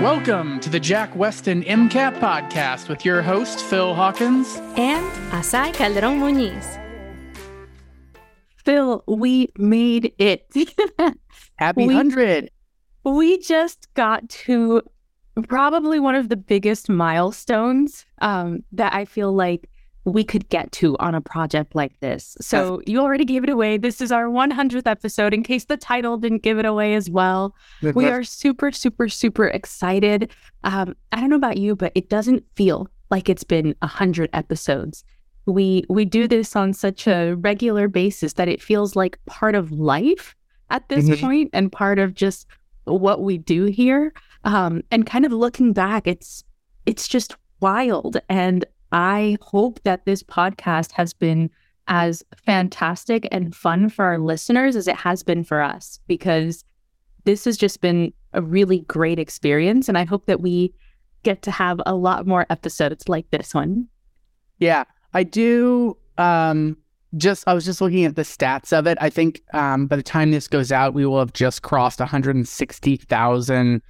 Welcome 0.00 0.60
to 0.60 0.70
the 0.70 0.78
Jack 0.78 1.12
Westin 1.14 1.66
MCAT 1.66 2.20
podcast 2.20 2.88
with 2.88 3.04
your 3.04 3.20
host, 3.20 3.58
Phil 3.60 3.94
Hawkins. 3.94 4.56
And 4.76 5.04
Asai 5.32 5.72
Calderon 5.74 6.20
Muñiz. 6.20 6.78
Phil, 8.64 9.02
we 9.08 9.48
made 9.56 10.12
it. 10.18 10.46
Happy 11.56 11.86
We- 11.86 11.94
100. 11.94 12.48
we 13.04 13.38
just 13.38 13.92
got 13.94 14.28
to 14.28 14.82
probably 15.48 15.98
one 15.98 16.14
of 16.14 16.28
the 16.28 16.36
biggest 16.36 16.88
milestones 16.88 18.06
um, 18.20 18.62
that 18.72 18.94
I 18.94 19.04
feel 19.04 19.32
like 19.32 19.68
we 20.04 20.24
could 20.24 20.48
get 20.48 20.72
to 20.72 20.96
on 20.98 21.14
a 21.14 21.20
project 21.20 21.74
like 21.74 21.98
this. 22.00 22.36
So 22.40 22.80
you 22.86 23.00
already 23.00 23.24
gave 23.24 23.44
it 23.44 23.50
away. 23.50 23.76
This 23.76 24.00
is 24.00 24.10
our 24.10 24.24
100th 24.26 24.86
episode, 24.86 25.34
in 25.34 25.42
case 25.42 25.66
the 25.66 25.76
title 25.76 26.16
didn't 26.16 26.42
give 26.42 26.58
it 26.58 26.64
away 26.64 26.94
as 26.94 27.10
well. 27.10 27.54
We 27.82 28.06
are 28.06 28.22
super, 28.24 28.72
super, 28.72 29.08
super 29.08 29.46
excited. 29.48 30.30
Um, 30.64 30.96
I 31.12 31.20
don't 31.20 31.28
know 31.30 31.36
about 31.36 31.58
you, 31.58 31.76
but 31.76 31.92
it 31.94 32.08
doesn't 32.08 32.44
feel 32.56 32.88
like 33.10 33.28
it's 33.28 33.44
been 33.44 33.74
hundred 33.82 34.30
episodes. 34.32 35.04
We 35.46 35.84
we 35.88 36.04
do 36.04 36.28
this 36.28 36.54
on 36.56 36.72
such 36.74 37.06
a 37.06 37.34
regular 37.34 37.88
basis 37.88 38.34
that 38.34 38.48
it 38.48 38.62
feels 38.62 38.94
like 38.96 39.18
part 39.26 39.54
of 39.54 39.72
life 39.72 40.34
at 40.70 40.88
this 40.88 41.08
Mhm. 41.08 41.20
point 41.20 41.50
and 41.54 41.72
part 41.72 41.98
of 41.98 42.14
just 42.14 42.46
what 42.84 43.22
we 43.22 43.38
do 43.38 43.64
here. 43.64 44.12
Um, 44.44 44.82
and 44.90 45.06
kind 45.06 45.24
of 45.26 45.32
looking 45.32 45.72
back, 45.72 46.06
it's 46.06 46.44
it's 46.86 47.08
just 47.08 47.36
wild. 47.60 48.18
And 48.28 48.64
I 48.92 49.36
hope 49.42 49.80
that 49.84 50.04
this 50.04 50.22
podcast 50.22 50.92
has 50.92 51.12
been 51.12 51.50
as 51.88 52.22
fantastic 52.46 53.26
and 53.32 53.54
fun 53.54 53.88
for 53.88 54.04
our 54.04 54.18
listeners 54.18 54.76
as 54.76 54.86
it 54.86 54.96
has 54.96 55.22
been 55.22 55.42
for 55.42 55.62
us 55.62 56.00
because 56.06 56.64
this 57.24 57.44
has 57.44 57.56
just 57.56 57.80
been 57.80 58.12
a 58.32 58.42
really 58.42 58.80
great 58.80 59.18
experience. 59.18 59.88
And 59.88 59.98
I 59.98 60.04
hope 60.04 60.26
that 60.26 60.40
we 60.40 60.74
get 61.22 61.42
to 61.42 61.50
have 61.50 61.80
a 61.86 61.94
lot 61.94 62.26
more 62.26 62.46
episodes 62.50 63.08
like 63.08 63.30
this 63.30 63.54
one. 63.54 63.88
Yeah, 64.58 64.84
I 65.14 65.24
do. 65.24 65.96
Um, 66.16 66.76
just 67.16 67.44
I 67.48 67.54
was 67.54 67.64
just 67.64 67.80
looking 67.80 68.04
at 68.04 68.16
the 68.16 68.22
stats 68.22 68.76
of 68.76 68.86
it. 68.86 68.98
I 69.00 69.08
think 69.08 69.42
um, 69.54 69.86
by 69.86 69.96
the 69.96 70.02
time 70.02 70.30
this 70.30 70.46
goes 70.46 70.70
out, 70.70 70.94
we 70.94 71.06
will 71.06 71.18
have 71.18 71.32
just 71.32 71.62
crossed 71.62 72.00
160,000 72.00 73.82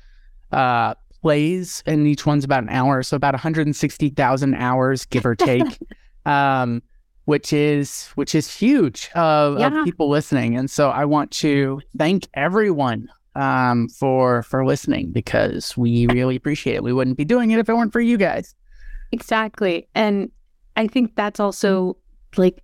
uh, 0.53 0.95
plays, 1.23 1.83
and 1.87 2.07
each 2.07 2.25
one's 2.27 2.45
about 2.45 2.63
an 2.63 2.69
hour, 2.71 3.03
so 3.03 3.17
about 3.17 3.35
160,000 3.35 4.55
hours, 4.55 5.05
give 5.07 5.25
or 5.27 5.35
take. 5.35 5.79
um, 6.27 6.83
which 7.25 7.53
is 7.53 8.07
which 8.15 8.35
is 8.35 8.51
huge 8.55 9.11
of, 9.15 9.59
Yeah. 9.59 9.81
of 9.81 9.85
people 9.85 10.09
listening, 10.09 10.57
and 10.57 10.71
so 10.71 10.89
I 10.91 11.05
want 11.05 11.31
to 11.33 11.81
thank 11.99 12.27
everyone 12.35 13.09
um, 13.35 13.89
for 13.91 14.43
for 14.45 14.65
listening 14.65 15.13
because 15.13 15.77
we 15.77 16.07
really 16.07 16.37
appreciate 16.37 16.77
it. 16.77 16.83
We 16.83 16.93
wouldn't 16.95 17.19
be 17.19 17.27
doing 17.27 17.51
it 17.51 17.59
if 17.59 17.69
it 17.69 17.75
weren't 17.75 17.93
for 17.93 18.01
you 18.01 18.17
guys. 18.17 18.55
Exactly. 19.13 19.87
And 19.95 20.31
I 20.77 20.87
think 20.87 21.17
that's 21.17 21.39
also 21.39 21.99
like 22.39 22.63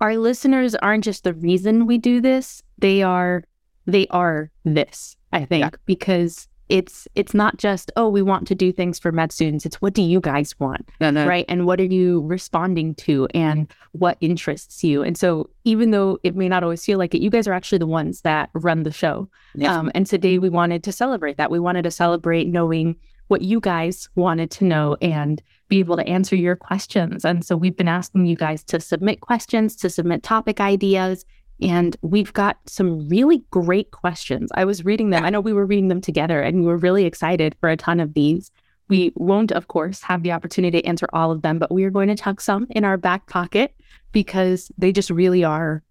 our 0.00 0.16
listeners 0.16 0.74
aren't 0.76 1.04
just 1.04 1.24
the 1.24 1.34
reason 1.34 1.86
we 1.86 1.98
do 1.98 2.20
this. 2.20 2.62
They 2.78 3.02
are 3.02 3.44
they 3.86 4.06
are 4.08 4.50
this, 4.64 5.16
I 5.32 5.44
think, 5.44 5.60
Yeah. 5.64 5.70
because 5.84 6.48
it's 6.68 7.06
it's 7.14 7.34
not 7.34 7.58
just, 7.58 7.92
oh, 7.96 8.08
we 8.08 8.22
want 8.22 8.48
to 8.48 8.54
do 8.54 8.72
things 8.72 8.98
for 8.98 9.12
med 9.12 9.30
students. 9.32 9.64
It's 9.64 9.80
what 9.80 9.94
do 9.94 10.02
you 10.02 10.20
guys 10.20 10.58
want? 10.58 10.88
No, 11.00 11.10
no, 11.10 11.26
right? 11.26 11.44
And 11.48 11.64
what 11.66 11.80
are 11.80 11.84
you 11.84 12.22
responding 12.22 12.94
to 12.96 13.28
and 13.34 13.72
what 13.92 14.18
interests 14.20 14.82
you? 14.82 15.02
And 15.02 15.16
so, 15.16 15.48
even 15.64 15.92
though 15.92 16.18
it 16.22 16.34
may 16.34 16.48
not 16.48 16.64
always 16.64 16.84
feel 16.84 16.98
like 16.98 17.14
it, 17.14 17.22
you 17.22 17.30
guys 17.30 17.46
are 17.46 17.52
actually 17.52 17.78
the 17.78 17.86
ones 17.86 18.22
that 18.22 18.50
run 18.54 18.82
the 18.82 18.92
show. 18.92 19.28
Yeah. 19.54 19.76
Um, 19.76 19.90
and 19.94 20.06
today 20.06 20.38
we 20.38 20.48
wanted 20.48 20.82
to 20.84 20.92
celebrate 20.92 21.36
that. 21.36 21.50
We 21.50 21.60
wanted 21.60 21.82
to 21.82 21.90
celebrate 21.90 22.48
knowing 22.48 22.96
what 23.28 23.42
you 23.42 23.60
guys 23.60 24.08
wanted 24.14 24.50
to 24.52 24.64
know 24.64 24.96
and 25.02 25.42
be 25.68 25.80
able 25.80 25.96
to 25.96 26.06
answer 26.06 26.36
your 26.36 26.56
questions. 26.56 27.24
And 27.24 27.44
so, 27.44 27.56
we've 27.56 27.76
been 27.76 27.88
asking 27.88 28.26
you 28.26 28.36
guys 28.36 28.64
to 28.64 28.80
submit 28.80 29.20
questions, 29.20 29.76
to 29.76 29.90
submit 29.90 30.24
topic 30.24 30.60
ideas. 30.60 31.24
And 31.60 31.96
we've 32.02 32.32
got 32.32 32.58
some 32.66 33.08
really 33.08 33.42
great 33.50 33.90
questions. 33.90 34.50
I 34.54 34.64
was 34.64 34.84
reading 34.84 35.10
them. 35.10 35.24
I 35.24 35.30
know 35.30 35.40
we 35.40 35.52
were 35.54 35.64
reading 35.66 35.88
them 35.88 36.00
together 36.00 36.40
and 36.42 36.60
we 36.60 36.66
were 36.66 36.76
really 36.76 37.06
excited 37.06 37.56
for 37.60 37.68
a 37.70 37.76
ton 37.76 37.98
of 37.98 38.14
these. 38.14 38.50
We 38.88 39.12
won't, 39.16 39.52
of 39.52 39.68
course, 39.68 40.02
have 40.02 40.22
the 40.22 40.32
opportunity 40.32 40.82
to 40.82 40.86
answer 40.86 41.08
all 41.12 41.32
of 41.32 41.42
them, 41.42 41.58
but 41.58 41.72
we 41.72 41.84
are 41.84 41.90
going 41.90 42.08
to 42.08 42.14
tuck 42.14 42.40
some 42.40 42.66
in 42.70 42.84
our 42.84 42.96
back 42.96 43.26
pocket 43.26 43.74
because 44.12 44.70
they 44.78 44.92
just 44.92 45.10
really 45.10 45.44
are 45.44 45.82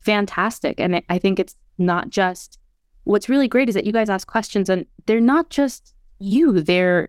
fantastic. 0.00 0.78
And 0.78 0.96
I- 0.96 1.02
I 1.08 1.18
think 1.18 1.38
it's 1.38 1.56
not 1.78 2.10
just 2.10 2.58
what's 3.04 3.28
really 3.28 3.48
great 3.48 3.68
is 3.68 3.74
that 3.74 3.86
you 3.86 3.92
guys 3.92 4.08
ask 4.08 4.26
questions 4.28 4.68
and 4.68 4.86
they're 5.06 5.20
not 5.20 5.50
just 5.50 5.94
you, 6.18 6.60
they're 6.60 7.08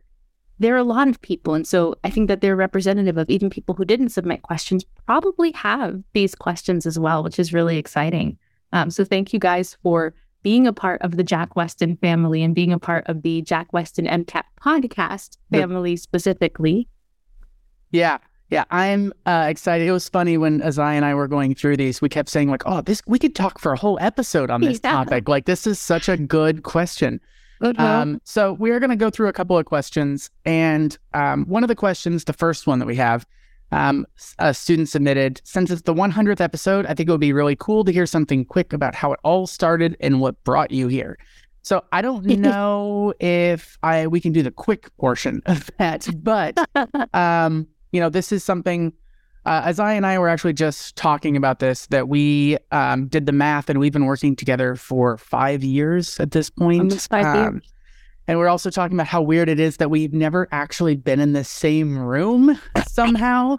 there 0.60 0.74
are 0.74 0.80
a 0.80 0.84
lot 0.84 1.08
of 1.08 1.22
people. 1.22 1.54
And 1.54 1.68
so 1.68 1.96
I 2.04 2.10
think 2.10 2.28
that 2.28 2.42
they're 2.42 2.56
representative 2.56 3.18
of 3.18 3.30
even 3.30 3.50
people 3.50 3.76
who 3.76 3.86
didn't 3.86 4.10
submit 4.10 4.42
questions 4.44 4.86
probably 5.06 5.52
have 5.52 6.02
these 6.14 6.36
questions 6.36 6.86
as 6.86 6.98
well, 6.98 7.24
which 7.24 7.40
is 7.40 7.54
really 7.54 7.78
exciting. 7.78 8.38
Um, 8.72 8.90
so 8.90 9.04
thank 9.04 9.34
you 9.34 9.40
guys 9.40 9.78
for 9.84 10.14
being 10.44 10.68
a 10.68 10.74
part 10.74 11.02
of 11.02 11.18
the 11.18 11.24
Jack 11.24 11.56
Westin 11.56 12.00
family 12.00 12.44
and 12.44 12.54
being 12.54 12.72
a 12.72 12.80
part 12.80 13.06
of 13.08 13.24
the 13.24 13.42
Jack 13.42 13.72
Westin 13.72 14.08
MCAT 14.10 14.44
podcast 14.62 15.38
family 15.52 15.96
specifically. 15.98 16.88
Yeah. 17.92 18.20
Yeah, 18.52 18.66
I'm 18.70 19.12
uh, 19.26 19.48
excited. 19.50 19.88
It 19.88 19.92
was 19.92 20.08
funny 20.08 20.38
when 20.38 20.62
Azai 20.62 20.94
and 20.94 21.04
I 21.04 21.16
were 21.16 21.28
going 21.28 21.56
through 21.56 21.78
these. 21.78 22.00
We 22.00 22.10
kept 22.10 22.30
saying 22.30 22.48
like, 22.48 22.62
"Oh, 22.68 22.82
this 22.82 23.02
we 23.08 23.18
could 23.18 23.34
talk 23.34 23.58
for 23.58 23.74
a 23.74 23.76
whole 23.76 23.98
episode 24.00 24.52
on 24.52 24.62
this 24.62 24.80
Yeah. 24.84 24.92
topic. 24.92 25.28
Like, 25.28 25.46
this 25.46 25.66
is 25.66 25.80
such 25.80 26.08
a 26.08 26.16
good 26.16 26.62
question." 26.62 27.20
Um, 27.62 28.22
so 28.24 28.54
we 28.54 28.72
are 28.72 28.80
going 28.80 28.90
to 28.90 28.96
go 28.96 29.10
through 29.10 29.28
a 29.28 29.34
couple 29.34 29.58
of 29.58 29.66
questions, 29.66 30.30
and 30.46 30.98
um, 31.14 31.46
one 31.46 31.64
of 31.64 31.68
the 31.68 31.76
questions, 31.76 32.26
the 32.26 32.34
first 32.34 32.68
one 32.68 32.80
that 32.80 32.86
we 32.86 32.96
have, 32.96 33.26
um, 33.72 34.06
a 34.40 34.54
student 34.54 34.90
submitted. 34.90 35.42
Since 35.44 35.72
it's 35.72 35.82
the 35.84 35.94
100th 35.94 36.42
episode, 36.42 36.86
I 36.86 36.94
think 36.94 37.10
it 37.10 37.12
would 37.12 37.22
be 37.22 37.34
really 37.34 37.56
cool 37.56 37.84
to 37.86 37.92
hear 37.92 38.06
something 38.06 38.46
quick 38.46 38.74
about 38.74 38.96
how 38.96 39.12
it 39.14 39.20
all 39.24 39.48
started 39.48 39.98
and 40.00 40.22
what 40.22 40.42
brought 40.44 40.72
you 40.72 40.88
here. 40.88 41.18
So 41.62 41.84
I 41.92 42.02
don't 42.02 42.26
know 42.40 43.14
if 43.20 43.78
I 43.84 44.08
we 44.08 44.22
can 44.22 44.32
do 44.32 44.44
the 44.44 44.52
quick 44.52 44.96
portion 44.98 45.42
of 45.46 45.70
that, 45.78 46.08
but 46.22 46.58
um, 47.14 47.68
you 47.92 48.00
know, 48.00 48.10
this 48.10 48.32
is 48.32 48.44
something. 48.44 48.94
Uh, 49.46 49.62
Asai 49.70 49.96
and 49.96 50.06
I 50.06 50.18
were 50.18 50.28
actually 50.28 50.54
just 50.54 50.96
talking 50.96 51.38
about 51.38 51.60
this, 51.60 51.86
that 51.88 52.10
we 52.10 52.58
um, 52.72 53.08
did 53.08 53.28
the 53.28 53.32
math 53.32 53.70
and 53.70 53.80
we've 53.80 53.94
been 53.94 54.06
working 54.06 54.36
together 54.36 54.76
for 54.76 55.18
five 55.18 55.64
years 55.64 56.20
at 56.20 56.32
this 56.32 56.50
point. 56.50 56.92
Um, 56.92 56.98
five 57.24 57.54
years. 57.54 57.74
And 58.28 58.40
we're 58.40 58.48
also 58.48 58.72
talking 58.72 58.98
about 58.98 59.08
how 59.08 59.22
weird 59.22 59.50
it 59.50 59.60
is 59.60 59.78
that 59.78 59.92
we've 59.92 60.14
never 60.14 60.48
actually 60.52 60.96
been 60.96 61.20
in 61.20 61.34
the 61.34 61.44
same 61.44 61.98
room 61.98 62.60
somehow 62.88 63.58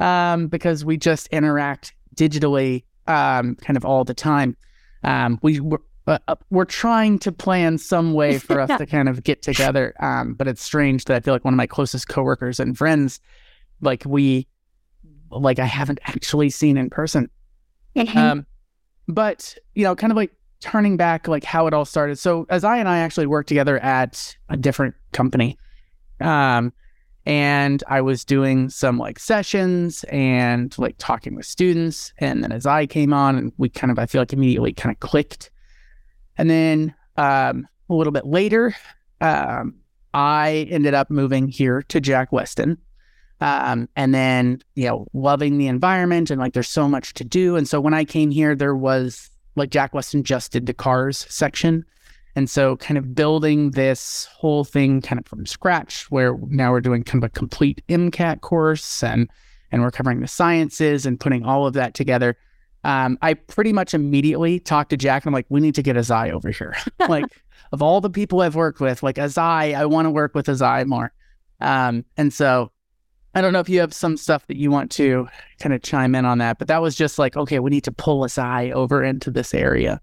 um, 0.00 0.48
because 0.48 0.84
we 0.84 0.96
just 0.96 1.28
interact 1.28 1.94
digitally 2.16 2.82
um, 3.06 3.54
kind 3.56 3.76
of 3.76 3.84
all 3.84 4.02
the 4.04 4.14
time. 4.14 4.56
Um, 5.04 5.38
we, 5.42 5.60
we're, 5.60 5.78
uh, 6.08 6.18
uh, 6.26 6.34
we're 6.50 6.64
trying 6.64 7.20
to 7.20 7.30
plan 7.30 7.78
some 7.78 8.12
way 8.12 8.38
for 8.38 8.60
us 8.60 8.76
to 8.78 8.86
kind 8.90 9.08
of 9.08 9.22
get 9.22 9.42
together. 9.42 9.94
Um, 10.00 10.34
but 10.34 10.48
it's 10.48 10.62
strange 10.62 11.04
that 11.04 11.16
I 11.16 11.20
feel 11.20 11.32
like 11.32 11.44
one 11.44 11.54
of 11.54 11.58
my 11.58 11.68
closest 11.68 12.08
coworkers 12.08 12.58
and 12.58 12.76
friends, 12.76 13.20
like 13.80 14.02
we, 14.04 14.48
like 15.30 15.58
I 15.58 15.64
haven't 15.64 15.98
actually 16.04 16.50
seen 16.50 16.76
in 16.76 16.90
person. 16.90 17.28
Um, 18.30 18.46
but 19.08 19.56
you 19.74 19.84
know, 19.84 19.94
kind 19.96 20.10
of 20.10 20.16
like 20.16 20.32
turning 20.60 20.96
back, 20.96 21.28
like 21.28 21.44
how 21.44 21.66
it 21.66 21.74
all 21.74 21.84
started. 21.84 22.18
So 22.18 22.44
Asai 22.46 22.78
and 22.78 22.88
I 22.88 22.98
actually 22.98 23.26
worked 23.26 23.48
together 23.48 23.78
at 23.78 24.36
a 24.48 24.56
different 24.56 24.94
company, 25.12 25.58
um, 26.20 26.72
and 27.26 27.82
I 27.88 28.00
was 28.00 28.24
doing 28.24 28.68
some 28.70 28.98
like 28.98 29.18
sessions 29.18 30.04
and 30.04 30.76
like 30.78 30.96
talking 30.98 31.34
with 31.34 31.46
students, 31.46 32.12
and 32.18 32.42
then 32.42 32.50
Asai 32.50 32.88
came 32.88 33.12
on, 33.12 33.36
and 33.36 33.52
we 33.56 33.68
kind 33.68 33.90
of, 33.90 33.98
I 33.98 34.06
feel 34.06 34.20
like 34.20 34.32
immediately 34.32 34.72
kind 34.72 34.94
of 34.94 35.00
clicked, 35.00 35.50
and 36.36 36.50
then 36.50 36.94
um, 37.16 37.66
a 37.88 37.94
little 37.94 38.12
bit 38.12 38.26
later, 38.26 38.74
um, 39.20 39.74
I 40.14 40.66
ended 40.70 40.94
up 40.94 41.10
moving 41.10 41.48
here 41.48 41.82
to 41.82 42.00
Jack 42.00 42.30
Westin 42.30 42.78
um, 43.40 43.88
and 43.96 44.14
then 44.14 44.62
you 44.74 44.86
know 44.86 45.06
loving 45.12 45.58
the 45.58 45.66
environment 45.66 46.30
and 46.30 46.40
like 46.40 46.52
there's 46.52 46.68
so 46.68 46.88
much 46.88 47.14
to 47.14 47.24
do. 47.24 47.56
And 47.56 47.68
so 47.68 47.80
when 47.80 47.94
i 47.94 48.04
came 48.04 48.30
here 48.30 48.54
there 48.54 48.74
was 48.74 49.30
like 49.56 49.70
jack 49.70 49.92
westin 49.92 50.22
just 50.22 50.52
did 50.52 50.66
the 50.66 50.74
cars 50.74 51.26
section. 51.28 51.84
And 52.36 52.48
so 52.48 52.76
kind 52.76 52.98
of 52.98 53.14
building 53.14 53.72
this 53.72 54.26
whole 54.26 54.62
thing 54.62 55.00
kind 55.00 55.18
of 55.18 55.26
from 55.26 55.44
scratch 55.44 56.08
where 56.10 56.36
now 56.48 56.70
we're 56.70 56.80
doing 56.80 57.02
kind 57.02 57.22
of 57.24 57.28
a 57.28 57.32
complete 57.32 57.82
mcat 57.88 58.40
course 58.42 59.02
and 59.02 59.28
and 59.70 59.82
we're 59.82 59.90
covering 59.90 60.20
the 60.20 60.28
sciences 60.28 61.04
and 61.04 61.20
putting 61.20 61.44
all 61.44 61.66
of 61.66 61.74
that 61.74 61.94
together. 61.94 62.36
Um, 62.84 63.18
i 63.22 63.34
pretty 63.34 63.72
much 63.72 63.92
immediately 63.92 64.60
talked 64.60 64.90
to 64.90 64.96
jack 64.96 65.24
and 65.24 65.30
i'm 65.30 65.34
like 65.34 65.46
we 65.48 65.60
need 65.60 65.74
to 65.76 65.82
get 65.82 65.96
azai 65.96 66.30
over 66.30 66.50
here. 66.50 66.76
Like 67.08 67.24
of 67.70 67.82
all 67.82 68.00
the 68.00 68.10
people 68.10 68.40
i've 68.40 68.54
worked 68.54 68.80
with 68.80 69.02
like 69.02 69.16
azai 69.16 69.74
i 69.74 69.84
want 69.84 70.06
to 70.06 70.10
work 70.10 70.34
with 70.34 70.46
azai 70.46 70.86
more. 70.86 71.12
Um, 71.60 72.04
and 72.16 72.32
so 72.32 72.70
I 73.34 73.40
don't 73.40 73.52
know 73.52 73.60
if 73.60 73.68
you 73.68 73.80
have 73.80 73.92
some 73.92 74.16
stuff 74.16 74.46
that 74.46 74.56
you 74.56 74.70
want 74.70 74.90
to 74.92 75.28
kind 75.60 75.74
of 75.74 75.82
chime 75.82 76.14
in 76.14 76.24
on 76.24 76.38
that, 76.38 76.58
but 76.58 76.68
that 76.68 76.80
was 76.80 76.96
just 76.96 77.18
like, 77.18 77.36
okay, 77.36 77.58
we 77.58 77.70
need 77.70 77.84
to 77.84 77.92
pull 77.92 78.22
Asai 78.22 78.72
over 78.72 79.02
into 79.04 79.30
this 79.30 79.54
area. 79.54 80.00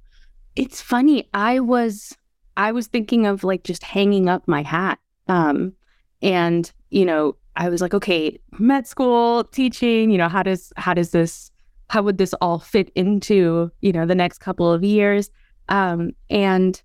It's 0.55 0.81
funny. 0.81 1.27
I 1.33 1.59
was 1.59 2.15
I 2.57 2.71
was 2.71 2.87
thinking 2.87 3.25
of 3.25 3.43
like 3.43 3.63
just 3.63 3.83
hanging 3.83 4.29
up 4.29 4.47
my 4.47 4.61
hat. 4.61 4.99
Um, 5.27 5.73
and 6.21 6.71
you 6.91 7.05
know, 7.05 7.35
I 7.55 7.69
was 7.69 7.81
like, 7.81 7.93
okay, 7.93 8.39
med 8.59 8.87
school, 8.87 9.43
teaching, 9.45 10.11
you 10.11 10.17
know, 10.17 10.29
how 10.29 10.43
does 10.43 10.71
how 10.77 10.93
does 10.93 11.11
this 11.11 11.51
how 11.89 12.01
would 12.01 12.17
this 12.17 12.33
all 12.41 12.59
fit 12.59 12.91
into, 12.95 13.71
you 13.81 13.91
know, 13.91 14.05
the 14.05 14.15
next 14.15 14.39
couple 14.39 14.71
of 14.71 14.83
years? 14.83 15.29
Um, 15.69 16.11
and 16.29 16.81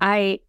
I 0.00 0.40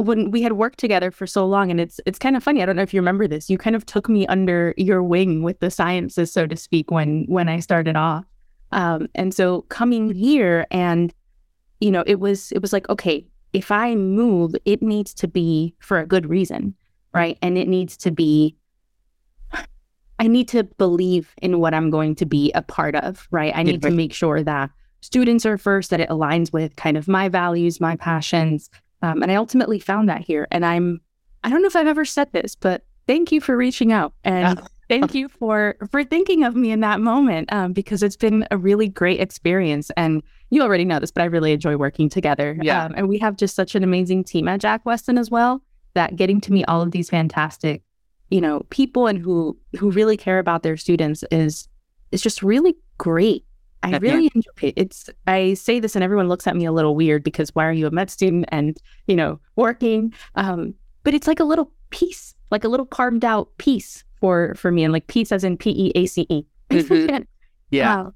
when 0.00 0.30
we 0.30 0.42
had 0.42 0.52
worked 0.52 0.78
together 0.78 1.10
for 1.10 1.26
so 1.26 1.46
long 1.46 1.70
and 1.70 1.80
it's 1.80 2.00
it's 2.06 2.18
kind 2.18 2.36
of 2.36 2.42
funny 2.42 2.62
i 2.62 2.66
don't 2.66 2.76
know 2.76 2.82
if 2.82 2.94
you 2.94 3.00
remember 3.00 3.26
this 3.26 3.48
you 3.50 3.58
kind 3.58 3.76
of 3.76 3.84
took 3.86 4.08
me 4.08 4.26
under 4.26 4.74
your 4.76 5.02
wing 5.02 5.42
with 5.42 5.60
the 5.60 5.70
sciences 5.70 6.32
so 6.32 6.46
to 6.46 6.56
speak 6.56 6.90
when 6.90 7.24
when 7.28 7.48
i 7.48 7.60
started 7.60 7.96
off. 7.96 8.24
Um, 8.70 9.08
and 9.14 9.32
so 9.32 9.62
coming 9.62 10.12
here 10.12 10.66
and 10.70 11.14
you 11.80 11.90
know 11.90 12.04
it 12.06 12.20
was 12.20 12.52
it 12.52 12.60
was 12.60 12.72
like 12.72 12.88
okay 12.90 13.26
if 13.52 13.70
i 13.70 13.94
move 13.94 14.54
it 14.64 14.82
needs 14.82 15.14
to 15.14 15.28
be 15.28 15.74
for 15.80 15.98
a 15.98 16.06
good 16.06 16.28
reason 16.28 16.74
right? 17.14 17.38
And 17.40 17.56
it 17.56 17.68
needs 17.68 17.96
to 17.98 18.10
be 18.10 18.56
i 20.18 20.26
need 20.26 20.48
to 20.48 20.64
believe 20.64 21.34
in 21.40 21.60
what 21.60 21.72
i'm 21.72 21.90
going 21.90 22.14
to 22.16 22.26
be 22.26 22.52
a 22.52 22.62
part 22.62 22.94
of 22.96 23.26
right? 23.30 23.52
I 23.54 23.62
need 23.62 23.82
to 23.82 23.90
make 23.90 24.12
sure 24.12 24.42
that 24.42 24.70
students 25.00 25.46
are 25.46 25.56
first 25.56 25.90
that 25.90 26.00
it 26.00 26.08
aligns 26.08 26.52
with 26.52 26.76
kind 26.76 26.96
of 26.96 27.08
my 27.08 27.28
values 27.28 27.80
my 27.80 27.96
passions 27.96 28.68
um, 29.02 29.22
and 29.22 29.30
I 29.30 29.36
ultimately 29.36 29.78
found 29.78 30.08
that 30.08 30.22
here. 30.22 30.46
And 30.50 30.64
I'm, 30.64 31.00
I 31.44 31.50
don't 31.50 31.62
know 31.62 31.68
if 31.68 31.76
I've 31.76 31.86
ever 31.86 32.04
said 32.04 32.32
this, 32.32 32.54
but 32.54 32.84
thank 33.06 33.32
you 33.32 33.40
for 33.40 33.56
reaching 33.56 33.92
out 33.92 34.12
and 34.24 34.60
thank 34.88 35.14
you 35.14 35.28
for 35.28 35.76
for 35.90 36.04
thinking 36.04 36.44
of 36.44 36.56
me 36.56 36.70
in 36.70 36.80
that 36.80 37.00
moment 37.00 37.52
um, 37.52 37.72
because 37.72 38.02
it's 38.02 38.16
been 38.16 38.46
a 38.50 38.56
really 38.56 38.88
great 38.88 39.20
experience. 39.20 39.90
And 39.96 40.22
you 40.50 40.62
already 40.62 40.84
know 40.84 40.98
this, 40.98 41.10
but 41.10 41.22
I 41.22 41.26
really 41.26 41.52
enjoy 41.52 41.76
working 41.76 42.08
together. 42.08 42.56
Yeah. 42.60 42.84
Um, 42.84 42.94
and 42.96 43.08
we 43.08 43.18
have 43.18 43.36
just 43.36 43.54
such 43.54 43.74
an 43.74 43.84
amazing 43.84 44.24
team 44.24 44.48
at 44.48 44.60
Jack 44.60 44.84
Westin 44.84 45.18
as 45.18 45.30
well 45.30 45.62
that 45.94 46.16
getting 46.16 46.40
to 46.42 46.52
meet 46.52 46.64
all 46.68 46.80
of 46.80 46.90
these 46.90 47.10
fantastic, 47.10 47.82
you 48.30 48.40
know, 48.40 48.60
people 48.70 49.06
and 49.06 49.18
who 49.18 49.58
who 49.78 49.90
really 49.90 50.16
care 50.16 50.38
about 50.38 50.62
their 50.62 50.76
students 50.76 51.24
is 51.30 51.68
is 52.12 52.22
just 52.22 52.42
really 52.42 52.76
great. 52.96 53.44
I 53.82 53.96
really 53.98 54.30
enjoy 54.34 54.50
it. 54.62 54.74
It's 54.76 55.08
I 55.26 55.54
say 55.54 55.80
this 55.80 55.94
and 55.94 56.02
everyone 56.02 56.28
looks 56.28 56.46
at 56.46 56.56
me 56.56 56.64
a 56.64 56.72
little 56.72 56.94
weird 56.94 57.22
because 57.22 57.54
why 57.54 57.64
are 57.66 57.72
you 57.72 57.86
a 57.86 57.90
med 57.90 58.10
student 58.10 58.46
and 58.48 58.76
you 59.06 59.16
know 59.16 59.40
working? 59.56 60.12
Um, 60.34 60.74
but 61.04 61.14
it's 61.14 61.26
like 61.26 61.40
a 61.40 61.44
little 61.44 61.70
piece, 61.90 62.34
like 62.50 62.64
a 62.64 62.68
little 62.68 62.86
carved 62.86 63.24
out 63.24 63.48
piece 63.58 64.04
for 64.20 64.54
for 64.56 64.70
me, 64.72 64.84
and 64.84 64.92
like 64.92 65.06
peace 65.06 65.32
as 65.32 65.44
in 65.44 65.56
P 65.56 65.70
E 65.70 65.92
A 65.94 66.06
C 66.06 66.26
E. 66.28 66.44
Mhm. 66.70 67.26
Yeah. 67.70 67.96
Wow. 67.96 68.14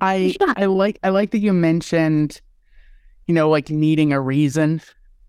I 0.00 0.36
Yeah. 0.40 0.54
I 0.56 0.66
like 0.66 0.98
I 1.02 1.08
like 1.10 1.30
that 1.32 1.38
you 1.38 1.52
mentioned, 1.52 2.40
you 3.26 3.34
know, 3.34 3.48
like 3.48 3.70
needing 3.70 4.12
a 4.12 4.20
reason 4.20 4.80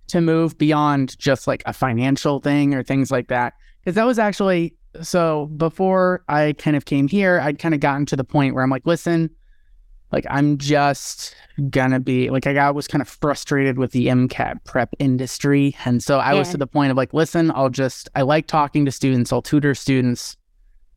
to 0.07 0.21
move 0.21 0.57
beyond 0.57 1.17
just 1.17 1.47
like 1.47 1.63
a 1.65 1.73
financial 1.73 2.39
thing 2.39 2.73
or 2.73 2.83
things 2.83 3.11
like 3.11 3.29
that. 3.29 3.53
Because 3.79 3.95
that 3.95 4.05
was 4.05 4.19
actually 4.19 4.75
so 5.01 5.45
before 5.57 6.23
I 6.27 6.53
kind 6.57 6.75
of 6.75 6.85
came 6.85 7.07
here, 7.07 7.39
I'd 7.39 7.59
kind 7.59 7.73
of 7.73 7.79
gotten 7.79 8.05
to 8.07 8.15
the 8.15 8.23
point 8.25 8.53
where 8.53 8.63
I'm 8.63 8.69
like, 8.69 8.85
listen, 8.85 9.29
like 10.11 10.25
I'm 10.29 10.57
just 10.57 11.35
gonna 11.69 11.99
be 11.99 12.29
like 12.29 12.47
I 12.47 12.53
got 12.53 12.75
was 12.75 12.87
kind 12.87 13.01
of 13.01 13.07
frustrated 13.07 13.77
with 13.77 13.91
the 13.91 14.07
MCAT 14.07 14.63
prep 14.63 14.89
industry. 14.99 15.75
And 15.85 16.03
so 16.03 16.19
I 16.19 16.33
was 16.33 16.49
to 16.49 16.57
the 16.57 16.67
point 16.67 16.91
of 16.91 16.97
like, 16.97 17.13
listen, 17.13 17.51
I'll 17.51 17.69
just 17.69 18.09
I 18.15 18.23
like 18.23 18.47
talking 18.47 18.85
to 18.85 18.91
students, 18.91 19.31
I'll 19.31 19.41
tutor 19.41 19.75
students, 19.75 20.37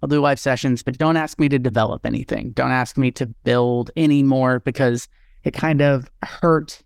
I'll 0.02 0.08
do 0.08 0.20
live 0.20 0.40
sessions, 0.40 0.82
but 0.82 0.98
don't 0.98 1.16
ask 1.16 1.38
me 1.38 1.48
to 1.48 1.58
develop 1.58 2.04
anything. 2.04 2.50
Don't 2.50 2.72
ask 2.72 2.96
me 2.96 3.10
to 3.12 3.26
build 3.26 3.90
anymore 3.96 4.60
because 4.60 5.08
it 5.44 5.52
kind 5.52 5.80
of 5.80 6.10
hurt 6.22 6.82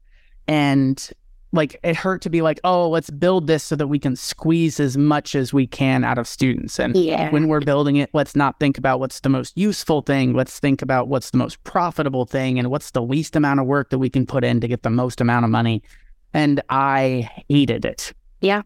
and 0.46 1.10
like 1.52 1.78
it 1.82 1.96
hurt 1.96 2.20
to 2.22 2.30
be 2.30 2.42
like, 2.42 2.60
oh, 2.64 2.88
let's 2.88 3.08
build 3.10 3.46
this 3.46 3.64
so 3.64 3.74
that 3.76 3.86
we 3.86 3.98
can 3.98 4.16
squeeze 4.16 4.78
as 4.78 4.98
much 4.98 5.34
as 5.34 5.52
we 5.52 5.66
can 5.66 6.04
out 6.04 6.18
of 6.18 6.28
students. 6.28 6.78
And 6.78 6.94
Yeah. 6.94 7.30
when 7.30 7.48
we're 7.48 7.60
building 7.60 7.96
it, 7.96 8.10
let's 8.12 8.36
not 8.36 8.60
think 8.60 8.76
about 8.76 9.00
what's 9.00 9.20
the 9.20 9.30
most 9.30 9.56
useful 9.56 10.02
thing. 10.02 10.34
Let's 10.34 10.58
think 10.60 10.82
about 10.82 11.08
what's 11.08 11.30
the 11.30 11.38
most 11.38 11.62
profitable 11.64 12.26
thing 12.26 12.58
and 12.58 12.70
what's 12.70 12.90
the 12.90 13.00
least 13.02 13.34
amount 13.34 13.60
of 13.60 13.66
work 13.66 13.88
that 13.90 13.98
we 13.98 14.10
can 14.10 14.26
put 14.26 14.44
in 14.44 14.60
to 14.60 14.68
get 14.68 14.82
the 14.82 14.90
most 14.90 15.20
amount 15.22 15.44
of 15.46 15.50
money. 15.50 15.82
And 16.34 16.60
I 16.68 17.30
hated 17.48 17.86
it. 17.86 18.12
Yeah. 18.42 18.62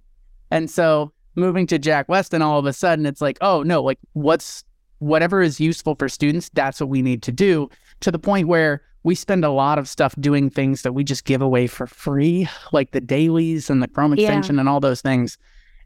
And 0.51 0.69
so 0.69 1.13
moving 1.37 1.67
to 1.69 1.79
Jack 1.79 2.09
Westin, 2.09 2.41
all 2.41 2.59
of 2.59 2.67
a 2.67 2.73
sudden 2.73 3.07
it's 3.07 3.21
like, 3.21 3.39
oh 3.41 3.63
no, 3.63 3.81
like 3.83 3.99
what's 4.15 4.65
whatever 4.99 5.41
is 5.41 5.61
useful 5.61 5.95
for 5.97 6.09
students, 6.09 6.51
that's 6.55 6.81
what 6.81 6.89
we 6.89 7.01
need 7.03 7.23
to 7.23 7.33
do 7.33 7.69
to 8.01 8.11
the 8.11 8.19
point 8.19 8.49
where 8.49 8.83
we 9.05 9.15
spend 9.15 9.45
a 9.45 9.51
lot 9.51 9.79
of 9.79 9.89
stuff 9.89 10.15
doing 10.21 10.49
things 10.51 10.83
that 10.83 10.93
we 10.93 11.03
just 11.05 11.25
give 11.25 11.43
away 11.43 11.67
for 11.67 11.87
free, 11.87 12.49
like 12.73 12.93
the 12.93 13.01
dailies 13.01 13.69
and 13.71 13.83
the 13.83 13.89
Chrome 13.89 14.15
Yeah. 14.15 14.23
extension 14.25 14.59
and 14.59 14.69
all 14.69 14.81
those 14.81 15.01
things. 15.01 15.39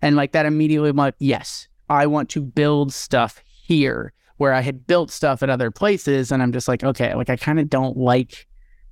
And 0.02 0.16
like 0.16 0.32
that 0.32 0.44
immediately, 0.46 0.90
I'm 0.90 0.96
like, 0.96 1.14
yes, 1.18 1.68
I 1.88 2.06
want 2.06 2.28
to 2.30 2.42
build 2.42 2.92
stuff 2.92 3.40
here 3.46 4.12
where 4.36 4.52
I 4.52 4.60
had 4.60 4.86
built 4.86 5.10
stuff 5.10 5.42
at 5.42 5.48
other 5.48 5.70
places. 5.70 6.30
And 6.30 6.42
I'm 6.42 6.52
just 6.52 6.68
like, 6.68 6.84
okay, 6.84 7.14
like 7.14 7.30
I 7.30 7.36
kind 7.36 7.58
of 7.58 7.70
don't 7.70 7.96
like 7.96 8.46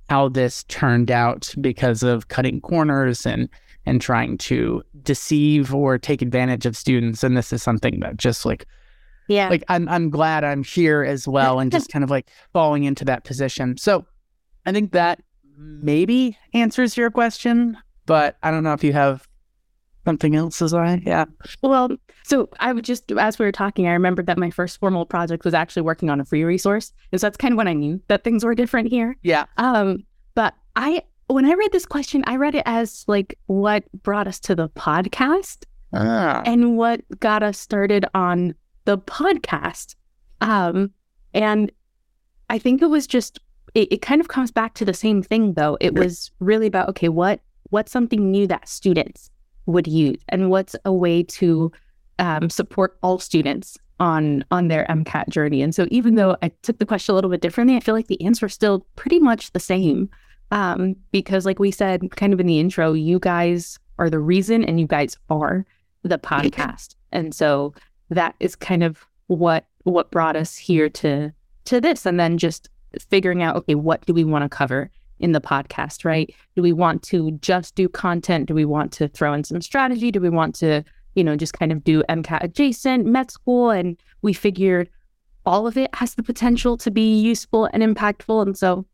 how 0.09 0.29
this 0.29 0.63
turned 0.65 1.11
out 1.11 1.53
because 1.61 2.01
of 2.03 2.27
cutting 2.29 2.61
corners 2.61 3.25
and 3.25 3.47
and 3.87 4.01
trying 4.01 4.35
to 4.39 4.81
deceive 5.03 5.73
or 5.75 5.99
take 5.99 6.23
advantage 6.23 6.65
of 6.65 6.75
students. 6.75 7.23
And 7.23 7.37
this 7.37 7.53
is 7.53 7.61
something 7.61 7.99
that 7.99 8.17
just 8.17 8.43
like 8.43 8.65
Yeah. 9.27 9.49
like 9.49 9.63
I'm 9.67 9.87
I'm 9.87 10.09
glad 10.09 10.43
I'm 10.43 10.63
here 10.63 11.03
as 11.03 11.27
well 11.27 11.59
and 11.59 11.71
just 11.77 11.91
kind 11.91 12.03
of 12.03 12.09
like 12.09 12.27
falling 12.53 12.83
into 12.85 13.05
that 13.05 13.23
position. 13.23 13.77
So 13.77 14.03
I 14.65 14.71
think 14.71 14.91
that 14.91 15.21
maybe 15.57 16.37
answers 16.53 16.97
your 16.97 17.11
question, 17.11 17.77
but 18.05 18.37
I 18.43 18.51
don't 18.51 18.63
know 18.63 18.73
if 18.73 18.83
you 18.83 18.93
have 18.93 19.27
something 20.05 20.35
else 20.35 20.59
Asai 20.59 21.03
yeah. 21.05 21.25
Well, 21.63 21.89
so 22.23 22.49
I 22.59 22.73
would 22.73 22.85
just, 22.85 23.11
as 23.11 23.39
we 23.39 23.45
were 23.45 23.51
talking, 23.51 23.87
I 23.87 23.93
remembered 23.93 24.27
that 24.27 24.37
my 24.37 24.51
first 24.51 24.79
formal 24.79 25.05
project 25.05 25.45
was 25.45 25.53
actually 25.53 25.81
working 25.81 26.09
on 26.09 26.19
a 26.19 26.25
free 26.25 26.43
resource. 26.43 26.93
And 27.11 27.19
so 27.19 27.25
that's 27.27 27.37
kind 27.37 27.53
of 27.53 27.57
when 27.57 27.67
I 27.67 27.73
knew 27.73 28.01
that 28.07 28.23
things 28.23 28.43
were 28.43 28.53
different 28.55 28.89
here. 28.89 29.17
Yeah. 29.23 29.45
Um, 29.57 30.05
but 30.35 30.53
I, 30.75 31.01
when 31.27 31.45
I 31.45 31.53
read 31.53 31.71
this 31.71 31.85
question, 31.85 32.23
I 32.27 32.35
read 32.35 32.53
it 32.55 32.63
as 32.65 33.03
like 33.07 33.37
what 33.47 33.83
brought 34.03 34.27
us 34.27 34.39
to 34.41 34.55
the 34.55 34.69
podcast 34.69 35.65
Ah. 35.93 36.43
and 36.45 36.77
what 36.77 37.01
got 37.19 37.41
us 37.41 37.57
started 37.57 38.05
on 38.13 38.53
the 38.85 38.97
podcast. 38.97 39.95
Um, 40.41 40.91
and 41.33 41.71
I 42.49 42.59
think 42.59 42.81
it 42.81 42.87
was 42.87 43.07
just, 43.07 43.39
it, 43.75 43.91
it 43.91 44.01
kind 44.01 44.21
of 44.21 44.29
comes 44.29 44.51
back 44.51 44.73
to 44.75 44.85
the 44.85 44.93
same 44.93 45.21
thing 45.21 45.53
though. 45.53 45.77
It 45.79 45.93
was 45.93 46.31
really 46.39 46.65
about, 46.65 46.89
okay, 46.89 47.09
what, 47.09 47.41
what's 47.69 47.91
something 47.91 48.31
new 48.31 48.47
that 48.47 48.67
students 48.67 49.29
would 49.67 49.87
use 49.87 50.17
and 50.29 50.49
what's 50.49 50.75
a 50.85 50.93
way 50.93 51.21
to 51.23 51.71
um, 52.17 52.49
support 52.49 52.97
all 53.03 53.19
students 53.19 53.77
on 53.99 54.43
on 54.51 54.67
their 54.67 54.85
MCAT 54.89 55.29
journey. 55.29 55.61
And 55.61 55.73
so 55.73 55.87
even 55.89 56.15
though 56.15 56.35
I 56.41 56.51
took 56.63 56.79
the 56.79 56.85
question 56.85 57.13
a 57.13 57.15
little 57.15 57.29
bit 57.29 57.41
differently, 57.41 57.75
I 57.75 57.79
feel 57.79 57.95
like 57.95 58.07
the 58.07 58.21
answer 58.21 58.45
is 58.45 58.53
still 58.53 58.85
pretty 58.95 59.19
much 59.19 59.51
the 59.51 59.59
same. 59.59 60.09
Um, 60.51 60.95
because 61.11 61.45
like 61.45 61.59
we 61.59 61.71
said 61.71 62.15
kind 62.15 62.33
of 62.33 62.39
in 62.39 62.47
the 62.47 62.59
intro, 62.59 62.93
you 62.93 63.19
guys 63.19 63.79
are 63.97 64.09
the 64.09 64.19
reason 64.19 64.63
and 64.63 64.79
you 64.79 64.87
guys 64.87 65.17
are 65.29 65.65
the 66.03 66.17
podcast. 66.17 66.95
And 67.11 67.33
so 67.33 67.73
that 68.09 68.35
is 68.41 68.57
kind 68.57 68.83
of 68.83 69.05
what 69.27 69.65
what 69.83 70.11
brought 70.11 70.35
us 70.35 70.57
here 70.57 70.89
to 70.89 71.31
to 71.63 71.79
this 71.79 72.05
and 72.05 72.19
then 72.19 72.37
just 72.37 72.67
figuring 73.09 73.43
out 73.43 73.55
okay, 73.57 73.75
what 73.75 74.05
do 74.05 74.13
we 74.13 74.23
want 74.23 74.43
to 74.43 74.49
cover 74.49 74.89
in 75.19 75.31
the 75.31 75.41
podcast, 75.41 76.03
right? 76.05 76.33
Do 76.55 76.61
we 76.61 76.73
want 76.73 77.03
to 77.03 77.31
just 77.41 77.75
do 77.75 77.87
content? 77.87 78.47
Do 78.47 78.53
we 78.53 78.65
want 78.65 78.91
to 78.93 79.07
throw 79.07 79.33
in 79.33 79.43
some 79.43 79.61
strategy? 79.61 80.11
Do 80.11 80.19
we 80.19 80.29
want 80.29 80.55
to, 80.55 80.83
you 81.15 81.23
know, 81.23 81.35
just 81.35 81.53
kind 81.53 81.71
of 81.71 81.83
do 81.83 82.03
MCAT 82.09 82.43
adjacent, 82.43 83.05
med 83.05 83.31
school? 83.31 83.69
And 83.69 83.97
we 84.21 84.33
figured 84.33 84.89
all 85.45 85.67
of 85.67 85.77
it 85.77 85.93
has 85.95 86.15
the 86.15 86.23
potential 86.23 86.75
to 86.77 86.91
be 86.91 87.19
useful 87.19 87.69
and 87.71 87.81
impactful. 87.83 88.41
And 88.41 88.57
so 88.57 88.85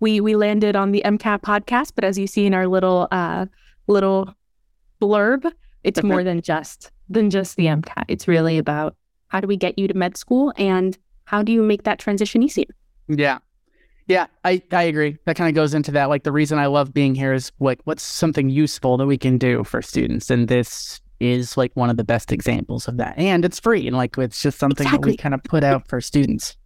we 0.00 0.20
we 0.20 0.34
landed 0.34 0.76
on 0.76 0.92
the 0.92 1.02
MCAT 1.04 1.42
podcast. 1.42 1.92
But 1.94 2.04
as 2.04 2.18
you 2.18 2.26
see 2.26 2.46
in 2.46 2.54
our 2.54 2.66
little 2.66 3.06
uh 3.10 3.46
little 3.86 4.34
blurb, 5.00 5.50
it's 5.84 6.02
more 6.02 6.24
than 6.24 6.40
just 6.40 6.90
than 7.08 7.30
just 7.30 7.56
the 7.56 7.66
MCAT. 7.66 8.04
It's 8.08 8.26
really 8.26 8.58
about 8.58 8.96
how 9.28 9.40
do 9.40 9.46
we 9.46 9.56
get 9.56 9.78
you 9.78 9.86
to 9.88 9.94
med 9.94 10.16
school 10.16 10.52
and 10.56 10.98
how 11.24 11.42
do 11.42 11.52
you 11.52 11.62
make 11.62 11.84
that 11.84 11.98
transition 11.98 12.42
easier? 12.42 12.66
Yeah. 13.18 13.38
Yeah, 14.06 14.26
I, 14.44 14.60
I 14.72 14.82
agree. 14.84 15.18
That 15.26 15.36
kind 15.36 15.48
of 15.48 15.54
goes 15.54 15.72
into 15.72 15.92
that. 15.92 16.08
Like 16.08 16.24
the 16.24 16.32
reason 16.32 16.58
I 16.58 16.66
love 16.66 16.92
being 16.92 17.14
here 17.14 17.32
is 17.32 17.52
like 17.60 17.80
what's 17.84 18.02
something 18.02 18.50
useful 18.50 18.96
that 18.96 19.06
we 19.06 19.16
can 19.16 19.38
do 19.38 19.62
for 19.62 19.80
students. 19.82 20.30
And 20.30 20.48
this 20.48 21.00
is 21.20 21.56
like 21.56 21.70
one 21.74 21.90
of 21.90 21.96
the 21.96 22.02
best 22.02 22.32
examples 22.32 22.88
of 22.88 22.96
that. 22.96 23.16
And 23.16 23.44
it's 23.44 23.60
free. 23.60 23.86
And 23.86 23.96
like 23.96 24.18
it's 24.18 24.42
just 24.42 24.58
something 24.58 24.90
that 24.90 25.04
we 25.04 25.16
kind 25.16 25.32
of 25.34 25.44
put 25.44 25.62
out 25.62 25.86
for 25.86 26.00
students. 26.00 26.56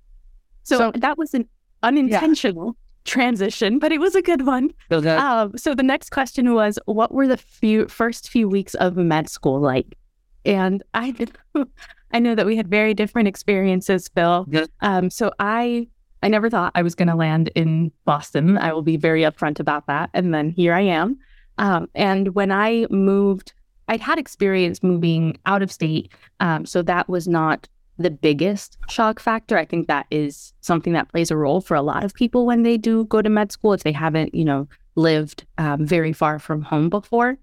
So, 0.62 0.78
So- 0.78 0.92
that 0.94 1.18
was 1.18 1.34
an 1.34 1.46
unintentional 1.82 2.76
transition, 3.04 3.78
but 3.78 3.92
it 3.92 3.98
was 4.00 4.14
a 4.14 4.22
good 4.22 4.46
one. 4.46 4.70
Um, 5.18 5.58
so 5.58 5.74
the 5.74 5.82
next 5.82 6.10
question 6.10 6.54
was, 6.54 6.78
what 6.86 7.12
were 7.12 7.28
the 7.28 7.36
few 7.36 7.88
first 7.88 8.30
few 8.30 8.48
weeks 8.48 8.74
of 8.76 8.96
med 8.96 9.28
school 9.28 9.60
like? 9.60 9.98
And 10.46 10.82
I 10.94 11.10
did, 11.10 11.36
I 12.12 12.20
know 12.20 12.34
that 12.34 12.46
we 12.46 12.56
had 12.56 12.68
very 12.68 12.94
different 12.94 13.28
experiences, 13.28 14.08
Phil. 14.14 14.46
Yeah. 14.48 14.64
Um, 14.80 15.10
so 15.10 15.30
I 15.38 15.88
I 16.24 16.28
never 16.28 16.48
thought 16.48 16.72
I 16.74 16.82
was 16.82 16.94
going 16.94 17.08
to 17.08 17.14
land 17.14 17.50
in 17.54 17.92
Boston. 18.06 18.56
I 18.56 18.72
will 18.72 18.82
be 18.82 18.96
very 18.96 19.20
upfront 19.22 19.60
about 19.60 19.86
that. 19.88 20.08
And 20.14 20.32
then 20.32 20.48
here 20.48 20.72
I 20.72 20.80
am. 20.80 21.18
Um, 21.58 21.86
and 21.94 22.34
when 22.34 22.50
I 22.50 22.86
moved, 22.88 23.52
I'd 23.88 24.00
had 24.00 24.18
experience 24.18 24.82
moving 24.82 25.38
out 25.44 25.60
of 25.60 25.70
state. 25.70 26.10
Um, 26.40 26.64
so 26.64 26.80
that 26.80 27.10
was 27.10 27.28
not 27.28 27.68
the 27.98 28.10
biggest 28.10 28.78
shock 28.88 29.20
factor. 29.20 29.58
I 29.58 29.66
think 29.66 29.86
that 29.86 30.06
is 30.10 30.54
something 30.62 30.94
that 30.94 31.10
plays 31.10 31.30
a 31.30 31.36
role 31.36 31.60
for 31.60 31.74
a 31.74 31.82
lot 31.82 32.04
of 32.04 32.14
people 32.14 32.46
when 32.46 32.62
they 32.62 32.78
do 32.78 33.04
go 33.04 33.20
to 33.20 33.28
med 33.28 33.52
school 33.52 33.74
if 33.74 33.82
they 33.82 33.92
haven't, 33.92 34.34
you 34.34 34.46
know, 34.46 34.66
lived 34.94 35.44
um, 35.58 35.84
very 35.84 36.14
far 36.14 36.38
from 36.38 36.62
home 36.62 36.88
before. 36.88 37.36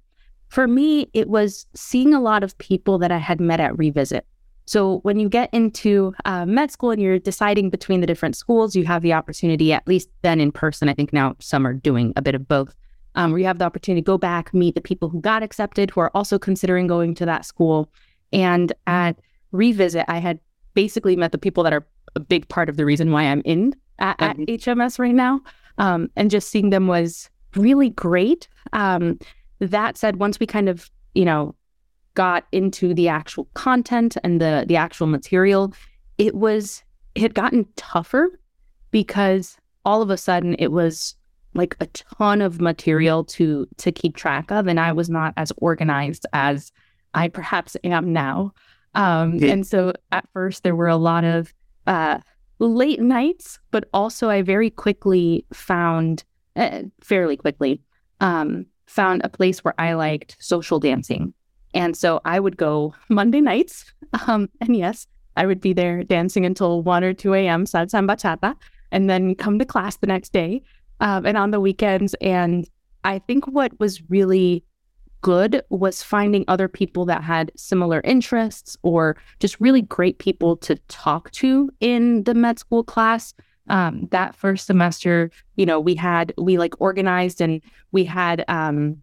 For 0.50 0.68
me, 0.68 1.08
it 1.14 1.30
was 1.30 1.68
seeing 1.76 2.16
a 2.16 2.20
lot 2.20 2.44
of 2.44 2.58
people 2.58 2.98
that 2.98 3.12
I 3.12 3.20
had 3.20 3.40
met 3.40 3.60
at 3.60 3.78
Revisit. 3.78 4.26
So 4.66 5.00
when 5.00 5.20
you 5.20 5.28
get 5.28 5.50
into 5.54 6.14
uh, 6.26 6.46
med 6.46 6.72
school 6.72 6.92
and 6.92 7.02
you're 7.02 7.20
deciding 7.20 7.70
between 7.70 8.02
the 8.02 8.08
different 8.08 8.36
schools, 8.36 8.76
you 8.76 8.86
have 8.86 9.02
the 9.02 9.14
opportunity, 9.14 9.74
at 9.74 9.88
least 9.88 10.10
then 10.22 10.40
in 10.40 10.52
person. 10.52 10.88
I 10.88 10.94
think 10.94 11.12
now 11.12 11.36
some 11.40 11.66
are 11.66 11.74
doing 11.74 12.14
a 12.16 12.22
bit 12.22 12.36
of 12.36 12.48
both. 12.48 12.76
Um, 13.16 13.32
where 13.32 13.40
you 13.40 13.46
have 13.46 13.60
the 13.60 13.66
opportunity 13.66 14.02
to 14.02 14.06
go 14.06 14.18
back, 14.18 14.54
meet 14.54 14.74
the 14.74 14.82
people 14.82 15.10
who 15.10 15.20
got 15.20 15.44
accepted, 15.44 15.92
who 15.92 16.00
are 16.00 16.12
also 16.16 16.40
considering 16.40 16.88
going 16.88 17.14
to 17.16 17.26
that 17.26 17.44
school. 17.44 17.92
And 18.32 18.72
at 18.88 19.20
Revisit, 19.52 20.06
I 20.08 20.20
had 20.20 20.40
basically 20.76 21.18
met 21.18 21.34
the 21.34 21.38
people 21.38 21.62
that 21.64 21.74
are 21.74 21.86
a 22.16 22.22
big 22.22 22.48
part 22.48 22.70
of 22.70 22.78
the 22.78 22.86
reason 22.86 23.12
why 23.12 23.24
I'm 23.24 23.42
in 23.44 23.76
at, 24.00 24.22
at 24.22 24.38
HMS 24.38 24.98
right 24.98 25.14
now. 25.14 25.42
Um, 25.78 26.10
and 26.16 26.32
just 26.32 26.50
seeing 26.50 26.70
them 26.70 26.88
was 26.88 27.30
really 27.56 27.90
great. 27.90 28.48
Um, 28.72 29.20
that 29.60 29.98
said, 29.98 30.18
once 30.18 30.40
we 30.40 30.46
kind 30.46 30.70
of, 30.70 30.90
you 31.14 31.26
know, 31.26 31.56
got 32.14 32.46
into 32.52 32.94
the 32.94 33.08
actual 33.08 33.48
content 33.54 34.18
and 34.24 34.42
the 34.42 34.66
the 34.68 34.76
actual 34.76 35.08
material, 35.08 35.74
it 36.18 36.36
was 36.36 36.84
it 37.16 37.22
had 37.22 37.34
gotten 37.34 37.68
tougher 37.76 38.40
because 38.92 39.58
all 39.86 40.02
of 40.02 40.10
a 40.10 40.18
sudden 40.18 40.56
it 40.60 40.72
was 40.72 41.16
like 41.54 41.76
a 41.80 41.88
ton 41.88 42.42
of 42.42 42.62
material 42.62 43.24
to 43.26 43.68
to 43.78 43.92
keep 43.92 44.16
track 44.16 44.52
of 44.52 44.68
and 44.68 44.80
I 44.80 44.92
was 44.92 45.10
not 45.10 45.34
as 45.38 45.52
organized 45.58 46.26
as 46.34 46.72
I 47.14 47.28
perhaps 47.28 47.76
am 47.84 48.14
now. 48.14 48.54
Um, 48.94 49.36
yeah. 49.36 49.54
and 49.54 49.66
so 49.66 49.94
at 50.12 50.28
first 50.34 50.64
there 50.64 50.76
were 50.76 50.88
a 50.88 50.98
lot 50.98 51.24
of 51.24 51.54
uh, 51.88 52.20
late 52.60 53.00
nights, 53.00 53.60
but 53.72 53.86
also 53.94 54.30
I 54.30 54.42
very 54.42 54.70
quickly 54.70 55.46
found 55.54 56.24
uh, 56.56 56.84
fairly 57.00 57.38
quickly 57.38 57.82
um, 58.20 58.66
found 58.86 59.22
a 59.24 59.30
place 59.30 59.64
where 59.64 59.74
I 59.78 59.94
liked 59.94 60.36
social 60.40 60.80
dancing. 60.80 61.34
And 61.74 61.96
so 61.96 62.22
I 62.26 62.40
would 62.40 62.58
go 62.58 62.94
Monday 63.10 63.42
nights. 63.42 63.86
Um, 64.28 64.50
and 64.60 64.76
yes, 64.76 65.08
I 65.38 65.46
would 65.46 65.62
be 65.62 65.72
there 65.72 66.04
dancing 66.04 66.46
until 66.46 66.82
1 66.82 67.04
or 67.04 67.14
2 67.14 67.34
a.m. 67.34 67.66
salsa 67.66 67.94
and 67.94 68.10
bachata, 68.10 68.56
and 68.92 69.10
then 69.10 69.36
come 69.36 69.58
to 69.58 69.66
class 69.66 69.96
the 69.96 70.08
next 70.08 70.34
day 70.34 70.62
um, 71.00 71.26
and 71.26 71.38
on 71.38 71.52
the 71.52 71.62
weekends. 71.62 72.14
And 72.16 72.68
I 73.06 73.20
think 73.20 73.48
what 73.48 73.80
was 73.80 74.02
really 74.10 74.66
good 75.22 75.62
was 75.70 76.04
finding 76.04 76.44
other 76.48 76.68
people 76.68 77.06
that 77.06 77.24
had 77.24 77.52
similar 77.56 78.02
interests 78.04 78.76
or 78.82 79.16
just 79.40 79.60
really 79.60 79.82
great 79.82 80.18
people 80.20 80.58
to 80.58 80.76
talk 80.88 81.32
to 81.32 81.70
in 81.80 82.24
the 82.24 82.34
med 82.34 82.60
school 82.60 82.84
class. 82.84 83.34
Um, 83.70 84.08
that 84.12 84.36
first 84.36 84.66
semester, 84.66 85.32
you 85.56 85.66
know, 85.66 85.80
we 85.80 85.96
had, 85.96 86.34
we 86.38 86.58
like 86.58 86.74
organized 86.82 87.40
and 87.40 87.62
we 87.92 88.04
had, 88.04 88.44
um, 88.48 88.98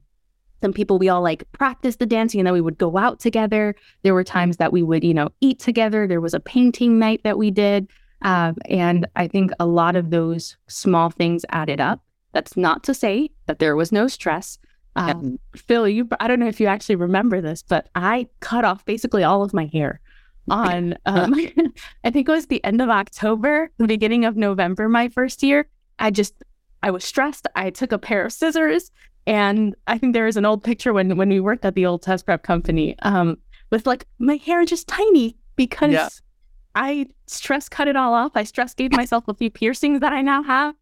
some 0.61 0.73
people 0.73 0.99
we 0.99 1.09
all 1.09 1.23
like 1.23 1.51
practiced 1.53 1.99
the 1.99 2.07
dancing 2.07 2.41
and 2.41 2.47
then 2.47 2.55
we 2.55 2.61
would 2.61 2.79
go 2.79 2.97
out 2.97 3.21
together. 3.21 3.75
There 4.03 4.15
were 4.15 4.25
times 4.25 4.57
that 4.57 4.73
we 4.73 4.83
would, 4.83 5.05
you 5.05 5.15
know, 5.15 5.29
eat 5.41 5.59
together. 5.59 6.07
There 6.07 6.21
was 6.21 6.35
a 6.35 6.41
painting 6.41 6.99
night 6.99 7.21
that 7.25 7.39
we 7.39 7.51
did. 7.51 7.89
Um, 8.23 8.57
and 8.69 9.07
I 9.15 9.29
think 9.29 9.53
a 9.61 9.67
lot 9.67 9.95
of 9.95 10.11
those 10.11 10.57
small 10.67 11.11
things 11.11 11.45
added 11.51 11.81
up. 11.81 12.03
That's 12.33 12.57
not 12.57 12.83
to 12.85 12.95
say 12.95 13.31
that 13.47 13.59
there 13.59 13.77
was 13.77 13.93
no 13.93 14.09
stress. 14.09 14.59
Um, 14.97 15.39
Phil, 15.55 15.89
you, 15.89 16.09
I 16.19 16.27
don't 16.27 16.41
know 16.41 16.49
if 16.49 16.61
you 16.61 16.67
actually 16.67 16.97
remember 16.97 17.41
this, 17.41 17.63
but 17.63 17.89
I 17.95 18.27
cut 18.41 18.65
off 18.65 18.85
basically 18.85 19.23
all 19.23 19.43
of 19.45 19.55
my 19.55 19.67
hair 19.67 20.01
on, 20.51 20.99
um, 21.07 21.35
I 22.05 22.11
think 22.11 22.29
it 22.29 22.33
was 22.33 22.47
the 22.47 22.63
end 22.65 22.83
of 22.83 22.89
October, 22.89 23.71
the 23.79 23.87
beginning 23.87 24.25
of 24.25 24.37
November, 24.37 24.89
my 24.89 25.09
first 25.09 25.43
year. 25.43 25.69
I 26.01 26.11
just, 26.11 26.35
I 26.83 26.91
was 26.91 27.05
stressed. 27.05 27.47
I 27.55 27.71
took 27.71 27.93
a 27.93 27.99
pair 27.99 28.25
of 28.25 28.33
scissors 28.33 28.91
and 29.29 29.77
I 29.87 29.99
think 29.99 30.15
there 30.15 30.27
is 30.27 30.39
an 30.39 30.47
old 30.47 30.65
picture 30.65 30.95
when 30.95 31.17
when 31.19 31.29
we 31.29 31.39
worked 31.39 31.65
at 31.67 31.75
the 31.75 31.85
old 31.85 32.03
test 32.03 32.25
prep 32.25 32.43
company 32.43 32.97
um, 33.03 33.37
with 33.71 33.87
like 33.87 34.07
my 34.19 34.37
hair 34.37 34.65
just 34.65 34.89
tiny 34.89 35.37
because 35.55 35.93
yeah. 35.93 36.09
I 36.75 37.07
stress 37.27 37.69
cut 37.69 37.89
it 37.89 37.95
all 37.97 38.15
off. 38.15 38.33
I 38.35 38.45
stress 38.45 38.73
gave 38.73 38.93
myself 38.93 39.29
a 39.29 39.35
few 39.35 39.51
piercings 39.51 40.01
that 40.01 40.15
I 40.15 40.23
now 40.23 40.43
have. 40.43 40.75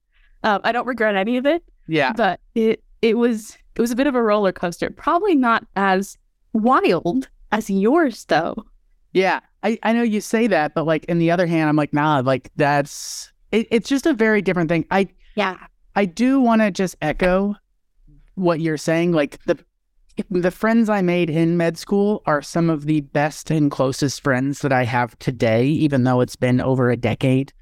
Uh, 0.45 0.61
I 0.63 0.71
don't 0.71 0.87
regret 0.87 1.17
any 1.17 1.37
of 1.39 1.45
it. 1.45 1.65
Yeah, 1.89 2.13
but 2.13 2.39
it 2.55 2.85
it 3.03 3.19
was 3.19 3.59
it 3.75 3.81
was 3.81 3.91
a 3.91 3.97
bit 3.97 4.07
of 4.07 4.15
a 4.15 4.23
roller 4.23 4.53
coaster. 4.53 4.91
Probably 4.91 5.35
not 5.35 5.67
as 5.75 6.17
wild 6.53 7.29
as 7.51 7.69
yours 7.69 8.27
though. 8.27 8.65
Yeah, 9.13 9.41
I, 9.65 9.77
I 9.83 9.93
know 9.93 10.03
you 10.03 10.21
say 10.21 10.47
that, 10.47 10.73
but 10.73 10.87
like 10.87 11.05
in 11.07 11.19
the 11.19 11.33
other 11.33 11.47
hand, 11.47 11.69
I'm 11.69 11.77
like, 11.77 11.93
nah, 11.93 12.21
like 12.25 12.53
that's 12.55 13.33
it, 13.51 13.67
it's 13.73 13.89
just 13.89 14.07
a 14.07 14.13
very 14.13 14.41
different 14.41 14.69
thing. 14.69 14.87
I 14.93 15.09
yeah, 15.35 15.57
I 15.97 16.05
do 16.05 16.41
want 16.41 16.63
to 16.63 16.71
just 16.71 16.95
echo 17.03 17.57
what 18.37 18.61
you're 18.61 18.77
saying. 18.77 19.13
Like 19.13 19.43
the 19.45 19.59
the 20.31 20.51
friends 20.51 20.89
I 20.89 21.03
made 21.03 21.29
in 21.29 21.57
med 21.57 21.77
school 21.77 22.23
are 22.25 22.41
some 22.41 22.71
of 22.71 22.87
the 22.87 23.03
best 23.03 23.51
and 23.51 23.71
closest 23.71 24.23
friends 24.23 24.61
that 24.61 24.73
I 24.73 24.85
have 24.85 25.19
today, 25.19 25.67
even 25.67 26.05
though 26.05 26.21
it's 26.21 26.37
been 26.37 26.61
over 26.61 26.91
a 26.91 26.97
decade. 26.97 27.53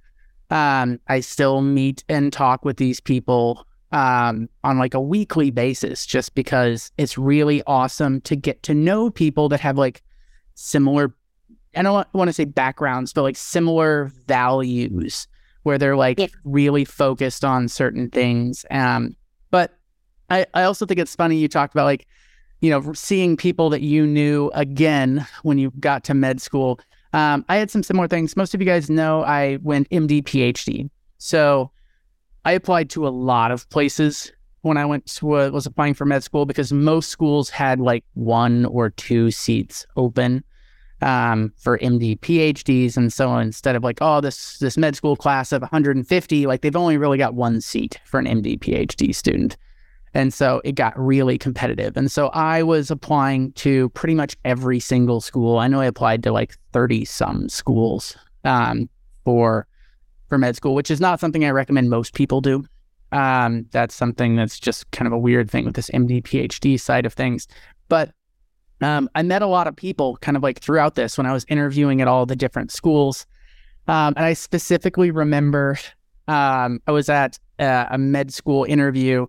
Um, 0.51 1.01
I 1.09 1.21
still 1.21 1.63
meet 1.63 2.05
and 2.09 2.33
talk 2.33 2.65
with 2.65 2.77
these 2.77 3.01
people 3.01 3.67
um, 3.91 4.49
on 4.63 4.79
like 4.79 4.95
a 4.95 5.01
weekly 5.01 5.51
basis 5.51 6.07
just 6.07 6.35
because 6.35 6.93
it's 6.99 7.19
really 7.19 7.63
awesome 7.67 8.21
to 8.23 8.37
get 8.37 8.63
to 8.65 8.75
know 8.75 9.11
people 9.11 9.49
that 9.49 9.61
have 9.61 9.79
like 9.79 10.03
similar, 10.55 11.15
I 11.75 11.83
don't 11.83 12.07
want 12.13 12.29
to 12.29 12.33
say 12.33 12.45
backgrounds, 12.45 13.13
but 13.13 13.23
like 13.23 13.37
similar 13.37 14.13
values 14.27 15.27
where 15.63 15.79
they're 15.79 15.97
like 15.97 16.19
yeah. 16.19 16.27
really 16.45 16.85
focused 16.85 17.45
on 17.45 17.69
certain 17.69 18.11
things. 18.11 18.65
Um, 18.71 19.17
but 19.51 19.73
I, 20.31 20.47
I 20.55 20.65
also 20.65 20.87
think 20.87 21.01
it's 21.01 21.15
funny 21.15 21.37
you 21.37 21.49
talked 21.49 21.75
about 21.75 21.85
like, 21.85 22.07
you 22.61 22.71
know, 22.71 22.93
seeing 22.93 23.37
people 23.37 23.71
that 23.71 23.83
you 23.83 24.07
knew 24.07 24.51
again 24.55 25.27
when 25.43 25.59
you 25.59 25.73
got 25.81 26.05
to 26.05 26.15
med 26.15 26.41
school. 26.41 26.81
Um, 27.13 27.45
I 27.49 27.57
had 27.57 27.71
some 27.71 27.83
similar 27.83 28.09
things. 28.09 28.37
Most 28.37 28.55
of 28.55 28.61
you 28.61 28.67
guys 28.67 28.91
know 28.91 29.23
I 29.23 29.59
went 29.63 29.89
MD 29.91 30.23
PhD. 30.23 30.91
So 31.19 31.71
I 32.45 32.53
applied 32.53 32.91
to 32.91 33.07
a 33.07 33.11
lot 33.11 33.51
of 33.51 33.69
places 33.71 34.33
when 34.63 34.77
I 34.77 34.85
went 34.85 35.07
to 35.07 35.37
uh, 35.37 35.51
was 35.51 35.67
applying 35.67 35.95
for 35.95 36.07
med 36.07 36.25
school 36.25 36.47
because 36.47 36.73
most 36.73 37.11
schools 37.11 37.51
had 37.51 37.81
like 37.81 38.05
one 38.15 38.65
or 38.67 38.91
two 38.91 39.31
seats 39.31 39.87
open 39.97 40.43
um, 41.03 41.53
for 41.59 41.79
MD 41.79 42.19
PhDs, 42.19 42.97
and 42.97 43.13
so 43.13 43.37
instead 43.37 43.77
of 43.77 43.85
like 43.85 43.99
oh 44.01 44.21
this 44.21 44.59
this 44.59 44.77
med 44.79 44.97
school 44.97 45.17
class 45.17 45.53
of 45.53 45.61
150, 45.61 46.47
like 46.47 46.63
they've 46.63 46.75
only 46.75 46.97
really 46.97 47.19
got 47.19 47.35
one 47.35 47.61
seat 47.61 48.01
for 48.05 48.19
an 48.19 48.27
MD 48.27 48.59
PhD 48.59 49.15
student. 49.15 49.57
And 50.15 50.33
so 50.33 50.63
it 50.65 50.73
got 50.77 50.99
really 50.99 51.37
competitive. 51.37 51.97
And 51.97 52.11
so 52.11 52.29
I 52.29 52.63
was 52.63 52.91
applying 52.91 53.53
to 53.53 53.89
pretty 53.91 54.15
much 54.15 54.37
every 54.45 54.79
single 54.79 55.21
school. 55.21 55.59
I 55.59 55.67
know 55.67 55.81
I 55.81 55.87
applied 55.87 56.23
to 56.23 56.33
like 56.33 56.57
30 56.73 57.05
some 57.05 57.49
schools 57.49 58.17
um, 58.45 58.89
for 59.25 59.67
for 60.29 60.39
med 60.39 60.57
school, 60.57 60.75
which 60.75 60.91
is 60.91 61.01
not 61.01 61.21
something 61.21 61.45
I 61.45 61.51
recommend 61.51 61.91
most 61.91 62.15
people 62.15 62.41
do. 62.41 62.65
Um, 63.13 63.67
that's 63.73 63.95
something 63.95 64.37
that's 64.37 64.59
just 64.59 64.91
kind 64.91 65.07
of 65.07 65.13
a 65.13 65.19
weird 65.19 65.51
thing 65.51 65.65
with 65.65 65.75
this 65.75 65.91
MD 65.91 66.23
PhD 66.23 66.81
side 66.81 67.07
of 67.07 67.13
things. 67.13 67.47
But 67.89 68.13
um, 68.81 69.09
I 69.15 69.23
met 69.23 69.43
a 69.43 69.47
lot 69.47 69.67
of 69.67 69.77
people 69.77 70.17
kind 70.19 70.37
of 70.37 70.43
like 70.43 70.61
throughout 70.61 70.95
this 70.95 71.19
when 71.19 71.27
I 71.27 71.33
was 71.33 71.45
interviewing 71.49 72.01
at 72.01 72.09
all 72.09 72.27
the 72.27 72.37
different 72.37 72.73
schools. 72.73 73.27
Um, 73.87 74.15
and 74.17 74.25
I 74.25 74.33
specifically 74.33 75.11
remember 75.11 75.77
um, 76.27 76.81
I 76.87 76.93
was 76.93 77.09
at 77.09 77.39
a, 77.59 77.89
a 77.91 77.99
med 77.99 78.33
school 78.33 78.65
interview 78.65 79.27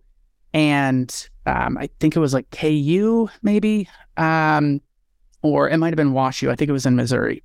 and 0.55 1.29
um, 1.45 1.77
I 1.77 1.89
think 1.99 2.15
it 2.15 2.19
was 2.19 2.33
like 2.33 2.49
KU 2.49 3.27
maybe, 3.43 3.89
um, 4.15 4.81
or 5.43 5.69
it 5.69 5.77
might 5.77 5.89
have 5.89 5.97
been 5.97 6.13
WashU. 6.13 6.49
I 6.49 6.55
think 6.55 6.69
it 6.69 6.71
was 6.71 6.85
in 6.85 6.95
Missouri. 6.95 7.43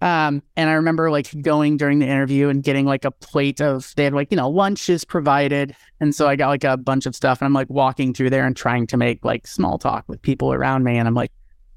Um, 0.00 0.42
and 0.56 0.68
I 0.68 0.72
remember 0.72 1.10
like 1.12 1.30
going 1.42 1.76
during 1.76 2.00
the 2.00 2.06
interview 2.06 2.48
and 2.48 2.62
getting 2.62 2.86
like 2.86 3.04
a 3.04 3.12
plate 3.12 3.60
of 3.60 3.94
they 3.96 4.04
had 4.04 4.12
like 4.12 4.32
you 4.32 4.36
know 4.36 4.50
lunches 4.50 5.04
provided, 5.04 5.76
and 6.00 6.12
so 6.12 6.26
I 6.26 6.34
got 6.34 6.48
like 6.48 6.64
a 6.64 6.76
bunch 6.76 7.06
of 7.06 7.14
stuff, 7.14 7.40
and 7.40 7.46
I'm 7.46 7.54
like 7.54 7.70
walking 7.70 8.12
through 8.12 8.30
there 8.30 8.44
and 8.44 8.56
trying 8.56 8.88
to 8.88 8.96
make 8.96 9.24
like 9.24 9.46
small 9.46 9.78
talk 9.78 10.04
with 10.08 10.20
people 10.20 10.52
around 10.52 10.82
me, 10.82 10.98
and 10.98 11.06
I'm 11.06 11.14
like, 11.14 11.30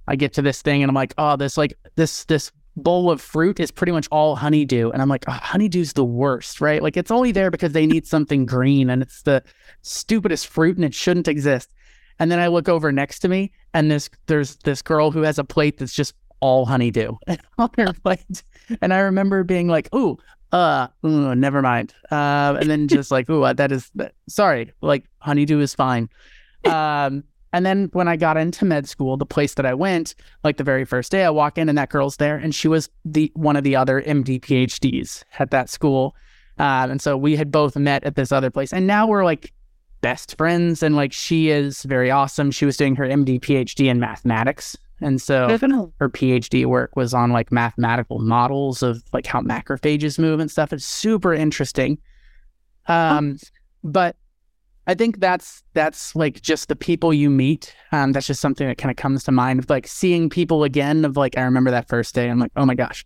I 0.08 0.16
get 0.16 0.34
to 0.34 0.42
this 0.42 0.64
thing 0.64 0.82
and 0.82 0.90
I'm 0.90 0.96
like, 0.96 1.14
oh, 1.20 1.36
this 1.36 1.56
like 1.56 1.78
this 1.96 2.26
this 2.26 2.52
bowl 2.78 3.12
of 3.12 3.20
fruit 3.20 3.60
is 3.60 3.72
pretty 3.72 3.92
much 3.92 4.08
all 4.12 4.36
honeydew. 4.36 4.92
And 4.92 5.02
I'm 5.02 5.10
like, 5.10 5.26
oh, 5.28 5.32
honeydew's 5.34 5.94
the 5.94 6.06
worst, 6.06 6.62
right? 6.62 6.82
Like 6.82 6.96
it's 6.96 7.12
only 7.12 7.32
there 7.32 7.52
because 7.52 7.74
they 7.74 7.86
need 7.86 8.08
something 8.08 8.46
green 8.46 8.90
and 8.90 9.02
it's 9.02 9.24
the 9.24 9.44
stupidest 9.82 10.48
fruit 10.48 10.78
and 10.78 10.86
it 10.86 10.94
shouldn't 10.94 11.28
exist. 11.28 11.74
And 12.20 12.32
then 12.32 12.40
I 12.40 12.48
look 12.48 12.70
over 12.70 12.92
next 12.92 13.20
to 13.20 13.28
me 13.28 13.52
and 13.74 13.92
this 13.92 14.10
there's 14.28 14.56
this 14.58 14.82
girl 14.82 15.12
who 15.12 15.22
has 15.22 15.38
a 15.38 15.44
plate 15.44 15.78
that's 15.78 15.94
just 15.94 16.14
all 16.40 16.66
honeydew 16.66 17.14
on 17.58 17.70
her 17.78 17.94
plate. 17.94 18.44
And 18.82 18.94
I 18.94 19.00
remember 19.00 19.44
being 19.44 19.68
like, 19.68 19.94
ooh, 19.94 20.18
uh, 20.52 20.88
ooh, 21.06 21.36
never 21.36 21.62
mind. 21.62 21.94
Uh, 22.12 22.58
and 22.60 22.70
then 22.70 22.88
just 22.88 23.12
like, 23.12 23.30
ooh, 23.30 23.54
that 23.54 23.72
is 23.72 23.92
sorry, 24.30 24.72
like 24.82 25.06
honeydew 25.20 25.60
is 25.60 25.74
fine. 25.76 26.10
um, 26.66 27.24
and 27.58 27.66
then 27.66 27.90
when 27.94 28.08
I 28.08 28.18
got 28.18 28.38
into 28.38 28.66
med 28.66 28.88
school, 28.88 29.18
the 29.18 29.26
place 29.26 29.56
that 29.56 29.66
I 29.66 29.74
went, 29.74 30.14
like 30.44 30.58
the 30.58 30.64
very 30.64 30.86
first 30.86 31.12
day, 31.12 31.26
I 31.26 31.32
walk 31.32 31.58
in 31.58 31.70
and 31.70 31.78
that 31.80 31.90
girl's 31.90 32.18
there, 32.18 32.38
and 32.38 32.54
she 32.54 32.68
was 32.68 32.88
the 33.04 33.32
one 33.34 33.56
of 33.56 33.64
the 33.64 33.76
other 33.76 34.04
MD 34.04 34.40
PhDs 34.40 35.24
at 35.40 35.50
that 35.50 35.68
school. 35.68 36.16
Um, 36.60 36.92
and 36.92 37.02
so 37.02 37.18
we 37.18 37.36
had 37.36 37.52
both 37.52 37.76
met 37.76 38.04
at 38.04 38.16
this 38.16 38.32
other 38.32 38.52
place, 38.52 38.72
and 38.72 38.86
now 38.86 39.08
we're 39.08 39.26
like 39.26 39.52
best 40.02 40.38
friends. 40.38 40.84
And 40.84 40.96
like 40.96 41.12
she 41.12 41.50
is 41.50 41.82
very 41.82 42.12
awesome. 42.12 42.52
She 42.52 42.66
was 42.66 42.78
doing 42.78 42.96
her 42.96 43.06
MD 43.06 43.40
PhD 43.40 43.88
in 43.88 44.00
mathematics, 44.00 44.78
and 45.02 45.20
so 45.20 45.48
her 46.00 46.10
PhD 46.10 46.68
work 46.68 46.96
was 46.96 47.12
on 47.12 47.32
like 47.32 47.52
mathematical 47.52 48.20
models 48.20 48.84
of 48.84 49.02
like 49.14 49.26
how 49.26 49.42
macrophages 49.42 50.20
move 50.20 50.40
and 50.40 50.52
stuff. 50.52 50.72
It's 50.72 50.86
super 50.86 51.34
interesting. 51.34 51.98
Um, 52.88 53.38
but 53.84 54.16
I 54.88 54.94
think 54.94 55.20
that's 55.20 55.64
that's 55.74 56.16
like 56.16 56.42
just 56.42 56.70
the 56.70 56.76
people 56.76 57.14
you 57.14 57.30
meet. 57.30 57.76
Um, 57.92 58.14
that's 58.14 58.26
just 58.26 58.40
something 58.40 58.66
that 58.68 58.78
kind 58.78 58.90
of 58.90 58.96
comes 58.96 59.26
to 59.26 59.34
mind 59.34 59.60
of 59.60 59.70
like 59.70 59.86
seeing 59.86 60.30
people 60.30 60.64
again. 60.64 61.04
Of 61.04 61.18
like 61.18 61.38
I 61.38 61.42
remember 61.42 61.72
that 61.72 61.90
first 61.90 62.16
day. 62.16 62.30
I'm 62.30 62.40
like, 62.40 62.54
oh 62.56 62.66
my 62.66 62.74
gosh. 62.74 63.06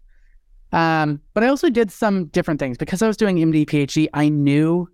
Um, 0.72 1.20
but 1.34 1.44
I 1.44 1.48
also 1.48 1.70
did 1.70 1.92
some 1.92 2.26
different 2.28 2.60
things 2.60 2.78
because 2.78 3.02
I 3.02 3.08
was 3.08 3.18
doing 3.18 3.38
MD 3.38 3.66
PhD. 3.66 4.08
I 4.14 4.30
knew 4.30 4.88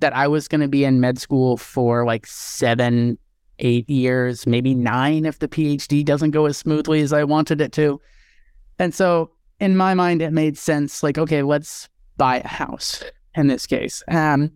that 0.00 0.14
I 0.14 0.28
was 0.28 0.46
going 0.46 0.60
to 0.60 0.68
be 0.68 0.84
in 0.84 1.00
med 1.00 1.18
school 1.18 1.56
for 1.56 2.04
like 2.04 2.26
seven, 2.26 3.18
eight 3.58 3.88
years, 3.88 4.46
maybe 4.46 4.74
nine 4.74 5.24
if 5.24 5.38
the 5.38 5.48
PhD 5.48 6.04
doesn't 6.04 6.30
go 6.32 6.44
as 6.44 6.58
smoothly 6.58 7.00
as 7.00 7.14
I 7.14 7.24
wanted 7.24 7.62
it 7.62 7.72
to. 7.72 8.00
And 8.78 8.94
so 8.94 9.30
in 9.58 9.76
my 9.76 9.94
mind, 9.94 10.20
it 10.20 10.32
made 10.32 10.58
sense. 10.58 11.02
Like, 11.02 11.16
okay, 11.16 11.42
let's 11.42 11.88
buy 12.18 12.40
a 12.40 12.46
house 12.46 13.02
in 13.34 13.46
this 13.46 13.66
case. 13.66 14.02
Um, 14.08 14.52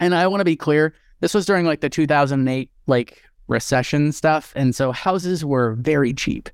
and 0.00 0.14
I 0.14 0.26
want 0.26 0.42
to 0.42 0.44
be 0.44 0.56
clear 0.56 0.94
this 1.24 1.32
was 1.32 1.46
during 1.46 1.64
like 1.64 1.80
the 1.80 1.88
2008 1.88 2.70
like 2.86 3.22
recession 3.48 4.12
stuff, 4.12 4.52
and 4.54 4.74
so 4.74 4.92
houses 4.92 5.42
were 5.42 5.72
very 5.76 6.12
cheap. 6.12 6.50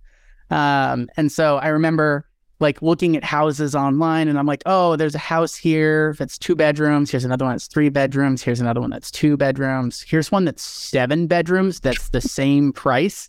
Um, 0.49 1.09
and 1.17 1.33
so 1.33 1.57
I 1.57 1.71
remember 1.71 2.25
like 2.61 2.81
looking 2.81 3.17
at 3.17 3.25
houses 3.25 3.75
online, 3.75 4.29
and 4.29 4.39
I'm 4.39 4.47
like, 4.47 4.63
oh, 4.67 4.95
there's 4.95 5.17
a 5.17 5.19
house 5.19 5.57
here 5.57 6.15
that's 6.21 6.39
two 6.39 6.55
bedrooms. 6.55 7.11
Here's 7.11 7.25
another 7.25 7.47
one 7.47 7.55
that's 7.55 7.67
three 7.67 7.89
bedrooms. 7.89 8.45
Here's 8.45 8.61
another 8.61 8.81
one 8.81 8.91
that's 8.91 9.11
two 9.11 9.37
bedrooms. 9.37 10.03
Here's 10.03 10.31
one 10.31 10.45
that's 10.45 10.63
seven 10.63 11.27
bedrooms. 11.27 11.81
That's 11.81 12.11
the 12.11 12.21
same 12.21 12.73
price. 12.73 13.29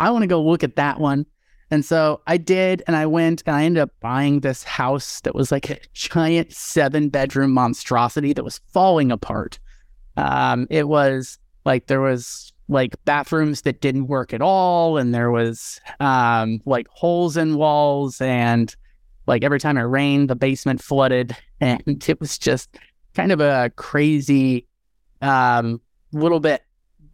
I 0.00 0.10
want 0.10 0.22
to 0.22 0.26
go 0.26 0.42
look 0.42 0.64
at 0.64 0.74
that 0.74 0.98
one. 0.98 1.26
And 1.70 1.84
so 1.84 2.22
I 2.26 2.38
did, 2.38 2.82
and 2.88 2.96
I 2.96 3.06
went 3.06 3.44
and 3.46 3.54
I 3.54 3.62
ended 3.62 3.84
up 3.84 3.92
buying 4.00 4.40
this 4.40 4.64
house 4.64 5.20
that 5.20 5.36
was 5.36 5.52
like 5.52 5.70
a 5.70 5.78
giant 5.92 6.52
seven 6.52 7.08
bedroom 7.08 7.52
monstrosity 7.52 8.32
that 8.32 8.42
was 8.42 8.60
falling 8.72 9.12
apart. 9.12 9.60
Um, 10.16 10.66
it 10.70 10.88
was 10.88 11.38
like 11.64 11.86
there 11.86 12.00
was 12.00 12.52
like 12.68 12.94
bathrooms 13.04 13.62
that 13.62 13.80
didn't 13.80 14.08
work 14.08 14.32
at 14.32 14.42
all, 14.42 14.96
and 14.98 15.14
there 15.14 15.30
was 15.30 15.80
um, 16.00 16.60
like 16.64 16.88
holes 16.88 17.36
in 17.36 17.56
walls, 17.56 18.20
and 18.20 18.74
like 19.26 19.44
every 19.44 19.60
time 19.60 19.76
it 19.76 19.82
rained, 19.82 20.30
the 20.30 20.36
basement 20.36 20.82
flooded, 20.82 21.36
and 21.60 22.08
it 22.08 22.20
was 22.20 22.38
just 22.38 22.76
kind 23.14 23.32
of 23.32 23.40
a 23.40 23.70
crazy, 23.76 24.66
um, 25.22 25.80
little 26.12 26.40
bit 26.40 26.62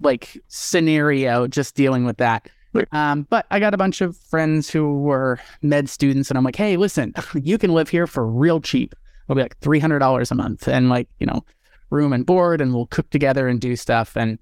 like 0.00 0.37
scenario 0.49 1.47
just 1.47 1.75
dealing 1.75 2.04
with 2.04 2.16
that. 2.18 2.49
Um, 2.92 3.26
but 3.28 3.47
I 3.50 3.61
got 3.61 3.75
a 3.75 3.76
bunch 3.76 4.00
of 4.00 4.16
friends 4.16 4.71
who 4.71 5.00
were 5.00 5.38
med 5.61 5.88
students, 5.88 6.30
and 6.30 6.38
I'm 6.38 6.44
like, 6.44 6.56
hey, 6.56 6.76
listen, 6.76 7.12
you 7.35 7.59
can 7.59 7.73
live 7.73 7.88
here 7.88 8.06
for 8.06 8.26
real 8.26 8.61
cheap. 8.61 8.94
It'll 9.26 9.37
be 9.37 9.42
like 9.42 9.59
three 9.59 9.78
hundred 9.78 9.99
dollars 9.99 10.30
a 10.30 10.35
month, 10.35 10.66
and 10.68 10.88
like 10.88 11.09
you 11.18 11.26
know, 11.26 11.44
room 11.92 12.12
and 12.12 12.26
board 12.26 12.61
and 12.61 12.75
we'll 12.75 12.87
cook 12.87 13.11
together 13.11 13.46
and 13.46 13.61
do 13.61 13.76
stuff 13.76 14.16
and 14.16 14.38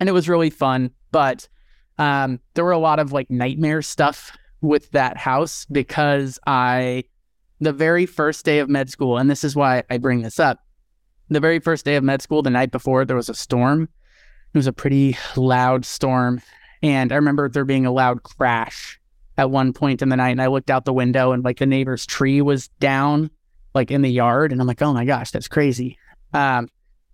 and 0.00 0.08
it 0.08 0.12
was 0.12 0.28
really 0.28 0.50
fun. 0.50 0.92
But 1.10 1.48
um, 1.98 2.38
there 2.54 2.64
were 2.64 2.70
a 2.70 2.78
lot 2.78 3.00
of 3.00 3.12
like 3.12 3.28
nightmare 3.30 3.82
stuff 3.82 4.36
with 4.60 4.90
that 4.92 5.16
house 5.16 5.66
because 5.66 6.38
I 6.46 7.04
the 7.60 7.72
very 7.72 8.06
first 8.06 8.44
day 8.44 8.60
of 8.60 8.68
med 8.68 8.88
school 8.88 9.18
and 9.18 9.28
this 9.28 9.42
is 9.42 9.56
why 9.56 9.82
I 9.90 9.98
bring 9.98 10.22
this 10.22 10.38
up 10.38 10.60
the 11.28 11.40
very 11.40 11.58
first 11.58 11.84
day 11.84 11.96
of 11.96 12.04
med 12.04 12.22
school 12.22 12.42
the 12.42 12.50
night 12.50 12.70
before 12.70 13.04
there 13.04 13.16
was 13.16 13.28
a 13.28 13.34
storm. 13.34 13.82
It 13.82 14.58
was 14.58 14.66
a 14.66 14.72
pretty 14.72 15.18
loud 15.36 15.84
storm 15.84 16.40
and 16.82 17.12
I 17.12 17.16
remember 17.16 17.48
there 17.48 17.64
being 17.64 17.86
a 17.86 17.92
loud 17.92 18.22
crash 18.22 19.00
at 19.36 19.50
one 19.50 19.72
point 19.72 20.02
in 20.02 20.08
the 20.08 20.16
night 20.16 20.30
and 20.30 20.42
I 20.42 20.46
looked 20.46 20.70
out 20.70 20.84
the 20.84 20.92
window 20.92 21.32
and 21.32 21.44
like 21.44 21.58
the 21.58 21.66
neighbor's 21.66 22.06
tree 22.06 22.40
was 22.40 22.68
down 22.80 23.30
like 23.74 23.90
in 23.90 24.02
the 24.02 24.10
yard 24.10 24.52
and 24.52 24.60
I'm 24.60 24.66
like 24.66 24.82
oh 24.82 24.92
my 24.92 25.04
gosh 25.04 25.32
that's 25.32 25.48
crazy 25.48 25.98
um, 26.32 26.68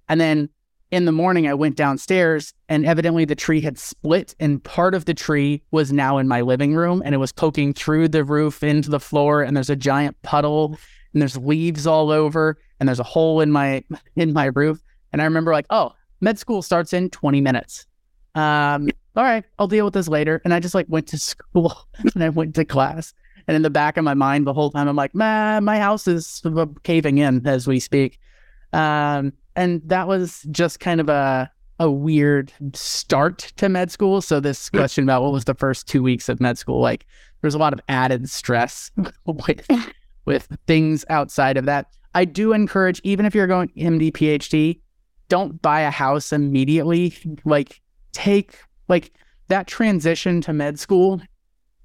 and 0.09 0.20
then 0.20 0.48
in 0.90 1.07
the 1.07 1.12
morning, 1.12 1.48
I 1.48 1.55
went 1.55 1.77
downstairs 1.77 2.55
and 2.68 2.87
evidently 2.87 3.24
the 3.24 3.35
tree 3.35 3.61
had 3.61 3.79
split, 3.79 4.35
and 4.38 4.62
part 4.62 4.94
of 4.94 5.07
the 5.07 5.14
tree 5.14 5.62
was 5.72 5.92
now 5.92 6.18
in 6.18 6.29
my 6.29 6.40
living 6.40 6.74
room 6.74 7.03
and 7.05 7.14
it 7.14 7.18
was 7.18 7.33
poking 7.33 7.74
through 7.74 8.09
the 8.09 8.22
roof 8.22 8.62
into 8.62 8.90
the 8.90 9.00
floor. 9.00 9.42
And 9.42 9.57
there's 9.57 9.70
a 9.70 9.77
giant 9.77 10.20
puddle 10.22 10.79
and 11.12 11.20
there's 11.20 11.37
leaves 11.37 11.87
all 11.87 12.11
over 12.11 12.59
and 12.79 12.88
there's 12.88 13.00
a 13.00 13.05
hole 13.05 13.40
in 13.40 13.50
my 13.50 13.83
in 14.16 14.33
my 14.33 14.46
roof. 14.46 14.81
And 15.12 15.20
I 15.20 15.24
remember 15.24 15.53
like, 15.53 15.66
oh, 15.70 15.92
med 16.20 16.38
school 16.38 16.62
starts 16.62 16.92
in 16.92 17.11
20 17.11 17.40
minutes. 17.40 17.87
Um, 18.35 18.88
all 19.16 19.22
right, 19.22 19.44
I'll 19.59 19.68
deal 19.68 19.85
with 19.85 19.94
this 19.94 20.09
later. 20.09 20.42
And 20.44 20.53
I 20.53 20.61
just 20.61 20.74
like 20.74 20.87
went 20.88 21.09
to 21.09 21.18
school 21.33 21.74
and 22.14 22.22
I 22.22 22.29
went 22.29 22.55
to 22.57 22.64
class. 22.64 23.14
And 23.46 23.57
in 23.57 23.62
the 23.62 23.70
back 23.70 23.96
of 23.96 24.05
my 24.05 24.14
mind, 24.14 24.46
the 24.46 24.55
whole 24.55 24.70
time, 24.70 24.88
I'm 24.88 24.96
like, 24.96 25.14
man, 25.14 25.64
my 25.64 25.79
house 25.79 26.09
is 26.09 26.42
caving 26.83 27.18
in 27.18 27.46
as 27.46 27.66
we 27.66 27.79
speak. 27.79 28.18
Um, 28.74 29.32
and 29.56 29.80
that 29.87 30.08
was 30.08 30.44
just 30.50 30.80
kind 30.80 31.00
of 31.00 31.08
a 31.08 31.50
a 31.80 31.90
weird 31.90 32.52
start 32.72 33.52
to 33.56 33.68
med 33.68 33.90
school. 33.90 34.20
So 34.20 34.40
this 34.40 34.70
question 34.70 35.04
about 35.04 35.22
what 35.22 35.32
was 35.32 35.44
the 35.44 35.54
first 35.54 35.88
two 35.88 36.02
weeks 36.02 36.28
of 36.28 36.40
med 36.40 36.58
school 36.58 36.80
like, 36.80 37.06
there's 37.40 37.54
a 37.54 37.58
lot 37.58 37.72
of 37.72 37.80
added 37.88 38.28
stress 38.30 38.90
with 39.26 39.66
with 40.24 40.48
things 40.66 41.04
outside 41.08 41.56
of 41.56 41.64
that. 41.66 41.87
I 42.14 42.24
do 42.24 42.52
encourage, 42.52 43.00
even 43.04 43.26
if 43.26 43.34
you're 43.34 43.46
going 43.46 43.70
MD 43.76 44.12
PhD, 44.12 44.80
don't 45.28 45.60
buy 45.60 45.80
a 45.80 45.90
house 45.90 46.32
immediately. 46.32 47.14
Like 47.44 47.80
take 48.12 48.58
like 48.88 49.12
that 49.48 49.66
transition 49.66 50.40
to 50.42 50.52
med 50.52 50.78
school 50.78 51.20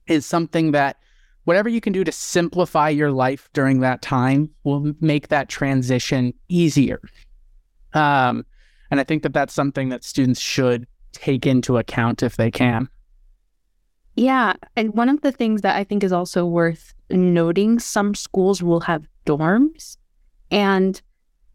is 0.08 0.26
something 0.26 0.72
that 0.72 0.98
whatever 1.50 1.68
you 1.68 1.82
can 1.82 1.92
do 1.92 2.04
to 2.04 2.12
simplify 2.12 2.90
your 2.90 3.12
life 3.12 3.50
during 3.54 3.80
that 3.80 4.04
time 4.04 4.48
will 4.66 4.94
make 5.02 5.30
that 5.30 5.50
transition 5.50 6.32
easier. 6.48 7.02
Um, 7.96 8.46
and 8.92 9.00
I 9.00 9.04
think 9.04 9.24
that 9.24 9.34
that's 9.34 9.52
something 9.52 9.90
that 9.90 10.04
students 10.04 10.40
should 10.40 10.86
take 11.12 11.48
into 11.48 11.80
account 11.80 12.22
if 12.22 12.38
they 12.38 12.52
can. 12.52 12.88
Yeah. 14.16 14.54
And 14.76 14.94
one 14.94 15.10
of 15.10 15.22
the 15.22 15.32
things 15.32 15.62
that 15.62 15.76
I 15.76 15.84
think 15.84 16.04
is 16.04 16.12
also 16.12 16.46
worth 16.46 16.94
noting 17.10 17.80
some 17.80 18.14
schools 18.14 18.62
will 18.62 18.82
have 18.82 19.08
dorms. 19.26 19.98
And 20.52 21.02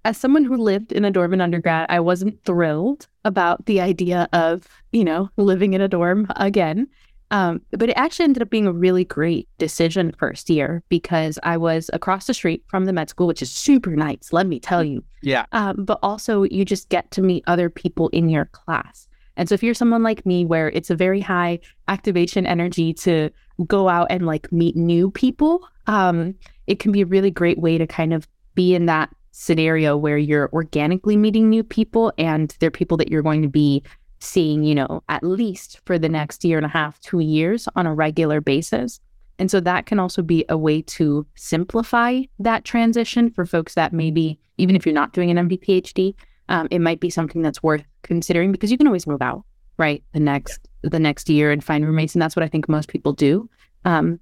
as 0.04 0.18
someone 0.18 0.42
who 0.42 0.56
lived 0.56 0.90
in 0.90 1.04
a 1.04 1.10
dorm 1.12 1.34
in 1.34 1.40
undergrad, 1.40 1.86
I 1.88 2.00
wasn't 2.00 2.42
thrilled 2.44 3.06
about 3.24 3.66
the 3.66 3.80
idea 3.80 4.28
of, 4.32 4.66
you 4.90 5.04
know, 5.04 5.30
living 5.36 5.72
in 5.72 5.80
a 5.80 5.86
dorm 5.86 6.26
again. 6.34 6.88
Um, 7.30 7.62
but 7.70 7.88
it 7.88 7.96
actually 7.96 8.24
ended 8.24 8.42
up 8.42 8.50
being 8.50 8.66
a 8.66 8.72
really 8.72 9.04
great 9.04 9.48
decision 9.58 10.14
first 10.18 10.48
year 10.50 10.82
because 10.88 11.38
I 11.42 11.56
was 11.56 11.90
across 11.92 12.26
the 12.26 12.34
street 12.34 12.62
from 12.68 12.84
the 12.84 12.92
med 12.92 13.08
school, 13.08 13.26
which 13.26 13.42
is 13.42 13.50
super 13.50 13.90
nice, 13.90 14.32
let 14.32 14.46
me 14.46 14.60
tell 14.60 14.84
you. 14.84 15.02
Yeah. 15.22 15.46
Um, 15.52 15.84
but 15.84 15.98
also, 16.02 16.42
you 16.44 16.64
just 16.64 16.88
get 16.90 17.10
to 17.12 17.22
meet 17.22 17.44
other 17.46 17.70
people 17.70 18.08
in 18.10 18.28
your 18.28 18.44
class. 18.46 19.08
And 19.36 19.48
so, 19.48 19.54
if 19.54 19.62
you're 19.62 19.74
someone 19.74 20.02
like 20.02 20.24
me, 20.26 20.44
where 20.44 20.70
it's 20.70 20.90
a 20.90 20.96
very 20.96 21.20
high 21.20 21.60
activation 21.88 22.46
energy 22.46 22.92
to 22.94 23.30
go 23.66 23.88
out 23.88 24.08
and 24.10 24.26
like 24.26 24.52
meet 24.52 24.76
new 24.76 25.10
people, 25.10 25.66
um, 25.86 26.34
it 26.66 26.78
can 26.78 26.92
be 26.92 27.00
a 27.00 27.06
really 27.06 27.30
great 27.30 27.58
way 27.58 27.78
to 27.78 27.86
kind 27.86 28.12
of 28.12 28.28
be 28.54 28.74
in 28.74 28.86
that 28.86 29.10
scenario 29.32 29.96
where 29.96 30.16
you're 30.16 30.48
organically 30.52 31.16
meeting 31.16 31.50
new 31.50 31.64
people 31.64 32.12
and 32.16 32.56
they're 32.60 32.70
people 32.70 32.96
that 32.96 33.08
you're 33.08 33.22
going 33.22 33.42
to 33.42 33.48
be 33.48 33.82
seeing, 34.24 34.64
you 34.64 34.74
know, 34.74 35.02
at 35.08 35.22
least 35.22 35.80
for 35.84 35.98
the 35.98 36.08
next 36.08 36.44
year 36.44 36.56
and 36.56 36.66
a 36.66 36.70
half, 36.70 36.98
two 37.00 37.20
years 37.20 37.68
on 37.76 37.86
a 37.86 37.94
regular 37.94 38.40
basis. 38.40 39.00
And 39.38 39.50
so 39.50 39.60
that 39.60 39.86
can 39.86 39.98
also 39.98 40.22
be 40.22 40.44
a 40.48 40.56
way 40.56 40.82
to 40.82 41.26
simplify 41.34 42.22
that 42.38 42.64
transition 42.64 43.30
for 43.30 43.44
folks 43.44 43.74
that 43.74 43.92
maybe, 43.92 44.38
even 44.58 44.76
if 44.76 44.86
you're 44.86 44.94
not 44.94 45.12
doing 45.12 45.30
an 45.30 45.48
MD 45.48 45.60
PhD, 45.60 46.14
um, 46.48 46.68
it 46.70 46.78
might 46.78 47.00
be 47.00 47.10
something 47.10 47.42
that's 47.42 47.62
worth 47.62 47.84
considering 48.02 48.52
because 48.52 48.70
you 48.70 48.78
can 48.78 48.86
always 48.86 49.06
move 49.06 49.22
out, 49.22 49.44
right? 49.78 50.02
The 50.12 50.20
next 50.20 50.68
the 50.82 51.00
next 51.00 51.30
year 51.30 51.50
and 51.50 51.64
find 51.64 51.84
roommates, 51.84 52.14
and 52.14 52.20
that's 52.20 52.36
what 52.36 52.42
I 52.42 52.48
think 52.48 52.68
most 52.68 52.88
people 52.88 53.12
do. 53.12 53.48
Um, 53.84 54.20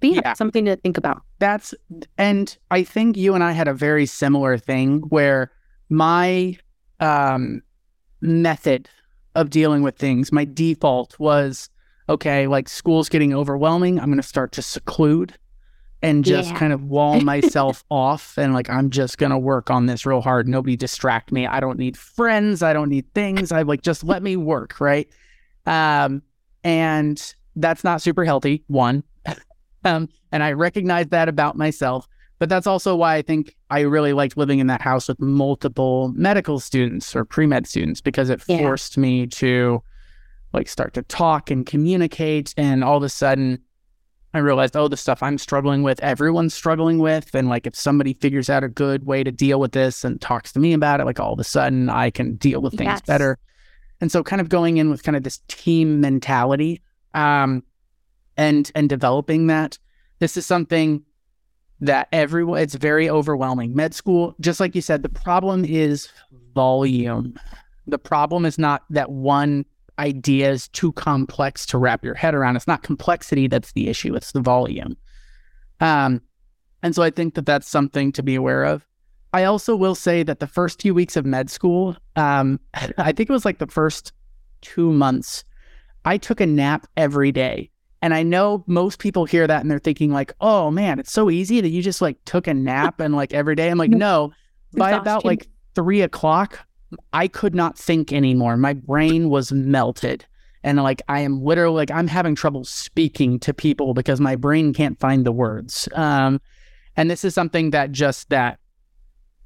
but 0.00 0.10
yeah, 0.10 0.20
yeah, 0.24 0.32
something 0.34 0.64
to 0.66 0.76
think 0.76 0.96
about. 0.96 1.22
That's 1.40 1.74
and 2.16 2.56
I 2.70 2.84
think 2.84 3.16
you 3.16 3.34
and 3.34 3.42
I 3.42 3.52
had 3.52 3.68
a 3.68 3.74
very 3.74 4.06
similar 4.06 4.56
thing 4.56 5.00
where 5.08 5.50
my 5.88 6.56
um, 7.00 7.62
method 8.20 8.88
of 9.34 9.50
dealing 9.50 9.82
with 9.82 9.96
things. 9.96 10.30
My 10.32 10.44
default 10.44 11.18
was 11.18 11.68
okay, 12.08 12.46
like 12.46 12.68
school's 12.68 13.08
getting 13.08 13.32
overwhelming. 13.34 13.98
I'm 13.98 14.06
going 14.06 14.16
to 14.20 14.22
start 14.26 14.52
to 14.52 14.62
seclude. 14.62 15.36
and 16.02 16.22
just 16.22 16.50
Yeah. 16.50 16.58
kind 16.58 16.72
of 16.74 16.84
wall 16.84 17.18
myself 17.32 17.82
off 17.90 18.36
and 18.36 18.52
like 18.52 18.68
I'm 18.68 18.90
just 18.90 19.16
gonna 19.16 19.38
work 19.38 19.70
on 19.70 19.86
this 19.86 20.04
real 20.04 20.20
hard. 20.20 20.46
Nobody 20.46 20.76
distract 20.76 21.32
me. 21.32 21.46
I 21.46 21.60
don't 21.60 21.78
need 21.78 21.96
friends. 21.96 22.62
I 22.62 22.74
don't 22.74 22.90
need 22.90 23.06
things. 23.14 23.50
I 23.50 23.62
like 23.62 23.80
just 23.80 24.04
let 24.04 24.22
me 24.22 24.36
work, 24.36 24.78
right? 24.80 25.08
Um, 25.64 26.20
and 26.62 27.34
that's 27.56 27.84
not 27.84 28.02
super 28.02 28.22
healthy. 28.26 28.64
One, 28.66 29.02
um, 29.86 30.10
and 30.30 30.42
I 30.42 30.52
recognize 30.52 31.06
that 31.08 31.30
about 31.30 31.56
myself. 31.56 32.06
But 32.38 32.48
that's 32.48 32.66
also 32.66 32.96
why 32.96 33.14
I 33.16 33.22
think 33.22 33.56
I 33.70 33.80
really 33.80 34.12
liked 34.12 34.36
living 34.36 34.58
in 34.58 34.66
that 34.66 34.80
house 34.80 35.08
with 35.08 35.20
multiple 35.20 36.12
medical 36.16 36.58
students 36.60 37.14
or 37.14 37.24
pre 37.24 37.46
med 37.46 37.66
students 37.66 38.00
because 38.00 38.28
it 38.30 38.42
Yeah. 38.48 38.58
forced 38.58 38.98
me 38.98 39.26
to 39.28 39.82
like 40.52 40.68
start 40.68 40.94
to 40.94 41.02
talk 41.02 41.50
and 41.50 41.64
communicate. 41.66 42.54
And 42.56 42.84
all 42.84 42.96
of 42.96 43.02
a 43.02 43.08
sudden, 43.08 43.58
I 44.34 44.38
realized, 44.38 44.76
oh, 44.76 44.88
the 44.88 44.96
stuff 44.96 45.22
I'm 45.22 45.38
struggling 45.38 45.84
with, 45.84 46.00
everyone's 46.02 46.54
struggling 46.54 46.98
with. 46.98 47.32
And 47.34 47.48
like, 47.48 47.68
if 47.68 47.76
somebody 47.76 48.14
figures 48.14 48.50
out 48.50 48.64
a 48.64 48.68
good 48.68 49.04
way 49.06 49.22
to 49.22 49.30
deal 49.30 49.60
with 49.60 49.72
this 49.72 50.02
and 50.04 50.20
talks 50.20 50.52
to 50.52 50.58
me 50.60 50.72
about 50.72 51.00
it, 51.00 51.04
like 51.04 51.20
all 51.20 51.32
of 51.32 51.38
a 51.38 51.44
sudden 51.44 51.88
I 51.88 52.10
can 52.10 52.34
deal 52.34 52.60
with 52.60 52.74
things 52.74 52.88
Yes. 52.88 53.00
better. 53.02 53.38
And 54.00 54.10
so, 54.10 54.24
kind 54.24 54.40
of 54.40 54.48
going 54.48 54.76
in 54.78 54.90
with 54.90 55.04
kind 55.04 55.16
of 55.16 55.22
this 55.22 55.40
team 55.46 56.00
mentality, 56.00 56.82
um, 57.14 57.62
and 58.36 58.70
and 58.74 58.88
developing 58.88 59.46
that. 59.46 59.78
This 60.18 60.36
is 60.36 60.44
something 60.46 61.02
that 61.84 62.08
everyone. 62.12 62.60
It's 62.60 62.74
very 62.74 63.08
overwhelming. 63.08 63.74
Med 63.74 63.94
school, 63.94 64.34
just 64.40 64.60
like 64.60 64.74
you 64.74 64.80
said, 64.80 65.02
the 65.02 65.08
problem 65.08 65.64
is 65.64 66.08
volume. 66.54 67.38
The 67.86 67.98
problem 67.98 68.44
is 68.44 68.58
not 68.58 68.84
that 68.90 69.10
one 69.10 69.64
idea 69.98 70.50
is 70.50 70.68
too 70.68 70.92
complex 70.92 71.66
to 71.66 71.78
wrap 71.78 72.04
your 72.04 72.14
head 72.14 72.34
around. 72.34 72.56
It's 72.56 72.66
not 72.66 72.82
complexity 72.82 73.46
that's 73.46 73.72
the 73.72 73.88
issue, 73.88 74.14
it's 74.14 74.32
the 74.32 74.40
volume. 74.40 74.96
Um, 75.80 76.20
and 76.82 76.94
so 76.94 77.02
I 77.02 77.10
think 77.10 77.34
that 77.34 77.46
that's 77.46 77.68
something 77.68 78.12
to 78.12 78.22
be 78.22 78.34
aware 78.34 78.64
of. 78.64 78.86
I 79.32 79.44
also 79.44 79.74
will 79.74 79.94
say 79.94 80.22
that 80.22 80.40
the 80.40 80.46
first 80.46 80.80
few 80.80 80.94
weeks 80.94 81.16
of 81.16 81.26
med 81.26 81.50
school, 81.50 81.96
um, 82.16 82.60
I 82.98 83.12
think 83.12 83.28
it 83.28 83.32
was 83.32 83.44
like 83.44 83.58
the 83.58 83.66
first 83.66 84.12
two 84.60 84.92
months, 84.92 85.44
I 86.04 86.18
took 86.18 86.40
a 86.40 86.46
nap 86.46 86.86
every 86.96 87.32
day. 87.32 87.70
And 88.04 88.12
I 88.12 88.22
know 88.22 88.62
most 88.66 88.98
people 88.98 89.24
hear 89.24 89.46
that 89.46 89.62
and 89.62 89.70
they're 89.70 89.78
thinking 89.78 90.12
like, 90.12 90.34
"Oh 90.38 90.70
man, 90.70 90.98
it's 90.98 91.10
so 91.10 91.30
easy 91.30 91.62
that 91.62 91.70
you 91.70 91.80
just 91.80 92.02
like 92.02 92.22
took 92.26 92.46
a 92.46 92.52
nap 92.52 93.00
and 93.00 93.16
like 93.16 93.32
every 93.32 93.54
day." 93.54 93.70
I'm 93.70 93.78
like, 93.78 93.90
no. 94.06 94.30
By 94.74 94.90
about 94.90 95.24
like 95.24 95.48
three 95.74 96.02
o'clock, 96.02 96.60
I 97.14 97.28
could 97.28 97.54
not 97.54 97.78
think 97.78 98.12
anymore. 98.12 98.58
My 98.58 98.74
brain 98.74 99.30
was 99.30 99.52
melted. 99.52 100.26
And 100.62 100.82
like 100.82 101.00
I 101.08 101.20
am 101.20 101.42
literally 101.42 101.76
like 101.76 101.90
I'm 101.90 102.06
having 102.06 102.34
trouble 102.34 102.64
speaking 102.64 103.40
to 103.40 103.54
people 103.54 103.94
because 103.94 104.20
my 104.20 104.36
brain 104.36 104.74
can't 104.74 105.00
find 105.00 105.24
the 105.24 105.32
words. 105.32 105.88
Um, 105.94 106.42
and 106.98 107.10
this 107.10 107.24
is 107.24 107.32
something 107.32 107.70
that 107.70 107.90
just 107.90 108.28
that 108.28 108.58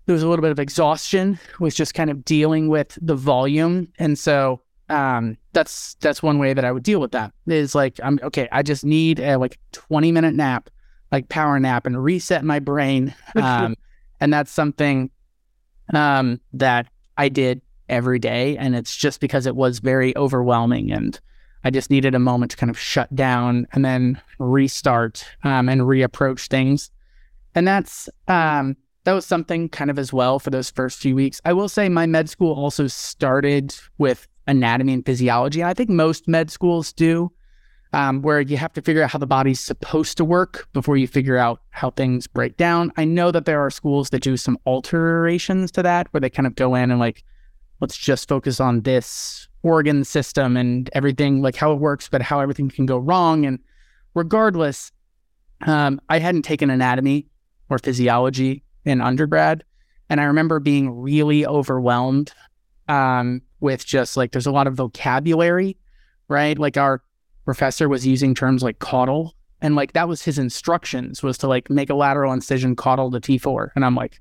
there 0.06 0.14
was 0.14 0.24
a 0.24 0.28
little 0.28 0.42
bit 0.42 0.50
of 0.50 0.58
exhaustion 0.58 1.38
was 1.60 1.76
just 1.76 1.94
kind 1.94 2.10
of 2.10 2.24
dealing 2.24 2.66
with 2.66 2.98
the 3.00 3.14
volume. 3.14 3.86
And 4.00 4.18
so 4.18 4.62
um 4.90 5.36
that's 5.52 5.94
that's 6.00 6.22
one 6.22 6.38
way 6.38 6.54
that 6.54 6.64
I 6.64 6.72
would 6.72 6.82
deal 6.82 7.00
with 7.00 7.12
that 7.12 7.32
is 7.46 7.74
like 7.74 7.98
I'm 8.02 8.18
okay, 8.22 8.48
I 8.52 8.62
just 8.62 8.84
need 8.84 9.20
a 9.20 9.36
like 9.36 9.58
20 9.72 10.12
minute 10.12 10.34
nap, 10.34 10.70
like 11.12 11.28
power 11.28 11.58
nap 11.58 11.86
and 11.86 12.02
reset 12.02 12.44
my 12.44 12.58
brain. 12.58 13.14
Um 13.36 13.76
and 14.20 14.32
that's 14.32 14.50
something 14.50 15.10
um 15.94 16.40
that 16.52 16.88
I 17.16 17.28
did 17.28 17.60
every 17.88 18.18
day 18.18 18.56
and 18.56 18.76
it's 18.76 18.96
just 18.96 19.20
because 19.20 19.46
it 19.46 19.56
was 19.56 19.78
very 19.78 20.16
overwhelming 20.16 20.92
and 20.92 21.18
I 21.64 21.70
just 21.70 21.90
needed 21.90 22.14
a 22.14 22.18
moment 22.18 22.50
to 22.52 22.56
kind 22.56 22.70
of 22.70 22.78
shut 22.78 23.14
down 23.14 23.66
and 23.72 23.84
then 23.84 24.20
restart 24.38 25.24
um 25.44 25.68
and 25.68 25.82
reapproach 25.82 26.48
things. 26.48 26.90
And 27.54 27.66
that's 27.66 28.08
um 28.28 28.76
that 29.04 29.14
was 29.14 29.24
something 29.24 29.70
kind 29.70 29.90
of 29.90 29.98
as 29.98 30.12
well 30.12 30.38
for 30.38 30.50
those 30.50 30.70
first 30.70 30.98
few 30.98 31.14
weeks. 31.14 31.40
I 31.44 31.54
will 31.54 31.70
say 31.70 31.88
my 31.88 32.04
med 32.04 32.28
school 32.28 32.52
also 32.52 32.86
started 32.88 33.74
with 33.96 34.28
anatomy 34.48 34.94
and 34.94 35.06
physiology. 35.06 35.60
And 35.60 35.70
I 35.70 35.74
think 35.74 35.90
most 35.90 36.26
med 36.26 36.50
schools 36.50 36.92
do, 36.92 37.30
um, 37.92 38.22
where 38.22 38.40
you 38.40 38.56
have 38.56 38.72
to 38.72 38.82
figure 38.82 39.02
out 39.02 39.10
how 39.10 39.18
the 39.18 39.26
body's 39.26 39.60
supposed 39.60 40.16
to 40.16 40.24
work 40.24 40.66
before 40.72 40.96
you 40.96 41.06
figure 41.06 41.38
out 41.38 41.62
how 41.70 41.90
things 41.90 42.26
break 42.26 42.56
down. 42.56 42.92
I 42.96 43.04
know 43.04 43.30
that 43.30 43.44
there 43.44 43.60
are 43.60 43.70
schools 43.70 44.10
that 44.10 44.22
do 44.22 44.36
some 44.36 44.58
alterations 44.66 45.70
to 45.72 45.82
that, 45.82 46.08
where 46.10 46.20
they 46.20 46.30
kind 46.30 46.46
of 46.46 46.56
go 46.56 46.74
in 46.74 46.90
and 46.90 46.98
like, 46.98 47.22
let's 47.80 47.96
just 47.96 48.28
focus 48.28 48.58
on 48.58 48.82
this 48.82 49.48
organ 49.62 50.04
system 50.04 50.56
and 50.56 50.90
everything, 50.92 51.42
like 51.42 51.56
how 51.56 51.72
it 51.72 51.78
works, 51.78 52.08
but 52.08 52.22
how 52.22 52.40
everything 52.40 52.68
can 52.68 52.86
go 52.86 52.98
wrong. 52.98 53.46
And 53.46 53.58
regardless, 54.14 54.92
um, 55.66 56.00
I 56.08 56.18
hadn't 56.18 56.42
taken 56.42 56.70
anatomy 56.70 57.26
or 57.70 57.78
physiology 57.78 58.62
in 58.84 59.00
undergrad. 59.00 59.64
And 60.10 60.20
I 60.20 60.24
remember 60.24 60.58
being 60.58 60.90
really 60.90 61.46
overwhelmed 61.46 62.32
um, 62.88 63.42
with 63.60 63.84
just 63.84 64.16
like, 64.16 64.32
there's 64.32 64.46
a 64.46 64.52
lot 64.52 64.66
of 64.66 64.74
vocabulary, 64.74 65.76
right? 66.28 66.58
Like 66.58 66.76
our 66.76 67.02
professor 67.44 67.88
was 67.88 68.06
using 68.06 68.34
terms 68.34 68.62
like 68.62 68.78
caudal. 68.78 69.34
And 69.60 69.74
like 69.74 69.92
that 69.94 70.08
was 70.08 70.22
his 70.22 70.38
instructions 70.38 71.22
was 71.22 71.38
to 71.38 71.48
like 71.48 71.68
make 71.68 71.90
a 71.90 71.94
lateral 71.94 72.32
incision 72.32 72.76
caudal 72.76 73.10
to 73.10 73.20
T4. 73.20 73.70
And 73.74 73.84
I'm 73.84 73.94
like, 73.94 74.20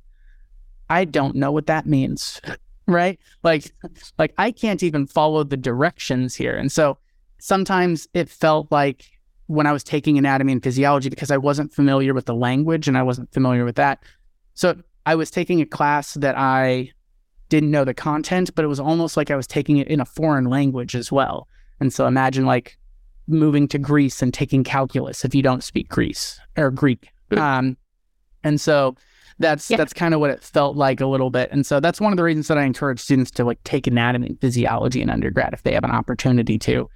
I 0.89 1.05
don't 1.05 1.35
know 1.35 1.51
what 1.51 1.67
that 1.67 1.85
means. 1.85 2.41
right? 2.87 3.19
Like, 3.43 3.71
like 4.17 4.33
I 4.37 4.51
can't 4.51 4.81
even 4.81 5.05
follow 5.05 5.43
the 5.43 5.57
directions 5.57 6.35
here. 6.35 6.55
And 6.55 6.71
so 6.71 6.97
sometimes 7.39 8.07
it 8.13 8.29
felt 8.29 8.71
like 8.71 9.05
when 9.47 9.67
I 9.67 9.71
was 9.71 9.83
taking 9.83 10.17
anatomy 10.17 10.53
and 10.53 10.63
physiology 10.63 11.09
because 11.09 11.31
I 11.31 11.37
wasn't 11.37 11.73
familiar 11.73 12.13
with 12.13 12.25
the 12.25 12.35
language 12.35 12.87
and 12.87 12.97
I 12.97 13.03
wasn't 13.03 13.31
familiar 13.33 13.65
with 13.65 13.75
that. 13.75 14.03
So 14.53 14.75
I 15.05 15.15
was 15.15 15.31
taking 15.31 15.61
a 15.61 15.65
class 15.65 16.15
that 16.15 16.37
I 16.37 16.91
didn't 17.49 17.71
know 17.71 17.85
the 17.85 17.93
content, 17.93 18.53
but 18.55 18.65
it 18.65 18.67
was 18.67 18.79
almost 18.79 19.15
like 19.17 19.31
I 19.31 19.35
was 19.35 19.47
taking 19.47 19.77
it 19.77 19.87
in 19.87 19.99
a 19.99 20.05
foreign 20.05 20.45
language 20.45 20.95
as 20.95 21.11
well. 21.11 21.47
And 21.79 21.93
so 21.93 22.07
imagine 22.07 22.45
like 22.45 22.77
moving 23.27 23.67
to 23.69 23.77
Greece 23.77 24.21
and 24.21 24.33
taking 24.33 24.63
calculus 24.63 25.23
if 25.25 25.35
you 25.35 25.41
don't 25.41 25.63
speak 25.63 25.89
Greece 25.89 26.39
or 26.57 26.71
Greek. 26.71 27.09
Um, 27.35 27.77
and 28.43 28.59
so 28.59 28.95
that's 29.39 29.69
Yeah. 29.69 29.77
that's 29.77 29.93
kind 29.93 30.13
of 30.13 30.19
what 30.19 30.29
it 30.29 30.43
felt 30.43 30.75
like 30.77 31.01
a 31.01 31.05
little 31.05 31.29
bit. 31.29 31.49
And 31.51 31.65
so 31.65 31.79
that's 31.79 32.01
one 32.01 32.13
of 32.13 32.17
the 32.17 32.23
reasons 32.23 32.47
that 32.47 32.57
I 32.57 32.63
encourage 32.63 32.99
students 32.99 33.29
to 33.31 33.43
like 33.43 33.61
take 33.63 33.85
anatomy 33.87 34.27
and 34.27 34.41
physiology 34.41 35.01
in 35.01 35.09
undergrad 35.09 35.53
if 35.53 35.63
they 35.63 35.73
have 35.73 35.83
an 35.83 35.91
opportunity 35.91 36.57
to. 36.59 36.89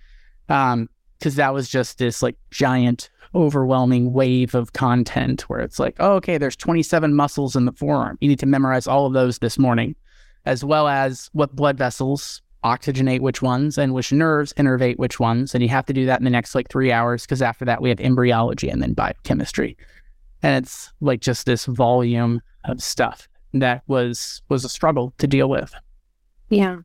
Um, 0.49 0.89
because 1.19 1.35
that 1.35 1.53
was 1.53 1.69
just 1.69 1.99
this 1.99 2.23
like 2.23 2.35
giant 2.49 3.11
overwhelming 3.35 4.11
wave 4.11 4.55
of 4.55 4.73
content 4.73 5.41
where 5.43 5.59
it's 5.59 5.77
like, 5.77 5.95
oh, 5.99 6.13
okay, 6.15 6.37
there's 6.39 6.55
27 6.55 7.13
muscles 7.13 7.55
in 7.55 7.65
the 7.65 7.71
forearm. 7.73 8.17
You 8.21 8.27
need 8.27 8.39
to 8.39 8.47
memorize 8.47 8.87
all 8.87 9.05
of 9.05 9.13
those 9.13 9.37
this 9.37 9.59
morning, 9.59 9.95
as 10.45 10.63
well 10.63 10.87
as 10.87 11.29
what 11.33 11.55
blood 11.55 11.77
vessels 11.77 12.41
oxygenate 12.63 13.21
which 13.21 13.41
ones 13.41 13.77
and 13.77 13.93
which 13.93 14.11
nerves 14.11 14.53
innervate 14.53 14.97
which 14.97 15.19
ones. 15.19 15.53
And 15.53 15.63
you 15.63 15.69
have 15.69 15.85
to 15.87 15.93
do 15.93 16.05
that 16.05 16.19
in 16.19 16.23
the 16.23 16.29
next 16.29 16.53
like 16.53 16.69
three 16.69 16.91
hours 16.91 17.23
because 17.23 17.41
after 17.41 17.65
that 17.65 17.81
we 17.81 17.89
have 17.89 17.99
embryology 17.99 18.69
and 18.69 18.81
then 18.81 18.93
biochemistry. 18.93 19.75
And 20.43 20.63
it's 20.63 20.91
like 21.01 21.21
just 21.21 21.45
this 21.45 21.65
volume 21.65 22.41
of 22.65 22.81
stuff 22.81 23.27
that 23.53 23.83
was 23.87 24.41
was 24.49 24.63
a 24.63 24.69
struggle 24.69 25.13
to 25.17 25.27
deal 25.27 25.49
with. 25.49 25.73
Yeah. 26.49 26.77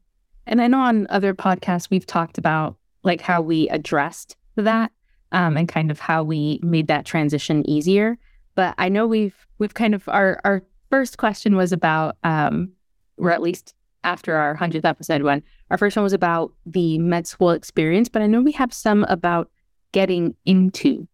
And 0.46 0.60
I 0.60 0.68
know 0.68 0.80
on 0.80 1.06
other 1.10 1.34
podcasts 1.34 1.90
we've 1.90 2.06
talked 2.06 2.38
about 2.38 2.76
like 3.02 3.20
how 3.20 3.42
we 3.42 3.68
addressed 3.68 4.36
that 4.56 4.92
um, 5.32 5.56
and 5.56 5.68
kind 5.68 5.90
of 5.90 6.00
how 6.00 6.22
we 6.22 6.60
made 6.62 6.88
that 6.88 7.04
transition 7.04 7.68
easier. 7.68 8.18
But 8.54 8.74
I 8.78 8.88
know 8.88 9.06
we've 9.06 9.46
we've 9.58 9.74
kind 9.74 9.94
of 9.94 10.08
our 10.08 10.40
our 10.44 10.62
first 10.90 11.18
question 11.18 11.56
was 11.56 11.72
about 11.72 12.16
um, 12.24 12.72
or 13.18 13.30
at 13.30 13.42
least 13.42 13.74
after 14.04 14.36
our 14.36 14.54
hundredth 14.54 14.84
episode 14.84 15.22
one, 15.22 15.42
our 15.70 15.78
first 15.78 15.96
one 15.96 16.04
was 16.04 16.12
about 16.12 16.52
the 16.64 16.98
med 16.98 17.26
school 17.26 17.50
experience. 17.50 18.08
But 18.08 18.22
I 18.22 18.26
know 18.26 18.40
we 18.40 18.52
have 18.52 18.72
some 18.72 19.04
about 19.04 19.50
getting 19.92 20.34
into 20.44 21.08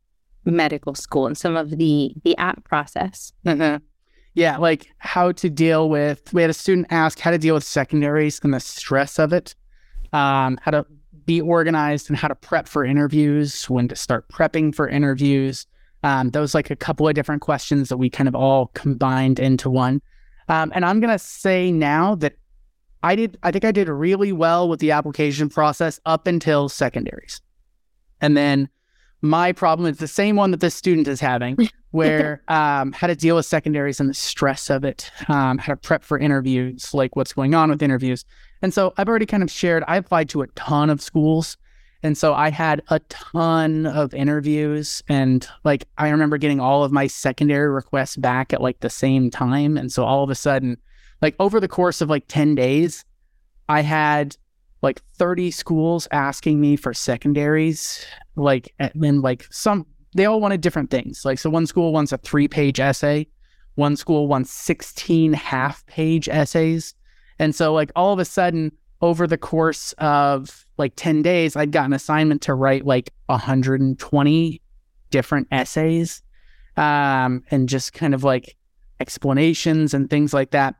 medical 0.44 0.94
school 0.94 1.26
and 1.26 1.36
some 1.36 1.56
of 1.56 1.70
the 1.70 2.14
the 2.24 2.36
app 2.36 2.64
process. 2.64 3.32
yeah, 4.34 4.56
like 4.56 4.88
how 4.98 5.32
to 5.32 5.50
deal 5.50 5.88
with. 5.88 6.32
We 6.32 6.42
had 6.42 6.50
a 6.50 6.54
student 6.54 6.86
ask 6.90 7.18
how 7.18 7.30
to 7.30 7.38
deal 7.38 7.54
with 7.54 7.64
secondaries 7.64 8.40
and 8.42 8.54
the 8.54 8.60
stress 8.60 9.18
of 9.18 9.32
it, 9.32 9.54
um, 10.12 10.58
how 10.62 10.70
to 10.70 10.86
be 11.26 11.40
organized 11.40 12.08
and 12.08 12.18
how 12.18 12.28
to 12.28 12.34
prep 12.34 12.66
for 12.66 12.84
interviews, 12.84 13.68
when 13.68 13.88
to 13.88 13.96
start 13.96 14.28
prepping 14.28 14.74
for 14.74 14.88
interviews. 14.88 15.66
Um, 16.02 16.30
those 16.30 16.54
like 16.54 16.70
a 16.70 16.76
couple 16.76 17.06
of 17.06 17.14
different 17.14 17.42
questions 17.42 17.88
that 17.88 17.98
we 17.98 18.10
kind 18.10 18.28
of 18.28 18.34
all 18.34 18.68
combined 18.74 19.38
into 19.38 19.70
one. 19.70 20.00
Um, 20.52 20.70
and 20.74 20.84
I'm 20.84 21.00
gonna 21.00 21.18
say 21.18 21.72
now 21.72 22.14
that 22.16 22.34
I 23.02 23.16
did. 23.16 23.38
I 23.42 23.50
think 23.50 23.64
I 23.64 23.72
did 23.72 23.88
really 23.88 24.32
well 24.32 24.68
with 24.68 24.80
the 24.80 24.90
application 24.90 25.48
process 25.48 25.98
up 26.04 26.26
until 26.26 26.68
secondaries, 26.68 27.40
and 28.20 28.36
then 28.36 28.68
my 29.22 29.52
problem 29.52 29.88
is 29.90 29.96
the 29.96 30.08
same 30.08 30.36
one 30.36 30.50
that 30.50 30.60
this 30.60 30.74
student 30.74 31.08
is 31.08 31.20
having, 31.20 31.56
where 31.92 32.42
um, 32.48 32.92
how 32.92 33.06
to 33.06 33.14
deal 33.14 33.36
with 33.36 33.46
secondaries 33.46 33.98
and 33.98 34.10
the 34.10 34.14
stress 34.14 34.68
of 34.68 34.84
it, 34.84 35.10
um, 35.28 35.56
how 35.56 35.72
to 35.72 35.76
prep 35.76 36.04
for 36.04 36.18
interviews, 36.18 36.92
like 36.92 37.16
what's 37.16 37.32
going 37.32 37.54
on 37.54 37.70
with 37.70 37.82
interviews. 37.82 38.26
And 38.60 38.74
so 38.74 38.92
I've 38.98 39.08
already 39.08 39.26
kind 39.26 39.42
of 39.42 39.50
shared. 39.50 39.84
I 39.88 39.96
applied 39.96 40.28
to 40.30 40.42
a 40.42 40.48
ton 40.48 40.90
of 40.90 41.00
schools, 41.00 41.56
And 42.02 42.18
so 42.18 42.34
I 42.34 42.50
had 42.50 42.82
a 42.88 42.98
ton 43.08 43.86
of 43.86 44.12
interviews 44.12 45.02
and 45.08 45.46
like 45.64 45.86
I 45.98 46.08
remember 46.08 46.36
getting 46.36 46.58
all 46.58 46.82
of 46.82 46.90
my 46.90 47.06
secondary 47.06 47.70
requests 47.70 48.16
back 48.16 48.52
at 48.52 48.60
like 48.60 48.80
the 48.80 48.90
same 48.90 49.30
time. 49.30 49.76
And 49.76 49.92
so 49.92 50.04
all 50.04 50.24
of 50.24 50.30
a 50.30 50.34
sudden, 50.34 50.78
like 51.20 51.36
over 51.38 51.60
the 51.60 51.68
course 51.68 52.00
of 52.00 52.10
like 52.10 52.24
10 52.26 52.56
days, 52.56 53.04
I 53.68 53.82
had 53.82 54.36
like 54.82 55.00
30 55.16 55.52
schools 55.52 56.08
asking 56.10 56.60
me 56.60 56.76
for 56.76 56.92
secondaries. 56.92 58.04
Like, 58.34 58.74
and 58.78 59.22
like 59.22 59.46
some, 59.50 59.86
they 60.14 60.26
all 60.26 60.40
wanted 60.40 60.60
different 60.60 60.90
things. 60.90 61.24
Like, 61.24 61.38
so 61.38 61.48
one 61.48 61.66
school 61.66 61.92
wants 61.92 62.12
a 62.12 62.18
three 62.18 62.48
page 62.48 62.80
essay, 62.80 63.28
one 63.76 63.96
school 63.96 64.26
wants 64.28 64.52
16 64.52 65.32
half 65.32 65.86
page 65.86 66.28
essays. 66.28 66.94
And 67.38 67.54
so, 67.54 67.72
like, 67.72 67.90
all 67.96 68.12
of 68.12 68.18
a 68.18 68.24
sudden, 68.24 68.72
over 69.02 69.26
the 69.26 69.36
course 69.36 69.92
of 69.98 70.64
like 70.78 70.92
10 70.96 71.22
days, 71.22 71.56
I'd 71.56 71.72
got 71.72 71.86
an 71.86 71.92
assignment 71.92 72.40
to 72.42 72.54
write 72.54 72.86
like 72.86 73.12
120 73.26 74.62
different 75.10 75.48
essays 75.50 76.22
um, 76.76 77.42
and 77.50 77.68
just 77.68 77.92
kind 77.92 78.14
of 78.14 78.24
like 78.24 78.56
explanations 79.00 79.92
and 79.92 80.08
things 80.08 80.32
like 80.32 80.52
that. 80.52 80.76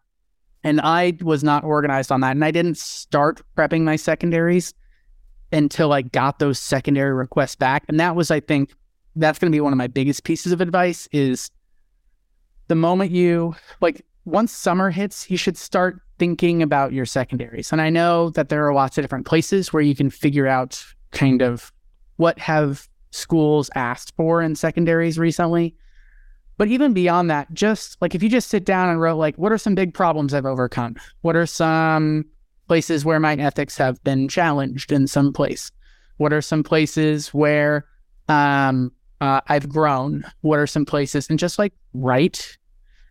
And 0.65 0.81
I 0.81 1.19
was 1.21 1.43
not 1.43 1.65
organized 1.65 2.13
on 2.13 2.21
that. 2.21 2.31
And 2.31 2.45
I 2.45 2.53
didn't 2.53 2.79
start 2.79 3.43
prepping 3.57 3.83
my 3.83 3.97
secondaries 3.97 4.73
until 5.51 5.93
I 5.93 6.03
got 6.03 6.39
those 6.39 6.61
secondary 6.61 7.13
requests 7.13 7.57
back. 7.57 7.85
And 7.89 7.99
that 7.99 8.15
was, 8.15 8.31
I 8.31 8.39
think, 8.39 8.73
that's 9.17 9.39
going 9.39 9.51
to 9.51 9.55
be 9.55 9.61
one 9.61 9.73
of 9.73 9.77
my 9.77 9.89
biggest 9.89 10.25
pieces 10.25 10.53
of 10.53 10.61
advice 10.61 11.09
is 11.13 11.51
the 12.69 12.75
moment 12.77 13.11
you 13.11 13.55
like 13.81 14.07
once 14.25 14.53
summer 14.53 14.91
hits, 14.91 15.31
you 15.31 15.37
should 15.37 15.59
start 15.59 16.01
thinking 16.23 16.63
about 16.63 16.93
your 16.93 17.05
secondaries. 17.05 17.73
And 17.73 17.81
I 17.81 17.91
know 17.91 18.31
that 18.31 18.49
there 18.49 18.65
are 18.65 18.73
lots 18.73 18.97
of 18.97 19.03
different 19.03 19.27
places 19.27 19.73
where 19.73 19.83
you 19.83 19.93
can 19.93 20.09
figure 20.09 20.47
out 20.47 20.81
kind 21.11 21.43
of 21.43 21.73
what 22.15 22.39
have 22.39 22.89
schools 23.11 23.69
asked 23.75 24.15
for 24.15 24.41
in 24.41 24.55
secondaries 24.55 25.19
recently. 25.19 25.75
But 26.59 26.69
even 26.69 26.93
beyond 26.93 27.29
that, 27.31 27.53
just 27.53 28.01
like 28.01 28.15
if 28.15 28.23
you 28.23 28.29
just 28.29 28.51
sit 28.51 28.65
down 28.65 28.89
and 28.89 29.01
wrote 29.01 29.17
like 29.17 29.35
what 29.35 29.51
are 29.51 29.59
some 29.59 29.75
big 29.75 29.95
problems 29.95 30.33
I've 30.33 30.47
overcome? 30.47 30.95
What 31.23 31.35
are 31.35 31.45
some 31.45 32.25
places 32.69 33.05
where 33.05 33.19
my 33.19 33.35
ethics 33.35 33.77
have 33.79 34.01
been 34.05 34.29
challenged 34.29 34.93
in 34.93 35.09
some 35.09 35.33
place? 35.33 35.73
What 36.19 36.33
are 36.33 36.41
some 36.41 36.63
places 36.63 37.35
where 37.35 37.85
um, 38.29 38.93
uh, 39.21 39.41
I've 39.49 39.69
grown? 39.69 40.23
What 40.43 40.61
are 40.61 40.69
some 40.69 40.87
places? 40.87 41.29
And 41.29 41.37
just 41.37 41.59
like 41.59 41.73
write 41.95 42.59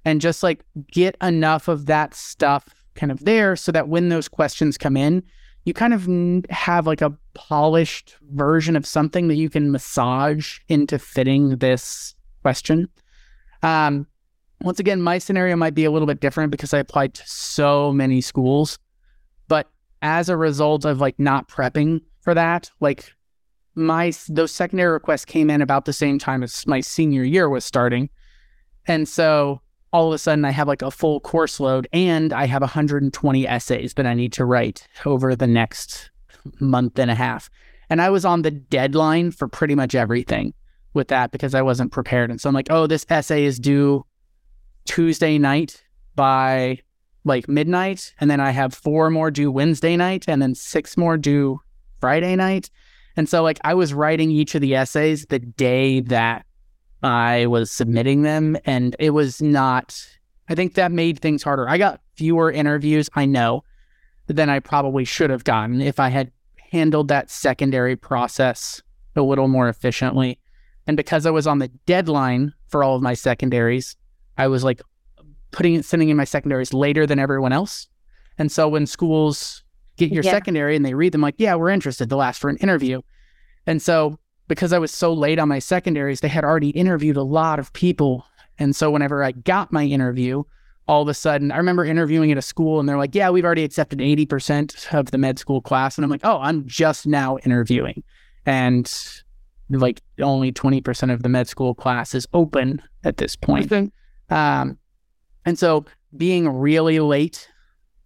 and 0.06 0.21
just 0.21 0.43
like 0.43 0.63
get 0.93 1.17
enough 1.21 1.67
of 1.67 1.88
that 1.88 2.13
stuff 2.13 2.81
kind 3.02 3.12
of 3.12 3.26
there 3.26 3.56
so 3.56 3.72
that 3.72 3.90
when 3.90 4.10
those 4.10 4.28
questions 4.28 4.78
come 4.78 4.96
in, 4.96 5.24
you 5.66 5.74
kind 5.74 5.94
of 5.94 6.08
have 6.52 6.86
like 6.86 7.02
a 7.02 7.18
polished 7.34 8.16
version 8.32 8.76
of 8.76 8.86
something 8.86 9.28
that 9.28 9.36
you 9.36 9.50
can 9.50 9.72
massage 9.72 10.60
into 10.68 11.00
fitting 11.00 11.58
this 11.58 12.14
question. 12.44 12.88
Um, 13.64 14.06
once 14.62 14.80
again, 14.80 15.02
my 15.02 15.18
scenario 15.18 15.56
might 15.56 15.74
be 15.74 15.84
a 15.84 15.90
little 15.90 16.06
bit 16.06 16.20
different 16.20 16.52
because 16.52 16.76
I 16.76 16.78
applied 16.78 17.16
to 17.16 17.24
so 17.26 17.92
many 17.92 18.22
schools, 18.22 18.78
but 19.48 19.68
as 20.04 20.30
a 20.30 20.38
result 20.38 20.86
of 20.86 21.02
like 21.02 21.18
not 21.18 21.48
prepping 21.48 22.02
for 22.22 22.36
that, 22.36 22.70
like 22.80 23.12
my 23.74 24.14
those 24.30 24.52
secondary 24.52 24.92
requests 24.92 25.26
came 25.26 25.50
in 25.50 25.62
about 25.62 25.86
the 25.86 25.94
same 25.94 26.20
time 26.20 26.44
as 26.44 26.68
my 26.68 26.82
senior 26.82 27.24
year 27.24 27.50
was 27.50 27.66
starting, 27.66 28.10
and 28.86 29.08
so 29.08 29.62
all 29.94 30.08
of 30.08 30.14
a 30.14 30.18
sudden 30.18 30.46
I 30.46 30.52
have 30.52 30.68
like 30.68 30.82
a 30.82 30.92
full 30.92 31.20
course 31.20 31.60
load 31.60 31.88
and 31.92 32.32
I 32.32 32.46
have 32.46 32.62
120 32.62 33.48
essays 33.48 33.94
that 33.96 34.06
I 34.06 34.14
need 34.14 34.34
to 34.34 34.46
write 34.46 34.88
over 35.06 35.36
the 35.36 35.48
next 35.48 36.10
month 36.60 36.98
and 36.98 37.12
a 37.12 37.16
half. 37.16 37.50
And 37.90 38.02
I 38.02 38.10
was 38.10 38.24
on 38.24 38.42
the 38.42 38.52
deadline 38.52 39.32
for 39.32 39.48
pretty 39.48 39.76
much 39.76 39.96
everything 39.96 40.54
with 40.94 41.10
that 41.10 41.32
because 41.32 41.54
I 41.54 41.62
wasn't 41.62 41.92
prepared. 41.92 42.30
And 42.30 42.40
so 42.40 42.48
I'm 42.48 42.56
like, 42.56 42.72
oh, 42.72 42.88
this 42.88 43.06
essay 43.10 43.44
is 43.44 43.60
due 43.60 44.06
Tuesday 44.86 45.38
night 45.38 45.84
by 46.16 46.80
like 47.26 47.48
midnight. 47.48 48.14
And 48.20 48.32
then 48.32 48.40
I 48.40 48.52
have 48.52 48.74
four 48.74 49.10
more 49.10 49.30
due 49.30 49.52
Wednesday 49.52 49.98
night 49.98 50.26
and 50.28 50.42
then 50.42 50.56
six 50.56 50.96
more 50.96 51.18
due 51.18 51.60
Friday 52.00 52.36
night. 52.36 52.70
And 53.18 53.28
so 53.28 53.44
like 53.44 53.60
I 53.64 53.74
was 53.74 53.94
writing 53.94 54.32
each 54.32 54.56
of 54.56 54.62
the 54.62 54.76
essays 54.76 55.26
the 55.26 55.40
day 55.40 56.00
that 56.00 56.46
I 57.04 57.48
was 57.48 57.72
submitting 57.72 58.22
them, 58.22 58.58
and 58.66 58.96
it 59.00 59.12
was 59.12 59.42
not. 59.42 60.00
I 60.50 60.56
think 60.56 60.76
that 60.76 60.92
made 60.92 61.20
things 61.20 61.44
harder. 61.44 61.68
I 61.68 61.78
got 61.78 62.02
fewer 62.16 62.52
interviews, 62.52 63.10
I 63.16 63.26
know, 63.26 63.64
than 64.28 64.50
I 64.50 64.60
probably 64.60 65.06
should 65.06 65.30
have 65.30 65.44
gotten 65.44 65.82
if 65.82 66.00
I 66.00 66.10
had 66.10 66.32
handled 66.72 67.08
that 67.08 67.30
secondary 67.30 67.96
process 67.96 68.82
a 69.16 69.22
little 69.22 69.48
more 69.48 69.70
efficiently. 69.70 70.40
And 70.88 70.98
because 70.98 71.26
I 71.26 71.32
was 71.32 71.48
on 71.48 71.60
the 71.60 71.68
deadline 71.86 72.54
for 72.68 72.84
all 72.84 72.96
of 72.96 73.02
my 73.02 73.14
secondaries, 73.14 73.96
I 74.38 74.48
was 74.48 74.64
like 74.64 74.82
putting 75.52 75.76
it, 75.76 75.86
sending 75.86 76.10
in 76.10 76.18
my 76.18 76.24
secondaries 76.24 76.74
later 76.74 77.06
than 77.06 77.20
everyone 77.20 77.54
else. 77.54 77.88
And 78.38 78.52
so 78.52 78.68
when 78.68 78.88
schools 78.88 79.64
get 79.98 80.12
your 80.12 80.24
yeah. 80.24 80.32
secondary 80.32 80.76
and 80.76 80.86
they 80.86 80.94
read 80.94 81.12
them, 81.12 81.22
like, 81.22 81.36
yeah, 81.38 81.56
we're 81.56 81.70
interested, 81.70 82.10
they'll 82.10 82.22
ask 82.22 82.40
for 82.40 82.50
an 82.50 82.58
interview. 82.58 83.02
And 83.68 83.82
so 83.82 84.18
because 84.52 84.74
I 84.74 84.80
was 84.80 84.92
so 84.92 85.14
late 85.14 85.40
on 85.40 85.48
my 85.48 85.60
secondaries, 85.60 86.20
they 86.20 86.28
had 86.28 86.44
already 86.44 86.72
interviewed 86.72 87.16
a 87.16 87.24
lot 87.24 87.58
of 87.58 87.72
people. 87.72 88.26
And 88.60 88.76
so 88.76 88.92
whenever 88.92 89.24
I 89.24 89.32
got 89.32 89.72
my 89.72 89.86
interview, 89.86 90.44
all 90.90 91.02
of 91.02 91.08
a 91.08 91.14
sudden, 91.14 91.54
I 91.54 91.58
remember 91.58 91.86
interviewing 91.86 92.34
at 92.34 92.38
a 92.38 92.42
school 92.42 92.78
and 92.78 92.90
they're 92.90 92.98
like, 92.98 93.16
yeah, 93.16 93.30
we've 93.30 93.46
already 93.46 93.64
accepted 93.64 94.00
80% 94.00 94.94
of 94.94 95.12
the 95.12 95.18
med 95.18 95.40
school 95.40 95.62
class. 95.62 95.98
And 95.98 96.04
I'm 96.04 96.12
like, 96.12 96.26
oh, 96.26 96.38
I'm 96.42 96.68
just 96.68 97.08
now 97.08 97.38
interviewing. 97.46 98.04
And 98.46 98.94
like 99.70 100.02
only 100.20 100.52
20% 100.52 101.14
of 101.14 101.24
the 101.24 101.30
med 101.30 101.48
school 101.48 101.74
class 101.74 102.14
is 102.14 102.28
open 102.34 102.82
at 103.06 103.16
this 103.16 103.38
point. 103.38 103.72
Um, 104.30 104.78
and 105.46 105.58
so 105.58 105.86
being 106.18 106.50
really 106.50 107.00
late 107.00 107.48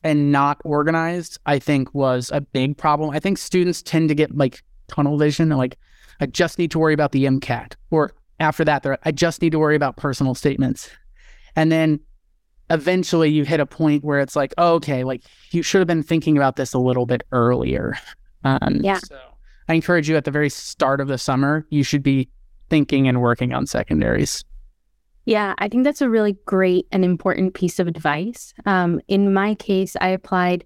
and 0.03 0.31
not 0.31 0.62
organized, 0.63 1.39
I 1.47 1.58
think 1.58 1.91
was 1.95 2.29
a 2.31 2.41
big 2.41 2.77
problem. 2.77 3.10
I 3.10 3.19
think 3.19 3.39
students 3.39 3.81
tend 3.81 4.10
to 4.10 4.15
get 4.15 4.38
like 4.38 4.62
tunnel 4.88 5.17
vision, 5.17 5.49
like 5.49 5.79
I 6.19 6.25
just 6.25 6.58
need 6.60 6.71
to 6.71 6.80
worry 6.80 6.93
about 6.93 7.12
the 7.12 7.25
MCAT. 7.25 7.73
Or 7.91 8.13
after 8.39 8.65
that, 8.65 8.86
I 9.04 9.12
just 9.12 9.41
need 9.41 9.51
to 9.51 9.60
worry 9.60 9.75
about 9.75 9.97
personal 9.97 10.36
statements. 10.36 10.89
And 11.56 11.71
then 11.71 11.99
eventually 12.69 13.30
you 13.30 13.45
hit 13.45 13.60
a 13.60 13.65
point 13.65 14.04
where 14.04 14.19
it's 14.19 14.36
like, 14.36 14.54
oh, 14.58 14.73
okay, 14.75 15.04
like 15.04 15.23
you 15.51 15.62
should 15.62 15.80
have 15.80 15.88
been 15.88 16.04
thinking 16.04 16.38
about 16.38 16.56
this 16.56 16.73
a 16.73 16.80
little 16.80 17.06
bit 17.06 17.23
earlier. 17.32 17.97
Um, 18.43 18.82
yeah. 18.84 18.99
So 18.99 19.19
I 19.67 19.73
encourage 19.73 20.10
you 20.10 20.15
at 20.17 20.25
the 20.25 20.32
very 20.32 20.49
start 20.49 21.01
of 21.01 21.08
the 21.08 21.17
summer, 21.17 21.65
you 21.69 21.84
should 21.84 22.04
be 22.04 22.30
thinking 22.69 23.08
and 23.08 23.21
working 23.21 23.54
on 23.54 23.65
secondaries. 23.65 24.43
Yeah, 25.25 25.56
I 25.58 25.67
think 25.69 25.84
that's 25.84 26.01
a 26.01 26.10
really 26.10 26.34
great 26.45 26.88
and 26.91 27.04
important 27.04 27.56
piece 27.56 27.80
of 27.80 27.88
advice. 27.88 28.54
Um, 28.65 29.01
in 29.08 29.34
my 29.34 29.56
case, 29.56 29.95
I 29.99 30.10
applied 30.10 30.65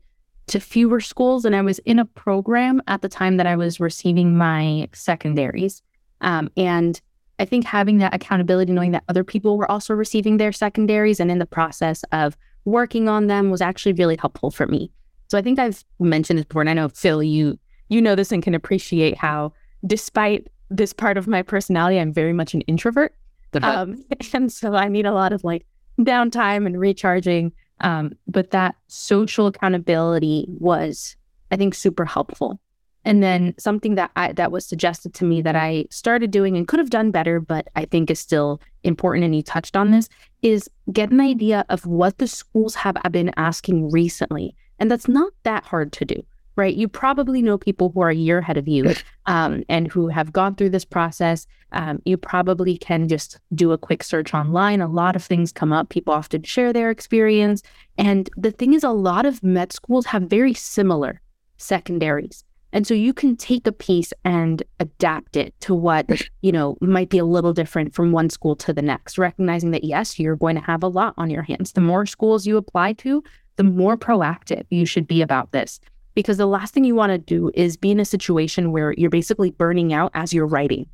to 0.49 0.59
fewer 0.59 0.99
schools. 0.99 1.45
And 1.45 1.55
I 1.55 1.61
was 1.61 1.79
in 1.79 1.99
a 1.99 2.05
program 2.05 2.81
at 2.87 3.01
the 3.01 3.09
time 3.09 3.37
that 3.37 3.47
I 3.47 3.55
was 3.55 3.79
receiving 3.79 4.37
my 4.37 4.89
secondaries. 4.93 5.81
Um, 6.21 6.49
and 6.57 6.99
I 7.39 7.45
think 7.45 7.65
having 7.65 7.99
that 7.99 8.13
accountability, 8.13 8.73
knowing 8.73 8.91
that 8.91 9.03
other 9.07 9.23
people 9.23 9.57
were 9.57 9.69
also 9.71 9.93
receiving 9.93 10.37
their 10.37 10.51
secondaries 10.51 11.19
and 11.19 11.31
in 11.31 11.39
the 11.39 11.45
process 11.45 12.03
of 12.11 12.37
working 12.65 13.07
on 13.07 13.27
them 13.27 13.49
was 13.49 13.61
actually 13.61 13.93
really 13.93 14.17
helpful 14.17 14.51
for 14.51 14.67
me. 14.67 14.91
So 15.29 15.37
I 15.37 15.41
think 15.41 15.59
I've 15.59 15.85
mentioned 15.99 16.39
this 16.39 16.45
before, 16.45 16.61
and 16.61 16.69
I 16.69 16.73
know 16.73 16.89
Phil, 16.89 17.23
you 17.23 17.57
you 17.87 18.01
know 18.01 18.15
this 18.15 18.31
and 18.31 18.43
can 18.43 18.53
appreciate 18.53 19.17
how, 19.17 19.53
despite 19.85 20.47
this 20.69 20.93
part 20.93 21.17
of 21.17 21.27
my 21.27 21.41
personality, 21.41 21.99
I'm 21.99 22.13
very 22.13 22.33
much 22.33 22.53
an 22.53 22.61
introvert. 22.61 23.15
Um, 23.53 24.03
and 24.33 24.51
so 24.51 24.75
I 24.75 24.87
need 24.87 25.05
a 25.05 25.13
lot 25.13 25.33
of 25.33 25.43
like 25.43 25.65
downtime 25.99 26.65
and 26.65 26.79
recharging. 26.79 27.51
Um, 27.81 28.13
but 28.27 28.51
that 28.51 28.75
social 28.87 29.47
accountability 29.47 30.45
was, 30.47 31.15
I 31.51 31.55
think, 31.55 31.75
super 31.75 32.05
helpful. 32.05 32.59
And 33.05 33.23
then 33.23 33.55
something 33.57 33.95
that 33.95 34.11
I 34.15 34.33
that 34.33 34.51
was 34.51 34.65
suggested 34.65 35.13
to 35.15 35.25
me 35.25 35.41
that 35.41 35.55
I 35.55 35.85
started 35.89 36.31
doing 36.31 36.57
and 36.57 36.67
could 36.67 36.79
have 36.79 36.89
done 36.89 37.11
better, 37.11 37.39
but 37.39 37.67
I 37.75 37.85
think 37.85 38.11
is 38.11 38.19
still 38.19 38.61
important, 38.83 39.23
and 39.23 39.35
you 39.35 39.41
touched 39.41 39.75
on 39.75 39.91
this, 39.91 40.09
is 40.41 40.69
get 40.91 41.11
an 41.11 41.21
idea 41.21 41.65
of 41.69 41.85
what 41.85 42.17
the 42.17 42.27
schools 42.27 42.75
have 42.75 42.97
been 43.11 43.31
asking 43.37 43.89
recently. 43.89 44.53
And 44.79 44.91
that's 44.91 45.07
not 45.07 45.31
that 45.43 45.63
hard 45.63 45.91
to 45.93 46.05
do 46.05 46.23
right? 46.59 46.75
You 46.75 46.89
probably 46.89 47.41
know 47.41 47.57
people 47.57 47.89
who 47.89 48.01
are 48.01 48.09
a 48.09 48.15
year 48.15 48.39
ahead 48.39 48.57
of 48.57 48.67
you 48.67 48.93
um, 49.25 49.63
and 49.69 49.89
who 49.89 50.09
have 50.09 50.33
gone 50.33 50.55
through 50.55 50.71
this 50.71 50.85
process. 50.85 51.47
Um, 51.71 52.01
you 52.03 52.17
probably 52.17 52.77
can 52.77 53.07
just 53.07 53.39
do 53.55 53.71
a 53.71 53.77
quick 53.77 54.03
search 54.03 54.33
online. 54.33 54.81
A 54.81 54.87
lot 54.87 55.15
of 55.15 55.23
things 55.23 55.53
come 55.53 55.71
up. 55.71 55.87
People 55.89 56.13
often 56.13 56.43
share 56.43 56.73
their 56.73 56.91
experience. 56.91 57.63
And 57.97 58.29
the 58.35 58.51
thing 58.51 58.73
is, 58.73 58.83
a 58.83 58.89
lot 58.89 59.25
of 59.25 59.41
med 59.41 59.71
schools 59.71 60.05
have 60.07 60.23
very 60.23 60.53
similar 60.53 61.21
secondaries. 61.57 62.43
And 62.71 62.85
so 62.85 62.93
you 62.93 63.13
can 63.13 63.35
take 63.35 63.65
a 63.65 63.71
piece 63.71 64.13
and 64.25 64.61
adapt 64.79 65.37
it 65.37 65.55
to 65.61 65.73
what, 65.73 66.07
you 66.41 66.51
know, 66.51 66.77
might 66.81 67.09
be 67.09 67.19
a 67.19 67.25
little 67.25 67.53
different 67.53 67.95
from 67.95 68.11
one 68.11 68.29
school 68.29 68.55
to 68.57 68.73
the 68.73 68.81
next, 68.81 69.17
recognizing 69.17 69.71
that 69.71 69.85
yes, 69.85 70.19
you're 70.19 70.35
going 70.35 70.55
to 70.55 70.61
have 70.61 70.83
a 70.83 70.87
lot 70.87 71.13
on 71.17 71.29
your 71.29 71.43
hands. 71.43 71.71
The 71.71 71.81
more 71.81 72.05
schools 72.05 72.45
you 72.45 72.57
apply 72.57 72.93
to, 72.93 73.23
the 73.55 73.63
more 73.63 73.97
proactive 73.97 74.65
you 74.69 74.85
should 74.85 75.07
be 75.07 75.21
about 75.21 75.51
this 75.53 75.79
because 76.19 76.35
the 76.35 76.45
last 76.45 76.73
thing 76.73 76.83
you 76.83 76.95
want 76.95 77.11
to 77.13 77.17
do 77.17 77.49
is 77.53 77.77
be 77.77 77.91
in 77.91 77.99
a 78.01 78.03
situation 78.03 78.73
where 78.73 78.93
you're 78.97 79.09
basically 79.09 79.51
burning 79.51 79.93
out 79.93 80.11
as 80.15 80.33
you're 80.33 80.45
writing, 80.45 80.85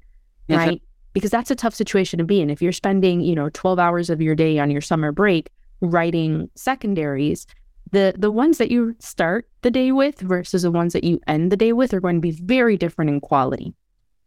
Mhm. 0.50 0.58
right? 0.58 0.82
Because 1.14 1.32
that's 1.32 1.50
a 1.50 1.56
tough 1.56 1.74
situation 1.74 2.20
to 2.20 2.24
be 2.24 2.42
in. 2.42 2.52
If 2.52 2.62
you're 2.62 2.72
spending, 2.72 3.22
you 3.22 3.34
know, 3.34 3.50
12 3.50 3.80
hours 3.80 4.12
of 4.12 4.22
your 4.22 4.36
day 4.36 4.60
on 4.60 4.70
your 4.70 4.82
summer 4.82 5.12
break 5.12 5.50
writing 5.82 6.48
secondaries, 6.54 7.48
the 7.92 8.14
the 8.16 8.30
ones 8.30 8.60
that 8.60 8.70
you 8.70 8.96
start 9.00 9.50
the 9.64 9.72
day 9.72 9.92
with 9.92 10.20
versus 10.20 10.62
the 10.62 10.70
ones 10.70 10.94
that 10.94 11.04
you 11.04 11.20
end 11.26 11.52
the 11.52 11.58
day 11.58 11.74
with 11.74 11.92
are 11.92 12.00
going 12.00 12.18
to 12.18 12.22
be 12.22 12.32
very 12.32 12.78
different 12.78 13.10
in 13.10 13.20
quality, 13.20 13.74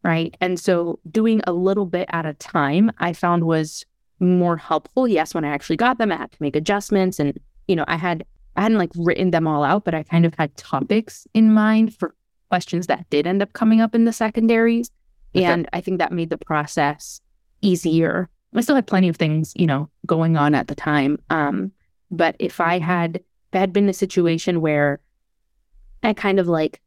right? 0.02 0.36
And 0.40 0.58
so 0.58 0.98
doing 1.08 1.42
a 1.46 1.52
little 1.52 1.86
bit 1.86 2.08
at 2.12 2.26
a 2.26 2.34
time, 2.34 2.90
I 2.98 3.12
found 3.12 3.44
was 3.44 3.86
more 4.18 4.56
helpful. 4.56 5.06
Yes, 5.06 5.32
when 5.32 5.44
I 5.44 5.48
actually 5.50 5.76
got 5.76 5.98
them, 5.98 6.10
I 6.10 6.16
had 6.16 6.32
to 6.32 6.38
make 6.40 6.56
adjustments 6.56 7.20
and 7.20 7.38
you 7.68 7.76
know, 7.76 7.84
I 7.86 7.96
had 7.96 8.24
I 8.58 8.62
hadn't 8.62 8.78
like 8.78 8.90
written 8.96 9.30
them 9.30 9.46
all 9.46 9.62
out, 9.62 9.84
but 9.84 9.94
I 9.94 10.02
kind 10.02 10.26
of 10.26 10.34
had 10.36 10.54
topics 10.56 11.28
in 11.32 11.54
mind 11.54 11.94
for 11.94 12.16
questions 12.50 12.88
that 12.88 13.08
did 13.08 13.24
end 13.24 13.40
up 13.40 13.52
coming 13.52 13.80
up 13.80 13.94
in 13.94 14.04
the 14.04 14.12
secondaries. 14.12 14.90
Okay. 15.36 15.44
And 15.44 15.68
I 15.72 15.80
think 15.80 15.98
that 15.98 16.10
made 16.10 16.30
the 16.30 16.38
process 16.38 17.20
easier. 17.62 18.28
I 18.52 18.60
still 18.62 18.74
had 18.74 18.88
plenty 18.88 19.08
of 19.08 19.16
things, 19.16 19.52
you 19.54 19.66
know, 19.66 19.88
going 20.06 20.36
on 20.36 20.56
at 20.56 20.66
the 20.66 20.74
time. 20.74 21.20
Um, 21.30 21.70
but 22.10 22.34
if 22.40 22.60
I 22.60 22.80
had 22.80 23.16
if 23.18 23.54
I 23.54 23.58
had 23.58 23.72
been 23.72 23.84
in 23.84 23.90
a 23.90 23.94
situation 23.94 24.60
where 24.60 25.00
I 26.02 26.12
kind 26.12 26.40
of 26.40 26.48
like 26.48 26.80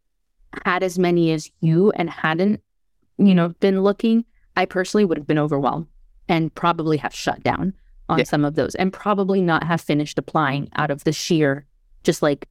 had 0.65 0.83
as 0.83 0.99
many 0.99 1.31
as 1.31 1.49
you 1.61 1.91
and 1.91 2.09
hadn't, 2.09 2.61
you 3.17 3.33
know, 3.33 3.49
been 3.61 3.81
looking, 3.81 4.25
I 4.57 4.65
personally 4.65 5.05
would 5.05 5.17
have 5.17 5.27
been 5.27 5.39
overwhelmed 5.39 5.87
and 6.27 6.53
probably 6.53 6.97
have 6.97 7.15
shut 7.15 7.41
down 7.43 7.75
on 8.11 8.19
Yeah. 8.19 8.23
some 8.25 8.45
of 8.45 8.55
those 8.55 8.75
and 8.75 8.91
probably 8.93 9.41
not 9.41 9.63
have 9.63 9.81
finished 9.81 10.19
applying 10.19 10.69
out 10.75 10.91
of 10.91 11.03
the 11.03 11.11
sheer 11.11 11.65
just 12.03 12.21
like 12.21 12.47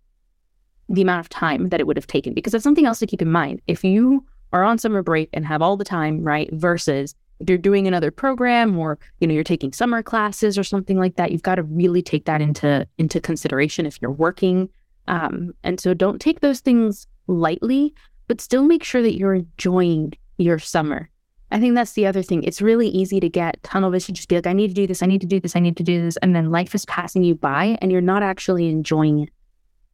the 0.88 1.02
amount 1.02 1.20
of 1.20 1.28
time 1.28 1.68
that 1.68 1.80
it 1.80 1.86
would 1.86 1.96
have 1.96 2.06
taken. 2.06 2.34
Because 2.34 2.52
that's 2.52 2.64
something 2.64 2.86
else 2.86 2.98
to 3.00 3.06
keep 3.06 3.22
in 3.22 3.30
mind. 3.30 3.60
If 3.66 3.84
you 3.84 4.24
are 4.52 4.64
on 4.64 4.78
summer 4.78 5.02
break 5.02 5.28
and 5.32 5.46
have 5.46 5.62
all 5.62 5.76
the 5.76 5.84
time 5.84 6.22
right 6.24 6.48
versus 6.52 7.14
if 7.38 7.48
you're 7.48 7.58
doing 7.58 7.86
another 7.86 8.10
program 8.10 8.76
or 8.78 8.98
you 9.20 9.26
know 9.26 9.32
you're 9.34 9.44
taking 9.44 9.72
summer 9.72 10.02
classes 10.02 10.58
or 10.58 10.64
something 10.64 10.98
like 10.98 11.16
that 11.16 11.30
you've 11.32 11.42
got 11.42 11.54
to 11.54 11.62
really 11.62 12.02
take 12.02 12.24
that 12.24 12.40
into 12.42 12.86
into 12.98 13.20
consideration 13.20 13.86
if 13.86 14.00
you're 14.02 14.10
working. 14.10 14.68
Um, 15.08 15.52
and 15.62 15.80
so 15.80 15.94
don't 15.94 16.20
take 16.20 16.40
those 16.40 16.60
things 16.60 17.06
lightly 17.26 17.94
but 18.28 18.40
still 18.40 18.64
make 18.64 18.84
sure 18.84 19.02
that 19.02 19.16
you're 19.16 19.34
enjoying 19.34 20.12
your 20.38 20.58
summer 20.58 21.08
I 21.52 21.58
think 21.58 21.74
that's 21.74 21.92
the 21.92 22.06
other 22.06 22.22
thing. 22.22 22.42
It's 22.44 22.62
really 22.62 22.88
easy 22.88 23.18
to 23.20 23.28
get 23.28 23.62
tunnel 23.62 23.90
vision, 23.90 24.14
just 24.14 24.28
be 24.28 24.36
like, 24.36 24.46
I 24.46 24.52
need 24.52 24.68
to 24.68 24.74
do 24.74 24.86
this, 24.86 25.02
I 25.02 25.06
need 25.06 25.20
to 25.20 25.26
do 25.26 25.40
this, 25.40 25.56
I 25.56 25.60
need 25.60 25.76
to 25.78 25.82
do 25.82 26.00
this. 26.00 26.16
And 26.18 26.34
then 26.34 26.50
life 26.50 26.74
is 26.74 26.84
passing 26.86 27.24
you 27.24 27.34
by 27.34 27.76
and 27.82 27.90
you're 27.90 28.00
not 28.00 28.22
actually 28.22 28.68
enjoying 28.68 29.20
it. 29.20 29.30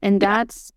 And 0.02 0.20
that's 0.20 0.72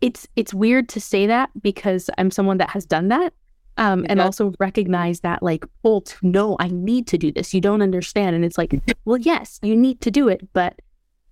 it's 0.00 0.26
it's 0.36 0.52
weird 0.52 0.88
to 0.90 1.00
say 1.00 1.26
that 1.26 1.50
because 1.62 2.10
I'm 2.18 2.30
someone 2.30 2.58
that 2.58 2.70
has 2.70 2.84
done 2.84 3.08
that. 3.08 3.32
Um, 3.76 4.04
and 4.08 4.18
Yeah. 4.18 4.24
also 4.24 4.52
recognize 4.60 5.20
that 5.20 5.42
like, 5.42 5.64
oh, 5.82 6.02
no, 6.22 6.56
I 6.60 6.68
need 6.68 7.08
to 7.08 7.18
do 7.18 7.32
this. 7.32 7.52
You 7.52 7.60
don't 7.60 7.82
understand. 7.82 8.36
And 8.36 8.44
it's 8.44 8.56
like, 8.58 8.72
well, 9.04 9.18
yes, 9.18 9.58
you 9.62 9.74
need 9.74 10.00
to 10.02 10.12
do 10.12 10.28
it, 10.28 10.46
but 10.52 10.80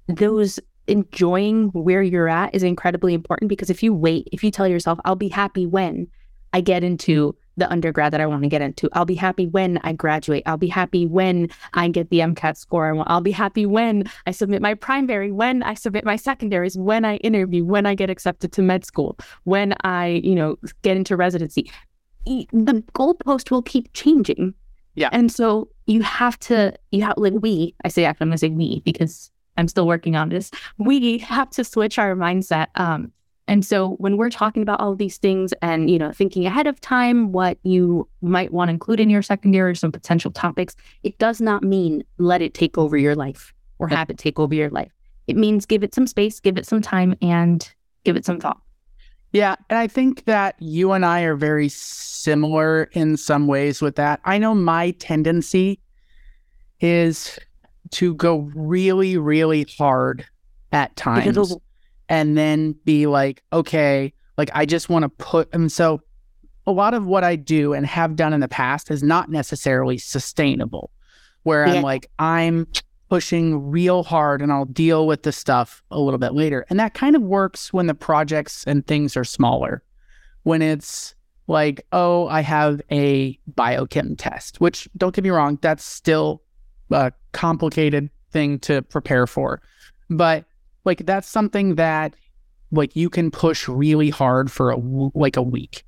those 0.08 0.58
enjoying 0.88 1.68
where 1.68 2.02
you're 2.02 2.28
at 2.28 2.52
is 2.52 2.64
incredibly 2.64 3.14
important 3.14 3.48
because 3.48 3.70
if 3.70 3.80
you 3.82 3.94
wait, 3.94 4.28
if 4.32 4.42
you 4.42 4.50
tell 4.50 4.66
yourself, 4.66 4.98
I'll 5.04 5.14
be 5.14 5.28
happy 5.28 5.66
when 5.66 6.08
I 6.52 6.60
get 6.60 6.84
into 6.84 7.34
the 7.56 7.70
undergrad 7.70 8.12
that 8.12 8.20
I 8.20 8.26
want 8.26 8.42
to 8.42 8.48
get 8.48 8.62
into. 8.62 8.88
I'll 8.92 9.04
be 9.04 9.14
happy 9.14 9.46
when 9.46 9.78
I 9.82 9.92
graduate. 9.92 10.42
I'll 10.46 10.56
be 10.56 10.68
happy 10.68 11.06
when 11.06 11.50
I 11.74 11.88
get 11.88 12.10
the 12.10 12.20
MCAT 12.20 12.56
score 12.56 12.88
I 12.88 12.92
want. 12.92 13.10
I'll 13.10 13.20
be 13.20 13.30
happy 13.30 13.66
when 13.66 14.04
I 14.26 14.30
submit 14.30 14.62
my 14.62 14.74
primary, 14.74 15.30
when 15.32 15.62
I 15.62 15.74
submit 15.74 16.04
my 16.04 16.16
secondaries, 16.16 16.78
when 16.78 17.04
I 17.04 17.16
interview, 17.16 17.64
when 17.64 17.84
I 17.84 17.94
get 17.94 18.08
accepted 18.08 18.52
to 18.52 18.62
med 18.62 18.84
school, 18.84 19.18
when 19.44 19.74
I, 19.82 20.20
you 20.24 20.34
know, 20.34 20.56
get 20.82 20.96
into 20.96 21.16
residency. 21.16 21.70
The 22.24 22.82
goalpost 22.94 23.50
will 23.50 23.62
keep 23.62 23.92
changing. 23.92 24.54
Yeah. 24.94 25.08
And 25.12 25.30
so 25.30 25.68
you 25.86 26.02
have 26.02 26.38
to, 26.40 26.74
you 26.90 27.02
have, 27.02 27.14
like, 27.16 27.34
we, 27.40 27.74
I 27.84 27.88
say, 27.88 28.04
actually, 28.04 28.24
I'm 28.24 28.28
going 28.28 28.36
to 28.36 28.38
say 28.38 28.48
we 28.50 28.80
because 28.80 29.30
I'm 29.56 29.68
still 29.68 29.86
working 29.86 30.16
on 30.16 30.28
this. 30.28 30.50
We 30.78 31.18
have 31.18 31.50
to 31.50 31.64
switch 31.64 31.98
our 31.98 32.14
mindset. 32.14 32.68
Um, 32.76 33.12
and 33.48 33.64
so 33.64 33.90
when 33.98 34.16
we're 34.16 34.30
talking 34.30 34.62
about 34.62 34.80
all 34.80 34.92
of 34.92 34.98
these 34.98 35.18
things 35.18 35.52
and, 35.62 35.90
you 35.90 35.98
know, 35.98 36.12
thinking 36.12 36.46
ahead 36.46 36.66
of 36.66 36.80
time 36.80 37.32
what 37.32 37.58
you 37.64 38.08
might 38.20 38.52
want 38.52 38.68
to 38.68 38.72
include 38.72 39.00
in 39.00 39.10
your 39.10 39.22
secondary, 39.22 39.72
or 39.72 39.74
some 39.74 39.92
potential 39.92 40.30
topics, 40.30 40.76
it 41.02 41.18
does 41.18 41.40
not 41.40 41.62
mean 41.62 42.04
let 42.18 42.40
it 42.40 42.54
take 42.54 42.78
over 42.78 42.96
your 42.96 43.14
life 43.14 43.52
or 43.78 43.88
have 43.88 44.10
it 44.10 44.18
take 44.18 44.38
over 44.38 44.54
your 44.54 44.70
life. 44.70 44.92
It 45.26 45.36
means 45.36 45.66
give 45.66 45.82
it 45.82 45.94
some 45.94 46.06
space, 46.06 46.38
give 46.40 46.56
it 46.56 46.66
some 46.66 46.80
time, 46.80 47.16
and 47.20 47.68
give 48.04 48.16
it 48.16 48.24
some 48.24 48.38
thought. 48.38 48.60
Yeah, 49.32 49.56
and 49.70 49.78
I 49.78 49.86
think 49.86 50.24
that 50.26 50.56
you 50.60 50.92
and 50.92 51.04
I 51.04 51.22
are 51.22 51.36
very 51.36 51.68
similar 51.68 52.84
in 52.92 53.16
some 53.16 53.46
ways 53.46 53.80
with 53.80 53.96
that. 53.96 54.20
I 54.24 54.38
know 54.38 54.54
my 54.54 54.90
tendency 54.92 55.80
is 56.80 57.38
to 57.92 58.14
go 58.14 58.50
really, 58.54 59.16
really 59.16 59.66
hard 59.78 60.26
at 60.70 60.94
times 60.96 61.56
and 62.08 62.36
then 62.36 62.74
be 62.84 63.06
like, 63.06 63.42
okay, 63.52 64.12
like 64.36 64.50
I 64.54 64.66
just 64.66 64.88
want 64.88 65.02
to 65.04 65.08
put. 65.08 65.48
And 65.52 65.70
so 65.70 66.00
a 66.66 66.72
lot 66.72 66.94
of 66.94 67.06
what 67.06 67.24
I 67.24 67.36
do 67.36 67.72
and 67.72 67.86
have 67.86 68.16
done 68.16 68.32
in 68.32 68.40
the 68.40 68.48
past 68.48 68.90
is 68.90 69.02
not 69.02 69.30
necessarily 69.30 69.98
sustainable, 69.98 70.90
where 71.42 71.66
Yeah. 71.66 71.74
I'm 71.74 71.82
like, 71.82 72.10
I'm 72.18 72.66
pushing 73.08 73.70
real 73.70 74.02
hard 74.04 74.40
and 74.40 74.50
I'll 74.50 74.64
deal 74.64 75.06
with 75.06 75.22
the 75.22 75.32
stuff 75.32 75.82
a 75.90 76.00
little 76.00 76.18
bit 76.18 76.32
later. 76.32 76.64
And 76.70 76.80
that 76.80 76.94
kind 76.94 77.14
of 77.14 77.22
works 77.22 77.72
when 77.72 77.86
the 77.86 77.94
projects 77.94 78.64
and 78.66 78.86
things 78.86 79.16
are 79.16 79.24
smaller. 79.24 79.82
When 80.44 80.62
it's 80.62 81.14
like, 81.46 81.84
oh, 81.92 82.26
I 82.28 82.40
have 82.40 82.80
a 82.90 83.38
biochem 83.54 84.14
test, 84.16 84.60
which 84.60 84.88
don't 84.96 85.14
get 85.14 85.24
me 85.24 85.30
wrong, 85.30 85.58
that's 85.60 85.84
still 85.84 86.42
a 86.90 87.12
complicated 87.32 88.08
thing 88.30 88.58
to 88.60 88.82
prepare 88.82 89.26
for. 89.26 89.60
But 90.08 90.44
like 90.84 91.06
that's 91.06 91.28
something 91.28 91.76
that 91.76 92.14
like 92.70 92.96
you 92.96 93.10
can 93.10 93.30
push 93.30 93.68
really 93.68 94.10
hard 94.10 94.50
for 94.50 94.70
a 94.70 94.76
like 95.14 95.36
a 95.36 95.42
week. 95.42 95.84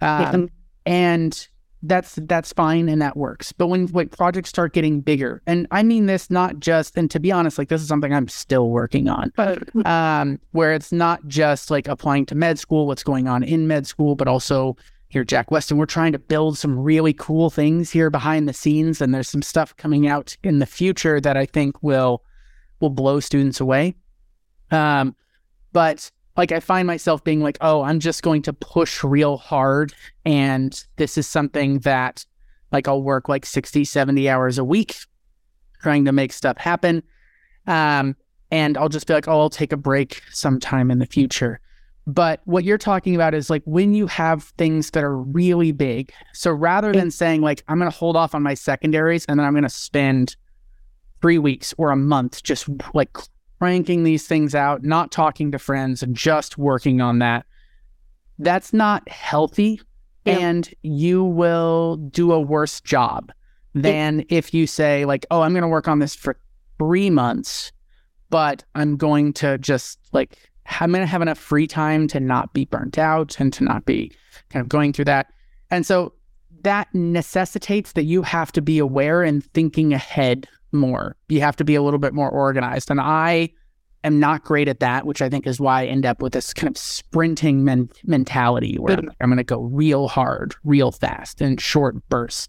Yeah. 0.00 0.30
Um, 0.30 0.50
and 0.86 1.48
that's 1.82 2.18
that's 2.22 2.52
fine 2.52 2.88
and 2.88 3.00
that 3.02 3.16
works. 3.16 3.52
But 3.52 3.68
when 3.68 3.86
like 3.86 4.10
projects 4.10 4.48
start 4.48 4.72
getting 4.72 5.00
bigger, 5.00 5.42
and 5.46 5.66
I 5.70 5.82
mean 5.82 6.06
this 6.06 6.30
not 6.30 6.58
just 6.58 6.96
and 6.96 7.10
to 7.10 7.20
be 7.20 7.30
honest, 7.30 7.58
like 7.58 7.68
this 7.68 7.82
is 7.82 7.88
something 7.88 8.12
I'm 8.12 8.28
still 8.28 8.70
working 8.70 9.08
on. 9.08 9.32
Um, 9.84 10.40
where 10.52 10.72
it's 10.72 10.92
not 10.92 11.26
just 11.28 11.70
like 11.70 11.88
applying 11.88 12.26
to 12.26 12.34
med 12.34 12.58
school, 12.58 12.86
what's 12.86 13.02
going 13.02 13.28
on 13.28 13.42
in 13.42 13.66
med 13.68 13.86
school, 13.86 14.16
but 14.16 14.28
also 14.28 14.76
here 15.08 15.22
at 15.22 15.28
Jack 15.28 15.50
Westin, 15.50 15.76
we're 15.76 15.86
trying 15.86 16.12
to 16.12 16.18
build 16.18 16.58
some 16.58 16.78
really 16.78 17.14
cool 17.14 17.48
things 17.48 17.90
here 17.90 18.10
behind 18.10 18.48
the 18.48 18.52
scenes, 18.52 19.00
and 19.00 19.14
there's 19.14 19.28
some 19.28 19.42
stuff 19.42 19.74
coming 19.76 20.06
out 20.06 20.36
in 20.42 20.58
the 20.58 20.66
future 20.66 21.20
that 21.20 21.36
I 21.36 21.46
think 21.46 21.82
will 21.82 22.22
will 22.80 22.90
blow 22.90 23.20
students 23.20 23.60
away. 23.60 23.94
Um, 24.70 25.14
but 25.72 26.10
like 26.36 26.52
I 26.52 26.60
find 26.60 26.86
myself 26.86 27.24
being 27.24 27.42
like, 27.42 27.58
oh, 27.60 27.82
I'm 27.82 28.00
just 28.00 28.22
going 28.22 28.42
to 28.42 28.52
push 28.52 29.02
real 29.02 29.36
hard. 29.36 29.92
And 30.24 30.84
this 30.96 31.18
is 31.18 31.26
something 31.26 31.80
that 31.80 32.24
like 32.70 32.86
I'll 32.86 33.02
work 33.02 33.28
like 33.28 33.44
60, 33.44 33.84
70 33.84 34.28
hours 34.28 34.58
a 34.58 34.64
week 34.64 34.96
trying 35.82 36.04
to 36.04 36.12
make 36.12 36.32
stuff 36.32 36.56
happen. 36.58 37.02
Um, 37.66 38.16
and 38.50 38.78
I'll 38.78 38.88
just 38.88 39.06
be 39.06 39.14
like, 39.14 39.28
oh, 39.28 39.40
I'll 39.40 39.50
take 39.50 39.72
a 39.72 39.76
break 39.76 40.22
sometime 40.30 40.90
in 40.90 40.98
the 41.00 41.06
future. 41.06 41.60
But 42.06 42.40
what 42.44 42.64
you're 42.64 42.78
talking 42.78 43.14
about 43.14 43.34
is 43.34 43.50
like 43.50 43.62
when 43.66 43.92
you 43.92 44.06
have 44.06 44.44
things 44.56 44.92
that 44.92 45.04
are 45.04 45.18
really 45.18 45.72
big. 45.72 46.10
So 46.32 46.50
rather 46.50 46.92
than 46.92 47.10
saying 47.10 47.42
like, 47.42 47.62
I'm 47.68 47.78
going 47.78 47.90
to 47.90 47.96
hold 47.96 48.16
off 48.16 48.34
on 48.34 48.42
my 48.42 48.54
secondaries 48.54 49.26
and 49.26 49.38
then 49.38 49.46
I'm 49.46 49.52
going 49.52 49.64
to 49.64 49.68
spend 49.68 50.34
three 51.20 51.38
weeks 51.38 51.74
or 51.76 51.90
a 51.90 51.96
month 51.96 52.42
just 52.42 52.66
like 52.94 53.18
cranking 53.58 54.04
these 54.04 54.26
things 54.26 54.54
out, 54.54 54.82
not 54.84 55.10
talking 55.10 55.50
to 55.52 55.58
friends, 55.58 56.02
and 56.02 56.16
just 56.16 56.58
working 56.58 57.00
on 57.00 57.18
that. 57.18 57.46
That's 58.38 58.72
not 58.72 59.08
healthy. 59.08 59.80
Yeah. 60.24 60.38
And 60.38 60.74
you 60.82 61.24
will 61.24 61.96
do 61.96 62.32
a 62.32 62.40
worse 62.40 62.80
job 62.80 63.32
than 63.74 64.24
if 64.28 64.52
you 64.52 64.66
say, 64.66 65.04
like, 65.04 65.24
oh, 65.30 65.42
I'm 65.42 65.52
going 65.52 65.62
to 65.62 65.68
work 65.68 65.88
on 65.88 66.00
this 66.00 66.14
for 66.14 66.36
three 66.78 67.10
months, 67.10 67.72
but 68.30 68.64
I'm 68.74 68.96
going 68.96 69.32
to 69.34 69.58
just 69.58 69.98
like, 70.12 70.36
I'm 70.80 70.90
going 70.90 71.02
to 71.02 71.06
have 71.06 71.22
enough 71.22 71.38
free 71.38 71.66
time 71.66 72.08
to 72.08 72.20
not 72.20 72.52
be 72.52 72.64
burnt 72.64 72.98
out 72.98 73.38
and 73.40 73.52
to 73.54 73.64
not 73.64 73.84
be 73.84 74.12
kind 74.50 74.62
of 74.62 74.68
going 74.68 74.92
through 74.92 75.06
that. 75.06 75.32
And 75.70 75.86
so 75.86 76.12
that 76.62 76.88
necessitates 76.92 77.92
that 77.92 78.04
you 78.04 78.22
have 78.22 78.52
to 78.52 78.60
be 78.60 78.78
aware 78.78 79.22
and 79.22 79.44
thinking 79.52 79.92
ahead 79.92 80.48
more. 80.72 81.16
You 81.28 81.40
have 81.40 81.56
to 81.56 81.64
be 81.64 81.74
a 81.74 81.82
little 81.82 81.98
bit 81.98 82.12
more 82.12 82.30
organized. 82.30 82.90
And 82.90 83.00
I 83.00 83.50
am 84.08 84.18
not 84.18 84.42
great 84.42 84.66
at 84.66 84.80
that, 84.80 85.06
which 85.06 85.22
I 85.22 85.28
think 85.28 85.46
is 85.46 85.60
why 85.60 85.82
I 85.82 85.86
end 85.86 86.04
up 86.04 86.20
with 86.20 86.32
this 86.32 86.52
kind 86.52 86.68
of 86.68 86.76
sprinting 86.76 87.64
men- 87.64 87.88
mentality 88.04 88.74
where 88.76 88.98
I'm, 88.98 89.10
I'm 89.20 89.28
going 89.28 89.36
to 89.36 89.44
go 89.44 89.60
real 89.60 90.08
hard, 90.08 90.56
real 90.64 90.90
fast 90.90 91.40
in 91.40 91.56
short 91.58 91.96
bursts. 92.08 92.48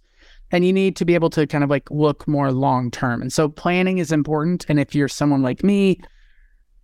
And 0.51 0.65
you 0.65 0.73
need 0.73 0.95
to 0.95 1.05
be 1.05 1.13
able 1.13 1.29
to 1.29 1.45
kind 1.45 1.63
of 1.63 1.69
like 1.69 1.91
look 1.91 2.27
more 2.27 2.51
long 2.51 2.89
term. 2.89 3.21
And 3.21 3.31
so 3.31 3.47
planning 3.47 3.99
is 3.99 4.11
important. 4.11 4.65
And 4.67 4.79
if 4.79 4.95
you're 4.95 5.07
someone 5.07 5.43
like 5.43 5.63
me, 5.63 6.01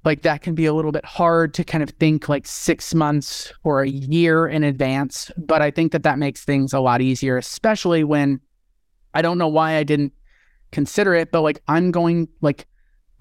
like 0.03 0.21
that 0.21 0.43
can 0.43 0.53
be 0.53 0.67
a 0.67 0.73
little 0.73 0.91
bit 0.91 1.03
hard 1.03 1.55
to 1.55 1.63
kind 1.63 1.81
of 1.81 1.89
think 1.89 2.29
like 2.29 2.45
six 2.45 2.93
months 2.93 3.51
or 3.63 3.81
a 3.81 3.89
year 3.89 4.45
in 4.47 4.63
advance. 4.63 5.31
But 5.35 5.63
I 5.63 5.71
think 5.71 5.93
that 5.93 6.03
that 6.03 6.19
makes 6.19 6.45
things 6.45 6.73
a 6.73 6.79
lot 6.79 7.01
easier, 7.01 7.37
especially 7.37 8.03
when 8.03 8.39
I 9.15 9.23
don't 9.23 9.39
know 9.39 9.47
why 9.47 9.77
I 9.77 9.83
didn't 9.83 10.13
consider 10.71 11.15
it, 11.15 11.31
but 11.31 11.41
like 11.41 11.59
I'm 11.67 11.89
going, 11.89 12.27
like, 12.41 12.67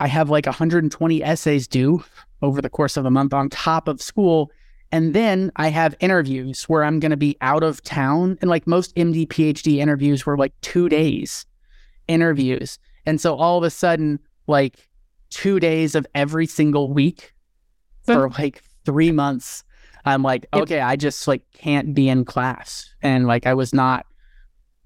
I 0.00 0.08
have 0.08 0.30
like 0.30 0.46
120 0.46 1.22
essays 1.22 1.66
due 1.66 2.04
over 2.42 2.60
the 2.60 2.70
course 2.70 2.96
of 2.96 3.04
a 3.04 3.10
month 3.10 3.32
on 3.32 3.48
top 3.48 3.88
of 3.88 4.02
school. 4.02 4.50
And 4.92 5.14
then 5.14 5.50
I 5.56 5.68
have 5.68 5.96
interviews 6.00 6.64
where 6.64 6.84
I'm 6.84 7.00
going 7.00 7.10
to 7.10 7.16
be 7.16 7.36
out 7.40 7.62
of 7.62 7.82
town. 7.82 8.38
And 8.40 8.50
like 8.50 8.66
most 8.66 8.94
MD, 8.96 9.26
PhD 9.26 9.78
interviews 9.78 10.26
were 10.26 10.36
like 10.36 10.52
two 10.60 10.88
days 10.88 11.46
interviews. 12.06 12.78
And 13.06 13.20
so 13.20 13.34
all 13.34 13.58
of 13.58 13.64
a 13.64 13.70
sudden, 13.70 14.20
like 14.46 14.88
two 15.30 15.58
days 15.58 15.94
of 15.94 16.06
every 16.14 16.46
single 16.46 16.92
week 16.92 17.32
for 18.04 18.28
like 18.30 18.62
three 18.84 19.10
months, 19.10 19.64
I'm 20.04 20.22
like, 20.22 20.46
okay, 20.52 20.80
I 20.80 20.96
just 20.96 21.26
like 21.26 21.42
can't 21.52 21.94
be 21.94 22.08
in 22.08 22.24
class. 22.24 22.94
And 23.02 23.26
like 23.26 23.46
I 23.46 23.54
was 23.54 23.72
not 23.72 24.06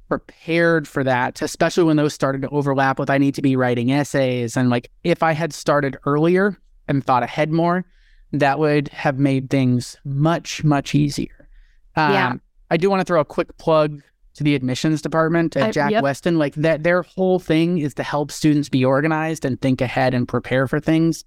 prepared 0.09 0.89
for 0.89 1.05
that, 1.05 1.41
especially 1.43 1.85
when 1.85 1.97
those 1.97 2.15
started 2.15 2.43
to 2.43 2.49
overlap 2.49 2.99
with 2.99 3.11
I 3.11 3.19
need 3.19 3.35
to 3.35 3.43
be 3.43 3.57
writing 3.57 3.93
essays. 3.93 4.57
And 4.57 4.71
like 4.71 4.91
if 5.05 5.23
I 5.23 5.33
had 5.33 5.53
started 5.53 5.99
earlier 6.07 6.57
and 6.89 7.05
thought 7.05 7.23
ahead 7.23 7.53
more, 7.53 7.85
that 8.33 8.59
would 8.59 8.89
have 8.89 9.19
made 9.19 9.51
things 9.51 9.97
much, 10.05 10.65
much 10.65 10.95
easier. 10.95 11.49
Um, 11.97 12.13
Yeah. 12.13 12.35
I 12.71 12.77
do 12.77 12.91
want 12.91 13.01
to 13.01 13.05
throw 13.05 13.21
a 13.21 13.25
quick 13.25 13.57
plug 13.59 14.03
to 14.35 14.45
the 14.45 14.55
admissions 14.55 15.03
department 15.03 15.57
at 15.57 15.69
I- 15.69 15.71
Jack 15.73 15.91
yep. 15.91 16.05
Westin. 16.05 16.37
Like 16.37 16.55
that, 16.57 16.83
their 16.83 17.03
whole 17.03 17.39
thing 17.39 17.79
is 17.79 17.95
to 17.95 18.03
help 18.03 18.31
students 18.31 18.69
be 18.69 18.85
organized 18.85 19.45
and 19.45 19.61
think 19.61 19.81
ahead 19.81 20.15
and 20.15 20.29
prepare 20.29 20.67
for 20.69 20.81
things. 20.81 21.25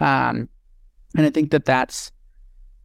Um, 0.00 0.48
and 1.16 1.26
I 1.26 1.30
think 1.30 1.50
that 1.52 1.64
that's 1.64 2.10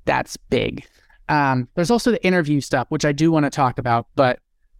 that's 0.05 0.38
big. 0.38 0.86
Um, 1.27 1.67
there's 1.75 1.91
also 1.91 2.09
the 2.11 2.23
interview 2.25 2.61
stuff, 2.61 2.88
which 2.89 3.05
I 3.05 3.11
do 3.11 3.32
want 3.32 3.45
to 3.45 3.49
talk 3.49 3.77
about, 3.77 4.07
but 4.15 4.39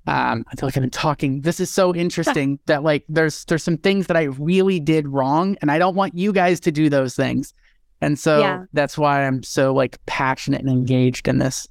um, 0.10 0.44
I 0.52 0.56
feel 0.56 0.66
like 0.68 0.76
I've 0.76 0.82
been 0.82 0.90
talking. 0.90 1.42
This 1.42 1.60
is 1.60 1.70
so 1.70 1.94
interesting 1.94 2.60
that 2.66 2.82
like 2.84 3.06
there's 3.08 3.46
there's 3.46 3.64
some 3.64 3.78
things 3.78 4.08
that 4.08 4.18
I 4.18 4.24
really 4.24 4.80
did 4.80 5.08
wrong, 5.08 5.56
and 5.62 5.70
I 5.72 5.78
don't 5.78 5.96
want 5.96 6.16
you 6.16 6.34
guys 6.34 6.60
to 6.62 6.72
do 6.72 6.90
those 6.90 7.16
things. 7.16 7.54
And 8.02 8.18
so 8.18 8.40
Yeah. 8.40 8.64
that's 8.74 8.98
why 8.98 9.28
I'm 9.28 9.44
so 9.44 9.72
like 9.74 10.04
passionate 10.08 10.62
and 10.62 10.70
engaged 10.70 11.28
in 11.28 11.38
this. 11.38 11.68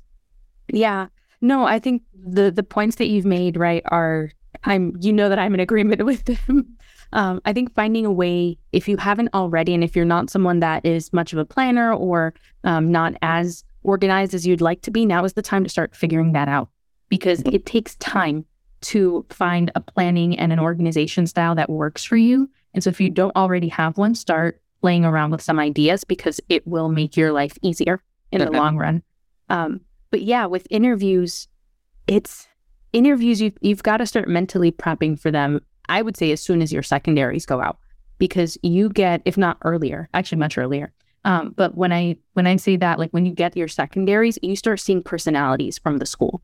Yeah. 0.73 1.09
No, 1.41 1.65
I 1.65 1.79
think 1.81 2.03
the 2.15 2.51
the 2.53 2.63
points 2.63 2.97
that 2.97 3.07
you've 3.07 3.25
made, 3.25 3.57
right, 3.57 3.83
are 3.87 4.31
I'm 4.65 4.93
you 5.01 5.13
know 5.13 5.29
that 5.29 5.39
I'm 5.39 5.55
in 5.55 5.61
agreement 5.61 6.05
with 6.11 6.25
them. 6.25 6.77
Um, 7.13 7.41
I 7.45 7.53
think 7.53 7.75
finding 7.75 8.05
a 8.07 8.13
way, 8.13 8.59
if 8.73 8.87
you 8.87 8.99
haven't 8.99 9.31
already, 9.35 9.75
and 9.75 9.83
if 9.83 9.97
you're 9.97 10.05
not 10.05 10.31
someone 10.31 10.61
that 10.61 10.85
is 10.87 11.13
much 11.13 11.33
of 11.33 11.39
a 11.41 11.45
planner 11.45 11.93
or 11.93 12.35
um, 12.65 12.93
not 12.93 13.15
as 13.23 13.65
organized 13.83 14.35
as 14.35 14.47
you'd 14.47 14.61
like 14.61 14.83
to 14.83 14.91
be, 14.91 15.07
now 15.07 15.25
is 15.25 15.33
the 15.33 15.43
time 15.43 15.65
to 15.65 15.71
start 15.71 15.97
figuring 15.97 16.33
that 16.35 16.49
out 16.49 16.69
because 17.09 17.43
it 17.43 17.67
takes 17.67 17.95
time 17.97 18.45
to 18.81 19.27
find 19.31 19.71
a 19.75 19.81
planning 19.81 20.39
and 20.39 20.53
an 20.53 20.61
organization 20.61 21.27
style 21.27 21.55
that 21.55 21.71
works 21.71 22.05
for 22.05 22.17
you. 22.17 22.49
And 22.75 22.85
so 22.85 22.91
if 22.91 23.01
you 23.01 23.11
don't 23.11 23.35
already 23.35 23.69
have 23.69 23.99
one, 23.99 24.15
start 24.15 24.61
playing 24.81 25.05
around 25.05 25.31
with 25.31 25.43
some 25.43 25.59
ideas 25.59 26.05
because 26.05 26.41
it 26.49 26.67
will 26.67 26.89
make 26.89 27.17
your 27.17 27.33
life 27.33 27.59
easier 27.63 28.03
in 28.31 28.41
the 28.41 28.51
long 28.51 28.77
run. 28.77 29.03
Um, 29.49 29.81
but 30.11 30.23
yeah, 30.23 30.47
with 30.47 30.67
interviews, 30.71 31.49
it's 32.07 32.47
interviews 32.93 33.41
you've 33.41 33.57
you've 33.61 33.83
got 33.83 33.99
to 33.99 34.07
start 34.07 34.29
mentally 34.29 34.71
prepping 34.71 35.19
for 35.19 35.31
them. 35.31 35.61
I 35.89 36.03
would 36.03 36.17
say 36.17 36.33
as 36.33 36.41
soon 36.41 36.63
as 36.63 36.73
your 36.73 36.83
secondaries 36.83 37.47
go 37.47 37.61
out, 37.61 37.79
because 38.19 38.59
you 38.63 38.91
get, 38.91 39.23
if 39.25 39.37
not 39.37 39.59
earlier, 39.65 40.09
actually 40.15 40.39
much 40.39 40.59
earlier. 40.59 40.93
Um, 41.25 41.53
but 41.57 41.77
when 41.77 41.93
I 41.93 42.17
when 42.35 42.47
I 42.47 42.57
say 42.57 42.77
that, 42.77 42.99
like 42.99 43.11
when 43.11 43.27
you 43.27 43.33
get 43.33 43.57
your 43.57 43.69
secondaries, 43.69 44.39
you 44.43 44.57
start 44.57 44.81
seeing 44.81 45.03
personalities 45.03 45.79
from 45.79 45.99
the 45.99 46.07
school, 46.07 46.43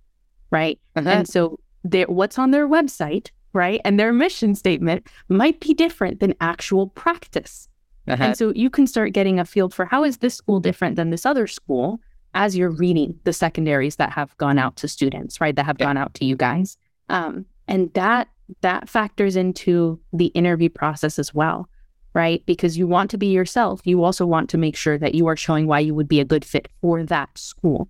right? 0.55 0.79
Uh-huh. 0.97 1.09
And 1.09 1.29
so 1.29 1.59
what's 2.07 2.39
on 2.39 2.51
their 2.53 2.67
website, 2.67 3.31
right, 3.53 3.81
and 3.85 3.99
their 4.01 4.13
mission 4.13 4.55
statement 4.55 5.07
might 5.29 5.61
be 5.61 5.75
different 5.75 6.21
than 6.21 6.35
actual 6.41 6.87
practice. 6.89 7.69
Uh-huh. 8.07 8.23
And 8.23 8.37
so 8.37 8.53
you 8.55 8.71
can 8.71 8.87
start 8.87 9.13
getting 9.13 9.39
a 9.41 9.45
feel 9.45 9.69
for 9.69 9.85
how 9.85 10.05
is 10.05 10.19
this 10.19 10.35
school 10.35 10.61
different 10.61 10.97
than 10.97 11.11
this 11.11 11.27
other 11.27 11.47
school 11.47 12.01
as 12.35 12.57
you're 12.57 12.71
reading 12.71 13.19
the 13.25 13.33
secondaries 13.33 13.97
that 13.97 14.13
have 14.13 14.37
gone 14.39 14.59
out 14.59 14.77
to 14.77 14.89
students, 14.89 15.41
right? 15.41 15.57
That 15.57 15.67
have 15.67 15.77
Yeah. 15.79 15.87
gone 15.87 15.97
out 15.97 16.15
to 16.15 16.25
you 16.25 16.37
guys. 16.37 16.77
Um, 17.09 17.47
and 17.69 17.93
that 17.95 18.29
that 18.61 18.91
factors 18.91 19.37
into 19.37 19.99
the 20.13 20.27
interview 20.27 20.69
process 20.69 21.19
as 21.19 21.33
well, 21.33 21.67
right? 22.13 22.45
Because 22.45 22.77
you 22.77 22.87
want 22.87 23.11
to 23.11 23.17
be 23.17 23.29
yourself. 23.29 23.81
You 23.85 24.05
also 24.05 24.27
want 24.27 24.51
to 24.51 24.59
make 24.59 24.77
sure 24.77 24.99
that 24.99 25.15
you 25.15 25.27
are 25.29 25.37
showing 25.37 25.67
why 25.67 25.81
you 25.81 25.95
would 25.95 26.09
be 26.09 26.21
a 26.21 26.27
good 26.27 26.45
fit 26.45 26.69
for 26.83 27.03
that 27.05 27.39
school. 27.39 27.89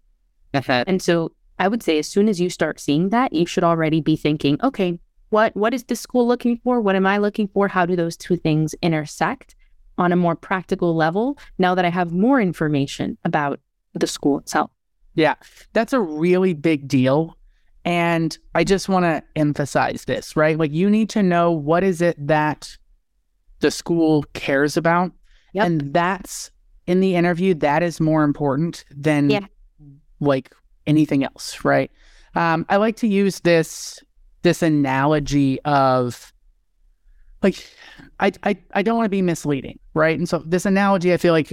Uh-huh. 0.52 0.84
And 0.86 1.02
so 1.02 1.32
I 1.58 1.68
would 1.68 1.82
say 1.82 1.98
as 1.98 2.06
soon 2.08 2.28
as 2.28 2.40
you 2.40 2.50
start 2.50 2.80
seeing 2.80 3.10
that, 3.10 3.32
you 3.32 3.46
should 3.46 3.64
already 3.64 4.00
be 4.00 4.16
thinking, 4.16 4.58
okay, 4.62 4.98
what 5.30 5.54
what 5.56 5.74
is 5.74 5.84
this 5.84 6.00
school 6.00 6.26
looking 6.26 6.58
for? 6.62 6.80
What 6.80 6.96
am 6.96 7.06
I 7.06 7.18
looking 7.18 7.48
for? 7.48 7.68
How 7.68 7.86
do 7.86 7.96
those 7.96 8.16
two 8.16 8.36
things 8.36 8.74
intersect 8.82 9.54
on 9.98 10.12
a 10.12 10.16
more 10.16 10.34
practical 10.36 10.94
level 10.94 11.38
now 11.58 11.74
that 11.74 11.84
I 11.84 11.90
have 11.90 12.12
more 12.12 12.40
information 12.40 13.16
about 13.24 13.60
the 13.94 14.06
school 14.06 14.38
itself? 14.38 14.70
Yeah, 15.14 15.34
that's 15.72 15.92
a 15.92 16.00
really 16.00 16.54
big 16.54 16.88
deal. 16.88 17.36
And 17.84 18.36
I 18.54 18.64
just 18.64 18.88
want 18.88 19.04
to 19.04 19.22
emphasize 19.36 20.04
this, 20.06 20.36
right? 20.36 20.58
Like 20.58 20.72
you 20.72 20.88
need 20.88 21.10
to 21.10 21.22
know 21.22 21.52
what 21.52 21.84
is 21.84 22.00
it 22.00 22.16
that 22.26 22.76
the 23.60 23.70
school 23.70 24.24
cares 24.32 24.76
about. 24.76 25.12
Yep. 25.52 25.66
And 25.66 25.92
that's 25.94 26.50
in 26.86 27.00
the 27.00 27.14
interview, 27.14 27.54
that 27.54 27.82
is 27.82 28.00
more 28.00 28.24
important 28.24 28.84
than 28.90 29.30
Yeah. 29.30 29.46
like 30.20 30.52
anything 30.86 31.24
else, 31.24 31.64
right? 31.64 31.90
Um, 32.34 32.66
I 32.68 32.76
like 32.76 32.96
to 32.96 33.06
use 33.06 33.40
this 33.40 34.00
this 34.42 34.62
analogy 34.62 35.60
of 35.62 36.32
like 37.42 37.66
I 38.20 38.32
I, 38.42 38.56
I 38.72 38.82
don't 38.82 38.96
want 38.96 39.06
to 39.06 39.10
be 39.10 39.22
misleading, 39.22 39.78
right? 39.94 40.18
And 40.18 40.28
so 40.28 40.42
this 40.46 40.66
analogy 40.66 41.12
I 41.12 41.16
feel 41.16 41.32
like 41.32 41.52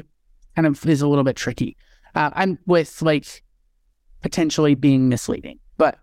kind 0.55 0.65
of 0.65 0.85
is 0.85 1.01
a 1.01 1.07
little 1.07 1.23
bit 1.23 1.35
tricky. 1.35 1.77
Uh, 2.15 2.29
I'm 2.33 2.59
with 2.65 3.01
like 3.01 3.43
potentially 4.21 4.75
being 4.75 5.09
misleading, 5.09 5.59
but 5.77 5.97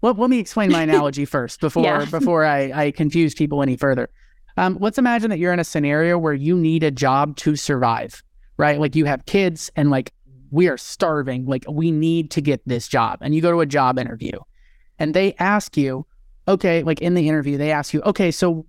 let, 0.00 0.18
let 0.18 0.30
me 0.30 0.38
explain 0.38 0.72
my 0.72 0.82
analogy 0.82 1.24
first 1.36 1.60
before 1.60 1.84
Yeah. 1.84 2.04
before 2.06 2.44
I, 2.44 2.72
I 2.72 2.90
confuse 2.90 3.34
people 3.34 3.62
any 3.62 3.76
further. 3.76 4.08
Um, 4.56 4.76
let's 4.80 4.98
imagine 4.98 5.30
that 5.30 5.38
you're 5.38 5.52
in 5.52 5.60
a 5.60 5.64
scenario 5.64 6.18
where 6.18 6.34
you 6.34 6.56
need 6.56 6.82
a 6.82 6.90
job 6.90 7.36
to 7.38 7.56
survive, 7.56 8.22
right? 8.58 8.78
Like 8.78 8.94
you 8.94 9.06
have 9.06 9.24
kids 9.26 9.70
and 9.76 9.90
like 9.90 10.12
we 10.52 10.68
are 10.68 10.76
starving, 10.76 11.46
like 11.46 11.64
we 11.68 11.90
need 11.90 12.30
to 12.30 12.40
get 12.40 12.60
this 12.66 12.86
job, 12.86 13.18
and 13.22 13.34
you 13.34 13.40
go 13.40 13.50
to 13.50 13.60
a 13.60 13.66
job 13.66 13.98
interview, 13.98 14.38
and 14.98 15.14
they 15.14 15.34
ask 15.40 15.76
you, 15.76 16.06
okay, 16.46 16.82
like 16.84 17.00
in 17.00 17.14
the 17.14 17.26
interview, 17.26 17.56
they 17.56 17.72
ask 17.72 17.92
you, 17.92 18.02
okay, 18.02 18.30
so 18.30 18.66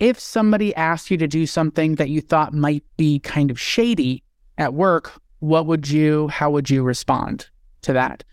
if 0.00 0.18
somebody 0.18 0.74
asked 0.76 1.10
you 1.10 1.18
to 1.18 1.28
do 1.28 1.46
something 1.46 1.96
that 1.96 2.08
you 2.08 2.22
thought 2.22 2.54
might 2.54 2.82
be 2.96 3.18
kind 3.18 3.50
of 3.50 3.60
shady 3.60 4.24
at 4.56 4.72
work, 4.72 5.12
what 5.40 5.66
would 5.66 5.88
you, 5.90 6.28
how 6.28 6.50
would 6.50 6.70
you 6.70 6.82
respond 6.82 7.48
to 7.82 7.92
that? 7.92 8.24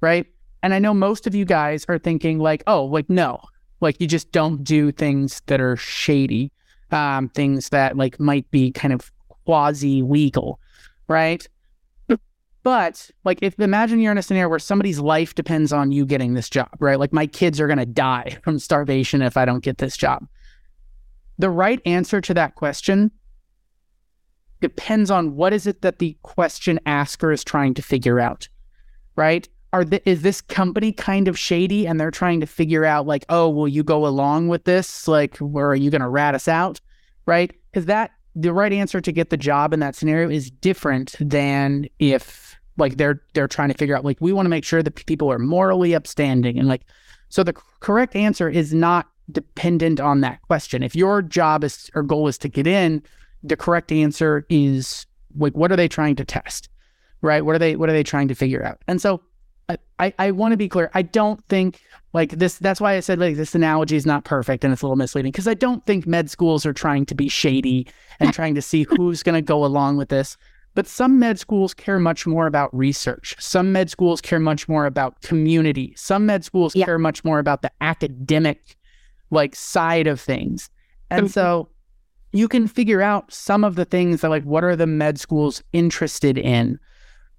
Right. 0.00 0.26
And 0.62 0.72
I 0.72 0.78
know 0.78 0.94
most 0.94 1.26
of 1.26 1.34
you 1.34 1.44
guys 1.44 1.84
are 1.88 1.98
thinking, 1.98 2.38
like, 2.38 2.62
oh, 2.66 2.84
like, 2.84 3.10
no, 3.10 3.40
like 3.80 4.00
you 4.00 4.06
just 4.06 4.32
don't 4.32 4.64
do 4.64 4.90
things 4.90 5.42
that 5.46 5.60
are 5.60 5.76
shady, 5.76 6.50
um, 6.92 7.28
things 7.28 7.68
that 7.68 7.96
like 7.96 8.18
might 8.18 8.50
be 8.50 8.70
kind 8.70 8.94
of 8.94 9.12
quasi 9.44 10.02
legal. 10.02 10.60
Right. 11.08 11.46
But 12.62 13.10
like, 13.24 13.40
if 13.42 13.58
imagine 13.58 13.98
you're 13.98 14.12
in 14.12 14.18
a 14.18 14.22
scenario 14.22 14.48
where 14.48 14.58
somebody's 14.58 15.00
life 15.00 15.34
depends 15.34 15.72
on 15.72 15.90
you 15.90 16.06
getting 16.06 16.34
this 16.34 16.48
job, 16.48 16.70
right? 16.78 16.98
Like, 16.98 17.12
my 17.12 17.26
kids 17.26 17.60
are 17.60 17.66
going 17.66 17.78
to 17.78 17.86
die 17.86 18.38
from 18.44 18.58
starvation 18.58 19.22
if 19.22 19.36
I 19.36 19.44
don't 19.44 19.64
get 19.64 19.78
this 19.78 19.96
job. 19.96 20.26
The 21.38 21.50
right 21.50 21.80
answer 21.84 22.20
to 22.20 22.34
that 22.34 22.54
question 22.54 23.10
depends 24.60 25.10
on 25.10 25.34
what 25.34 25.52
is 25.52 25.66
it 25.66 25.82
that 25.82 25.98
the 25.98 26.16
question 26.22 26.78
asker 26.86 27.32
is 27.32 27.42
trying 27.42 27.74
to 27.74 27.82
figure 27.82 28.20
out, 28.20 28.48
right? 29.16 29.48
Are 29.72 29.84
th- 29.84 30.02
is 30.04 30.22
this 30.22 30.40
company 30.40 30.92
kind 30.92 31.26
of 31.26 31.38
shady 31.38 31.86
and 31.86 31.98
they're 31.98 32.10
trying 32.12 32.40
to 32.40 32.46
figure 32.46 32.84
out 32.84 33.06
like, 33.06 33.24
oh, 33.28 33.48
will 33.48 33.66
you 33.66 33.82
go 33.82 34.06
along 34.06 34.48
with 34.48 34.64
this? 34.64 35.08
Like, 35.08 35.36
where 35.38 35.68
are 35.68 35.74
you 35.74 35.90
going 35.90 36.02
to 36.02 36.08
rat 36.08 36.34
us 36.34 36.46
out, 36.46 36.80
right? 37.26 37.52
Because 37.72 37.86
that 37.86 38.12
the 38.34 38.52
right 38.52 38.72
answer 38.72 39.00
to 39.00 39.12
get 39.12 39.30
the 39.30 39.36
job 39.36 39.72
in 39.72 39.80
that 39.80 39.94
scenario 39.94 40.30
is 40.30 40.50
different 40.50 41.16
than 41.20 41.86
if 41.98 42.51
like 42.76 42.96
they're 42.96 43.22
they're 43.34 43.48
trying 43.48 43.68
to 43.68 43.74
figure 43.74 43.96
out 43.96 44.04
like 44.04 44.18
we 44.20 44.32
want 44.32 44.46
to 44.46 44.50
make 44.50 44.64
sure 44.64 44.82
that 44.82 44.94
people 45.06 45.30
are 45.30 45.38
morally 45.38 45.94
upstanding 45.94 46.58
and 46.58 46.68
like 46.68 46.82
so 47.28 47.42
the 47.42 47.54
correct 47.80 48.14
answer 48.14 48.48
is 48.48 48.74
not 48.74 49.08
dependent 49.30 50.00
on 50.00 50.20
that 50.20 50.42
question. 50.42 50.82
If 50.82 50.94
your 50.94 51.22
job 51.22 51.64
is 51.64 51.90
or 51.94 52.02
goal 52.02 52.28
is 52.28 52.36
to 52.38 52.48
get 52.48 52.66
in, 52.66 53.02
the 53.42 53.56
correct 53.56 53.90
answer 53.90 54.46
is 54.48 55.06
like 55.36 55.54
what 55.54 55.72
are 55.72 55.76
they 55.76 55.88
trying 55.88 56.16
to 56.16 56.24
test? 56.24 56.68
Right? 57.20 57.44
What 57.44 57.54
are 57.54 57.58
they 57.58 57.76
what 57.76 57.88
are 57.88 57.92
they 57.92 58.02
trying 58.02 58.28
to 58.28 58.34
figure 58.34 58.64
out? 58.64 58.82
And 58.88 59.00
so 59.00 59.22
I, 59.98 60.12
I 60.18 60.30
want 60.32 60.52
to 60.52 60.56
be 60.56 60.68
clear. 60.68 60.90
I 60.94 61.02
don't 61.02 61.42
think 61.48 61.80
like 62.12 62.32
this. 62.32 62.58
That's 62.58 62.80
why 62.80 62.94
I 62.94 63.00
said 63.00 63.18
like 63.18 63.36
this 63.36 63.54
analogy 63.54 63.96
is 63.96 64.04
not 64.04 64.24
perfect 64.24 64.64
and 64.64 64.72
it's 64.72 64.82
a 64.82 64.86
little 64.86 64.96
misleading 64.96 65.32
because 65.32 65.48
I 65.48 65.54
don't 65.54 65.84
think 65.86 66.06
med 66.06 66.28
schools 66.28 66.66
are 66.66 66.72
trying 66.72 67.06
to 67.06 67.14
be 67.14 67.28
shady 67.28 67.86
and 68.20 68.34
trying 68.34 68.54
to 68.56 68.62
see 68.62 68.82
who's 68.82 69.22
going 69.22 69.34
to 69.34 69.42
go 69.42 69.64
along 69.64 69.96
with 69.96 70.08
this. 70.08 70.36
But 70.74 70.86
some 70.86 71.18
med 71.18 71.38
schools 71.38 71.74
care 71.74 71.98
much 71.98 72.26
more 72.26 72.46
about 72.46 72.74
research. 72.74 73.36
Some 73.38 73.72
med 73.72 73.90
schools 73.90 74.20
care 74.20 74.38
much 74.40 74.68
more 74.68 74.86
about 74.86 75.20
community. 75.22 75.92
Some 75.96 76.24
med 76.26 76.44
schools 76.44 76.74
Yeah. 76.74 76.86
care 76.86 76.98
much 76.98 77.24
more 77.24 77.38
about 77.38 77.62
the 77.62 77.70
academic 77.80 78.76
like 79.30 79.54
side 79.54 80.06
of 80.06 80.20
things. 80.20 80.70
And 81.10 81.30
so 81.30 81.68
you 82.32 82.48
can 82.48 82.66
figure 82.66 83.02
out 83.02 83.30
some 83.32 83.64
of 83.64 83.74
the 83.76 83.84
things 83.84 84.22
that 84.22 84.30
like 84.30 84.44
what 84.44 84.64
are 84.64 84.76
the 84.76 84.86
med 84.86 85.18
schools 85.20 85.62
interested 85.74 86.38
in 86.38 86.78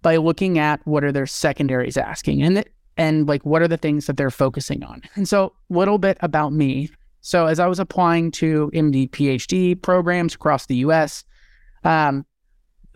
by 0.04 0.18
looking 0.18 0.60
at 0.60 0.80
what 0.86 1.04
are 1.04 1.12
their 1.12 1.26
secondaries 1.26 1.98
asking 1.98 2.44
and 2.44 2.56
th- 2.58 2.68
and 2.98 3.28
like 3.28 3.44
what 3.46 3.62
are 3.64 3.68
the 3.68 3.78
things 3.78 4.06
that 4.06 4.18
they're 4.18 4.30
focusing 4.30 4.84
on. 4.84 5.02
And 5.16 5.28
so 5.28 5.54
a 5.72 5.74
little 5.74 5.98
bit 5.98 6.18
about 6.22 6.54
me. 6.54 6.90
So 7.22 7.48
as 7.48 7.60
I 7.60 7.66
was 7.68 7.80
applying 7.80 8.30
to 8.32 8.70
MD 8.76 9.10
PhD 9.10 9.82
programs 9.82 10.36
across 10.36 10.68
the 10.68 10.76
US, 10.78 11.24
um, 11.84 12.26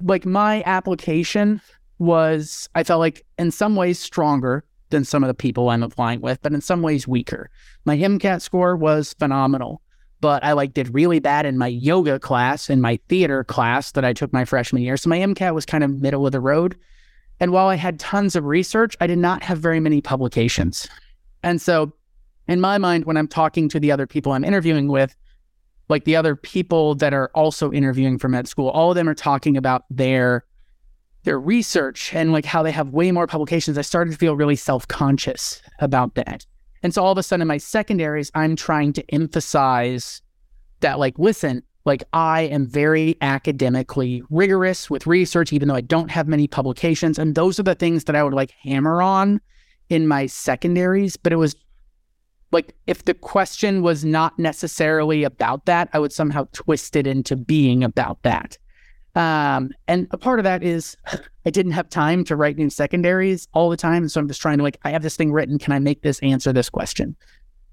like 0.02 0.26
my 0.26 0.64
application 0.66 1.62
was 2.00 2.70
I 2.76 2.84
felt 2.84 3.00
like 3.00 3.26
in 3.38 3.52
some 3.52 3.76
ways 3.76 4.00
stronger 4.00 4.64
than 4.90 5.04
some 5.04 5.24
of 5.24 5.28
the 5.28 5.34
people 5.34 5.70
I'm 5.70 5.84
applying 5.84 6.22
with, 6.22 6.42
but 6.42 6.54
in 6.54 6.62
some 6.62 6.82
ways 6.82 7.08
weaker. 7.08 7.50
My 7.86 7.98
MCAT 7.98 8.42
score 8.42 8.76
was 8.76 9.14
phenomenal, 9.14 9.82
but 10.22 10.44
I 10.44 10.54
like 10.54 10.74
did 10.74 10.94
really 10.94 11.20
bad 11.20 11.46
in 11.46 11.58
my 11.58 11.68
yoga 11.68 12.20
class 12.20 12.70
and 12.70 12.82
my 12.82 13.00
theater 13.10 13.44
class 13.44 13.92
that 13.94 14.06
I 14.06 14.14
took 14.14 14.32
my 14.32 14.46
freshman 14.46 14.82
year. 14.82 14.98
So 14.98 15.10
my 15.10 15.20
MCAT 15.20 15.54
was 15.54 15.66
kind 15.66 15.84
of 15.84 16.02
middle 16.02 16.26
of 16.26 16.32
the 16.32 16.40
road. 16.40 16.78
And 17.40 17.52
while 17.52 17.68
I 17.68 17.76
had 17.76 18.00
tons 18.00 18.36
of 18.36 18.46
research, 18.46 18.96
I 19.00 19.08
did 19.08 19.20
not 19.20 19.44
have 19.44 19.60
very 19.60 19.80
many 19.80 20.02
publications. 20.02 20.88
And 21.44 21.62
so 21.62 21.92
in 22.48 22.62
my 22.62 22.78
mind, 22.78 23.06
when 23.06 23.18
I'm 23.18 23.28
talking 23.28 23.70
to 23.70 23.80
the 23.80 23.92
other 23.92 24.08
people 24.08 24.32
I'm 24.32 24.46
interviewing 24.46 24.88
with, 24.88 25.16
like 25.90 26.04
the 26.06 26.16
other 26.16 26.36
people 26.36 26.96
that 26.96 27.14
are 27.14 27.30
also 27.34 27.72
interviewing 27.72 28.18
for 28.18 28.28
med 28.28 28.48
school, 28.48 28.70
all 28.70 28.92
of 28.92 28.96
them 28.96 29.08
are 29.08 29.16
talking 29.16 29.58
about 29.58 29.84
their 29.90 30.46
their 31.24 31.40
research 31.40 32.14
and 32.14 32.32
like 32.32 32.46
how 32.46 32.64
they 32.64 32.72
have 32.72 32.90
way 32.90 33.12
more 33.12 33.28
publications. 33.28 33.78
I 33.78 33.82
started 33.82 34.12
to 34.12 34.18
feel 34.18 34.38
really 34.38 34.56
self-conscious 34.56 35.62
about 35.80 36.16
that. 36.16 36.46
And 36.84 36.94
so 36.94 37.04
all 37.04 37.12
of 37.12 37.18
a 37.18 37.24
sudden 37.24 37.42
in 37.42 37.48
my 37.50 37.58
secondaries, 37.58 38.32
I'm 38.34 38.56
trying 38.56 38.94
to 38.94 39.14
emphasize 39.14 40.22
that 40.80 41.00
like, 41.00 41.20
listen, 41.20 41.64
like 41.84 42.04
I 42.14 42.44
am 42.44 42.66
very 42.66 43.18
academically 43.22 44.24
rigorous 44.30 44.90
with 44.90 45.08
research, 45.08 45.52
even 45.52 45.68
though 45.68 45.76
I 45.76 45.82
don't 45.82 46.12
have 46.12 46.28
many 46.28 46.48
publications. 46.48 47.20
And 47.20 47.36
those 47.36 47.60
are 47.60 47.64
the 47.64 47.76
things 47.76 48.06
that 48.06 48.16
I 48.16 48.24
would 48.24 48.34
like 48.34 48.52
hammer 48.62 49.02
on 49.02 49.42
in 49.90 50.08
my 50.08 50.28
secondaries. 50.28 51.18
But 51.18 51.34
it 51.34 51.38
was 51.38 51.56
like 52.52 52.76
if 52.88 53.06
the 53.06 53.14
question 53.14 53.82
was 53.82 54.06
not 54.06 54.38
necessarily 54.40 55.24
about 55.24 55.66
that, 55.66 55.90
I 55.94 56.00
would 56.00 56.14
somehow 56.14 56.48
twist 56.54 56.96
it 56.96 57.06
into 57.06 57.36
being 57.36 57.84
about 57.84 58.22
that. 58.24 58.58
Um, 59.16 59.72
and 59.88 60.08
a 60.12 60.18
part 60.18 60.40
of 60.40 60.44
that 60.44 60.64
is 60.64 60.96
I 61.46 61.50
didn't 61.50 61.72
have 61.72 61.90
time 61.90 62.24
to 62.26 62.36
write 62.36 62.58
new 62.58 62.70
secondaries 62.70 63.48
all 63.54 63.70
the 63.70 63.78
time. 63.78 64.08
So 64.10 64.22
I'm 64.22 64.28
just 64.28 64.42
trying 64.42 64.60
to 64.60 64.64
like, 64.64 64.80
I 64.84 64.92
have 64.92 65.02
this 65.02 65.16
thing 65.16 65.32
written. 65.32 65.58
Can 65.58 65.74
I 65.74 65.80
make 65.80 66.04
this 66.04 66.20
answer 66.20 66.54
this 66.54 66.70
question? 66.70 67.16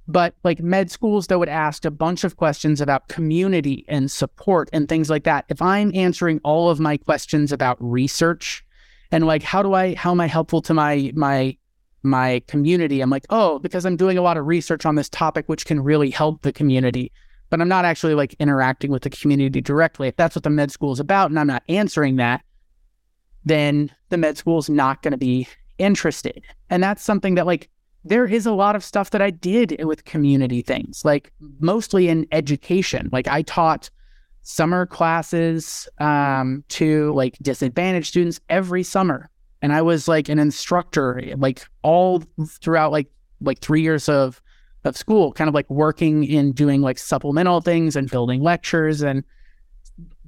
But 0.09 0.35
like 0.43 0.61
med 0.61 0.91
schools 0.91 1.27
that 1.27 1.39
would 1.39 1.49
ask 1.49 1.85
a 1.85 1.91
bunch 1.91 2.25
of 2.25 2.37
questions 2.37 2.81
about 2.81 3.09
community 3.09 3.85
and 3.89 4.11
support 4.11 4.71
and 4.73 4.89
things 4.89 5.11
like 5.11 5.25
that. 5.25 5.45
If 5.49 5.63
I'm 5.63 5.95
answering 5.95 6.41
all 6.45 6.71
of 6.71 6.81
my 6.81 6.97
questions 6.97 7.53
about 7.53 7.77
research 7.81 8.65
and 9.13 9.27
like 9.27 9.43
how 9.43 9.63
do 9.63 9.75
I 9.75 9.95
how 9.95 10.11
am 10.11 10.21
I 10.21 10.27
helpful 10.27 10.61
to 10.63 10.75
my 10.75 11.13
my 11.15 11.57
my 12.05 12.43
community? 12.47 13.01
I'm 13.01 13.11
like, 13.11 13.27
oh, 13.31 13.59
because 13.59 13.85
I'm 13.85 13.97
doing 13.97 14.19
a 14.19 14.23
lot 14.23 14.37
of 14.37 14.47
research 14.47 14.87
on 14.87 14.95
this 14.95 15.09
topic, 15.09 15.49
which 15.49 15.67
can 15.67 15.83
really 15.83 16.11
help 16.11 16.43
the 16.43 16.53
community. 16.53 17.13
But 17.51 17.61
I'm 17.61 17.69
not 17.69 17.85
actually 17.85 18.15
like 18.15 18.35
interacting 18.39 18.91
with 18.91 19.03
the 19.03 19.11
community 19.11 19.61
directly. 19.61 20.09
If 20.09 20.17
that's 20.17 20.35
what 20.35 20.43
the 20.43 20.51
med 20.51 20.71
school 20.71 20.93
is 20.93 21.01
about 21.01 21.31
and 21.31 21.39
I'm 21.39 21.47
not 21.47 21.63
answering 21.69 22.17
that, 22.17 22.43
then 23.45 23.93
the 24.09 24.17
med 24.17 24.39
school 24.39 24.59
is 24.59 24.71
not 24.71 25.03
going 25.03 25.13
to 25.13 25.19
be 25.19 25.47
interested. 25.79 26.43
And 26.71 26.83
that's 26.83 27.03
something 27.03 27.35
that 27.35 27.47
like 27.47 27.69
there 28.05 28.27
is 28.27 28.47
a 28.47 28.53
lot 28.53 28.77
of 28.77 28.85
stuff 28.85 29.11
that 29.11 29.23
I 29.23 29.31
did 29.31 29.83
with 29.85 30.05
community 30.05 30.63
things, 30.63 31.05
like 31.05 31.33
mostly 31.61 32.09
in 32.09 32.27
education. 32.33 33.09
Like 33.13 33.29
I 33.29 33.43
taught 33.43 33.91
summer 34.43 34.85
classes 34.85 35.89
um, 35.99 36.65
to 36.69 37.13
like 37.15 37.39
disadvantaged 37.41 38.09
students 38.09 38.41
every 38.49 38.83
summer, 38.83 39.31
and 39.65 39.73
I 39.73 39.81
was 39.81 40.07
like 40.09 40.29
an 40.29 40.39
instructor, 40.39 41.23
like 41.39 41.67
all 41.83 42.23
throughout 42.61 42.93
like 42.93 43.07
like 43.41 43.61
three 43.61 43.81
years 43.81 44.11
of 44.11 44.43
of 44.85 44.95
school, 44.95 45.33
kind 45.33 45.49
of 45.49 45.55
like 45.55 45.71
working 45.71 46.23
in 46.25 46.53
doing 46.53 46.83
like 46.83 46.99
supplemental 46.99 47.63
things 47.63 47.97
and 47.97 48.11
building 48.11 48.43
lectures. 48.43 49.01
And 49.01 49.25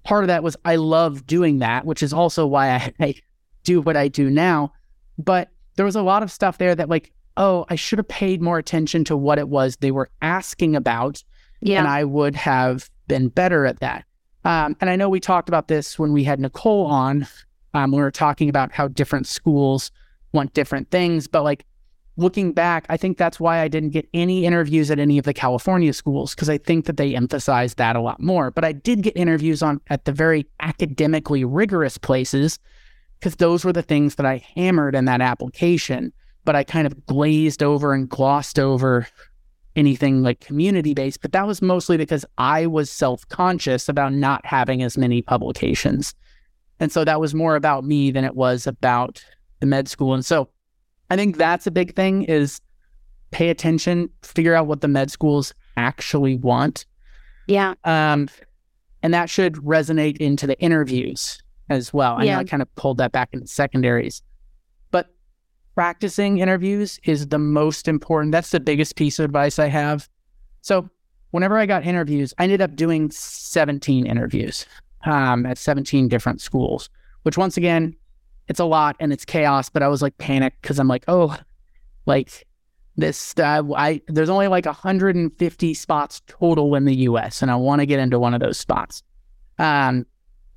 part 0.05 0.25
of 0.25 0.29
that 0.29 0.43
was 0.43 0.57
I 0.65 0.77
love 0.77 1.27
doing 1.27 1.59
that, 1.59 1.85
which 1.85 2.03
is 2.03 2.15
also 2.15 2.47
why 2.47 2.71
I, 2.71 2.95
I 3.01 3.15
do 3.63 3.83
what 3.83 3.95
I 3.95 4.09
do 4.09 4.31
now. 4.31 4.73
But 5.19 5.51
there 5.75 5.85
was 5.85 5.97
a 5.97 6.03
lot 6.03 6.23
of 6.23 6.33
stuff 6.33 6.57
there 6.57 6.75
that 6.75 6.89
like 6.89 7.13
oh, 7.37 7.67
I 7.69 7.75
should 7.75 7.99
have 7.99 8.09
paid 8.09 8.41
more 8.41 8.57
attention 8.57 9.05
to 9.05 9.19
what 9.19 9.39
it 9.39 9.51
was 9.51 9.77
they 9.77 9.91
were 9.91 10.09
asking 10.23 10.75
about, 10.75 11.23
Yeah. 11.61 11.81
and 11.81 11.87
I 11.87 12.05
would 12.05 12.35
have 12.37 12.89
been 13.07 13.29
better 13.29 13.67
at 13.67 13.81
that. 13.81 14.07
Um, 14.47 14.75
and 14.81 14.89
I 14.89 14.97
know 14.97 15.11
we 15.11 15.21
talked 15.21 15.51
about 15.51 15.69
this 15.69 15.99
when 15.99 16.15
we 16.15 16.25
had 16.25 16.41
Nicole 16.41 16.87
on, 16.87 17.27
um, 17.77 17.93
we 17.93 17.99
were 17.99 18.11
talking 18.11 18.49
about 18.49 18.73
how 18.73 18.89
different 18.89 19.27
schools 19.27 19.91
want 20.33 20.55
different 20.55 20.91
things. 20.91 21.27
But 21.27 21.43
like 21.43 21.65
looking 22.17 22.53
back, 22.53 22.87
I 22.89 22.97
think 22.97 23.19
that's 23.19 23.39
why 23.39 23.61
I 23.61 23.69
didn't 23.69 23.91
get 23.91 24.09
any 24.15 24.45
interviews 24.45 24.91
at 24.91 24.99
any 24.99 25.19
of 25.19 25.25
the 25.25 25.35
California 25.35 25.93
schools 25.93 26.35
because 26.35 26.49
I 26.49 26.59
think 26.59 26.87
that 26.87 26.97
they 26.97 27.15
emphasize 27.15 27.75
that 27.75 27.97
a 27.97 28.01
lot 28.01 28.21
more. 28.21 28.51
But 28.51 28.65
I 28.65 28.73
did 28.73 29.03
get 29.03 29.17
interviews 29.17 29.63
on 29.63 29.81
at 29.89 30.05
the 30.05 30.13
very 30.13 30.47
academically 30.61 31.45
rigorous 31.45 31.99
places 31.99 32.59
because 33.19 33.37
those 33.37 33.65
were 33.65 33.73
the 33.73 33.83
things 33.83 34.17
that 34.17 34.27
I 34.27 34.45
hammered 34.55 34.95
in 34.95 35.05
that 35.07 35.21
application 35.21 36.13
but 36.47 36.57
I 36.57 36.65
kind 36.65 36.87
of 36.87 37.05
glazed 37.05 37.63
over 37.63 37.93
and 37.93 38.09
glossed 38.09 38.59
over 38.59 39.07
anything 39.75 40.23
like 40.23 40.41
community 40.41 40.95
based. 40.95 41.21
But 41.21 41.33
that 41.33 41.47
was 41.47 41.61
mostly 41.61 41.99
because 41.99 42.25
I 42.39 42.65
was 42.67 42.91
self 42.91 43.29
conscious 43.29 43.91
about 43.91 44.15
not 44.15 44.47
having 44.47 44.83
as 44.83 44.97
many 44.97 45.21
publications. 45.21 46.15
And 46.81 46.93
so 46.93 47.05
that 47.05 47.21
was 47.21 47.35
more 47.35 47.57
about 47.57 47.85
me 47.85 48.11
than 48.11 48.25
it 48.25 48.35
was 48.37 48.67
about 48.67 49.25
the 49.61 49.67
med 49.67 49.89
school. 49.89 50.15
And 50.15 50.25
so 50.25 50.49
I 51.11 51.17
think 51.17 51.37
that's 51.37 51.67
a 51.67 51.71
big 51.71 51.95
thing 51.97 52.25
is 52.25 52.61
pay 53.31 53.49
attention, 53.49 54.09
figure 54.23 54.55
out 54.55 54.67
what 54.67 54.81
the 54.81 54.89
med 54.89 55.11
schools 55.11 55.55
actually 55.77 56.37
want. 56.37 56.87
yeah. 57.47 57.75
Um, 57.85 58.29
and 59.03 59.15
that 59.15 59.31
should 59.31 59.55
resonate 59.57 60.17
into 60.17 60.47
the 60.47 60.59
interviews 60.61 61.41
as 61.69 61.93
well. 61.93 62.15
I 62.15 62.21
know 62.21 62.25
Yeah. 62.25 62.39
I 62.39 62.45
kind 62.45 62.63
of 62.63 62.75
pulled 62.75 62.99
that 62.99 63.13
back 63.13 63.29
into 63.33 63.47
secondaries, 63.47 64.23
but 64.91 65.15
practicing 65.75 66.39
interviews 66.39 66.99
is 67.05 67.29
the 67.29 67.39
most 67.39 67.89
important. 67.89 68.33
That's 68.33 68.51
the 68.51 68.59
biggest 68.61 68.97
piece 68.97 69.19
of 69.19 69.25
advice 69.27 69.59
I 69.59 69.67
have. 69.69 70.09
So, 70.63 70.89
whenever 71.31 71.57
I 71.59 71.67
got 71.67 71.85
interviews, 71.85 72.35
I 72.39 72.45
ended 72.45 72.63
up 72.63 72.75
doing 72.75 73.11
17 73.11 74.07
interviews 74.07 74.67
um, 75.07 75.47
at 75.47 75.59
17 75.59 76.09
different 76.09 76.41
schools, 76.41 76.91
which 77.23 77.39
once 77.39 77.57
again, 77.57 77.97
it's 78.49 78.61
a 78.61 78.65
lot 78.65 78.97
and 79.01 79.13
it's 79.13 79.25
chaos, 79.25 79.69
but 79.69 79.83
I 79.83 79.89
was 79.89 80.03
like 80.03 80.19
panicked 80.19 80.61
because 80.63 80.79
I'm 80.79 80.89
like, 80.89 81.05
oh, 81.09 81.37
like 82.07 82.47
this, 82.97 83.35
uh, 83.39 83.63
I, 83.75 84.01
there's 84.09 84.29
only 84.29 84.49
like 84.49 84.67
150 84.67 85.75
spots 85.75 86.23
total 86.27 86.75
in 86.75 86.85
the 86.85 86.95
US, 86.95 87.43
and 87.43 87.51
I 87.51 87.57
want 87.57 87.81
to 87.81 87.87
get 87.87 87.99
into 87.99 88.19
one 88.19 88.35
of 88.35 88.41
those 88.41 88.59
spots. 88.59 89.03
Um, 89.59 90.07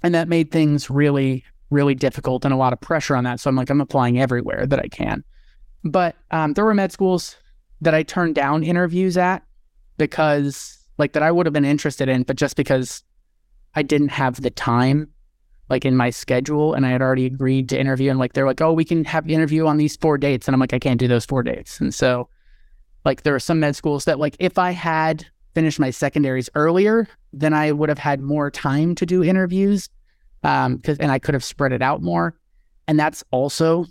and 0.04 0.16
that 0.16 0.28
made 0.28 0.52
things 0.52 0.90
really, 0.90 1.44
really 1.70 1.96
difficult 1.96 2.46
and 2.46 2.54
a 2.54 2.58
lot 2.58 2.74
of 2.74 2.80
pressure 2.80 3.16
on 3.16 3.24
that. 3.26 3.40
So 3.40 3.50
I'm 3.50 3.56
like, 3.56 3.70
I'm 3.70 3.82
applying 3.82 4.20
everywhere 4.20 4.66
that 4.66 4.80
I 4.80 4.88
can. 4.88 5.24
But 5.84 6.16
um, 6.32 6.54
there 6.54 6.66
were 6.66 6.74
med 6.74 6.92
schools 6.92 7.36
that 7.82 7.94
I 7.94 8.04
turned 8.04 8.36
down 8.36 8.64
interviews 8.64 9.18
at 9.18 9.44
because, 9.98 10.78
like, 10.98 11.14
that 11.14 11.24
I 11.24 11.32
would 11.32 11.46
have 11.46 11.54
been 11.54 11.66
interested 11.66 12.10
in, 12.10 12.24
but 12.24 12.36
just 12.36 12.56
because 12.56 13.04
I 13.76 13.84
didn't 13.84 14.10
have 14.10 14.42
the 14.42 14.50
time, 14.50 15.10
like, 15.70 15.86
in 15.86 15.96
my 15.96 16.10
schedule, 16.10 16.74
and 16.74 16.86
I 16.86 16.90
had 16.90 17.02
already 17.02 17.26
agreed 17.26 17.70
to 17.70 17.80
interview, 17.80 18.10
and 18.10 18.20
like, 18.20 18.34
they're 18.34 18.48
like, 18.48 18.62
oh, 18.62 18.74
we 18.74 18.86
can 18.86 19.06
have 19.06 19.26
the 19.26 19.34
interview 19.36 19.68
on 19.68 19.78
these 19.78 19.96
four 19.96 20.18
dates, 20.18 20.48
and 20.48 20.56
I'm 20.56 20.60
like, 20.60 20.74
I 20.74 20.80
can't 20.80 21.00
do 21.00 21.08
those 21.08 21.26
four 21.26 21.44
dates, 21.44 21.80
and 21.80 21.94
so, 21.94 22.30
like, 23.06 23.24
there 23.24 23.36
are 23.36 23.40
some 23.40 23.60
med 23.60 23.76
schools 23.76 24.06
that, 24.06 24.20
like, 24.20 24.36
if 24.40 24.58
I 24.58 24.72
had 24.72 25.26
finished 25.56 25.80
my 25.80 25.90
secondaries 25.90 26.50
earlier, 26.56 27.08
then 27.34 27.54
I 27.54 27.72
would 27.72 27.90
have 27.90 27.98
had 27.98 28.22
more 28.22 28.50
time 28.52 28.96
to 28.96 29.06
do 29.06 29.24
interviews 29.24 29.90
um 30.44 30.78
because 30.78 30.98
and 31.00 31.12
I 31.12 31.20
could 31.20 31.34
have 31.34 31.44
spread 31.44 31.74
it 31.74 31.82
out 31.82 32.02
more. 32.02 32.34
And 32.88 32.98
that's 33.00 33.24
also 33.32 33.86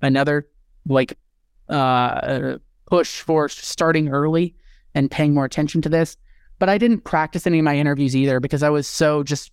another 0.00 0.48
like 0.86 1.16
uh 1.68 2.56
push 2.86 3.20
for 3.20 3.48
starting 3.48 4.08
early 4.08 4.54
and 4.94 5.10
paying 5.10 5.32
more 5.32 5.44
attention 5.44 5.80
to 5.82 5.88
this 5.88 6.16
but 6.62 6.68
I 6.68 6.78
didn't 6.78 7.00
practice 7.00 7.44
any 7.44 7.58
of 7.58 7.64
my 7.64 7.76
interviews 7.76 8.14
either 8.14 8.38
because 8.38 8.62
I 8.62 8.70
was 8.70 8.86
so 8.86 9.24
just 9.24 9.50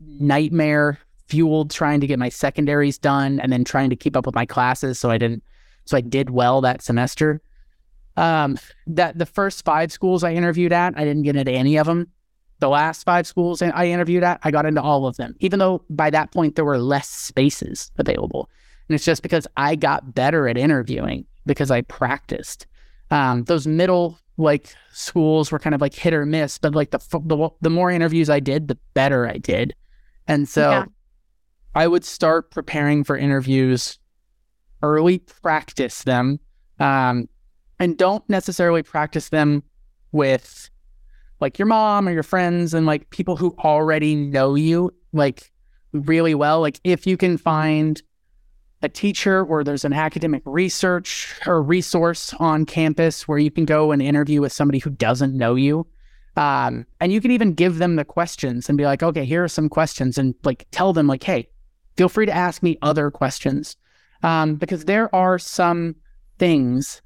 nightmare 0.00 0.98
fueled 1.26 1.70
trying 1.70 2.00
to 2.00 2.06
get 2.06 2.18
my 2.18 2.30
secondaries 2.30 2.96
done 2.96 3.40
and 3.40 3.52
then 3.52 3.62
trying 3.62 3.90
to 3.90 3.96
keep 3.96 4.16
up 4.16 4.24
with 4.24 4.34
my 4.34 4.46
classes 4.46 4.98
so 4.98 5.10
I 5.10 5.18
didn't 5.18 5.42
So 5.84 5.98
I 5.98 6.00
did 6.00 6.30
well 6.30 6.62
that 6.62 6.80
semester. 6.80 7.42
Um, 8.16 8.58
that 8.86 9.18
the 9.18 9.26
first 9.26 9.66
five 9.66 9.92
schools 9.92 10.24
I 10.24 10.32
interviewed 10.32 10.72
at, 10.72 10.96
I 10.96 11.04
didn't 11.04 11.24
get 11.24 11.36
into 11.36 11.52
any 11.52 11.76
of 11.76 11.86
them. 11.86 12.10
The 12.60 12.70
last 12.70 13.02
five 13.04 13.26
schools 13.26 13.60
I 13.60 13.88
interviewed 13.88 14.24
at, 14.24 14.40
I 14.42 14.50
got 14.50 14.64
into 14.64 14.80
all 14.80 15.06
of 15.06 15.18
them, 15.18 15.36
even 15.40 15.58
though 15.58 15.84
by 15.90 16.08
that 16.08 16.32
point 16.32 16.56
there 16.56 16.64
were 16.64 16.78
less 16.78 17.10
spaces 17.10 17.90
available. 17.98 18.48
And 18.88 18.94
it's 18.94 19.04
just 19.04 19.22
because 19.22 19.46
I 19.58 19.76
got 19.76 20.14
better 20.14 20.48
at 20.48 20.56
interviewing 20.56 21.26
because 21.44 21.70
I 21.70 21.82
practiced. 21.82 22.66
Um, 23.10 23.44
those 23.44 23.66
middle 23.66 24.18
like 24.36 24.74
schools 24.92 25.50
were 25.50 25.58
kind 25.58 25.74
of 25.74 25.80
like 25.80 25.94
hit 25.94 26.12
or 26.12 26.26
miss, 26.26 26.58
but 26.58 26.74
like 26.74 26.90
the 26.90 26.98
the, 27.24 27.48
the 27.60 27.70
more 27.70 27.90
interviews 27.90 28.28
I 28.28 28.40
did, 28.40 28.68
the 28.68 28.78
better 28.94 29.26
I 29.26 29.38
did. 29.38 29.74
And 30.26 30.48
so 30.48 30.70
yeah. 30.70 30.84
I 31.74 31.86
would 31.86 32.04
start 32.04 32.50
preparing 32.50 33.04
for 33.04 33.16
interviews 33.16 33.98
early, 34.82 35.18
practice 35.18 36.02
them, 36.02 36.40
um, 36.80 37.28
and 37.78 37.96
don't 37.96 38.28
necessarily 38.28 38.82
practice 38.82 39.28
them 39.30 39.62
with 40.12 40.70
like 41.40 41.58
your 41.58 41.66
mom 41.66 42.08
or 42.08 42.12
your 42.12 42.22
friends 42.22 42.74
and 42.74 42.86
like 42.86 43.10
people 43.10 43.36
who 43.36 43.54
already 43.58 44.14
know 44.14 44.54
you 44.54 44.90
like 45.12 45.52
really 45.92 46.34
well. 46.34 46.60
Like 46.60 46.80
if 46.84 47.06
you 47.06 47.16
can 47.16 47.36
find 47.36 48.02
a 48.82 48.88
teacher 48.88 49.44
or 49.44 49.64
there's 49.64 49.84
an 49.84 49.92
academic 49.92 50.42
research 50.44 51.34
or 51.46 51.62
resource 51.62 52.34
on 52.34 52.66
campus 52.66 53.26
where 53.26 53.38
you 53.38 53.50
can 53.50 53.64
go 53.64 53.90
and 53.90 54.02
interview 54.02 54.40
with 54.40 54.52
somebody 54.52 54.78
who 54.78 54.90
doesn't 54.90 55.36
know 55.36 55.54
you. 55.54 55.86
Um, 56.36 56.86
and 57.00 57.12
you 57.12 57.20
can 57.20 57.30
even 57.30 57.54
give 57.54 57.78
them 57.78 57.96
the 57.96 58.04
questions 58.04 58.68
and 58.68 58.76
be 58.76 58.84
like, 58.84 59.02
okay, 59.02 59.24
here 59.24 59.42
are 59.42 59.48
some 59.48 59.70
questions 59.70 60.18
and 60.18 60.34
like 60.44 60.66
tell 60.70 60.92
them 60.92 61.06
like, 61.06 61.22
hey, 61.22 61.48
feel 61.96 62.10
free 62.10 62.26
to 62.26 62.32
ask 62.32 62.62
me 62.62 62.76
other 62.82 63.10
questions. 63.10 63.76
Um, 64.22 64.56
because 64.56 64.84
there 64.84 65.14
are 65.14 65.38
some 65.38 65.96
things 66.38 67.00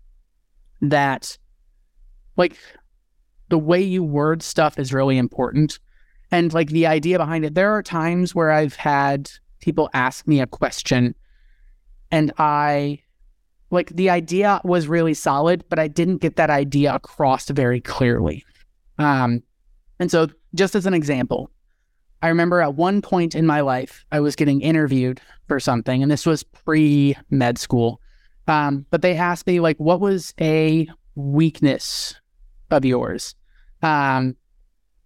that 0.80 1.38
like 2.36 2.56
the 3.48 3.58
way 3.58 3.80
you 3.80 4.02
word 4.02 4.42
stuff 4.42 4.78
is 4.78 4.92
really 4.92 5.18
important. 5.18 5.78
And 6.32 6.52
like 6.52 6.70
the 6.70 6.86
idea 6.86 7.18
behind 7.18 7.44
it, 7.44 7.54
there 7.54 7.72
are 7.72 7.82
times 7.82 8.34
where 8.34 8.50
I've 8.50 8.76
had 8.76 9.30
people 9.60 9.90
ask 9.92 10.26
me 10.26 10.40
a 10.40 10.46
question 10.46 11.14
and 12.10 12.32
I 12.38 13.00
like 13.70 13.90
the 13.90 14.10
idea 14.10 14.60
was 14.64 14.88
really 14.88 15.14
solid, 15.14 15.64
but 15.68 15.78
I 15.78 15.88
didn't 15.88 16.18
get 16.18 16.36
that 16.36 16.50
idea 16.50 16.94
across 16.94 17.48
very 17.48 17.80
clearly. 17.80 18.44
Um, 18.98 19.42
and 19.98 20.10
so, 20.10 20.28
just 20.54 20.74
as 20.74 20.86
an 20.86 20.94
example, 20.94 21.50
I 22.22 22.28
remember 22.28 22.60
at 22.60 22.74
one 22.74 23.00
point 23.00 23.34
in 23.34 23.46
my 23.46 23.60
life, 23.60 24.04
I 24.12 24.20
was 24.20 24.36
getting 24.36 24.60
interviewed 24.60 25.20
for 25.46 25.60
something, 25.60 26.02
and 26.02 26.10
this 26.10 26.26
was 26.26 26.42
pre 26.42 27.16
med 27.30 27.58
school. 27.58 28.00
Um, 28.48 28.84
but 28.90 29.02
they 29.02 29.16
asked 29.16 29.46
me, 29.46 29.60
like, 29.60 29.78
what 29.78 30.00
was 30.00 30.34
a 30.40 30.88
weakness 31.14 32.14
of 32.70 32.84
yours? 32.84 33.34
Um, 33.82 34.36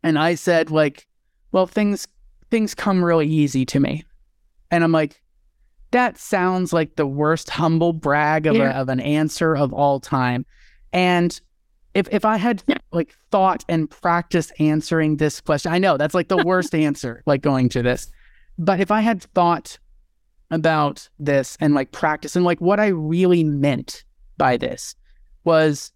and 0.02 0.18
I 0.18 0.34
said, 0.34 0.70
like, 0.70 1.06
well, 1.52 1.66
things 1.66 2.08
things 2.50 2.74
come 2.74 3.04
really 3.04 3.26
easy 3.26 3.66
to 3.66 3.80
me. 3.80 4.04
And 4.70 4.84
I'm 4.84 4.92
like, 4.92 5.20
that 5.94 6.18
sounds 6.18 6.72
like 6.72 6.96
the 6.96 7.06
worst 7.06 7.48
humble 7.48 7.92
brag 7.92 8.46
of, 8.46 8.56
yeah. 8.56 8.76
a, 8.76 8.82
of 8.82 8.88
an 8.88 8.98
answer 8.98 9.54
of 9.56 9.72
all 9.72 10.00
time. 10.00 10.44
And 10.92 11.40
if 11.94 12.08
if 12.10 12.24
I 12.24 12.36
had 12.36 12.64
like 12.90 13.14
thought 13.30 13.64
and 13.68 13.88
practiced 13.88 14.52
answering 14.58 15.18
this 15.18 15.40
question, 15.40 15.72
I 15.72 15.78
know 15.78 15.96
that's 15.96 16.14
like 16.14 16.26
the 16.26 16.42
worst 16.44 16.74
answer, 16.74 17.22
like 17.26 17.42
going 17.42 17.68
to 17.70 17.82
this. 17.82 18.10
But 18.58 18.80
if 18.80 18.90
I 18.90 19.02
had 19.02 19.22
thought 19.34 19.78
about 20.50 21.08
this 21.20 21.56
and 21.60 21.74
like 21.74 21.92
practice 21.92 22.34
and 22.34 22.44
like 22.44 22.60
what 22.60 22.80
I 22.80 22.88
really 22.88 23.44
meant 23.44 24.04
by 24.36 24.56
this 24.56 24.96
was 25.44 25.92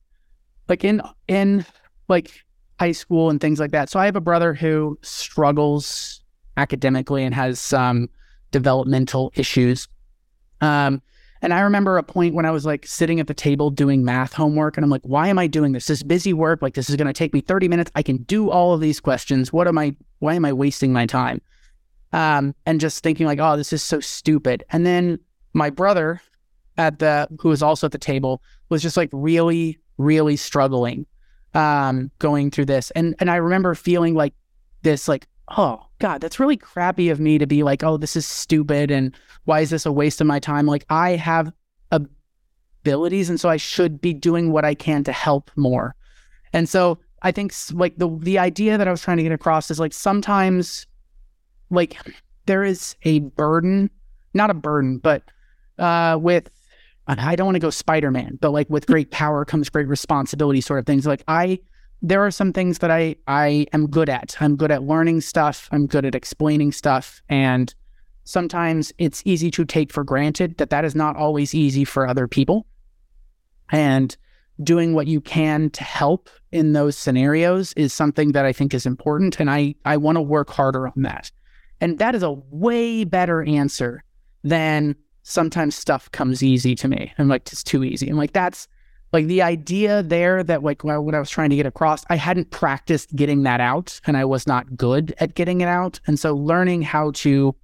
like 0.69 0.85
in 0.85 1.03
in 1.27 1.67
like 2.07 2.45
high 2.79 2.93
school 2.93 3.31
and 3.31 3.41
things 3.41 3.59
like 3.59 3.73
that. 3.73 3.91
So 3.91 3.99
I 3.99 4.05
have 4.05 4.17
a 4.17 4.21
brother 4.21 4.55
who 4.55 4.97
struggles 5.03 6.23
academically 6.57 7.25
and 7.25 7.35
has 7.35 7.59
some 7.59 8.09
developmental 8.51 9.33
issues. 9.35 9.89
Um, 10.61 11.03
and 11.41 11.55
I 11.55 11.61
remember 11.61 11.99
a 11.99 12.03
point 12.03 12.35
when 12.35 12.47
I 12.47 12.51
was 12.51 12.67
like 12.67 12.87
sitting 12.87 13.21
at 13.21 13.27
the 13.29 13.35
table 13.35 13.71
doing 13.71 14.05
math 14.05 14.33
homework, 14.33 14.77
and 14.77 14.85
I'm 14.85 14.91
like, 14.91 15.03
why 15.03 15.29
am 15.29 15.39
I 15.39 15.47
doing 15.47 15.73
this? 15.73 15.87
This 15.87 16.03
busy 16.03 16.33
work, 16.33 16.63
like 16.63 16.75
this 16.75 16.91
is 16.91 16.97
going 16.97 17.07
to 17.07 17.13
take 17.13 17.33
me 17.33 17.41
30 17.41 17.69
minutes. 17.69 17.91
I 17.95 18.03
can 18.03 18.19
do 18.19 18.51
all 18.51 18.75
of 18.75 18.81
these 18.81 19.01
questions. 19.01 19.53
What 19.53 19.69
am 19.69 19.79
I? 19.79 19.95
Why 20.19 20.35
am 20.35 20.45
I 20.45 20.53
wasting 20.53 20.93
my 20.93 21.07
time? 21.07 21.41
Um, 22.13 22.55
and 22.67 22.81
just 22.81 23.03
thinking 23.03 23.27
like, 23.27 23.39
oh, 23.39 23.57
this 23.57 23.73
is 23.73 23.83
so 23.83 24.01
stupid. 24.01 24.65
And 24.71 24.85
then 24.85 25.19
my 25.53 25.71
brother, 25.71 26.21
at 26.77 26.99
the 26.99 27.29
who 27.41 27.51
was 27.51 27.63
also 27.63 27.87
at 27.87 27.93
the 27.93 27.99
table, 27.99 28.43
was 28.69 28.83
just 28.83 28.97
like 28.97 29.11
really, 29.13 29.79
really 29.97 30.37
struggling, 30.37 31.07
um, 31.55 32.11
going 32.19 32.51
through 32.51 32.67
this. 32.67 32.91
And 32.93 33.15
and 33.21 33.31
I 33.31 33.37
remember 33.37 33.77
feeling 33.77 34.15
like 34.15 34.35
this, 34.83 35.07
like 35.07 35.29
oh 35.57 35.85
god 35.99 36.21
that's 36.21 36.39
really 36.39 36.57
crappy 36.57 37.09
of 37.09 37.21
me 37.21 37.39
to 37.39 37.47
be 37.47 37.63
like 37.63 37.83
oh 37.83 37.97
this 37.97 38.17
is 38.17 38.27
stupid 38.27 38.91
and 38.91 39.15
why 39.45 39.61
is 39.61 39.71
this 39.71 39.87
a 39.87 39.93
waste 39.93 40.21
of 40.21 40.27
my 40.27 40.39
time 40.39 40.67
like 40.67 40.85
i 40.91 41.11
have 41.11 41.53
abilities 41.91 43.31
and 43.31 43.41
so 43.41 43.49
i 43.49 43.57
should 43.57 44.01
be 44.01 44.13
doing 44.13 44.53
what 44.53 44.65
i 44.65 44.75
can 44.75 45.03
to 45.03 45.13
help 45.13 45.51
more 45.57 45.95
and 46.53 46.69
so 46.69 46.99
i 47.23 47.33
think 47.33 47.53
like 47.73 47.97
the 47.97 48.09
the 48.21 48.39
idea 48.39 48.77
that 48.77 48.87
i 48.87 48.91
was 48.91 49.01
trying 49.01 49.17
to 49.17 49.23
get 49.23 49.33
across 49.33 49.71
is 49.71 49.81
like 49.81 49.93
sometimes 49.93 50.87
like 51.71 51.97
there 52.47 52.65
is 52.65 52.95
a 53.05 53.21
burden 53.21 53.91
not 54.35 54.51
a 54.51 54.55
burden 54.55 54.99
but 54.99 55.23
uh 55.79 56.19
with 56.21 56.51
I 57.11 57.37
don't 57.37 57.47
want 57.47 57.55
to 57.55 57.61
go 57.61 57.71
Spider 57.71 58.11
Man, 58.11 58.37
but 58.39 58.51
like 58.51 58.69
with 58.69 58.87
great 58.87 59.11
power 59.11 59.47
comes 59.47 59.71
great 59.71 59.89
responsibility, 59.89 60.61
sort 60.61 60.79
of 60.79 60.85
things. 60.85 61.07
Like 61.07 61.25
I 61.27 61.59
there 62.01 62.25
are 62.25 62.31
some 62.31 62.53
things 62.53 62.79
that 62.79 62.91
I 62.91 63.17
I 63.27 63.67
am 63.73 63.89
good 63.89 64.09
at. 64.09 64.37
I'm 64.41 64.57
good 64.57 64.71
at 64.71 64.83
learning 64.83 65.21
stuff. 65.21 65.69
I'm 65.73 65.87
good 65.87 66.05
at 66.05 66.15
explaining 66.15 66.73
stuff, 66.73 67.23
and 67.29 67.75
sometimes 68.25 68.93
it's 68.99 69.23
easy 69.25 69.51
to 69.53 69.65
take 69.65 69.93
for 69.93 70.05
granted 70.05 70.59
that 70.59 70.71
that 70.71 70.85
is 70.85 70.95
not 70.95 71.17
always 71.17 71.55
easy 71.55 71.85
for 71.85 72.07
other 72.07 72.29
people. 72.29 72.67
And 73.71 74.17
doing 74.63 74.95
what 74.95 75.07
you 75.07 75.21
can 75.21 75.71
to 75.71 75.85
help 75.85 76.31
in 76.53 76.73
those 76.73 76.97
scenarios 76.97 77.73
is 77.75 77.93
something 77.93 78.33
that 78.33 78.45
I 78.45 78.53
think 78.53 78.75
is 78.75 78.87
important, 78.87 79.41
and 79.41 79.51
I 79.51 79.75
I 79.85 79.97
want 79.97 80.17
to 80.17 80.23
work 80.23 80.51
harder 80.51 80.87
on 80.87 81.03
that. 81.03 81.31
And 81.81 81.99
that 81.99 82.15
is 82.15 82.23
a 82.23 82.33
way 82.51 83.05
better 83.05 83.43
answer 83.43 84.03
than 84.43 84.97
sometimes 85.23 85.75
stuff 85.75 86.11
comes 86.13 86.43
easy 86.43 86.75
to 86.75 86.89
me. 86.89 87.13
I'm 87.19 87.29
like, 87.29 87.47
it's 87.53 87.63
too 87.63 87.85
easy. 87.85 88.09
I'm 88.09 88.17
like, 88.17 88.33
that's 88.33 88.67
like 89.13 89.27
the 89.27 89.43
idea 89.43 90.03
there 90.03 90.43
that 90.45 90.63
like 90.63 90.85
what 90.85 91.15
I 91.15 91.19
was 91.19 91.31
trying 91.31 91.51
to 91.51 91.57
get 91.57 91.67
across, 91.67 92.05
I 92.11 92.17
hadn't 92.17 92.51
practiced 92.51 93.15
getting 93.17 93.43
that 93.45 93.61
out 93.61 94.01
and 94.07 94.17
I 94.17 94.25
was 94.25 94.47
not 94.47 94.77
good 94.77 95.15
at 95.19 95.35
getting 95.35 95.61
it 95.61 95.69
out. 95.69 96.01
And 96.07 96.19
so 96.19 96.35
learning 96.35 96.83
how 96.83 97.13
to 97.13 97.55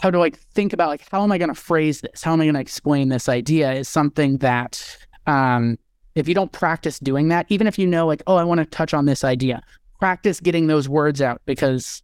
how 0.00 0.10
to 0.10 0.18
like 0.18 0.36
think 0.36 0.72
about 0.72 0.88
like 0.88 1.08
how 1.10 1.22
am 1.22 1.32
I 1.32 1.38
going 1.38 1.48
to 1.48 1.54
phrase 1.54 2.02
this? 2.02 2.22
How 2.22 2.32
am 2.32 2.40
I 2.40 2.44
going 2.44 2.54
to 2.54 2.60
explain 2.60 3.08
this 3.08 3.28
idea 3.28 3.72
is 3.72 3.88
something 3.88 4.38
that 4.38 4.98
um 5.26 5.78
if 6.14 6.28
you 6.28 6.34
don't 6.34 6.52
practice 6.52 6.98
doing 6.98 7.28
that, 7.28 7.46
even 7.48 7.66
if 7.66 7.78
you 7.78 7.86
know 7.86 8.06
like, 8.06 8.22
oh, 8.26 8.36
I 8.36 8.44
want 8.44 8.58
to 8.58 8.66
touch 8.66 8.92
on 8.92 9.06
this 9.06 9.24
idea, 9.24 9.62
practice 9.98 10.40
getting 10.40 10.66
those 10.66 10.90
words 10.90 11.22
out 11.22 11.40
because 11.46 12.02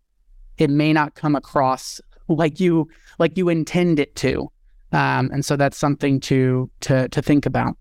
it 0.57 0.71
may 0.71 0.95
not 0.95 1.15
come 1.15 1.37
across 1.37 2.01
like 2.29 2.59
you 2.59 2.89
like 3.19 3.37
you 3.37 3.51
intend 3.51 3.99
it 4.01 4.17
to. 4.17 4.51
Um, 4.93 5.31
and 5.31 5.45
so 5.45 5.57
that's 5.57 5.77
something 5.77 6.21
to 6.21 6.71
to 6.81 7.09
to 7.11 7.21
think 7.21 7.45
about. 7.45 7.77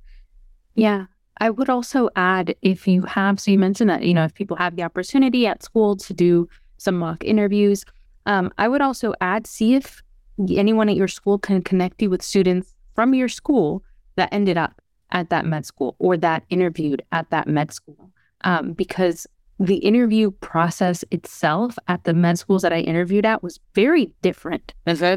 Yeah. 0.78 1.06
I 1.40 1.50
would 1.50 1.70
also 1.70 2.10
add 2.16 2.56
if 2.62 2.88
you 2.88 3.02
have, 3.04 3.40
so 3.40 3.52
you 3.52 3.60
mentioned 3.60 3.90
that, 3.90 4.04
you 4.04 4.14
know, 4.14 4.24
if 4.24 4.34
people 4.34 4.58
have 4.58 4.76
the 4.76 4.84
opportunity 4.84 5.46
at 5.46 5.64
school 5.64 5.96
to 5.98 6.14
do 6.14 6.48
some 6.78 6.98
mock 6.98 7.24
interviews, 7.24 7.84
um, 8.26 8.52
I 8.58 8.68
would 8.68 8.82
also 8.82 9.14
add, 9.22 9.46
see 9.46 9.76
if 9.76 10.02
anyone 10.50 10.90
at 10.90 10.96
your 10.96 11.08
school 11.08 11.38
can 11.38 11.62
connect 11.62 12.02
you 12.02 12.10
with 12.10 12.22
students 12.22 12.74
from 12.96 13.14
your 13.14 13.28
school 13.28 13.84
that 14.16 14.30
ended 14.32 14.58
up 14.58 14.82
at 15.12 15.30
that 15.30 15.46
med 15.46 15.66
school 15.66 15.96
or 16.00 16.18
that 16.18 16.44
interviewed 16.50 17.02
at 17.12 17.30
that 17.30 17.48
med 17.48 17.72
school. 17.72 18.12
Um, 18.42 18.74
because 18.74 19.28
the 19.60 19.78
interview 19.78 20.32
process 20.32 21.04
itself 21.12 21.78
at 21.88 22.04
the 22.04 22.14
med 22.14 22.38
schools 22.38 22.62
that 22.62 22.74
I 22.74 22.80
interviewed 22.80 23.26
at 23.26 23.42
was 23.42 23.60
very 23.74 24.12
different 24.22 24.74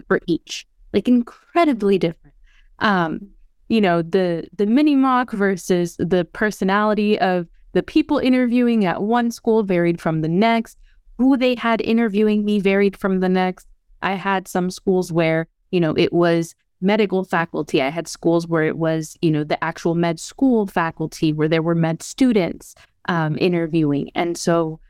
for 0.06 0.20
each, 0.26 0.66
like 0.94 1.08
incredibly 1.08 1.98
different. 1.98 2.34
Um, 2.78 3.30
you 3.70 3.80
know 3.80 4.02
the 4.02 4.46
the 4.58 4.66
mini 4.66 4.96
mock 4.96 5.30
versus 5.30 5.96
the 5.98 6.26
personality 6.32 7.18
of 7.20 7.46
the 7.72 7.82
people 7.82 8.18
interviewing 8.18 8.84
at 8.84 9.02
one 9.02 9.30
school 9.30 9.62
varied 9.62 10.00
from 10.00 10.20
the 10.20 10.28
next. 10.28 10.76
Who 11.18 11.36
they 11.36 11.54
had 11.54 11.80
interviewing 11.82 12.44
me 12.44 12.60
varied 12.60 12.96
from 12.96 13.20
the 13.20 13.28
next. 13.28 13.66
I 14.02 14.14
had 14.14 14.48
some 14.48 14.70
schools 14.70 15.12
where 15.12 15.46
you 15.70 15.80
know 15.80 15.94
it 15.96 16.12
was 16.12 16.54
medical 16.80 17.24
faculty. 17.24 17.80
I 17.80 17.90
had 17.90 18.08
schools 18.08 18.46
where 18.46 18.64
it 18.64 18.76
was 18.76 19.16
you 19.22 19.30
know 19.30 19.44
the 19.44 19.62
actual 19.62 19.94
med 19.94 20.18
school 20.18 20.66
faculty 20.66 21.32
where 21.32 21.48
there 21.48 21.62
were 21.62 21.76
med 21.76 22.02
students 22.02 22.74
um, 23.08 23.38
interviewing. 23.40 24.10
And 24.16 24.36
so 24.36 24.80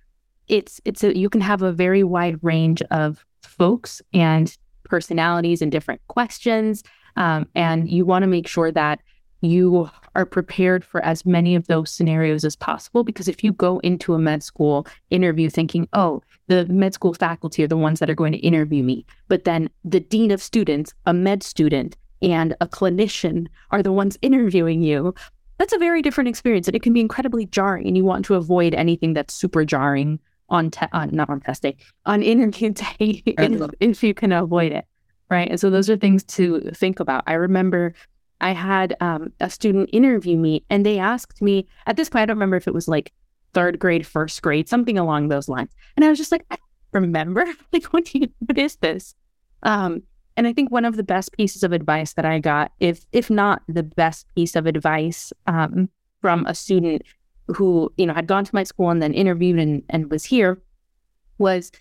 it's 0.49 0.81
it's 0.87 1.05
a 1.05 1.17
you 1.17 1.29
can 1.29 1.43
have 1.43 1.61
a 1.61 1.73
very 1.73 2.03
wide 2.03 2.39
range 2.43 2.81
of 2.91 3.27
folks 3.43 4.01
and 4.15 4.57
personalities 4.85 5.61
and 5.61 5.71
different 5.71 6.01
questions 6.09 6.83
Um, 7.17 7.49
and 7.55 7.91
you 7.91 8.05
want 8.05 8.23
to 8.23 8.27
make 8.27 8.47
sure 8.47 8.73
that 8.73 9.01
you 9.43 9.91
are 10.15 10.27
prepared 10.27 10.85
for 10.85 11.03
as 11.05 11.25
many 11.25 11.55
of 11.55 11.67
those 11.67 11.91
scenarios 11.91 12.45
as 12.45 12.57
possible. 12.57 13.05
Because 13.05 13.29
if 13.29 13.43
you 13.43 13.53
go 13.53 13.79
into 13.79 14.15
a 14.15 14.19
med 14.19 14.43
school 14.43 14.87
interview 15.11 15.49
thinking, 15.49 15.89
oh, 15.93 16.23
the 16.49 16.67
med 16.67 16.95
school 16.95 17.15
faculty 17.15 17.63
are 17.63 17.69
the 17.69 17.77
ones 17.77 18.01
that 18.01 18.11
are 18.11 18.15
going 18.15 18.33
to 18.33 18.39
interview 18.39 18.83
me, 18.83 19.07
but 19.29 19.45
then 19.45 19.71
the 19.85 20.01
dean 20.01 20.31
of 20.31 20.43
students, 20.43 20.93
a 21.07 21.15
med 21.15 21.43
student, 21.43 21.97
and 22.23 22.55
a 22.61 22.67
clinician 22.67 23.47
are 23.71 23.83
the 23.83 23.93
ones 23.93 24.19
interviewing 24.21 24.83
you, 24.83 25.15
that's 25.59 25.73
a 25.73 25.79
very 25.79 26.03
different 26.03 26.29
experience. 26.29 26.67
And 26.69 26.75
it 26.75 26.83
can 26.83 26.93
be 26.93 27.01
incredibly 27.01 27.47
jarring. 27.47 27.87
And 27.87 27.97
you 27.97 28.05
want 28.05 28.25
to 28.27 28.35
avoid 28.35 28.75
anything 28.75 29.13
that's 29.15 29.35
super 29.35 29.65
jarring 29.65 30.19
on, 30.49 30.71
te- 30.71 30.87
uh, 30.93 31.07
not 31.07 31.31
on 31.31 31.41
test 31.41 31.63
day, 31.63 31.77
on 32.07 32.23
interview 32.35 32.71
day, 32.71 33.23
if, 33.27 33.71
if 33.81 34.03
you 34.03 34.15
can 34.15 34.33
avoid 34.33 34.73
it. 34.73 34.87
Right. 35.31 35.49
And 35.49 35.61
so 35.61 35.71
those 35.71 35.89
are 35.89 35.97
things 35.97 36.25
to 36.25 36.61
think 36.75 36.99
about. 36.99 37.23
I 37.27 37.35
remember 37.35 37.95
I 38.41 38.53
had 38.53 38.97
um, 39.01 39.33
a 39.41 39.49
student 39.49 39.91
interview 39.93 40.37
me 40.37 40.65
and 40.71 40.85
they 40.85 40.99
asked 40.99 41.41
me 41.41 41.69
at 41.87 41.97
this 41.97 42.09
point, 42.09 42.23
I 42.23 42.27
don't 42.27 42.37
remember 42.37 42.57
if 42.57 42.67
it 42.67 42.75
was 42.75 42.89
like 42.89 43.13
third 43.55 43.79
grade, 43.79 44.07
first 44.07 44.43
grade, 44.43 44.69
something 44.69 44.99
along 44.99 45.29
those 45.29 45.49
lines. 45.49 45.71
And 45.97 46.05
I 46.05 46.09
was 46.09 46.19
just 46.19 46.33
like, 46.33 46.45
I 46.51 46.57
remember, 46.93 47.47
like, 47.73 47.85
what 47.87 48.07
do 48.07 48.19
you, 48.19 48.29
what 48.39 48.59
is 48.59 48.77
this? 48.77 49.15
Um, 49.63 50.03
and 50.37 50.47
I 50.47 50.53
think 50.53 50.71
one 50.71 50.85
of 50.85 50.97
the 50.97 51.03
best 51.03 51.33
pieces 51.33 51.63
of 51.63 51.73
advice 51.73 52.15
that 52.15 52.25
I 52.25 52.39
got, 52.39 52.73
if 52.81 53.05
if 53.13 53.29
not 53.29 53.63
the 53.69 53.83
best 53.83 54.27
piece 54.35 54.57
of 54.57 54.67
advice 54.67 55.33
um, 55.47 55.91
from 56.21 56.47
a 56.47 56.55
student 56.55 57.03
who 57.49 57.93
you 57.99 58.07
know 58.07 58.15
had 58.15 58.27
gone 58.27 58.45
to 58.45 58.55
my 58.55 58.63
school 58.63 58.91
and 58.91 59.03
then 59.03 59.13
interviewed 59.13 59.59
and, 59.59 59.83
and 59.91 60.11
was 60.11 60.25
here, 60.25 60.63
was 61.37 61.73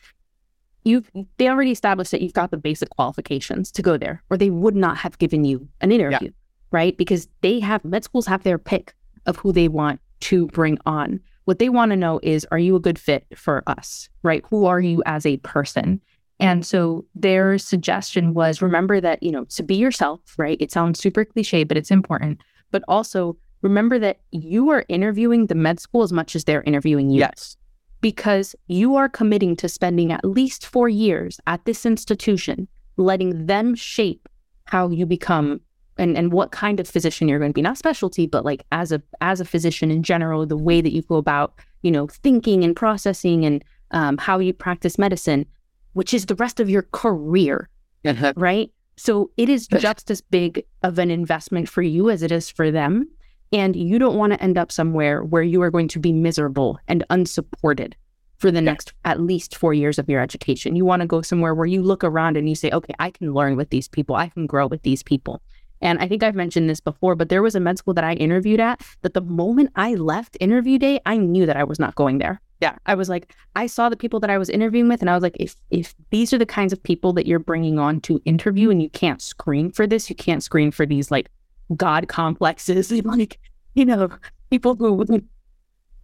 you 0.83 1.03
they 1.37 1.47
already 1.47 1.71
established 1.71 2.11
that 2.11 2.21
you've 2.21 2.33
got 2.33 2.51
the 2.51 2.57
basic 2.57 2.89
qualifications 2.89 3.71
to 3.73 3.81
go 3.81 3.97
there, 3.97 4.23
or 4.29 4.37
they 4.37 4.49
would 4.49 4.75
not 4.75 4.97
have 4.97 5.17
given 5.17 5.43
you 5.43 5.67
an 5.81 5.91
interview. 5.91 6.17
Yeah 6.21 6.29
right? 6.71 6.97
Because 6.97 7.27
they 7.41 7.59
have 7.59 7.83
med 7.83 8.03
schools 8.03 8.27
have 8.27 8.43
their 8.43 8.57
pick 8.57 8.93
of 9.25 9.37
who 9.37 9.51
they 9.51 9.67
want 9.67 9.99
to 10.21 10.47
bring 10.47 10.77
on. 10.85 11.19
What 11.45 11.59
they 11.59 11.69
want 11.69 11.91
to 11.91 11.95
know 11.95 12.19
is, 12.21 12.45
are 12.51 12.59
you 12.59 12.75
a 12.75 12.79
good 12.79 12.99
fit 12.99 13.25
for 13.35 13.63
us, 13.67 14.09
right? 14.23 14.43
Who 14.49 14.65
are 14.65 14.79
you 14.79 15.01
as 15.05 15.25
a 15.25 15.37
person? 15.37 16.01
And 16.39 16.65
so 16.65 17.05
their 17.15 17.57
suggestion 17.57 18.33
was 18.33 18.61
remember 18.61 19.01
that, 19.01 19.21
you 19.23 19.31
know, 19.31 19.45
to 19.45 19.63
be 19.63 19.75
yourself, 19.75 20.19
right? 20.37 20.57
It 20.59 20.71
sounds 20.71 20.99
super 20.99 21.25
cliche, 21.25 21.63
but 21.63 21.75
it's 21.75 21.91
important. 21.91 22.39
But 22.71 22.83
also 22.87 23.35
remember 23.61 23.99
that 23.99 24.19
you 24.31 24.69
are 24.69 24.85
interviewing 24.87 25.47
the 25.47 25.55
med 25.55 25.79
school 25.79 26.03
as 26.03 26.13
much 26.13 26.35
as 26.35 26.43
they're 26.43 26.63
interviewing 26.63 27.09
you. 27.09 27.19
Yes. 27.19 27.57
Because 28.01 28.55
you 28.67 28.95
are 28.95 29.09
committing 29.09 29.55
to 29.57 29.67
spending 29.67 30.11
at 30.11 30.23
least 30.23 30.65
four 30.65 30.87
years 30.87 31.39
at 31.47 31.65
this 31.65 31.85
institution, 31.85 32.67
letting 32.97 33.45
them 33.45 33.75
shape 33.75 34.29
how 34.65 34.89
you 34.89 35.05
become 35.05 35.61
and 35.97 36.17
and 36.17 36.31
what 36.31 36.51
kind 36.51 36.79
of 36.79 36.87
physician 36.87 37.27
you're 37.27 37.39
going 37.39 37.51
to 37.51 37.53
be. 37.53 37.61
Not 37.61 37.77
specialty 37.77 38.25
but 38.27 38.45
like 38.45 38.65
as 38.71 38.91
a 38.91 39.01
as 39.21 39.41
a 39.41 39.45
physician 39.45 39.91
in 39.91 40.03
general 40.03 40.45
the 40.45 40.57
way 40.57 40.81
that 40.81 40.93
you 40.93 41.01
go 41.01 41.15
about 41.15 41.53
you 41.81 41.91
know 41.91 42.07
thinking 42.07 42.63
and 42.63 42.75
processing 42.75 43.45
and 43.45 43.63
um, 43.91 44.17
how 44.17 44.39
you 44.39 44.53
practice 44.53 44.97
medicine 44.97 45.45
which 45.93 46.13
is 46.13 46.27
the 46.27 46.35
rest 46.35 46.59
of 46.59 46.69
your 46.69 46.83
career 46.83 47.67
uh-huh. 48.05 48.33
right? 48.35 48.71
So 48.97 49.31
it 49.37 49.49
is 49.49 49.67
just 49.67 50.11
as 50.11 50.21
big 50.21 50.65
of 50.83 50.99
an 50.99 51.09
investment 51.09 51.69
for 51.69 51.81
you 51.81 52.09
as 52.09 52.21
it 52.21 52.31
is 52.31 52.49
for 52.49 52.69
them 52.69 53.07
and 53.51 53.75
you 53.75 53.99
don't 53.99 54.17
want 54.17 54.33
to 54.33 54.41
end 54.41 54.57
up 54.57 54.71
somewhere 54.71 55.23
where 55.23 55.43
you 55.43 55.61
are 55.61 55.71
going 55.71 55.87
to 55.89 55.99
be 55.99 56.13
miserable 56.13 56.79
and 56.87 57.03
unsupported 57.09 57.95
for 58.37 58.51
the 58.51 58.61
next 58.61 58.93
at 59.03 59.19
least 59.19 59.57
four 59.57 59.73
years 59.73 59.99
of 59.99 60.09
your 60.09 60.21
education. 60.21 60.75
You 60.75 60.85
want 60.85 61.01
to 61.01 61.07
go 61.07 61.21
somewhere 61.21 61.53
where 61.53 61.65
you 61.65 61.81
look 61.83 62.03
around 62.03 62.37
and 62.37 62.47
you 62.47 62.55
say, 62.55 62.71
okay, 62.71 62.93
I 62.97 63.11
can 63.11 63.33
learn 63.33 63.57
with 63.57 63.69
these 63.69 63.87
people. 63.87 64.15
I 64.15 64.29
can 64.29 64.47
grow 64.47 64.67
with 64.67 64.81
these 64.83 65.03
people. 65.03 65.41
And 65.81 65.99
I 65.99 66.07
think 66.07 66.23
I've 66.23 66.35
mentioned 66.35 66.69
this 66.69 66.81
before, 66.81 67.15
but 67.15 67.29
there 67.29 67.41
was 67.41 67.55
a 67.55 67.59
med 67.59 67.77
school 67.77 67.93
that 67.93 68.03
I 68.03 68.13
interviewed 68.13 68.59
at 68.59 68.81
that 69.01 69.13
the 69.13 69.21
moment 69.21 69.71
I 69.75 69.95
left 69.95 70.37
interview 70.39 70.77
day, 70.77 70.99
I 71.05 71.17
knew 71.17 71.45
that 71.45 71.57
I 71.57 71.63
was 71.63 71.79
not 71.79 71.95
going 71.95 72.17
there. 72.17 72.41
Yeah. 72.61 72.75
I 72.85 72.95
was 72.95 73.07
like, 73.07 73.33
I 73.55 73.67
saw 73.67 73.87
the 73.87 73.95
people 73.95 74.19
that 74.19 74.29
I 74.29 74.37
was 74.37 74.49
interviewing 74.49 74.89
with, 74.89 74.99
and 74.99 75.09
I 75.09 75.13
was 75.13 75.23
like, 75.23 75.37
if 75.39 75.55
if 75.69 75.95
these 76.09 76.33
are 76.33 76.37
the 76.37 76.45
kinds 76.45 76.73
of 76.73 76.83
people 76.83 77.13
that 77.13 77.25
you're 77.25 77.39
bringing 77.39 77.79
on 77.79 78.01
to 78.01 78.21
interview 78.25 78.69
and 78.69 78.81
you 78.81 78.89
can't 78.89 79.21
screen 79.21 79.71
for 79.71 79.87
this, 79.87 80.09
you 80.09 80.15
can't 80.15 80.43
screen 80.43 80.71
for 80.71 80.85
these 80.85 81.09
like 81.09 81.29
God 81.75 82.07
complexes, 82.07 82.91
and 82.91 83.05
like, 83.17 83.39
you 83.75 83.85
know, 83.85 84.09
people 84.49 84.75
who 84.75 85.05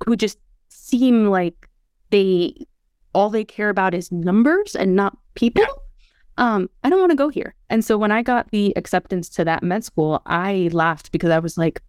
who 0.05 0.15
just 0.15 0.37
seem 0.69 1.27
like 1.27 1.69
they 2.11 2.53
all 3.13 3.29
they 3.29 3.45
care 3.45 3.69
about 3.69 3.93
is 3.93 4.11
numbers 4.11 4.75
and 4.75 4.95
not 4.95 5.17
people. 5.35 5.61
Yeah 5.61 5.73
um, 6.37 6.69
I 6.83 6.89
don't 6.89 6.99
want 6.99 7.11
to 7.11 7.17
go 7.17 7.29
here. 7.29 7.55
And 7.69 7.83
so 7.83 7.97
when 7.97 8.11
I 8.11 8.21
got 8.21 8.51
the 8.51 8.73
acceptance 8.75 9.29
to 9.29 9.45
that 9.45 9.63
med 9.63 9.83
school, 9.83 10.21
I 10.25 10.69
laughed 10.73 11.11
because 11.11 11.31
I 11.31 11.39
was 11.39 11.57
like, 11.57 11.81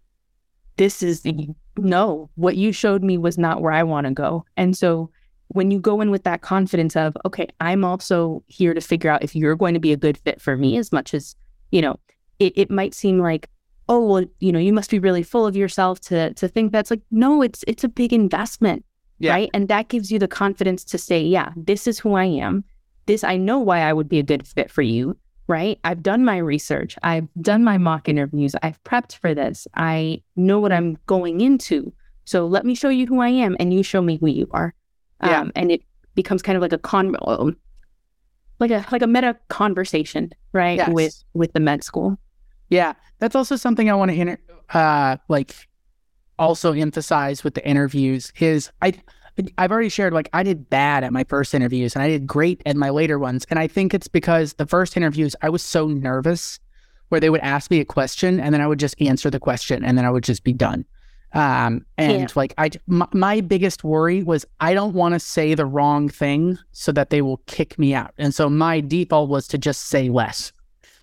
this 0.76 1.02
is 1.02 1.22
the 1.22 1.48
no, 1.78 2.30
what 2.36 2.56
you 2.56 2.72
showed 2.72 3.02
me 3.02 3.18
was 3.18 3.38
not 3.38 3.60
where 3.60 3.72
I 3.72 3.82
want 3.82 4.06
to 4.06 4.12
go. 4.12 4.44
And 4.56 4.76
so 4.76 5.10
when 5.48 5.70
you 5.70 5.78
go 5.78 6.00
in 6.00 6.10
with 6.10 6.24
that 6.24 6.42
confidence 6.42 6.96
of, 6.96 7.16
okay, 7.24 7.48
I'm 7.60 7.84
also 7.84 8.42
here 8.46 8.74
to 8.74 8.80
figure 8.80 9.10
out 9.10 9.22
if 9.22 9.34
you're 9.34 9.56
going 9.56 9.74
to 9.74 9.80
be 9.80 9.92
a 9.92 9.96
good 9.96 10.18
fit 10.18 10.40
for 10.40 10.56
me 10.56 10.76
as 10.76 10.92
much 10.92 11.12
as, 11.12 11.34
you 11.70 11.80
know, 11.82 11.98
it, 12.38 12.52
it 12.56 12.70
might 12.70 12.94
seem 12.94 13.18
like, 13.18 13.48
oh, 13.88 14.04
well, 14.04 14.24
you 14.40 14.52
know, 14.52 14.58
you 14.58 14.72
must 14.72 14.90
be 14.90 14.98
really 14.98 15.22
full 15.22 15.46
of 15.46 15.56
yourself 15.56 16.00
to 16.00 16.32
to 16.34 16.48
think 16.48 16.72
that's 16.72 16.90
like, 16.90 17.02
no, 17.10 17.42
it's 17.42 17.64
it's 17.66 17.84
a 17.84 17.88
big 17.88 18.12
investment. 18.12 18.84
Yeah. 19.18 19.32
Right. 19.32 19.50
And 19.54 19.68
that 19.68 19.88
gives 19.88 20.12
you 20.12 20.18
the 20.18 20.28
confidence 20.28 20.84
to 20.84 20.98
say, 20.98 21.22
yeah, 21.22 21.52
this 21.56 21.86
is 21.86 21.98
who 21.98 22.14
I 22.14 22.24
am 22.24 22.64
this, 23.06 23.24
I 23.24 23.36
know 23.36 23.58
why 23.58 23.80
I 23.80 23.92
would 23.92 24.08
be 24.08 24.18
a 24.18 24.22
good 24.22 24.46
fit 24.46 24.70
for 24.70 24.82
you, 24.82 25.16
right? 25.46 25.78
I've 25.84 26.02
done 26.02 26.24
my 26.24 26.36
research, 26.38 26.96
I've 27.02 27.28
done 27.40 27.64
my 27.64 27.78
mock 27.78 28.08
interviews, 28.08 28.54
I've 28.62 28.82
prepped 28.84 29.16
for 29.16 29.34
this, 29.34 29.66
I 29.74 30.22
know 30.34 30.60
what 30.60 30.72
I'm 30.72 30.98
going 31.06 31.40
into. 31.40 31.92
So 32.24 32.46
let 32.46 32.66
me 32.66 32.74
show 32.74 32.88
you 32.88 33.06
who 33.06 33.20
I 33.20 33.28
am 33.28 33.56
and 33.58 33.72
you 33.72 33.82
show 33.82 34.02
me 34.02 34.18
who 34.20 34.26
you 34.26 34.48
are. 34.50 34.74
Yeah. 35.22 35.40
Um, 35.40 35.52
and 35.54 35.70
it 35.70 35.82
becomes 36.14 36.42
kind 36.42 36.56
of 36.56 36.62
like 36.62 36.72
a 36.72 36.78
con, 36.78 37.16
like 38.58 38.70
a 38.70 38.84
like 38.90 39.02
a 39.02 39.06
meta 39.06 39.36
conversation, 39.48 40.32
right? 40.52 40.78
Yes. 40.78 40.90
With 40.90 41.24
with 41.32 41.52
the 41.52 41.60
med 41.60 41.84
school. 41.84 42.18
Yeah, 42.68 42.94
that's 43.18 43.34
also 43.34 43.56
something 43.56 43.90
I 43.90 43.94
want 43.94 44.10
to 44.10 44.16
inter- 44.16 44.38
uh, 44.70 45.16
like 45.28 45.54
also 46.38 46.72
emphasize 46.72 47.44
with 47.44 47.54
the 47.54 47.66
interviews 47.66 48.32
is 48.38 48.70
I 48.82 48.94
I've 49.58 49.70
already 49.70 49.88
shared 49.88 50.12
like 50.12 50.30
I 50.32 50.42
did 50.42 50.70
bad 50.70 51.04
at 51.04 51.12
my 51.12 51.24
first 51.24 51.54
interviews 51.54 51.94
and 51.94 52.02
I 52.02 52.08
did 52.08 52.26
great 52.26 52.62
at 52.64 52.76
my 52.76 52.90
later 52.90 53.18
ones. 53.18 53.46
And 53.50 53.58
I 53.58 53.66
think 53.66 53.92
it's 53.92 54.08
because 54.08 54.54
the 54.54 54.66
first 54.66 54.96
interviews 54.96 55.36
I 55.42 55.50
was 55.50 55.62
so 55.62 55.88
nervous 55.88 56.58
where 57.08 57.20
they 57.20 57.30
would 57.30 57.42
ask 57.42 57.70
me 57.70 57.80
a 57.80 57.84
question 57.84 58.40
and 58.40 58.54
then 58.54 58.60
I 58.60 58.66
would 58.66 58.80
just 58.80 59.00
answer 59.00 59.30
the 59.30 59.38
question 59.38 59.84
and 59.84 59.96
then 59.96 60.04
I 60.04 60.10
would 60.10 60.24
just 60.24 60.42
be 60.42 60.52
done. 60.52 60.84
Um, 61.34 61.84
and 61.98 62.22
yeah. 62.22 62.26
like 62.34 62.54
I, 62.56 62.70
my, 62.86 63.06
my 63.12 63.40
biggest 63.42 63.84
worry 63.84 64.22
was 64.22 64.46
I 64.60 64.72
don't 64.72 64.94
want 64.94 65.12
to 65.12 65.20
say 65.20 65.54
the 65.54 65.66
wrong 65.66 66.08
thing 66.08 66.58
so 66.72 66.92
that 66.92 67.10
they 67.10 67.20
will 67.20 67.38
kick 67.46 67.78
me 67.78 67.94
out. 67.94 68.14
And 68.16 68.34
so 68.34 68.48
my 68.48 68.80
default 68.80 69.28
was 69.28 69.46
to 69.48 69.58
just 69.58 69.88
say 69.88 70.08
less, 70.08 70.52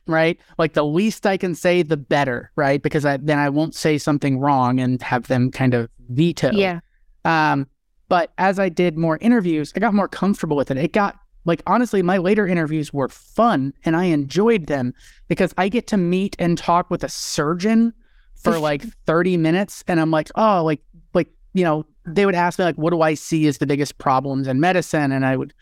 right? 0.07 0.39
Like 0.57 0.73
the 0.73 0.85
least 0.85 1.25
I 1.25 1.37
can 1.37 1.55
say, 1.55 1.81
the 1.83 1.97
better, 1.97 2.51
right? 2.55 2.81
Because 2.81 3.05
I, 3.05 3.17
then 3.17 3.39
I 3.39 3.49
won't 3.49 3.75
say 3.75 3.97
something 3.97 4.39
wrong 4.39 4.79
and 4.79 5.01
have 5.01 5.27
them 5.27 5.51
kind 5.51 5.73
of 5.73 5.89
veto. 6.09 6.51
Yeah. 6.51 6.79
Um, 7.25 7.67
but 8.09 8.31
as 8.37 8.59
I 8.59 8.69
did 8.69 8.97
more 8.97 9.17
interviews, 9.21 9.73
I 9.75 9.79
got 9.79 9.93
more 9.93 10.07
comfortable 10.07 10.57
with 10.57 10.69
it. 10.71 10.77
It 10.77 10.93
got 10.93 11.17
like 11.45 11.61
honestly, 11.67 12.01
my 12.01 12.17
later 12.17 12.47
interviews 12.47 12.93
were 12.93 13.09
fun 13.09 13.73
and 13.83 13.95
I 13.95 14.05
enjoyed 14.05 14.67
them 14.67 14.93
because 15.27 15.53
I 15.57 15.69
get 15.69 15.87
to 15.87 15.97
meet 15.97 16.35
and 16.39 16.57
talk 16.57 16.89
with 16.89 17.03
a 17.03 17.09
surgeon 17.09 17.93
for 18.35 18.59
like 18.59 18.83
30 19.05 19.37
minutes. 19.37 19.83
And 19.87 19.99
I'm 19.99 20.11
like, 20.11 20.29
oh, 20.35 20.63
like, 20.63 20.81
like, 21.13 21.29
you 21.53 21.63
know, 21.63 21.85
they 22.05 22.25
would 22.25 22.35
ask 22.35 22.59
me, 22.59 22.65
like, 22.65 22.77
what 22.77 22.91
do 22.91 23.01
I 23.01 23.13
see 23.13 23.47
as 23.47 23.57
the 23.57 23.65
biggest 23.65 23.97
problems 23.97 24.47
in 24.47 24.59
medicine? 24.59 25.11
And 25.11 25.25
I 25.25 25.37
would 25.37 25.53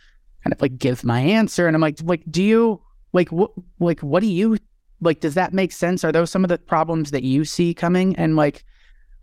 kind 0.43 0.53
of 0.53 0.61
like 0.61 0.77
give 0.77 1.03
my 1.03 1.19
answer. 1.19 1.67
And 1.67 1.75
I'm 1.75 1.81
like, 1.81 1.99
like, 2.03 2.23
do 2.29 2.43
you 2.43 2.81
like 3.13 3.31
what 3.31 3.51
like 3.79 3.99
what 4.01 4.21
do 4.21 4.27
you 4.27 4.57
like 5.01 5.19
does 5.19 5.33
that 5.33 5.53
make 5.53 5.71
sense? 5.71 6.03
Are 6.03 6.11
those 6.11 6.29
some 6.29 6.43
of 6.43 6.49
the 6.49 6.57
problems 6.57 7.11
that 7.11 7.23
you 7.23 7.45
see 7.45 7.73
coming? 7.73 8.15
And 8.15 8.35
like 8.35 8.63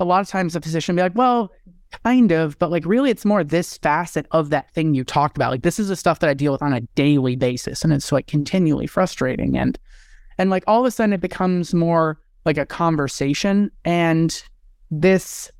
a 0.00 0.04
lot 0.04 0.20
of 0.20 0.28
times 0.28 0.54
the 0.54 0.60
physician 0.60 0.96
be 0.96 1.02
like, 1.02 1.14
well, 1.14 1.52
Kind 2.04 2.32
of, 2.32 2.58
but 2.58 2.70
like 2.70 2.84
really 2.84 3.08
it's 3.08 3.24
more 3.24 3.42
this 3.42 3.78
facet 3.78 4.26
of 4.30 4.50
that 4.50 4.70
thing 4.74 4.94
you 4.94 5.04
talked 5.04 5.38
about. 5.38 5.50
Like 5.50 5.62
this 5.62 5.78
is 5.78 5.88
the 5.88 5.96
stuff 5.96 6.18
that 6.18 6.28
I 6.28 6.34
deal 6.34 6.52
with 6.52 6.60
on 6.60 6.74
a 6.74 6.82
daily 6.94 7.34
basis 7.34 7.82
and 7.82 7.94
it's 7.94 8.12
like 8.12 8.26
continually 8.26 8.86
frustrating 8.86 9.56
and 9.56 9.78
and 10.36 10.50
like 10.50 10.64
all 10.66 10.80
of 10.80 10.86
a 10.86 10.90
sudden 10.90 11.14
it 11.14 11.22
becomes 11.22 11.72
more 11.72 12.20
like 12.44 12.58
a 12.58 12.66
conversation 12.66 13.70
and 13.86 14.42
this 14.90 15.50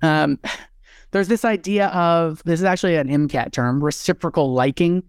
um 0.00 0.38
there's 1.10 1.28
this 1.28 1.44
idea 1.44 1.88
of 1.88 2.42
this 2.44 2.60
is 2.60 2.64
actually 2.64 2.96
an 2.96 3.08
MCAT 3.08 3.52
term, 3.52 3.84
reciprocal 3.84 4.54
liking. 4.54 5.02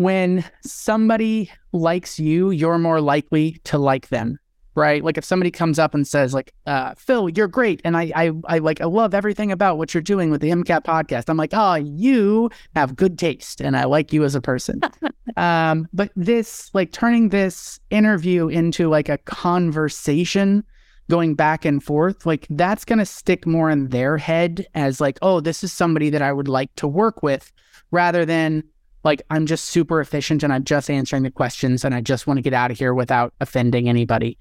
When 0.00 0.44
somebody 0.64 1.52
likes 1.72 2.18
you, 2.18 2.52
you're 2.52 2.78
more 2.78 3.02
likely 3.02 3.60
to 3.64 3.76
like 3.76 4.08
them. 4.08 4.38
right? 4.74 5.04
Like 5.04 5.18
if 5.18 5.24
somebody 5.24 5.50
comes 5.50 5.78
up 5.78 5.94
and 5.94 6.06
says 6.06 6.32
like, 6.32 6.54
uh, 6.66 6.94
Phil, 6.96 7.28
you're 7.28 7.48
great. 7.48 7.80
And 7.84 7.96
I, 7.96 8.12
I, 8.14 8.32
I 8.46 8.58
like, 8.58 8.80
I 8.80 8.84
love 8.84 9.14
everything 9.14 9.52
about 9.52 9.78
what 9.78 9.92
you're 9.92 10.02
doing 10.02 10.30
with 10.30 10.40
the 10.40 10.50
MCAT 10.50 10.84
podcast. 10.84 11.28
I'm 11.28 11.36
like, 11.36 11.50
oh, 11.52 11.74
you 11.74 12.50
have 12.74 12.96
good 12.96 13.18
taste 13.18 13.60
and 13.60 13.76
I 13.76 13.84
like 13.84 14.12
you 14.12 14.24
as 14.24 14.34
a 14.34 14.40
person. 14.40 14.80
um, 15.36 15.88
but 15.92 16.10
this, 16.16 16.70
like 16.72 16.92
turning 16.92 17.28
this 17.28 17.80
interview 17.90 18.48
into 18.48 18.88
like 18.88 19.08
a 19.08 19.18
conversation 19.18 20.64
going 21.10 21.34
back 21.34 21.64
and 21.64 21.82
forth, 21.82 22.24
like 22.24 22.46
that's 22.50 22.84
going 22.84 23.00
to 23.00 23.06
stick 23.06 23.46
more 23.46 23.68
in 23.70 23.88
their 23.88 24.16
head 24.16 24.66
as 24.74 25.00
like, 25.00 25.18
oh, 25.22 25.40
this 25.40 25.64
is 25.64 25.72
somebody 25.72 26.08
that 26.10 26.22
I 26.22 26.32
would 26.32 26.48
like 26.48 26.74
to 26.76 26.86
work 26.88 27.22
with 27.22 27.52
rather 27.90 28.24
than 28.24 28.62
like 29.04 29.22
I'm 29.30 29.46
just 29.46 29.66
super 29.66 30.00
efficient 30.00 30.42
and 30.42 30.52
I'm 30.52 30.64
just 30.64 30.90
answering 30.90 31.22
the 31.22 31.30
questions 31.30 31.84
and 31.84 31.94
I 31.94 32.00
just 32.00 32.26
want 32.26 32.38
to 32.38 32.42
get 32.42 32.52
out 32.52 32.70
of 32.70 32.78
here 32.78 32.94
without 32.94 33.32
offending 33.40 33.88
anybody. 33.88 34.38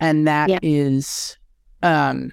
And 0.00 0.26
that 0.26 0.50
yeah. 0.50 0.58
is 0.62 1.36
um 1.82 2.32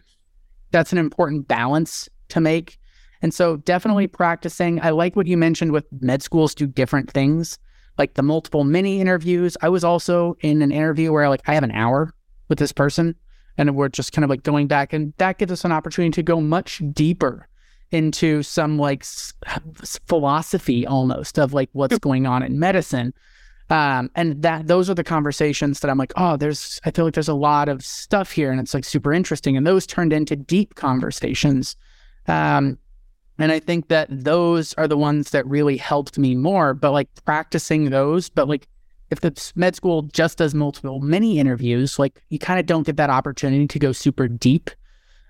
that's 0.72 0.92
an 0.92 0.98
important 0.98 1.48
balance 1.48 2.10
to 2.30 2.42
make. 2.42 2.78
And 3.22 3.34
so 3.34 3.58
definitely 3.58 4.08
practicing. 4.08 4.82
I 4.82 4.92
like 4.92 5.16
what 5.16 5.28
you 5.28 5.38
mentioned 5.38 5.72
with 5.72 5.86
med 6.00 6.24
schools 6.24 6.56
do 6.56 6.68
different 6.68 7.12
things. 7.12 7.58
Like 7.98 8.14
the 8.14 8.24
multiple 8.24 8.64
mini 8.64 9.02
interviews. 9.02 9.58
I 9.62 9.70
was 9.70 9.84
also 9.84 10.38
in 10.40 10.62
an 10.62 10.72
interview 10.72 11.12
where 11.12 11.28
like 11.30 11.42
i 11.48 11.54
have 11.54 11.64
an 11.64 11.72
hour 11.72 12.14
with 12.48 12.58
this 12.58 12.72
person 12.72 13.16
and 13.58 13.76
we're 13.76 13.90
just 13.90 14.14
kind 14.14 14.24
of 14.24 14.30
like 14.30 14.44
going 14.44 14.68
back 14.68 14.94
and 14.94 15.14
that 15.18 15.38
gives 15.38 15.52
us 15.52 15.66
an 15.66 15.72
opportunity 15.72 16.12
to 16.12 16.24
go 16.24 16.40
much 16.40 16.82
deeper 16.94 17.49
into 17.92 18.44
some 18.44 18.78
like 18.78 19.02
s- 19.02 19.34
philosophy 20.08 20.86
almost 20.86 21.40
of 21.40 21.54
like 21.54 21.70
what's 21.74 21.98
going 22.00 22.28
on 22.28 22.44
in 22.44 22.60
medicine 22.60 23.14
um, 23.70 24.10
and 24.16 24.42
that 24.42 24.68
those 24.68 24.90
are 24.90 24.96
the 24.96 25.04
conversations 25.04 25.80
that 25.80 25.92
I'm 25.92 25.98
like, 25.98 26.14
oh, 26.16 26.38
there's 26.38 26.80
I 26.86 26.92
feel 26.92 27.06
like 27.06 27.14
there's 27.14 27.28
a 27.28 27.34
lot 27.34 27.70
of 27.70 27.84
stuff 27.86 28.32
here 28.32 28.52
and 28.52 28.60
it's 28.60 28.74
like 28.74 28.86
super 28.86 29.14
interesting. 29.14 29.56
And 29.56 29.66
those 29.66 29.86
turned 29.86 30.12
into 30.12 30.36
deep 30.36 30.76
conversations. 30.76 31.76
Um, 32.28 32.80
and 33.38 33.52
I 33.52 33.60
think 33.60 33.88
that 33.88 34.08
those 34.10 34.74
are 34.74 34.88
the 34.88 34.98
ones 34.98 35.32
that 35.32 35.46
really 35.46 35.78
helped 35.78 36.18
me 36.18 36.36
more. 36.36 36.74
But 36.74 36.92
like 36.92 37.10
practicing 37.26 37.92
those, 37.92 38.28
but 38.28 38.50
like 38.50 38.68
if 39.12 39.22
the 39.22 39.52
med 39.56 39.76
school 39.76 40.04
just 40.04 40.40
does 40.40 40.56
multiple 40.56 41.00
mini 41.00 41.40
interviews, 41.40 42.00
like 42.00 42.22
you 42.30 42.40
kind 42.40 42.60
of 42.60 42.66
don't 42.66 42.86
get 42.86 42.98
that 42.98 43.12
opportunity 43.12 43.68
to 43.68 43.80
go 43.80 43.92
super 43.92 44.28
deep. 44.28 44.72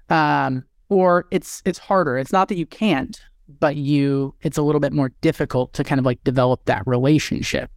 Um, 0.10 0.64
or 0.90 1.26
it's 1.32 1.62
it's 1.66 1.80
harder. 1.80 2.18
It's 2.18 2.32
not 2.32 2.48
that 2.50 2.58
you 2.58 2.66
can't, 2.66 3.20
but 3.60 3.76
you 3.76 4.36
it's 4.42 4.58
a 4.58 4.62
little 4.62 4.82
bit 4.82 4.94
more 4.94 5.10
difficult 5.22 5.74
to 5.74 5.84
kind 5.84 6.00
of 6.00 6.06
like 6.06 6.24
develop 6.24 6.66
that 6.66 6.86
relationship. 6.86 7.72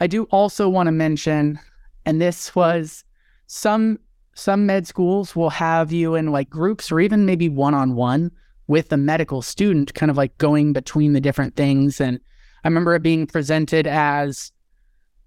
I 0.00 0.06
do 0.06 0.24
also 0.24 0.68
want 0.68 0.88
to 0.88 0.92
mention, 0.92 1.58
and 2.04 2.20
this 2.20 2.54
was 2.54 3.04
some 3.46 3.98
some 4.34 4.66
med 4.66 4.86
schools 4.86 5.34
will 5.34 5.50
have 5.50 5.92
you 5.92 6.14
in 6.14 6.30
like 6.32 6.50
groups 6.50 6.92
or 6.92 7.00
even 7.00 7.24
maybe 7.24 7.48
one 7.48 7.74
on 7.74 7.94
one 7.94 8.30
with 8.66 8.92
a 8.92 8.96
medical 8.96 9.42
student, 9.42 9.94
kind 9.94 10.10
of 10.10 10.16
like 10.16 10.36
going 10.38 10.72
between 10.72 11.12
the 11.12 11.20
different 11.20 11.56
things. 11.56 12.00
And 12.00 12.20
I 12.64 12.68
remember 12.68 12.94
it 12.94 13.02
being 13.02 13.26
presented 13.26 13.86
as 13.86 14.52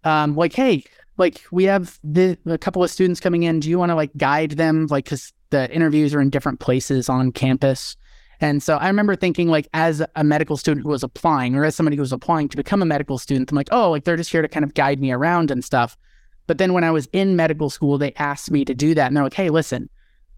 um, 0.04 0.36
like, 0.36 0.54
hey, 0.54 0.84
like 1.18 1.44
we 1.52 1.64
have 1.64 2.00
the, 2.04 2.38
a 2.46 2.58
couple 2.58 2.84
of 2.84 2.92
students 2.92 3.20
coming 3.20 3.44
in. 3.44 3.60
Do 3.60 3.70
you 3.70 3.80
want 3.80 3.90
to 3.90 3.96
like 3.96 4.16
guide 4.18 4.52
them? 4.52 4.88
Like, 4.88 5.06
because 5.06 5.34
the 5.50 5.72
interviews 5.74 6.14
are 6.14 6.22
in 6.22 6.30
different 6.30 6.60
places 6.60 7.10
on 7.10 7.32
campus. 7.32 7.95
And 8.41 8.64
so 8.64 8.78
I 8.78 8.88
remember 8.88 9.16
thinking, 9.16 9.50
like, 9.50 9.68
as 9.74 10.02
a 10.16 10.24
medical 10.24 10.56
student 10.56 10.86
who 10.86 10.91
was 10.91 11.04
applying, 11.04 11.56
or 11.56 11.66
as 11.66 11.76
somebody 11.76 11.97
who 11.97 12.02
was 12.02 12.14
applying 12.14 12.47
to 12.50 12.58
become 12.58 12.82
a 12.82 12.86
medical 12.86 13.18
student, 13.18 13.52
I'm 13.52 13.58
like, 13.58 13.70
oh, 13.72 13.91
like 13.91 14.06
they're 14.06 14.16
just 14.16 14.32
here 14.32 14.41
to 14.41 14.47
kind 14.47 14.64
of 14.64 14.74
guide 14.74 15.02
me 15.02 15.12
around 15.12 15.52
and 15.52 15.64
stuff. 15.64 15.97
But 16.47 16.58
then 16.58 16.74
when 16.74 16.84
I 16.84 16.91
was 16.91 17.08
in 17.12 17.36
medical 17.36 17.70
school, 17.70 17.97
they 17.97 18.14
asked 18.14 18.50
me 18.50 18.64
to 18.66 18.74
do 18.74 18.95
that. 18.95 19.08
And 19.08 19.16
they're 19.16 19.24
like, 19.24 19.34
hey, 19.34 19.50
listen, 19.50 19.89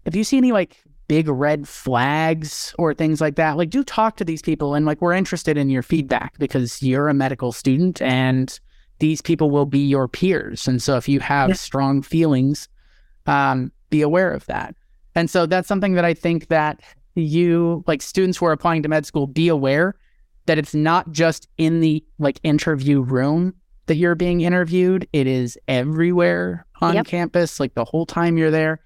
if 0.04 0.16
you 0.16 0.24
see 0.24 0.36
any 0.36 0.52
like 0.52 0.82
big 1.08 1.28
red 1.28 1.68
flags 1.68 2.74
or 2.76 2.92
things 2.92 3.20
like 3.20 3.36
that, 3.36 3.56
like 3.56 3.70
do 3.70 3.84
talk 3.84 4.16
to 4.16 4.24
these 4.24 4.42
people. 4.42 4.74
And 4.74 4.84
like, 4.84 5.00
we're 5.00 5.12
interested 5.12 5.56
in 5.56 5.70
your 5.70 5.82
feedback 5.82 6.36
because 6.38 6.82
you're 6.82 7.08
a 7.08 7.14
medical 7.14 7.52
student 7.52 8.02
and 8.02 8.58
these 8.98 9.22
people 9.22 9.50
will 9.50 9.66
be 9.66 9.78
your 9.78 10.08
peers. 10.08 10.66
And 10.66 10.82
so 10.82 10.96
if 10.96 11.08
you 11.08 11.20
have 11.20 11.50
yeah. 11.50 11.54
strong 11.54 12.02
feelings, 12.02 12.68
um, 13.26 13.72
be 13.90 14.02
aware 14.02 14.32
of 14.32 14.44
that. 14.46 14.74
And 15.14 15.28
so 15.28 15.46
that's 15.46 15.68
something 15.68 15.94
that 15.94 16.04
I 16.04 16.14
think 16.14 16.48
that 16.48 16.80
you 17.14 17.84
like 17.86 18.02
students 18.02 18.38
who 18.38 18.46
are 18.46 18.52
applying 18.52 18.82
to 18.82 18.88
med 18.88 19.04
school 19.04 19.26
be 19.26 19.48
aware 19.48 19.94
that 20.46 20.58
it's 20.58 20.74
not 20.74 21.10
just 21.12 21.48
in 21.58 21.80
the 21.80 22.04
like 22.18 22.40
interview 22.42 23.00
room 23.00 23.54
that 23.86 23.96
you're 23.96 24.14
being 24.14 24.40
interviewed. 24.40 25.06
It 25.12 25.26
is 25.26 25.58
everywhere 25.68 26.66
on 26.80 26.94
yep. 26.94 27.06
campus 27.06 27.60
like 27.60 27.74
the 27.74 27.84
whole 27.84 28.06
time 28.06 28.38
you're 28.38 28.50
there. 28.50 28.80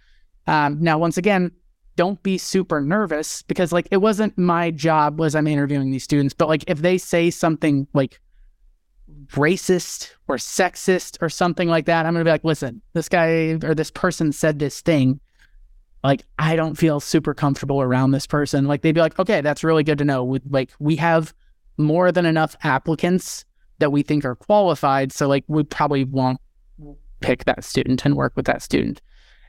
Um, 0.46 0.78
now 0.80 0.98
once 0.98 1.16
again 1.16 1.52
don't 1.96 2.22
be 2.22 2.38
super 2.38 2.80
nervous 2.80 3.42
because 3.42 3.72
like 3.72 3.88
it 3.90 3.96
wasn't 3.96 4.36
my 4.38 4.70
job 4.70 5.18
was 5.18 5.34
i'm 5.34 5.46
interviewing 5.46 5.90
these 5.90 6.04
students 6.04 6.34
but 6.34 6.48
like 6.48 6.62
if 6.68 6.78
they 6.78 6.98
say 6.98 7.30
something 7.30 7.88
like 7.94 8.20
racist 9.32 10.12
or 10.28 10.36
sexist 10.36 11.16
or 11.20 11.28
something 11.28 11.68
like 11.68 11.86
that 11.86 12.06
i'm 12.06 12.12
gonna 12.12 12.24
be 12.24 12.30
like 12.30 12.44
listen 12.44 12.80
this 12.92 13.08
guy 13.08 13.58
or 13.62 13.74
this 13.74 13.90
person 13.90 14.30
said 14.30 14.58
this 14.58 14.80
thing 14.82 15.18
like 16.06 16.24
I 16.38 16.56
don't 16.56 16.76
feel 16.76 17.00
super 17.00 17.34
comfortable 17.34 17.82
around 17.82 18.12
this 18.12 18.26
person. 18.26 18.66
Like 18.66 18.82
they'd 18.82 18.92
be 18.92 19.00
like, 19.00 19.18
okay, 19.18 19.40
that's 19.40 19.64
really 19.64 19.82
good 19.82 19.98
to 19.98 20.04
know. 20.04 20.24
We, 20.24 20.40
like 20.48 20.70
we 20.78 20.96
have 20.96 21.34
more 21.78 22.12
than 22.12 22.26
enough 22.26 22.56
applicants 22.62 23.44
that 23.78 23.92
we 23.92 24.02
think 24.02 24.24
are 24.24 24.36
qualified. 24.36 25.12
So 25.12 25.28
like 25.28 25.44
we 25.48 25.62
probably 25.64 26.04
won't 26.04 26.40
pick 27.20 27.44
that 27.44 27.64
student 27.64 28.04
and 28.04 28.16
work 28.16 28.32
with 28.36 28.46
that 28.46 28.62
student. 28.62 29.00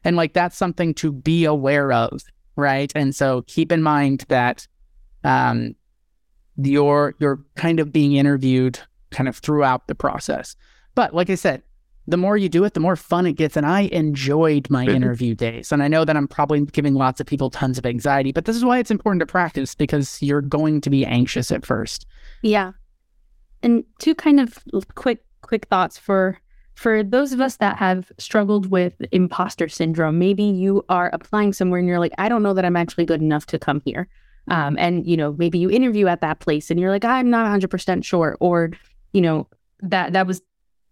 And 0.04 0.16
like 0.16 0.34
that's 0.34 0.58
something 0.58 0.94
to 0.96 1.12
be 1.12 1.46
aware 1.46 1.92
of, 1.92 2.22
right? 2.56 2.92
And 2.96 3.16
so 3.16 3.44
keep 3.44 3.72
in 3.72 3.84
mind 3.84 4.26
that 4.30 4.68
um 5.24 5.76
you're 6.58 7.14
you're 7.20 7.40
kind 7.56 7.80
of 7.80 7.94
being 7.94 8.14
interviewed 8.14 8.80
kind 9.12 9.30
of 9.30 9.38
throughout 9.38 9.88
the 9.88 9.96
process. 9.96 10.56
But 10.96 11.14
like 11.14 11.30
I 11.30 11.36
said, 11.36 11.62
the 12.08 12.18
more 12.18 12.38
you 12.38 12.48
do 12.48 12.64
it, 12.64 12.74
the 12.74 12.80
more 12.80 12.96
fun 12.96 13.26
it 13.26 13.34
gets. 13.34 13.58
And 13.58 13.66
I 13.66 13.82
enjoyed 13.82 14.70
my 14.70 14.86
interview 14.86 15.36
days. 15.36 15.72
And 15.72 15.84
I 15.84 15.90
know 15.90 16.06
that 16.06 16.16
I'm 16.16 16.28
probably 16.28 16.62
giving 16.62 16.94
lots 16.94 17.20
of 17.20 17.28
people 17.28 17.50
tons 17.50 17.78
of 17.78 17.86
anxiety, 17.86 18.32
but 18.32 18.46
this 18.46 18.56
is 18.56 18.64
why 18.64 18.80
it's 18.80 18.92
important 18.92 19.20
to 19.20 19.26
practice 19.26 19.76
because 19.76 20.22
you're 20.22 20.42
going 20.42 20.80
to 20.82 20.90
be 20.90 21.06
anxious 21.06 21.52
at 21.52 21.66
first. 21.66 22.08
Yeah. 22.42 22.72
And 23.62 23.84
two 24.00 24.16
kind 24.16 24.40
of 24.40 24.58
quick, 24.96 25.26
quick 25.42 25.66
thoughts 25.68 25.98
for 25.98 26.40
for 26.76 27.02
those 27.02 27.34
of 27.34 27.42
us 27.42 27.58
that 27.58 27.76
have 27.78 28.12
struggled 28.20 28.70
with 28.70 28.94
imposter 29.12 29.68
syndrome, 29.68 30.20
maybe 30.20 30.44
you 30.44 30.86
are 30.90 31.10
applying 31.12 31.52
somewhere 31.52 31.80
and 31.80 31.88
you're 31.88 31.98
like, 31.98 32.14
I 32.20 32.30
don't 32.30 32.44
know 32.44 32.54
that 32.54 32.66
I'm 32.66 32.76
actually 32.76 33.06
good 33.06 33.20
enough 33.20 33.48
to 33.48 33.58
come 33.58 33.82
here. 33.84 34.08
Um, 34.48 34.78
and 34.78 35.06
you 35.08 35.18
know, 35.18 35.34
maybe 35.40 35.58
you 35.58 35.72
interview 35.72 36.06
at 36.06 36.22
that 36.22 36.40
place 36.40 36.70
and 36.70 36.80
you're 36.80 36.92
like, 36.92 37.04
I'm 37.04 37.32
not 37.32 37.48
100% 37.48 38.04
sure, 38.04 38.38
or 38.40 38.70
you 39.12 39.22
know, 39.22 39.48
that 39.82 40.14
that 40.14 40.28
was 40.28 40.44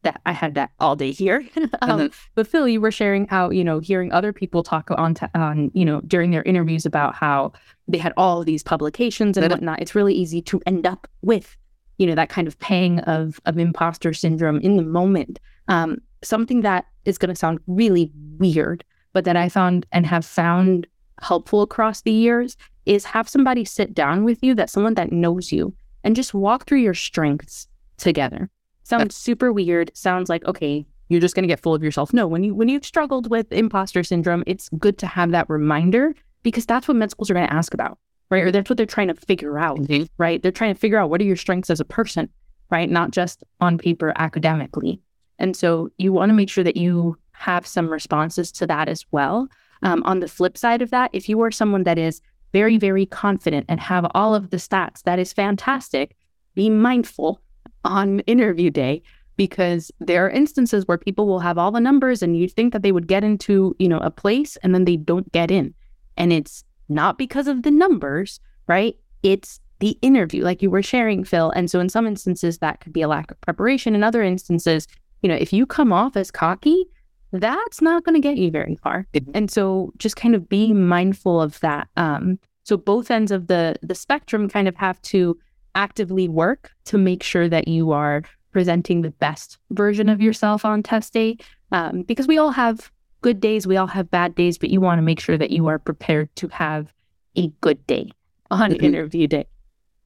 that 0.06 0.22
I 0.26 0.32
had 0.32 0.56
that 0.56 0.72
all 0.80 0.96
day 0.96 1.12
here. 1.12 1.46
um, 1.82 2.00
mm-hmm. 2.00 2.08
But 2.36 2.48
Phil, 2.48 2.68
you 2.68 2.80
were 2.80 2.92
sharing 2.92 3.28
how 3.28 3.50
you 3.50 3.64
know 3.64 3.80
hearing 3.80 4.12
other 4.12 4.32
people 4.32 4.64
talk 4.64 4.90
on 4.92 5.16
t- 5.16 5.26
on 5.36 5.72
you 5.74 5.84
know 5.84 6.00
during 6.02 6.32
their 6.32 6.44
interviews 6.44 6.86
about 6.86 7.16
how 7.16 7.52
they 7.88 7.98
had 7.98 8.14
all 8.16 8.40
of 8.40 8.46
these 8.46 8.64
publications 8.64 9.38
and 9.38 9.52
whatnot. 9.52 9.82
It's 9.82 9.94
really 9.94 10.14
easy 10.14 10.42
to 10.44 10.62
end 10.66 10.88
up 10.88 11.08
with 11.22 11.58
you 11.98 12.08
know 12.08 12.16
that 12.16 12.30
kind 12.30 12.48
of 12.48 12.58
pang 12.60 13.00
of 13.02 13.42
of 13.46 13.58
imposter 13.58 14.14
syndrome 14.14 14.60
in 14.60 14.78
the 14.78 14.84
moment. 14.84 15.40
Um, 15.68 15.98
something 16.24 16.62
that 16.62 16.86
is 17.04 17.18
going 17.18 17.30
to 17.30 17.36
sound 17.36 17.60
really 17.68 18.12
weird, 18.38 18.84
but 19.14 19.26
that 19.26 19.36
I 19.36 19.50
found 19.50 19.86
and 19.92 20.06
have 20.06 20.26
found 20.26 20.88
helpful 21.22 21.62
across 21.62 22.02
the 22.02 22.12
years 22.12 22.56
is 22.86 23.06
have 23.06 23.28
somebody 23.28 23.66
sit 23.66 23.94
down 23.94 24.24
with 24.24 24.44
you 24.44 24.54
that 24.56 24.70
someone 24.70 24.94
that 24.96 25.12
knows 25.12 25.52
you 25.52 25.74
and 26.04 26.16
just 26.16 26.34
walk 26.34 26.66
through 26.66 26.80
your 26.80 26.94
strengths 26.94 27.68
together 27.98 28.50
sounds 28.86 29.16
super 29.16 29.52
weird. 29.52 29.92
Sounds 29.94 30.30
like 30.30 30.46
okay, 30.46 30.86
you're 31.10 31.22
just 31.22 31.36
going 31.36 31.44
to 31.44 31.48
get 31.48 31.60
full 31.60 31.76
of 31.76 31.84
yourself. 31.84 32.14
No, 32.14 32.28
when 32.28 32.44
you 32.44 32.56
when 32.56 32.70
you've 32.70 32.86
struggled 32.86 33.30
with 33.30 33.52
imposter 33.52 34.04
syndrome, 34.04 34.44
it's 34.48 34.70
good 34.80 34.98
to 35.00 35.08
have 35.08 35.32
that 35.32 35.50
reminder 35.50 36.16
because 36.44 36.66
that's 36.66 36.88
what 36.88 36.98
med 36.98 37.12
schools 37.12 37.30
are 37.30 37.34
going 37.34 37.48
to 37.48 37.54
ask 37.54 37.74
about, 37.74 37.98
right? 38.30 38.44
Or 38.44 38.52
that's 38.52 38.70
what 38.70 38.78
they're 38.78 38.86
trying 38.86 39.08
to 39.08 39.16
figure 39.16 39.60
out, 39.60 39.80
mm-hmm. 39.80 40.04
right? 40.18 40.42
They're 40.42 40.52
trying 40.52 40.74
to 40.74 40.80
figure 40.80 40.98
out 40.98 41.10
what 41.10 41.22
are 41.22 41.26
your 41.26 41.36
strengths 41.36 41.70
as 41.70 41.80
a 41.80 41.86
person, 41.86 42.30
right? 42.70 42.90
Not 42.90 43.12
just 43.12 43.44
on 43.62 43.78
paper 43.78 44.14
academically. 44.16 45.02
And 45.40 45.56
so 45.56 45.90
you 45.98 46.14
want 46.14 46.30
to 46.30 46.34
make 46.34 46.50
sure 46.50 46.64
that 46.64 46.78
you 46.78 47.18
have 47.32 47.68
some 47.68 47.90
responses 47.90 48.52
to 48.54 48.68
that 48.68 48.88
as 48.88 49.06
well. 49.12 49.48
Um, 49.84 50.02
on 50.04 50.20
the 50.20 50.28
flip 50.28 50.58
side 50.58 50.82
of 50.82 50.92
that, 50.92 51.10
if 51.14 51.28
you 51.28 51.42
are 51.42 51.52
someone 51.52 51.84
that 51.84 51.98
is 51.98 52.22
very, 52.54 52.78
very 52.78 53.06
confident 53.06 53.66
and 53.68 53.80
have 53.80 54.08
all 54.16 54.34
of 54.34 54.50
the 54.50 54.58
stats, 54.58 55.04
that 55.04 55.20
is 55.20 55.34
fantastic. 55.34 56.16
Be 56.56 56.70
mindful 56.70 57.42
on 57.86 58.20
interview 58.22 58.70
day 58.70 59.02
because 59.38 59.92
there 60.00 60.26
are 60.26 60.30
instances 60.30 60.88
where 60.88 60.98
people 60.98 61.28
will 61.28 61.40
have 61.40 61.58
all 61.58 61.72
the 61.72 61.80
numbers 61.80 62.22
and 62.22 62.38
you 62.38 62.48
think 62.48 62.74
that 62.74 62.82
they 62.82 62.92
would 62.92 63.08
get 63.08 63.24
into, 63.24 63.76
you 63.80 63.88
know, 63.88 64.00
a 64.00 64.12
place 64.12 64.58
and 64.58 64.74
then 64.74 64.86
they 64.86 64.96
don't 64.96 65.32
get 65.32 65.52
in. 65.52 65.74
And 66.18 66.32
it's 66.32 66.64
not 66.90 67.18
because 67.18 67.48
of 67.48 67.64
the 67.64 67.72
numbers, 67.72 68.40
right? 68.68 68.96
It's 69.24 69.60
the 69.80 69.98
interview, 70.02 70.44
like 70.44 70.62
you 70.62 70.70
were 70.70 70.84
sharing, 70.84 71.24
Phil. 71.24 71.52
And 71.52 71.70
so 71.70 71.80
in 71.80 71.90
some 71.90 72.08
instances 72.08 72.60
that 72.60 72.80
could 72.80 72.94
be 72.94 73.02
a 73.02 73.08
lack 73.08 73.30
of 73.30 73.42
preparation. 73.42 73.94
In 73.94 74.04
other 74.04 74.24
instances, 74.24 74.88
you 75.22 75.30
know, 75.30 75.36
if 75.36 75.52
you 75.52 75.66
come 75.66 75.92
off 75.92 76.16
as 76.16 76.32
cocky, 76.32 76.86
that's 77.34 77.82
not 77.82 78.04
going 78.06 78.16
to 78.16 78.22
get 78.22 78.38
you 78.38 78.52
very 78.52 78.78
far. 78.82 79.08
And 79.34 79.52
so 79.52 79.92
just 79.98 80.16
kind 80.16 80.36
of 80.36 80.48
being 80.48 80.88
mindful 80.88 81.42
of 81.42 81.60
that. 81.60 81.90
Um, 81.98 82.40
so 82.64 82.78
both 82.78 83.12
ends 83.12 83.32
of 83.32 83.48
the 83.48 83.76
the 83.84 83.96
spectrum 83.96 84.50
kind 84.50 84.68
of 84.68 84.76
have 84.76 85.02
to 85.04 85.38
actively 85.76 86.28
work 86.28 86.72
to 86.86 86.98
make 86.98 87.22
sure 87.24 87.48
that 87.50 87.68
you 87.68 87.92
are 87.92 88.24
presenting 88.52 89.02
the 89.02 89.12
best 89.12 89.58
version 89.72 90.08
of 90.10 90.22
yourself 90.22 90.64
on 90.66 90.82
test 90.82 91.14
day. 91.14 91.38
Um, 91.72 92.04
because 92.04 92.28
we 92.28 92.38
all 92.38 92.52
have 92.52 92.92
good 93.22 93.40
days, 93.42 93.68
we 93.68 93.76
all 93.78 93.88
have 93.88 94.10
bad 94.10 94.34
days, 94.36 94.58
but 94.58 94.70
you 94.70 94.80
want 94.80 94.98
to 95.00 95.02
make 95.04 95.20
sure 95.20 95.38
that 95.38 95.52
you 95.52 95.68
are 95.68 95.78
prepared 95.80 96.34
to 96.38 96.48
have 96.48 96.94
a 97.38 97.48
good 97.62 97.86
day 97.88 98.12
on 98.50 98.72
Mhm. 98.72 98.82
interview 98.82 99.28
day. 99.28 99.46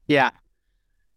Yeah. 0.08 0.32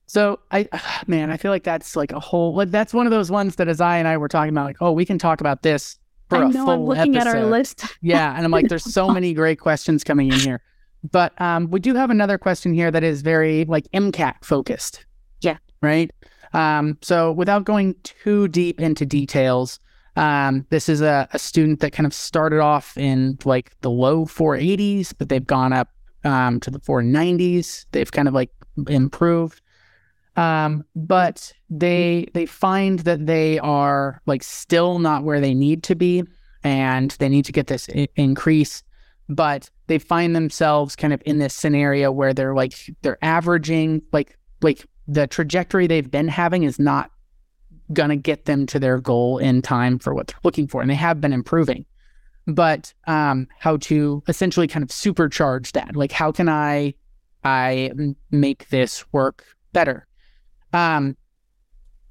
So 0.06 0.40
I, 0.50 0.68
man, 1.06 1.30
I 1.30 1.36
feel 1.38 1.50
like 1.50 1.64
that's 1.64 1.96
like 1.96 2.12
a 2.12 2.20
whole. 2.20 2.54
Like 2.54 2.70
that's 2.70 2.92
one 2.92 3.06
of 3.06 3.10
those 3.12 3.30
ones 3.30 3.56
that, 3.56 3.68
as 3.68 3.80
I 3.80 3.96
and 3.96 4.06
I 4.06 4.16
were 4.18 4.28
talking 4.28 4.50
about, 4.50 4.66
like, 4.66 4.76
oh, 4.80 4.92
we 4.92 5.06
can 5.06 5.18
talk 5.18 5.40
about 5.40 5.62
this 5.62 5.98
for 6.28 6.36
I 6.38 6.46
a 6.46 6.48
know 6.48 6.64
full 6.66 6.70
I'm 6.74 6.82
looking 6.84 7.16
at 7.16 7.26
our 7.26 7.46
list. 7.46 7.86
yeah, 8.02 8.34
and 8.36 8.44
I'm 8.44 8.50
like, 8.50 8.68
there's 8.68 8.84
so 8.84 9.08
many 9.18 9.32
great 9.32 9.58
questions 9.60 10.04
coming 10.04 10.30
in 10.30 10.38
here, 10.40 10.60
but 11.10 11.38
um, 11.40 11.70
we 11.70 11.80
do 11.80 11.94
have 11.94 12.10
another 12.10 12.38
question 12.38 12.72
here 12.72 12.90
that 12.90 13.02
is 13.02 13.22
very 13.22 13.64
like 13.64 13.90
MCAT 13.92 14.44
focused. 14.44 15.04
Yeah. 15.40 15.58
Right. 15.80 16.10
Um, 16.52 16.98
so 17.02 17.32
without 17.32 17.64
going 17.64 17.94
too 18.02 18.48
deep 18.48 18.80
into 18.80 19.06
details, 19.06 19.80
um, 20.16 20.66
this 20.68 20.88
is 20.88 21.00
a, 21.00 21.28
a 21.32 21.38
student 21.38 21.80
that 21.80 21.92
kind 21.92 22.06
of 22.06 22.12
started 22.12 22.60
off 22.60 22.96
in 22.98 23.38
like 23.44 23.72
the 23.80 23.90
low 23.90 24.26
480s, 24.26 25.14
but 25.16 25.28
they've 25.28 25.46
gone 25.46 25.72
up 25.72 25.88
um, 26.24 26.60
to 26.60 26.70
the 26.70 26.80
490s. 26.80 27.86
They've 27.92 28.12
kind 28.12 28.28
of 28.28 28.34
like 28.34 28.50
improved. 28.88 29.60
Um, 30.36 30.84
but 30.96 31.52
they 31.68 32.26
they 32.32 32.46
find 32.46 33.00
that 33.00 33.26
they 33.26 33.58
are 33.58 34.22
like 34.24 34.42
still 34.42 34.98
not 34.98 35.24
where 35.24 35.40
they 35.40 35.52
need 35.52 35.82
to 35.84 35.94
be, 35.94 36.24
and 36.64 37.10
they 37.12 37.28
need 37.28 37.44
to 37.46 37.52
get 37.52 37.66
this 37.66 37.88
I- 37.94 38.08
increase. 38.16 38.82
But 39.28 39.68
they 39.86 39.98
find 39.98 40.34
themselves 40.34 40.96
kind 40.96 41.12
of 41.12 41.22
in 41.26 41.38
this 41.38 41.54
scenario 41.54 42.10
where 42.10 42.32
they're 42.32 42.54
like 42.54 42.74
they're 43.02 43.22
averaging 43.22 44.02
like 44.12 44.38
like 44.62 44.86
the 45.08 45.26
trajectory 45.26 45.86
they've 45.86 46.10
been 46.10 46.28
having 46.28 46.62
is 46.62 46.78
not 46.78 47.10
gonna 47.92 48.16
get 48.16 48.44
them 48.44 48.66
to 48.66 48.78
their 48.78 48.98
goal 48.98 49.38
in 49.38 49.60
time 49.62 49.98
for 49.98 50.14
what 50.14 50.28
they're 50.28 50.40
looking 50.44 50.68
for, 50.68 50.80
and 50.80 50.90
they 50.90 50.94
have 50.94 51.20
been 51.20 51.32
improving. 51.32 51.84
But 52.46 52.92
um, 53.06 53.46
how 53.58 53.76
to 53.78 54.22
essentially 54.28 54.66
kind 54.66 54.82
of 54.82 54.88
supercharge 54.88 55.72
that? 55.72 55.94
Like, 55.94 56.12
how 56.12 56.32
can 56.32 56.48
i 56.48 56.94
i 57.44 57.90
make 58.30 58.68
this 58.68 59.04
work 59.12 59.44
better? 59.72 60.06
Um, 60.72 61.16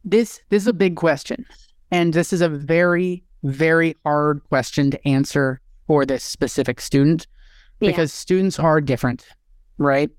this 0.04 0.42
this 0.50 0.64
is 0.64 0.68
a 0.68 0.74
big 0.74 0.96
question, 0.96 1.46
and 1.90 2.14
this 2.14 2.34
is 2.34 2.42
a 2.42 2.50
very 2.50 3.24
very 3.44 3.96
hard 4.06 4.44
question 4.50 4.92
to 4.92 5.08
answer 5.08 5.60
for 5.88 6.06
this 6.06 6.24
specific 6.24 6.80
student 6.80 7.26
Yeah. 7.82 7.92
because 7.92 8.14
students 8.14 8.60
are 8.60 8.80
different, 8.80 9.26
right? 9.78 10.10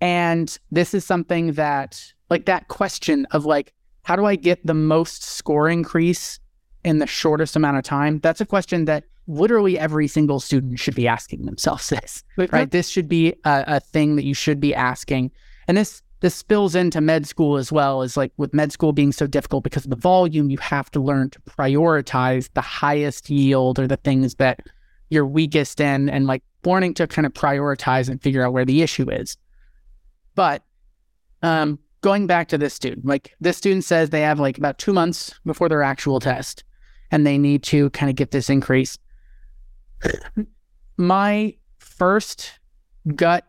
And 0.00 0.56
this 0.70 0.92
is 0.92 1.04
something 1.04 1.52
that 1.52 2.02
like 2.28 2.46
that 2.46 2.68
question 2.68 3.26
of 3.30 3.46
like 3.46 3.72
how 4.02 4.16
do 4.16 4.26
I 4.26 4.36
get 4.36 4.64
the 4.66 4.74
most 4.74 5.22
score 5.22 5.68
increase 5.68 6.38
in 6.84 6.98
the 6.98 7.06
shortest 7.06 7.56
amount 7.56 7.78
of 7.78 7.84
time? 7.84 8.20
That's 8.20 8.40
a 8.40 8.46
question 8.46 8.84
that 8.84 9.04
literally 9.26 9.78
every 9.78 10.06
single 10.06 10.40
student 10.40 10.78
should 10.78 10.94
be 10.94 11.08
asking 11.08 11.46
themselves 11.46 11.88
this 11.88 12.22
right? 12.52 12.70
This 12.70 12.88
should 12.88 13.08
be 13.08 13.32
a, 13.44 13.64
a 13.66 13.80
thing 13.80 14.16
that 14.16 14.24
you 14.24 14.34
should 14.34 14.60
be 14.60 14.74
asking, 14.74 15.30
and 15.68 15.76
this 15.76 16.02
this 16.20 16.34
spills 16.34 16.74
into 16.74 17.00
med 17.00 17.26
school 17.26 17.56
as 17.56 17.70
well. 17.70 18.02
Is 18.02 18.16
like 18.16 18.32
with 18.36 18.52
med 18.54 18.72
school 18.72 18.92
being 18.92 19.12
so 19.12 19.26
difficult 19.26 19.64
because 19.64 19.84
of 19.84 19.90
the 19.90 19.96
volume, 19.96 20.50
you 20.50 20.58
have 20.58 20.90
to 20.92 21.00
learn 21.00 21.30
to 21.30 21.40
prioritize 21.40 22.48
the 22.54 22.60
highest 22.60 23.30
yield 23.30 23.78
or 23.78 23.86
the 23.86 23.96
things 23.96 24.36
that 24.36 24.60
you're 25.14 25.26
weakest 25.26 25.80
in, 25.80 26.08
and 26.08 26.26
like 26.26 26.42
learning 26.64 26.94
to 26.94 27.06
kind 27.06 27.24
of 27.24 27.32
prioritize 27.32 28.08
and 28.08 28.20
figure 28.22 28.44
out 28.44 28.52
where 28.52 28.64
the 28.64 28.82
issue 28.82 29.10
is. 29.10 29.36
But 30.34 30.62
um, 31.42 31.78
going 32.00 32.26
back 32.26 32.48
to 32.48 32.58
this 32.58 32.74
student, 32.74 33.06
like 33.06 33.34
this 33.40 33.56
student 33.56 33.84
says 33.84 34.10
they 34.10 34.20
have 34.20 34.40
like 34.40 34.58
about 34.58 34.78
two 34.78 34.92
months 34.92 35.38
before 35.46 35.68
their 35.68 35.82
actual 35.82 36.20
test, 36.20 36.64
and 37.10 37.26
they 37.26 37.38
need 37.38 37.62
to 37.64 37.90
kind 37.90 38.10
of 38.10 38.16
get 38.16 38.32
this 38.32 38.50
increase. 38.50 38.98
My 40.96 41.54
first 41.78 42.58
gut 43.14 43.44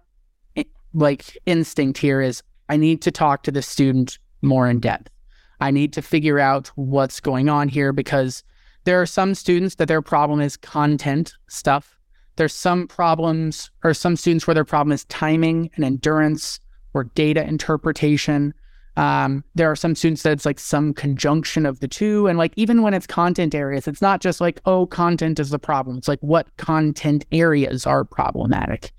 like 0.95 1.37
instinct 1.45 1.97
here 1.97 2.21
is 2.21 2.41
I 2.69 2.77
need 2.77 3.01
to 3.03 3.11
talk 3.11 3.43
to 3.43 3.51
the 3.51 3.61
student 3.61 4.17
more 4.41 4.67
in 4.67 4.79
depth. 4.79 5.11
I 5.59 5.71
need 5.71 5.93
to 5.93 6.01
figure 6.01 6.39
out 6.39 6.67
what's 6.75 7.19
going 7.19 7.49
on 7.49 7.69
here 7.69 7.93
because 7.93 8.43
there 8.85 9.01
are 9.01 9.05
some 9.05 9.35
students 9.35 9.75
that 9.75 9.87
their 9.87 10.01
problem 10.01 10.39
is 10.39 10.55
content 10.55 11.33
stuff. 11.47 11.97
There's 12.37 12.53
some 12.53 12.87
problems 12.87 13.69
or 13.83 13.93
some 13.93 14.15
students 14.15 14.47
where 14.47 14.53
their 14.53 14.65
problem 14.65 14.91
is 14.91 15.05
timing 15.05 15.69
and 15.75 15.83
endurance 15.83 16.59
or 16.93 17.05
data 17.05 17.45
interpretation. 17.45 18.53
Um, 18.97 19.43
there 19.55 19.69
are 19.69 19.75
some 19.75 19.95
students 19.95 20.23
that 20.23 20.31
it's 20.31 20.45
like 20.45 20.59
some 20.59 20.93
conjunction 20.93 21.65
of 21.65 21.79
the 21.79 21.87
two. 21.87 22.27
And 22.27 22.37
like 22.37 22.53
even 22.55 22.81
when 22.81 22.93
it's 22.93 23.07
content 23.07 23.53
areas, 23.53 23.87
it's 23.87 24.01
not 24.01 24.21
just 24.21 24.39
like, 24.39 24.61
oh, 24.65 24.85
content 24.85 25.39
is 25.39 25.49
the 25.49 25.59
problem. 25.59 25.97
It's 25.97 26.07
like 26.07 26.21
what 26.21 26.55
content 26.57 27.25
areas 27.31 27.85
are 27.85 28.05
problematic. 28.05 28.91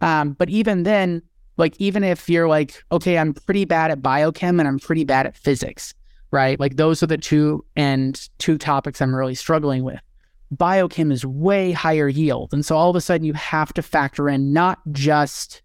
Um, 0.00 0.32
but 0.32 0.48
even 0.50 0.82
then, 0.82 1.22
like 1.56 1.74
even 1.78 2.04
if 2.04 2.28
you're 2.28 2.48
like, 2.48 2.82
okay, 2.92 3.18
I'm 3.18 3.34
pretty 3.34 3.64
bad 3.64 3.90
at 3.90 4.02
biochem 4.02 4.58
and 4.58 4.68
I'm 4.68 4.78
pretty 4.78 5.04
bad 5.04 5.26
at 5.26 5.36
physics, 5.36 5.94
right? 6.32 6.58
Like 6.58 6.76
those 6.76 7.02
are 7.02 7.06
the 7.06 7.18
two 7.18 7.64
and 7.76 8.28
two 8.38 8.58
topics 8.58 9.00
I'm 9.00 9.14
really 9.14 9.36
struggling 9.36 9.84
with. 9.84 10.00
Biochem 10.54 11.12
is 11.12 11.24
way 11.24 11.72
higher 11.72 12.08
yield. 12.08 12.52
And 12.52 12.66
so 12.66 12.76
all 12.76 12.90
of 12.90 12.96
a 12.96 13.00
sudden 13.00 13.24
you 13.24 13.34
have 13.34 13.72
to 13.74 13.82
factor 13.82 14.28
in 14.28 14.52
not 14.52 14.80
just 14.90 15.62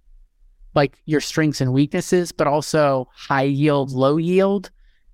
like 0.76 0.98
your 1.06 1.20
strengths 1.22 1.60
and 1.60 1.74
weaknesses, 1.74 2.32
but 2.32 2.46
also 2.46 3.10
high 3.16 3.42
yield, 3.44 3.92
low 3.92 4.18
yield, 4.18 4.70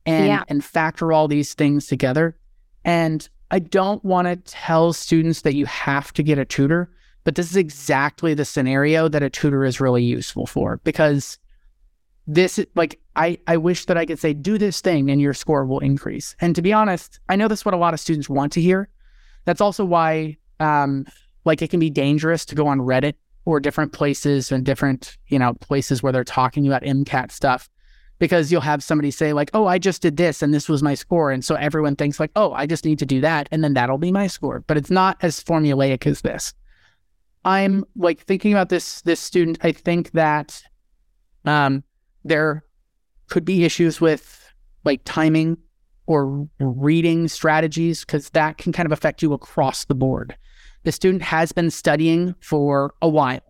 and 0.06 0.28
Yeah. 0.28 0.44
and 0.50 0.64
factor 0.64 1.14
all 1.14 1.28
these 1.28 1.54
things 1.54 1.88
together. 1.88 2.36
And 2.84 3.28
I 3.50 3.60
don't 3.60 4.04
want 4.04 4.28
to 4.28 4.36
tell 4.36 4.92
students 4.94 5.42
that 5.42 5.56
you 5.56 5.66
have 5.68 6.12
to 6.14 6.24
get 6.24 6.38
a 6.38 6.46
tutor, 6.46 6.92
but 7.24 7.36
this 7.36 7.50
is 7.50 7.56
exactly 7.56 8.34
the 8.34 8.46
scenario 8.46 9.08
that 9.08 9.24
a 9.24 9.30
tutor 9.30 9.64
is 9.64 9.80
really 9.80 10.04
useful 10.04 10.46
for 10.46 10.82
because 10.84 11.38
this 12.28 12.60
is 12.60 12.68
like 12.76 13.00
I, 13.16 13.38
I 13.48 13.58
wish 13.58 13.86
that 13.86 13.98
I 13.98 14.06
could 14.06 14.20
say 14.20 14.34
do 14.34 14.58
this 14.58 14.82
thing 14.82 15.12
and 15.12 15.22
your 15.22 15.34
score 15.34 15.66
will 15.66 15.80
increase. 15.80 16.36
And 16.40 16.56
to 16.56 16.62
be 16.62 16.74
honest, 16.74 17.20
I 17.30 17.36
know 17.36 17.48
that's 17.48 17.66
what 17.66 17.74
a 17.74 17.78
lot 17.78 17.94
of 17.94 18.00
students 18.00 18.30
want 18.30 18.54
to 18.54 18.62
hear. 18.62 18.90
That's 19.46 19.62
also 19.62 19.86
why 19.86 20.38
um 20.60 21.06
like 21.46 21.62
it 21.62 21.70
can 21.70 21.80
be 21.80 21.90
dangerous 21.90 22.46
to 22.46 22.56
go 22.56 22.68
on 22.68 22.80
Reddit 22.80 23.16
or 23.46 23.60
different 23.60 23.92
places 23.92 24.52
and 24.52 24.66
different, 24.66 25.18
you 25.28 25.38
know, 25.38 25.54
places 25.56 26.02
where 26.02 26.14
they're 26.14 26.24
talking 26.24 26.66
about 26.66 26.84
MCAT 26.84 27.32
stuff 27.32 27.70
because 28.20 28.52
you'll 28.52 28.62
have 28.62 28.82
somebody 28.82 29.12
say 29.12 29.34
like, 29.34 29.52
"Oh, 29.54 29.68
I 29.68 29.78
just 29.78 30.02
did 30.02 30.16
this 30.16 30.42
and 30.42 30.54
this 30.54 30.70
was 30.70 30.82
my 30.82 30.94
score." 30.94 31.30
And 31.30 31.44
so 31.44 31.56
everyone 31.56 31.98
thinks 31.98 32.20
like, 32.22 32.32
"Oh, 32.38 32.54
I 32.54 32.66
just 32.66 32.86
need 32.86 33.00
to 33.00 33.06
do 33.06 33.20
that 33.22 33.50
and 33.52 33.64
then 33.64 33.74
that'll 33.74 33.98
be 33.98 34.14
my 34.14 34.28
score." 34.28 34.62
But 34.66 34.78
it's 34.78 34.90
not 34.90 35.18
as 35.22 35.44
formulaic 35.44 36.08
as 36.08 36.22
this. 36.22 36.54
I'm 37.44 37.84
like 37.98 38.22
thinking 38.22 38.54
about 38.54 38.70
this 38.70 39.02
this 39.02 39.20
student, 39.20 39.58
I 39.62 39.74
think 39.74 40.12
that 40.12 40.64
um 41.44 41.84
there 42.24 42.64
could 43.28 43.46
be 43.46 43.64
issues 43.64 44.00
with 44.00 44.40
like 44.84 45.02
timing 45.06 45.58
or 46.06 46.48
reading 46.60 47.28
strategies 47.28 48.04
because 48.04 48.30
that 48.32 48.58
can 48.58 48.74
kind 48.74 48.86
of 48.86 48.92
affect 48.92 49.22
you 49.22 49.34
across 49.34 49.86
the 49.86 49.96
board. 49.96 50.36
The 50.84 50.92
student 50.92 51.22
has 51.24 51.52
been 51.52 51.72
studying 51.72 52.36
for 52.42 52.94
a 53.02 53.08
while. 53.08 53.42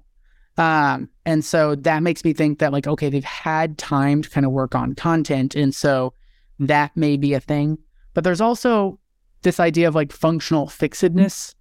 Um, 0.57 1.09
and 1.26 1.43
so 1.43 1.74
that 1.76 2.03
makes 2.03 2.24
me 2.24 2.32
think 2.34 2.59
that, 2.59 2.71
like, 2.71 2.86
okay, 2.86 3.09
they've 3.09 3.24
had 3.24 3.80
time 3.80 4.21
to 4.21 4.30
kind 4.30 4.45
of 4.45 4.51
work 4.51 4.76
on 4.76 4.93
content. 4.93 5.55
And 5.55 5.74
so 5.74 6.13
that 6.59 6.95
may 6.95 7.17
be 7.17 7.34
a 7.34 7.39
thing. 7.39 7.80
But 8.13 8.24
there's 8.24 8.41
also 8.41 8.99
this 9.41 9.59
idea 9.59 9.88
of 9.88 9.95
like 9.95 10.11
functional 10.11 10.67
fixedness 10.67 11.55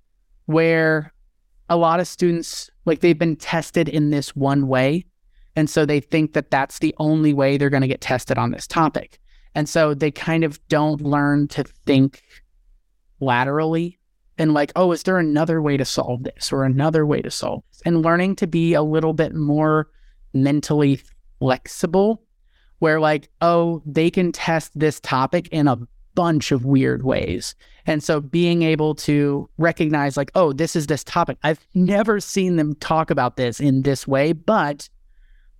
where 0.45 1.15
a 1.71 1.77
lot 1.77 2.01
of 2.01 2.07
students, 2.07 2.71
like, 2.85 3.01
they've 3.01 3.19
been 3.19 3.37
tested 3.37 3.89
in 3.89 4.11
this 4.11 4.37
one 4.37 4.69
way. 4.69 5.07
And 5.55 5.69
so 5.69 5.85
they 5.85 6.01
think 6.01 6.33
that 6.33 6.51
that's 6.51 6.79
the 6.79 6.95
only 6.99 7.35
way 7.35 7.57
they're 7.57 7.71
going 7.71 7.83
to 7.83 7.89
get 7.89 8.01
tested 8.01 8.39
on 8.39 8.51
this 8.51 8.67
topic. 8.67 9.19
And 9.55 9.69
so 9.69 9.95
they 9.95 10.11
kind 10.11 10.45
of 10.45 10.67
don't 10.69 11.01
learn 11.03 11.49
to 11.49 11.65
think 11.65 12.23
laterally 13.21 13.99
and 14.39 14.55
like, 14.55 14.73
oh, 14.77 14.93
is 14.93 15.03
there 15.03 15.19
another 15.19 15.61
way 15.61 15.77
to 15.77 15.85
solve 15.85 16.25
this 16.25 16.53
or 16.53 16.65
another 16.65 17.05
way 17.05 17.21
to 17.21 17.31
solve 17.31 17.63
this? 17.71 17.83
And 17.85 18.03
learning 18.03 18.37
to 18.37 18.47
be 18.47 18.73
a 18.73 18.83
little 18.83 19.13
bit 19.13 19.35
more 19.35 19.89
mentally 20.33 21.01
flexible, 21.39 22.23
where 22.79 22.99
like, 22.99 23.29
oh, 23.43 23.83
they 23.85 24.11
can 24.11 24.33
test 24.33 24.73
this 24.75 24.99
topic 25.01 25.49
in 25.49 25.69
a 25.69 25.79
bunch 26.15 26.51
of 26.51 26.65
weird 26.65 27.05
ways. 27.05 27.55
And 27.87 28.03
so 28.03 28.21
being 28.21 28.63
able 28.63 28.95
to 28.97 29.49
recognize, 29.59 30.17
like, 30.17 30.31
oh, 30.35 30.53
this 30.53 30.75
is 30.75 30.87
this 30.87 31.05
topic. 31.05 31.37
I've 31.43 31.67
never 31.75 32.21
seen 32.21 32.57
them 32.57 32.75
talk 32.77 33.11
about 33.11 33.37
this 33.37 33.61
in 33.61 33.83
this 33.83 34.07
way, 34.07 34.33
but 34.33 34.89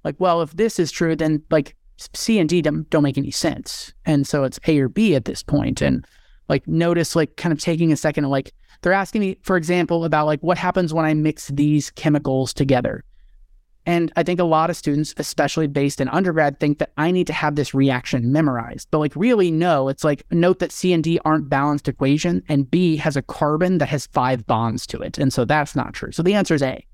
like, 0.05 0.17
well, 0.19 0.43
if 0.43 0.53
this 0.53 0.79
is 0.79 0.91
true, 0.91 1.17
then 1.17 1.43
like 1.51 1.77
C 2.15 2.39
and 2.39 2.49
D 2.49 2.63
don't, 2.63 3.03
make 3.03 3.19
any 3.19 3.31
sense. 3.31 3.93
And 4.05 4.27
so 4.27 4.45
it's 4.45 4.59
A 4.67 4.79
or 4.81 4.89
B 4.89 5.15
at 5.15 5.25
this 5.25 5.43
point. 5.43 5.81
And 5.81 6.07
like, 6.49 6.67
notice, 6.67 7.15
like, 7.15 7.37
kind 7.37 7.53
of 7.53 7.61
taking 7.61 7.93
a 7.93 7.97
second 7.97 8.29
like 8.29 8.53
they're 8.83 8.93
asking 8.93 9.21
me, 9.21 9.39
for 9.43 9.57
example, 9.57 10.05
about 10.05 10.27
like 10.27 10.41
what 10.41 10.59
happens 10.59 10.93
when 10.93 11.05
I 11.05 11.15
mix 11.15 11.49
these 11.49 11.91
chemicals 11.91 12.53
together. 12.53 13.05
And 13.85 14.13
I 14.15 14.23
think 14.23 14.39
a 14.39 14.45
lot 14.45 14.71
of 14.71 14.77
students, 14.77 15.13
especially 15.17 15.67
based 15.67 16.01
in 16.01 16.09
undergrad, 16.09 16.61
think 16.61 16.79
that 16.79 16.93
I 16.97 17.11
need 17.11 17.27
to 17.29 17.33
have 17.33 17.57
this 17.57 17.75
reaction 17.75 18.31
memorized. 18.31 18.89
But 18.91 18.99
like, 18.99 19.15
really, 19.17 19.51
no. 19.51 19.89
It's 19.89 20.05
like 20.05 20.25
note 20.31 20.61
that 20.61 20.71
C 20.71 20.93
and 20.93 21.03
D 21.03 21.19
aren't 21.25 21.49
balanced 21.49 21.89
equation, 21.89 22.45
and 22.49 22.71
B 22.71 22.97
has 22.97 23.17
a 23.17 23.23
carbon 23.23 23.79
that 23.79 23.89
has 23.89 24.07
five 24.07 24.47
bonds 24.47 24.87
to 24.89 25.01
it. 25.01 25.19
And 25.19 25.33
so 25.33 25.45
that's 25.45 25.75
not 25.75 25.95
true. 25.95 26.13
So 26.13 26.23
the 26.23 26.35
answer 26.35 26.55
is 26.55 26.63
A. 26.63 26.85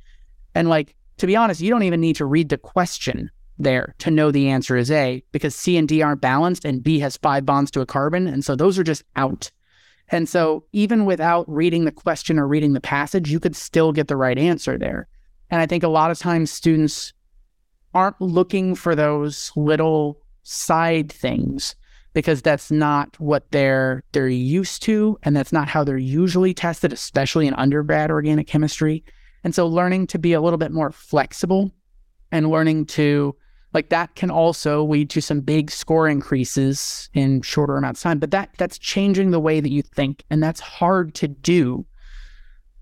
And 0.55 0.69
like, 0.69 0.95
to 1.19 1.27
be 1.27 1.37
honest, 1.37 1.61
you 1.61 1.71
don't 1.71 1.83
even 1.83 2.01
need 2.01 2.17
to 2.17 2.25
read 2.25 2.49
the 2.49 2.59
question 2.59 3.31
there 3.59 3.95
to 3.99 4.11
know 4.11 4.31
the 4.31 4.49
answer 4.49 4.77
is 4.77 4.91
A 4.91 5.23
because 5.33 5.55
C 5.55 5.77
and 5.77 5.89
D 5.89 6.01
aren't 6.01 6.21
balanced 6.21 6.65
and 6.65 6.83
B 6.83 7.01
has 7.01 7.17
five 7.17 7.45
bonds 7.45 7.71
to 7.73 7.81
a 7.81 7.87
carbon. 7.87 8.27
And 8.27 8.45
so 8.45 8.55
those 8.55 8.79
are 8.79 8.85
just 8.85 9.03
out. 9.17 9.51
And 10.11 10.29
so 10.29 10.65
even 10.73 11.05
without 11.05 11.49
reading 11.51 11.85
the 11.85 11.93
question 11.93 12.39
or 12.39 12.47
reading 12.47 12.73
the 12.73 12.81
passage, 12.81 13.31
you 13.31 13.41
could 13.41 13.57
still 13.57 13.93
get 13.93 14.09
the 14.09 14.17
right 14.17 14.39
answer 14.39 14.79
there. 14.79 15.09
And 15.51 15.61
I 15.61 15.67
think 15.67 15.83
a 15.83 15.89
lot 15.89 16.11
of 16.11 16.19
times 16.19 16.51
students 16.51 17.13
aren't 17.95 18.21
looking 18.21 18.75
for 18.75 18.95
those 18.95 19.51
little 19.57 20.21
side 20.43 21.13
things 21.13 21.75
because 22.15 22.41
that's 22.41 22.71
not 22.71 23.19
what 23.21 23.51
they're 23.51 24.03
they're 24.13 24.29
used 24.29 24.83
to 24.83 25.19
and 25.23 25.37
that's 25.37 25.53
not 25.53 25.69
how 25.69 25.85
they're 25.85 25.99
usually 25.99 26.55
tested 26.55 26.93
especially 26.93 27.47
in 27.47 27.55
undergrad 27.55 28.11
organic 28.11 28.47
chemistry 28.47 29.05
and 29.49 29.55
so 29.55 29.67
learning 29.67 30.07
to 30.07 30.19
be 30.19 30.33
a 30.33 30.41
little 30.41 30.59
bit 30.59 30.71
more 30.73 30.93
flexible 30.93 31.73
and 32.31 32.51
learning 32.51 32.87
to 32.87 33.35
like 33.75 33.89
that 33.91 34.15
can 34.15 34.31
also 34.31 34.85
lead 34.85 35.11
to 35.11 35.21
some 35.21 35.41
big 35.41 35.71
score 35.71 36.09
increases 36.09 37.11
in 37.15 37.43
shorter 37.43 37.77
amounts 37.77 38.01
of 38.01 38.05
time 38.05 38.19
but 38.19 38.31
that 38.31 38.51
that's 38.59 38.79
changing 38.79 39.31
the 39.31 39.41
way 39.41 39.61
that 39.61 39.71
you 39.71 39.83
think 39.83 40.25
and 40.31 40.43
that's 40.43 40.61
hard 40.61 41.15
to 41.15 41.27
do 41.27 41.85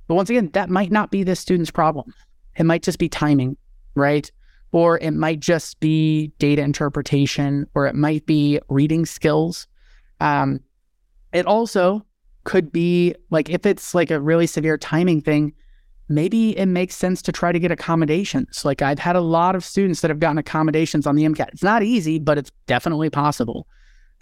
but 0.09 0.15
once 0.15 0.31
again 0.31 0.51
that 0.53 0.69
might 0.69 0.91
not 0.91 1.11
be 1.11 1.23
the 1.23 1.37
student's 1.37 1.71
problem 1.71 2.13
it 2.57 2.65
might 2.65 2.83
just 2.83 2.99
be 2.99 3.09
timing, 3.09 3.57
right? 3.95 4.31
Or 4.73 4.99
it 4.99 5.13
might 5.13 5.41
just 5.41 5.79
be 5.81 6.29
data 6.39 6.63
interpretation, 6.63 7.67
or 7.75 7.87
it 7.87 7.95
might 7.95 8.27
be 8.27 8.61
reading 8.69 9.07
skills. 9.07 9.67
Um, 10.21 10.61
it 11.33 11.47
also 11.47 12.05
could 12.45 12.73
be 12.73 13.15
like 13.31 13.51
if 13.51 13.67
it's 13.67 13.95
like 13.95 14.11
a 14.11 14.21
really 14.21 14.47
severe 14.47 14.79
timing 14.79 15.21
thing, 15.21 15.53
maybe 16.09 16.57
it 16.57 16.67
makes 16.67 16.95
sense 16.95 17.21
to 17.23 17.33
try 17.33 17.53
to 17.53 17.59
get 17.59 17.71
accommodations. 17.71 18.65
Like 18.65 18.83
I've 18.83 18.99
had 18.99 19.17
a 19.17 19.21
lot 19.21 19.57
of 19.57 19.65
students 19.65 20.01
that 20.01 20.11
have 20.11 20.21
gotten 20.21 20.39
accommodations 20.39 21.07
on 21.07 21.17
the 21.17 21.25
MCAT. 21.25 21.49
It's 21.49 21.63
not 21.63 21.83
easy, 21.83 22.19
but 22.19 22.39
it's 22.39 22.51
definitely 22.67 23.11
possible. 23.11 23.67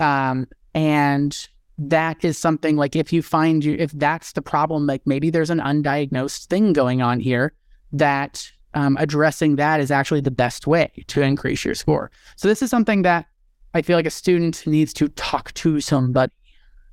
Um, 0.01 0.47
and 0.74 1.49
that 1.78 2.24
is 2.24 2.39
something 2.39 2.76
like 2.76 2.97
if 2.97 3.12
you 3.12 3.22
find 3.22 3.64
you 3.64 3.76
if 3.78 3.93
that's 3.93 4.32
the 4.32 4.43
problem, 4.43 4.87
like 4.87 5.03
maybe 5.07 5.30
there's 5.30 5.51
an 5.51 5.61
undiagnosed 5.61 6.47
thing 6.47 6.72
going 6.72 7.03
on 7.03 7.20
here 7.20 7.53
that 7.93 8.51
um, 8.74 8.97
addressing 8.99 9.57
that 9.57 9.80
is 9.80 9.91
actually 9.91 10.20
the 10.20 10.30
best 10.30 10.66
way 10.66 10.91
to 11.09 11.22
increase 11.22 11.64
your 11.64 11.74
score. 11.74 12.11
So 12.37 12.49
this 12.49 12.62
is 12.62 12.70
something 12.70 13.03
that 13.03 13.26
I 13.72 13.82
feel 13.82 13.97
like 13.97 14.07
a 14.07 14.11
student 14.11 14.66
needs 14.66 14.93
to 14.95 15.09
talk 15.11 15.53
to 15.55 15.80
somebody 15.80 16.32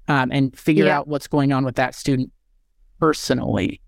um, 0.07 0.31
and 0.31 0.57
figure 0.57 0.85
yeah. 0.85 0.97
out 0.97 1.07
what's 1.07 1.27
going 1.27 1.51
on 1.51 1.63
with 1.63 1.75
that 1.75 1.95
student 1.95 2.31
personally. 2.99 3.80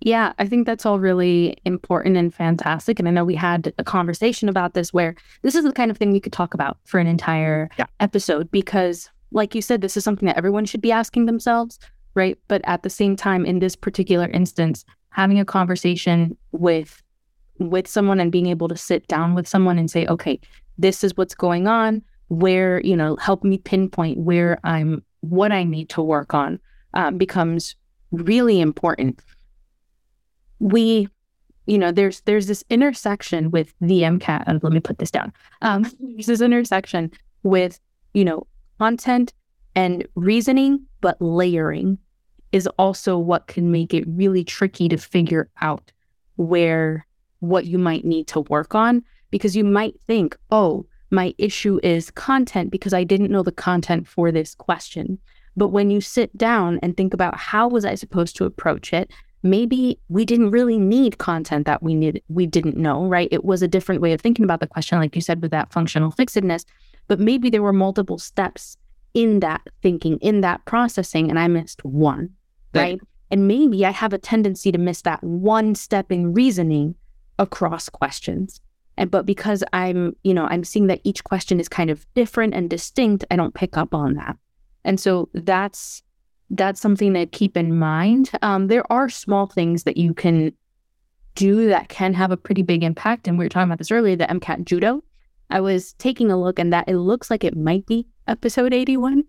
Yeah, 0.00 0.32
I 0.38 0.46
think 0.46 0.66
that's 0.66 0.84
all 0.84 0.98
really 0.98 1.56
important 1.64 2.16
and 2.16 2.34
fantastic. 2.34 2.98
And 2.98 3.08
I 3.08 3.10
know 3.10 3.24
we 3.24 3.34
had 3.34 3.72
a 3.78 3.84
conversation 3.84 4.48
about 4.48 4.74
this 4.74 4.92
where 4.92 5.14
this 5.42 5.54
is 5.54 5.64
the 5.64 5.72
kind 5.72 5.90
of 5.90 5.96
thing 5.96 6.12
we 6.12 6.20
could 6.20 6.32
talk 6.32 6.52
about 6.52 6.78
for 6.84 7.00
an 7.00 7.06
entire 7.06 7.70
yeah. 7.78 7.86
episode 8.00 8.50
because, 8.50 9.08
like 9.30 9.54
you 9.54 9.62
said, 9.62 9.80
this 9.80 9.96
is 9.96 10.04
something 10.04 10.26
that 10.26 10.36
everyone 10.36 10.66
should 10.66 10.82
be 10.82 10.92
asking 10.92 11.26
themselves, 11.26 11.78
right? 12.14 12.38
But 12.48 12.60
at 12.64 12.82
the 12.82 12.90
same 12.90 13.16
time, 13.16 13.46
in 13.46 13.60
this 13.60 13.76
particular 13.76 14.28
instance, 14.28 14.84
having 15.10 15.40
a 15.40 15.44
conversation 15.44 16.36
with 16.52 17.02
with 17.58 17.86
someone 17.86 18.20
and 18.20 18.32
being 18.32 18.46
able 18.46 18.68
to 18.68 18.76
sit 18.76 19.06
down 19.06 19.34
with 19.34 19.46
someone 19.46 19.78
and 19.78 19.90
say, 19.90 20.06
okay, 20.06 20.40
this 20.76 21.04
is 21.04 21.16
what's 21.16 21.34
going 21.34 21.66
on, 21.66 22.02
where, 22.28 22.80
you 22.80 22.96
know, 22.96 23.16
help 23.16 23.44
me 23.44 23.58
pinpoint 23.58 24.18
where 24.18 24.58
I'm, 24.64 25.04
what 25.20 25.52
I 25.52 25.62
need 25.62 25.88
to 25.90 26.02
work 26.02 26.34
on 26.34 26.58
um, 26.94 27.16
becomes 27.16 27.76
really 28.10 28.60
important. 28.60 29.20
We, 30.58 31.08
you 31.66 31.78
know, 31.78 31.92
there's 31.92 32.20
there's 32.22 32.46
this 32.46 32.64
intersection 32.70 33.50
with 33.50 33.74
the 33.80 34.02
MCAT. 34.02 34.44
Uh, 34.46 34.58
let 34.62 34.72
me 34.72 34.80
put 34.80 34.98
this 34.98 35.10
down. 35.10 35.32
Um, 35.62 35.82
there's 36.00 36.26
this 36.26 36.40
intersection 36.40 37.10
with, 37.42 37.80
you 38.12 38.24
know, 38.24 38.46
content 38.78 39.32
and 39.74 40.06
reasoning, 40.14 40.86
but 41.00 41.20
layering 41.20 41.98
is 42.52 42.66
also 42.78 43.18
what 43.18 43.48
can 43.48 43.72
make 43.72 43.92
it 43.92 44.04
really 44.06 44.44
tricky 44.44 44.88
to 44.88 44.96
figure 44.96 45.50
out 45.60 45.90
where 46.36 47.06
what 47.40 47.66
you 47.66 47.78
might 47.78 48.04
need 48.04 48.26
to 48.28 48.40
work 48.42 48.74
on 48.74 49.02
because 49.30 49.56
you 49.56 49.64
might 49.64 50.00
think, 50.06 50.36
oh, 50.50 50.86
my 51.10 51.34
issue 51.38 51.80
is 51.82 52.10
content 52.12 52.70
because 52.70 52.94
I 52.94 53.04
didn't 53.04 53.30
know 53.30 53.42
the 53.42 53.52
content 53.52 54.06
for 54.06 54.30
this 54.30 54.54
question. 54.54 55.18
But 55.56 55.68
when 55.68 55.90
you 55.90 56.00
sit 56.00 56.36
down 56.36 56.78
and 56.82 56.96
think 56.96 57.14
about 57.14 57.36
how 57.36 57.68
was 57.68 57.84
I 57.84 57.94
supposed 57.94 58.36
to 58.36 58.44
approach 58.44 58.92
it, 58.92 59.10
maybe 59.44 60.00
we 60.08 60.24
didn't 60.24 60.50
really 60.50 60.78
need 60.78 61.18
content 61.18 61.66
that 61.66 61.82
we 61.82 61.94
need 61.94 62.22
we 62.28 62.46
didn't 62.46 62.76
know, 62.76 63.04
right? 63.04 63.28
It 63.30 63.44
was 63.44 63.62
a 63.62 63.68
different 63.68 64.00
way 64.00 64.12
of 64.12 64.20
thinking 64.20 64.44
about 64.44 64.60
the 64.60 64.66
question 64.66 64.98
like 64.98 65.14
you 65.14 65.22
said 65.22 65.42
with 65.42 65.50
that 65.52 65.72
functional 65.72 66.10
fixedness, 66.10 66.64
but 67.06 67.20
maybe 67.20 67.50
there 67.50 67.62
were 67.62 67.72
multiple 67.72 68.18
steps 68.18 68.76
in 69.12 69.40
that 69.40 69.60
thinking, 69.82 70.18
in 70.18 70.40
that 70.40 70.64
processing 70.64 71.30
and 71.30 71.38
I 71.38 71.46
missed 71.46 71.84
one 71.84 72.30
right? 72.74 73.00
And 73.30 73.48
maybe 73.48 73.86
I 73.86 73.90
have 73.90 74.12
a 74.12 74.18
tendency 74.18 74.70
to 74.72 74.78
miss 74.78 75.02
that 75.02 75.22
one 75.22 75.74
step 75.74 76.12
in 76.12 76.32
reasoning 76.32 76.94
across 77.38 77.88
questions. 77.88 78.60
And 78.96 79.10
but 79.10 79.26
because 79.26 79.64
I'm, 79.72 80.14
you 80.22 80.34
know, 80.34 80.46
I'm 80.46 80.64
seeing 80.64 80.86
that 80.86 81.00
each 81.04 81.24
question 81.24 81.58
is 81.58 81.68
kind 81.68 81.90
of 81.90 82.06
different 82.14 82.54
and 82.54 82.70
distinct, 82.70 83.24
I 83.30 83.36
don't 83.36 83.54
pick 83.54 83.76
up 83.76 83.94
on 83.94 84.14
that. 84.14 84.36
And 84.84 85.00
so 85.00 85.28
that's 85.34 86.02
that's 86.50 86.80
something 86.80 87.14
to 87.14 87.26
keep 87.26 87.56
in 87.56 87.78
mind. 87.78 88.30
Um, 88.42 88.68
there 88.68 88.90
are 88.92 89.08
small 89.08 89.46
things 89.46 89.84
that 89.84 89.96
you 89.96 90.14
can 90.14 90.52
do 91.34 91.68
that 91.68 91.88
can 91.88 92.14
have 92.14 92.30
a 92.30 92.36
pretty 92.36 92.62
big 92.62 92.82
impact. 92.82 93.26
And 93.26 93.38
we 93.38 93.44
were 93.44 93.48
talking 93.48 93.68
about 93.68 93.78
this 93.78 93.90
earlier, 93.90 94.16
the 94.16 94.26
MCAT 94.26 94.64
judo. 94.64 95.02
I 95.50 95.60
was 95.60 95.94
taking 95.94 96.30
a 96.30 96.40
look 96.40 96.58
and 96.58 96.72
that 96.72 96.88
it 96.88 96.96
looks 96.96 97.30
like 97.30 97.44
it 97.44 97.56
might 97.56 97.86
be 97.86 98.06
episode 98.28 98.72
81. 98.72 99.24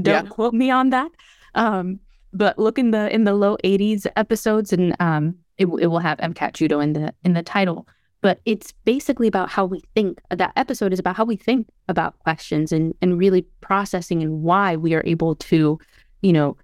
Don't 0.00 0.24
yeah. 0.24 0.30
quote 0.30 0.54
me 0.54 0.70
on 0.70 0.90
that. 0.90 1.10
Um, 1.54 2.00
but 2.32 2.58
look 2.58 2.78
in 2.78 2.90
the 2.90 3.12
in 3.12 3.24
the 3.24 3.34
low 3.34 3.56
80s 3.64 4.06
episodes 4.16 4.72
and 4.72 4.94
um 5.00 5.34
it, 5.58 5.66
it 5.66 5.86
will 5.86 5.98
have 5.98 6.18
mcat 6.18 6.54
judo 6.54 6.80
in 6.80 6.92
the 6.92 7.12
in 7.24 7.34
the 7.34 7.42
title 7.42 7.86
but 8.22 8.40
it's 8.44 8.72
basically 8.84 9.26
about 9.26 9.48
how 9.48 9.64
we 9.64 9.82
think 9.94 10.20
that 10.30 10.52
episode 10.56 10.92
is 10.92 10.98
about 10.98 11.16
how 11.16 11.24
we 11.24 11.36
think 11.36 11.68
about 11.88 12.18
questions 12.20 12.72
and 12.72 12.94
and 13.02 13.18
really 13.18 13.42
processing 13.60 14.22
and 14.22 14.42
why 14.42 14.76
we 14.76 14.94
are 14.94 15.02
able 15.06 15.34
to 15.34 15.78
you 16.22 16.32
know 16.32 16.56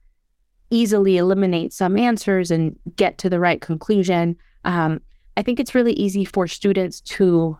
easily 0.70 1.16
eliminate 1.16 1.72
some 1.72 1.96
answers 1.96 2.50
and 2.50 2.76
get 2.96 3.18
to 3.18 3.30
the 3.30 3.40
right 3.40 3.60
conclusion 3.60 4.36
um, 4.64 5.00
i 5.36 5.42
think 5.42 5.60
it's 5.60 5.74
really 5.74 5.92
easy 5.94 6.24
for 6.24 6.46
students 6.46 7.00
to 7.00 7.56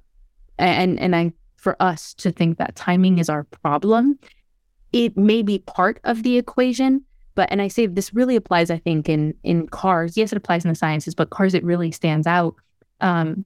and 0.59 0.99
and 0.99 1.14
i 1.14 1.32
for 1.57 1.80
us 1.80 2.14
to 2.14 2.30
think 2.30 2.59
that 2.59 2.76
timing 2.76 3.18
is 3.18 3.28
our 3.28 3.44
problem 3.44 4.18
it 4.92 5.16
may 5.16 5.42
be 5.42 5.59
part 5.59 6.01
of 6.05 6.22
the 6.22 6.38
equation 6.38 7.03
but 7.36 7.53
and 7.53 7.62
I 7.62 7.68
say 7.68 7.86
this 7.86 8.12
really 8.12 8.34
applies, 8.34 8.70
I 8.70 8.78
think, 8.78 9.09
in 9.09 9.34
in 9.44 9.68
cars. 9.68 10.16
Yes, 10.16 10.32
it 10.32 10.38
applies 10.38 10.64
in 10.64 10.70
the 10.70 10.74
sciences, 10.74 11.14
but 11.14 11.30
cars 11.30 11.55
it 11.55 11.62
really 11.62 11.92
stands 11.92 12.26
out. 12.26 12.57
Um, 13.01 13.44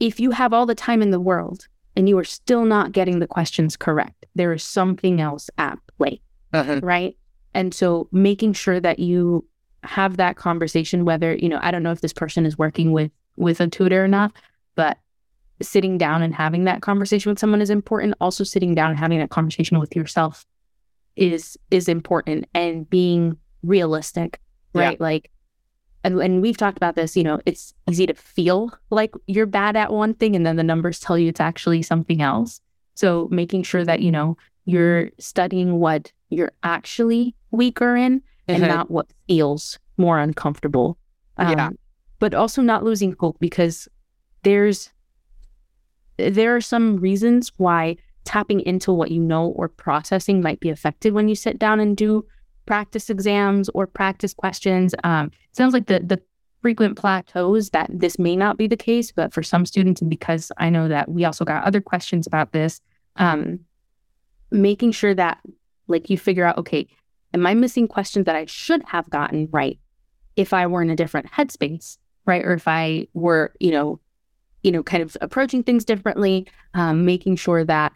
if 0.00 0.18
you 0.18 0.32
have 0.32 0.52
all 0.52 0.66
the 0.66 0.74
time 0.74 1.02
in 1.02 1.10
the 1.10 1.20
world 1.20 1.68
and 1.94 2.08
you 2.08 2.18
are 2.18 2.24
still 2.24 2.64
not 2.64 2.92
getting 2.92 3.18
the 3.18 3.26
questions 3.26 3.76
correct, 3.76 4.26
there 4.34 4.52
is 4.52 4.64
something 4.64 5.20
else 5.20 5.50
at 5.58 5.78
play, 5.98 6.20
uh-huh. 6.52 6.80
right? 6.82 7.16
And 7.54 7.74
so 7.74 8.08
making 8.12 8.52
sure 8.52 8.80
that 8.80 8.98
you 8.98 9.44
have 9.82 10.16
that 10.18 10.36
conversation, 10.36 11.04
whether 11.04 11.34
you 11.34 11.48
know, 11.48 11.58
I 11.62 11.70
don't 11.70 11.82
know 11.82 11.92
if 11.92 12.00
this 12.00 12.12
person 12.12 12.46
is 12.46 12.58
working 12.58 12.92
with 12.92 13.10
with 13.36 13.60
a 13.60 13.68
tutor 13.68 14.04
or 14.04 14.08
not, 14.08 14.32
but 14.74 14.98
sitting 15.62 15.98
down 15.98 16.22
and 16.22 16.34
having 16.34 16.64
that 16.64 16.82
conversation 16.82 17.30
with 17.30 17.38
someone 17.38 17.60
is 17.60 17.70
important. 17.70 18.14
Also, 18.20 18.44
sitting 18.44 18.74
down 18.74 18.90
and 18.90 18.98
having 18.98 19.18
that 19.18 19.30
conversation 19.30 19.78
with 19.78 19.94
yourself 19.96 20.46
is 21.16 21.58
is 21.70 21.88
important 21.88 22.46
and 22.54 22.88
being 22.88 23.36
realistic, 23.62 24.40
right? 24.74 24.96
Yeah. 24.98 25.04
Like 25.04 25.30
and, 26.02 26.18
and 26.20 26.40
we've 26.40 26.56
talked 26.56 26.78
about 26.78 26.96
this, 26.96 27.16
you 27.16 27.22
know, 27.22 27.40
it's 27.44 27.74
easy 27.88 28.06
to 28.06 28.14
feel 28.14 28.72
like 28.90 29.12
you're 29.26 29.46
bad 29.46 29.76
at 29.76 29.92
one 29.92 30.14
thing 30.14 30.34
and 30.34 30.46
then 30.46 30.56
the 30.56 30.62
numbers 30.62 30.98
tell 30.98 31.18
you 31.18 31.28
it's 31.28 31.40
actually 31.40 31.82
something 31.82 32.22
else. 32.22 32.60
So 32.94 33.28
making 33.30 33.64
sure 33.64 33.84
that, 33.84 34.00
you 34.00 34.10
know, 34.10 34.36
you're 34.64 35.10
studying 35.18 35.78
what 35.78 36.10
you're 36.30 36.52
actually 36.62 37.34
weaker 37.50 37.96
in 37.96 38.22
and 38.48 38.62
mm-hmm. 38.62 38.72
not 38.72 38.90
what 38.90 39.06
feels 39.28 39.78
more 39.96 40.18
uncomfortable. 40.18 40.96
Um, 41.36 41.50
yeah. 41.50 41.70
But 42.18 42.34
also 42.34 42.62
not 42.62 42.84
losing 42.84 43.14
hope 43.18 43.36
because 43.40 43.88
there's 44.42 44.90
there 46.16 46.54
are 46.54 46.60
some 46.60 46.98
reasons 46.98 47.50
why 47.56 47.96
tapping 48.24 48.60
into 48.60 48.92
what 48.92 49.10
you 49.10 49.20
know 49.20 49.48
or 49.56 49.68
processing 49.68 50.42
might 50.42 50.60
be 50.60 50.68
affected 50.68 51.14
when 51.14 51.28
you 51.28 51.34
sit 51.34 51.58
down 51.58 51.80
and 51.80 51.96
do 51.96 52.24
practice 52.66 53.08
exams 53.08 53.68
or 53.70 53.86
practice 53.86 54.34
questions. 54.34 54.94
Um, 55.04 55.30
sounds 55.52 55.72
like 55.72 55.86
the 55.86 56.00
the 56.00 56.20
frequent 56.62 56.96
plateaus 56.96 57.70
that 57.70 57.88
this 57.90 58.18
may 58.18 58.36
not 58.36 58.58
be 58.58 58.66
the 58.66 58.76
case, 58.76 59.12
but 59.12 59.32
for 59.32 59.42
some 59.42 59.64
students, 59.64 60.02
and 60.02 60.10
because 60.10 60.52
I 60.58 60.68
know 60.68 60.88
that 60.88 61.08
we 61.08 61.24
also 61.24 61.44
got 61.44 61.64
other 61.64 61.80
questions 61.80 62.26
about 62.26 62.52
this, 62.52 62.80
um, 63.16 63.60
making 64.50 64.92
sure 64.92 65.14
that 65.14 65.40
like 65.90 66.10
you 66.10 66.18
figure 66.18 66.44
out, 66.44 66.58
okay, 66.58 66.86
am 67.34 67.46
I 67.46 67.54
missing 67.54 67.88
questions 67.88 68.26
that 68.26 68.36
I 68.36 68.46
should 68.46 68.82
have 68.86 69.08
gotten 69.10 69.48
right 69.50 69.78
if 70.36 70.52
I 70.52 70.66
were 70.66 70.82
in 70.82 70.90
a 70.90 70.96
different 70.96 71.30
headspace, 71.30 71.98
right? 72.26 72.44
Or 72.44 72.52
if 72.52 72.66
I 72.66 73.06
were, 73.14 73.52
you 73.60 73.70
know, 73.70 74.00
you 74.62 74.72
know, 74.72 74.82
kind 74.82 75.02
of 75.02 75.16
approaching 75.20 75.62
things 75.62 75.84
differently, 75.84 76.46
um, 76.74 77.04
making 77.04 77.36
sure 77.36 77.64
that 77.64 77.92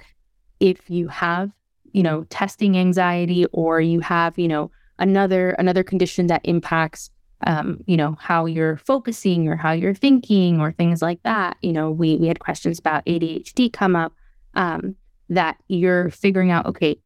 if 0.60 0.88
you 0.88 1.08
have, 1.08 1.50
you 1.92 2.02
know, 2.02 2.24
testing 2.24 2.76
anxiety 2.76 3.46
or 3.52 3.80
you 3.80 4.00
have, 4.00 4.38
you 4.38 4.48
know, 4.48 4.70
another 4.98 5.50
another 5.50 5.82
condition 5.82 6.28
that 6.28 6.40
impacts 6.44 7.10
um, 7.46 7.82
you 7.86 7.96
know, 7.96 8.16
how 8.18 8.46
you're 8.46 8.78
focusing 8.78 9.48
or 9.48 9.56
how 9.56 9.72
you're 9.72 9.94
thinking 9.94 10.60
or 10.60 10.72
things 10.72 11.02
like 11.02 11.22
that. 11.24 11.56
You 11.62 11.72
know, 11.72 11.90
we 11.90 12.16
we 12.16 12.28
had 12.28 12.40
questions 12.40 12.78
about 12.78 13.04
ADHD 13.06 13.72
come 13.72 13.96
up 13.96 14.12
um, 14.54 14.96
that 15.28 15.56
you're 15.68 16.10
figuring 16.10 16.50
out, 16.50 16.66
okay, 16.66 16.98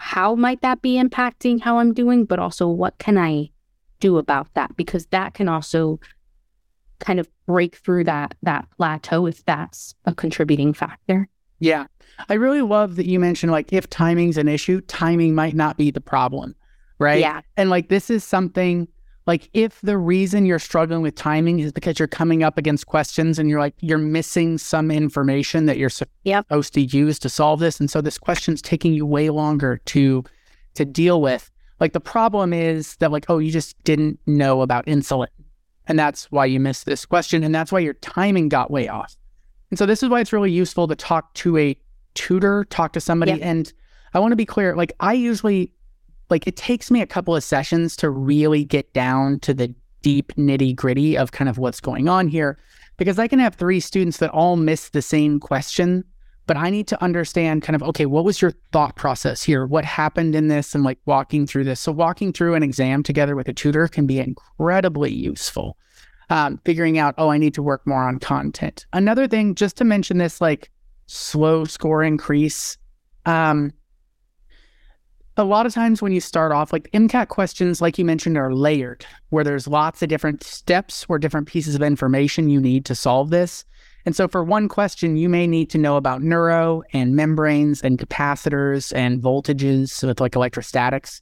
how 0.00 0.34
might 0.34 0.62
that 0.62 0.80
be 0.80 0.94
impacting 0.94 1.60
how 1.60 1.78
I'm 1.78 1.92
doing, 1.92 2.24
but 2.24 2.38
also 2.38 2.66
what 2.66 2.96
can 2.96 3.18
I 3.18 3.50
do 4.00 4.16
about 4.16 4.48
that? 4.54 4.74
Because 4.74 5.04
that 5.06 5.34
can 5.34 5.46
also 5.46 6.00
kind 7.00 7.20
of 7.20 7.28
break 7.46 7.76
through 7.76 8.04
that 8.04 8.34
that 8.42 8.66
plateau 8.78 9.26
if 9.26 9.44
that's 9.44 9.94
a 10.06 10.14
contributing 10.14 10.72
factor. 10.72 11.28
Yeah. 11.58 11.86
I 12.30 12.34
really 12.34 12.62
love 12.62 12.96
that 12.96 13.04
you 13.04 13.20
mentioned 13.20 13.52
like 13.52 13.74
if 13.74 13.90
timing's 13.90 14.38
an 14.38 14.48
issue, 14.48 14.80
timing 14.82 15.34
might 15.34 15.54
not 15.54 15.76
be 15.76 15.90
the 15.90 16.00
problem. 16.00 16.54
Right. 16.98 17.20
Yeah. 17.20 17.42
And 17.58 17.68
like 17.68 17.90
this 17.90 18.08
is 18.08 18.24
something 18.24 18.88
like 19.26 19.48
if 19.52 19.80
the 19.82 19.98
reason 19.98 20.46
you're 20.46 20.58
struggling 20.58 21.02
with 21.02 21.14
timing 21.14 21.60
is 21.60 21.72
because 21.72 21.98
you're 21.98 22.08
coming 22.08 22.42
up 22.42 22.58
against 22.58 22.86
questions 22.86 23.38
and 23.38 23.48
you're 23.48 23.60
like 23.60 23.74
you're 23.80 23.98
missing 23.98 24.58
some 24.58 24.90
information 24.90 25.66
that 25.66 25.76
you're 25.76 25.90
yep. 26.24 26.46
supposed 26.46 26.74
to 26.74 26.80
use 26.80 27.18
to 27.20 27.28
solve 27.28 27.60
this. 27.60 27.80
And 27.80 27.90
so 27.90 28.00
this 28.00 28.18
question's 28.18 28.62
taking 28.62 28.92
you 28.92 29.04
way 29.06 29.30
longer 29.30 29.80
to 29.86 30.24
to 30.74 30.84
deal 30.84 31.20
with. 31.20 31.50
Like 31.80 31.92
the 31.92 32.00
problem 32.00 32.52
is 32.52 32.96
that 32.96 33.12
like 33.12 33.26
oh 33.28 33.38
you 33.38 33.50
just 33.50 33.82
didn't 33.84 34.18
know 34.26 34.62
about 34.62 34.86
insulin. 34.86 35.28
And 35.86 35.98
that's 35.98 36.30
why 36.30 36.46
you 36.46 36.60
missed 36.60 36.86
this 36.86 37.04
question. 37.04 37.42
And 37.42 37.54
that's 37.54 37.72
why 37.72 37.80
your 37.80 37.94
timing 37.94 38.48
got 38.48 38.70
way 38.70 38.88
off. 38.88 39.16
And 39.70 39.78
so 39.78 39.86
this 39.86 40.02
is 40.02 40.08
why 40.08 40.20
it's 40.20 40.32
really 40.32 40.52
useful 40.52 40.86
to 40.88 40.94
talk 40.94 41.34
to 41.34 41.56
a 41.56 41.76
tutor 42.14 42.64
talk 42.70 42.92
to 42.92 43.00
somebody. 43.00 43.32
Yep. 43.32 43.40
and 43.42 43.72
i 44.14 44.18
want 44.18 44.32
to 44.32 44.36
be 44.36 44.44
clear 44.44 44.74
like 44.74 44.92
i 44.98 45.12
usually 45.12 45.72
like 46.30 46.46
it 46.46 46.56
takes 46.56 46.90
me 46.90 47.00
a 47.00 47.06
couple 47.06 47.34
of 47.34 47.44
sessions 47.44 47.96
to 47.96 48.10
really 48.10 48.64
get 48.64 48.92
down 48.92 49.40
to 49.40 49.54
the 49.54 49.74
deep 50.02 50.32
nitty 50.34 50.74
gritty 50.74 51.16
of 51.16 51.32
kind 51.32 51.48
of 51.48 51.58
what's 51.58 51.80
going 51.80 52.08
on 52.08 52.28
here 52.28 52.58
because 53.00 53.18
I 53.18 53.28
can 53.28 53.38
have 53.38 53.54
three 53.54 53.80
students 53.80 54.18
that 54.18 54.30
all 54.30 54.56
miss 54.56 54.90
the 54.90 55.00
same 55.00 55.40
question, 55.40 56.04
but 56.46 56.58
I 56.58 56.68
need 56.68 56.86
to 56.88 57.02
understand 57.02 57.62
kind 57.62 57.74
of, 57.74 57.82
okay, 57.82 58.04
what 58.04 58.26
was 58.26 58.42
your 58.42 58.52
thought 58.72 58.94
process 58.94 59.42
here? 59.42 59.66
What 59.66 59.86
happened 59.86 60.34
in 60.34 60.48
this 60.48 60.74
and 60.74 60.84
like 60.84 60.98
walking 61.06 61.46
through 61.46 61.64
this? 61.64 61.80
So, 61.80 61.92
walking 61.92 62.30
through 62.30 62.56
an 62.56 62.62
exam 62.62 63.02
together 63.02 63.36
with 63.36 63.48
a 63.48 63.54
tutor 63.54 63.88
can 63.88 64.06
be 64.06 64.18
incredibly 64.18 65.10
useful. 65.10 65.78
Um, 66.28 66.60
figuring 66.66 66.98
out, 66.98 67.14
oh, 67.16 67.30
I 67.30 67.38
need 67.38 67.54
to 67.54 67.62
work 67.62 67.86
more 67.86 68.06
on 68.06 68.18
content. 68.18 68.84
Another 68.92 69.26
thing, 69.26 69.54
just 69.54 69.78
to 69.78 69.84
mention 69.84 70.18
this 70.18 70.40
like 70.40 70.70
slow 71.06 71.64
score 71.64 72.02
increase. 72.02 72.76
Um, 73.24 73.72
a 75.40 75.44
lot 75.44 75.66
of 75.66 75.74
times 75.74 76.02
when 76.02 76.12
you 76.12 76.20
start 76.20 76.52
off, 76.52 76.72
like 76.72 76.90
MCAT 76.92 77.28
questions, 77.28 77.80
like 77.80 77.98
you 77.98 78.04
mentioned, 78.04 78.36
are 78.36 78.54
layered, 78.54 79.04
where 79.30 79.44
there's 79.44 79.66
lots 79.66 80.02
of 80.02 80.08
different 80.08 80.42
steps 80.42 81.06
or 81.08 81.18
different 81.18 81.48
pieces 81.48 81.74
of 81.74 81.82
information 81.82 82.48
you 82.48 82.60
need 82.60 82.84
to 82.84 82.94
solve 82.94 83.30
this. 83.30 83.64
And 84.06 84.16
so 84.16 84.28
for 84.28 84.44
one 84.44 84.68
question, 84.68 85.16
you 85.16 85.28
may 85.28 85.46
need 85.46 85.68
to 85.70 85.78
know 85.78 85.96
about 85.96 86.22
neuro 86.22 86.82
and 86.92 87.16
membranes 87.16 87.82
and 87.82 87.98
capacitors 87.98 88.94
and 88.94 89.20
voltages 89.22 90.06
with 90.06 90.20
like 90.20 90.36
electrostatics. 90.36 91.20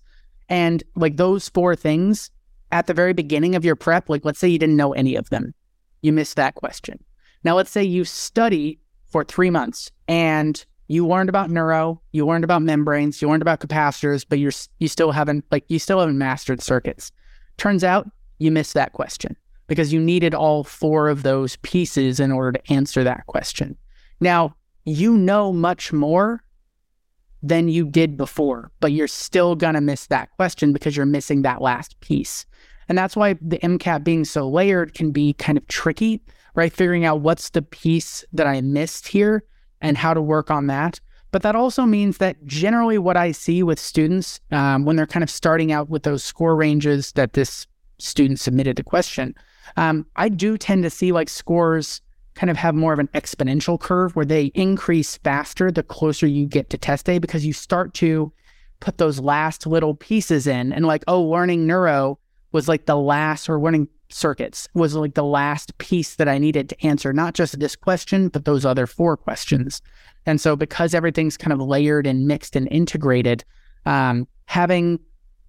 And 0.49 0.83
like 0.95 1.17
those 1.17 1.49
four 1.49 1.75
things 1.75 2.31
at 2.71 2.87
the 2.87 2.95
very 2.95 3.13
beginning 3.13 3.55
of 3.55 3.65
your 3.65 3.77
prep, 3.77 4.09
like 4.09 4.25
let's 4.25 4.39
say 4.39 4.49
you 4.49 4.59
didn't 4.59 4.77
know 4.77 4.93
any 4.93 5.17
of 5.17 5.31
them, 5.31 5.55
you 6.03 6.13
missed 6.13 6.37
that 6.37 6.55
question. 6.55 7.03
Now, 7.45 7.57
let's 7.57 7.71
say 7.71 7.83
you 7.83 8.05
study 8.05 8.79
for 9.07 9.25
three 9.25 9.51
months 9.51 9.91
and 10.07 10.65
you 10.89 11.07
learned 11.07 11.29
about 11.29 11.51
neuro, 11.51 12.01
you 12.13 12.27
learned 12.27 12.45
about 12.45 12.63
membranes, 12.63 13.21
you 13.21 13.29
learned 13.29 13.43
about 13.43 13.61
capacitors, 13.61 14.25
but 14.29 14.39
you're 14.39 14.53
you 14.79 14.89
still 14.89 15.13
haven't 15.13 15.45
like 15.51 15.65
you 15.69 15.79
still 15.79 16.01
haven't 16.01 16.19
mastered 16.19 16.63
circuits. 16.63 17.13
Turns 17.59 17.85
out 17.85 18.11
you 18.39 18.51
missed 18.51 18.75
that 18.75 18.95
question 18.95 19.37
because 19.67 19.93
you 19.93 20.01
needed 20.01 20.35
all 20.35 20.65
four 20.65 21.09
of 21.09 21.23
those 21.23 21.57
pieces 21.57 22.19
in 22.19 22.33
order 22.33 22.53
to 22.53 22.73
answer 22.73 23.05
that 23.05 23.27
question. 23.27 23.77
Now, 24.21 24.57
you 24.85 25.17
know 25.17 25.53
much 25.53 25.93
more 25.93 26.43
than 27.43 27.69
you 27.69 27.87
did 27.87 28.17
before, 28.17 28.73
but 28.81 28.93
you're 28.93 29.07
still 29.07 29.55
going 29.55 29.75
to 29.75 29.81
miss 29.81 30.07
that 30.07 30.31
question 30.33 30.73
because 30.73 30.97
you're 30.97 31.07
missing 31.07 31.43
that 31.43 31.61
last 31.61 32.01
piece. 32.01 32.47
And 32.89 32.97
that's 32.97 33.15
why 33.15 33.35
the 33.35 33.59
MCAT 33.59 34.03
being 34.03 34.25
so 34.25 34.49
layered 34.49 34.95
can 34.95 35.11
be 35.11 35.35
kind 35.35 35.59
of 35.59 35.69
tricky, 35.69 36.23
right? 36.55 36.73
Figuring 36.73 37.05
out 37.05 37.21
what's 37.21 37.51
the 37.51 37.63
piece 37.63 38.25
that 38.33 38.47
I 38.47 38.63
missed 38.63 39.07
here 39.09 39.45
and 39.81 39.97
how 39.97 40.15
to 40.15 40.23
work 40.23 40.51
on 40.51 40.67
that. 40.67 41.01
But 41.31 41.43
that 41.43 41.55
also 41.55 41.85
means 41.85 42.19
that 42.19 42.43
generally, 42.47 42.99
what 42.99 43.17
I 43.17 43.33
see 43.33 43.63
with 43.63 43.79
students 43.79 44.41
um, 44.51 44.85
when 44.85 44.97
they're 44.97 45.07
kind 45.07 45.23
of 45.23 45.31
starting 45.31 45.73
out 45.73 45.91
with 45.91 46.03
those 46.03 46.25
score 46.25 46.57
ranges 46.57 47.13
that 47.13 47.35
this 47.35 47.67
student 47.99 48.41
submitted 48.41 48.77
the 48.77 48.83
question, 48.83 49.35
um, 49.77 50.07
I 50.17 50.31
do 50.31 50.57
tend 50.57 50.85
to 50.85 50.91
see 50.91 51.13
like 51.13 51.29
scores 51.29 52.01
kind 52.35 52.51
of 52.51 52.57
have 52.57 52.75
more 52.75 52.93
of 52.93 52.99
an 52.99 53.09
exponential 53.09 53.79
curve 53.79 54.15
where 54.15 54.25
they 54.25 54.47
increase 54.55 55.19
faster 55.19 55.71
the 55.71 55.83
closer 55.83 56.27
you 56.27 56.47
get 56.47 56.71
to 56.71 56.79
test 56.79 57.05
day 57.05 57.19
because 57.19 57.45
you 57.45 57.53
start 57.53 57.95
to 57.95 58.33
put 58.81 58.99
those 58.99 59.19
last 59.19 59.67
little 59.67 59.95
pieces 59.95 60.47
in 60.47 60.73
and 60.73 60.87
like, 60.87 61.03
oh, 61.09 61.21
learning 61.21 61.67
neuro 61.67 62.19
was 62.53 62.69
like 62.69 62.87
the 62.87 62.97
last 62.97 63.49
or 63.49 63.61
learning 63.61 63.89
circuits 64.11 64.69
was 64.75 64.95
like 64.95 65.15
the 65.15 65.25
last 65.25 65.77
piece 65.79 66.17
that 66.17 66.29
I 66.29 66.39
needed 66.39 66.69
to 66.71 66.87
answer, 66.87 67.13
not 67.13 67.35
just 67.35 67.59
this 67.59 67.77
question, 67.77 68.29
but 68.29 68.45
those 68.45 68.65
other 68.65 68.87
four 68.87 69.17
questions. 69.17 69.83
And 70.27 70.41
so, 70.41 70.57
because 70.57 70.95
everything's 70.95 71.37
kind 71.37 71.53
of 71.53 71.61
layered 71.61 72.07
and 72.07 72.27
mixed 72.27 72.57
and 72.57 72.69
integrated, 72.71 73.45
um, 73.87 74.27
having 74.47 74.99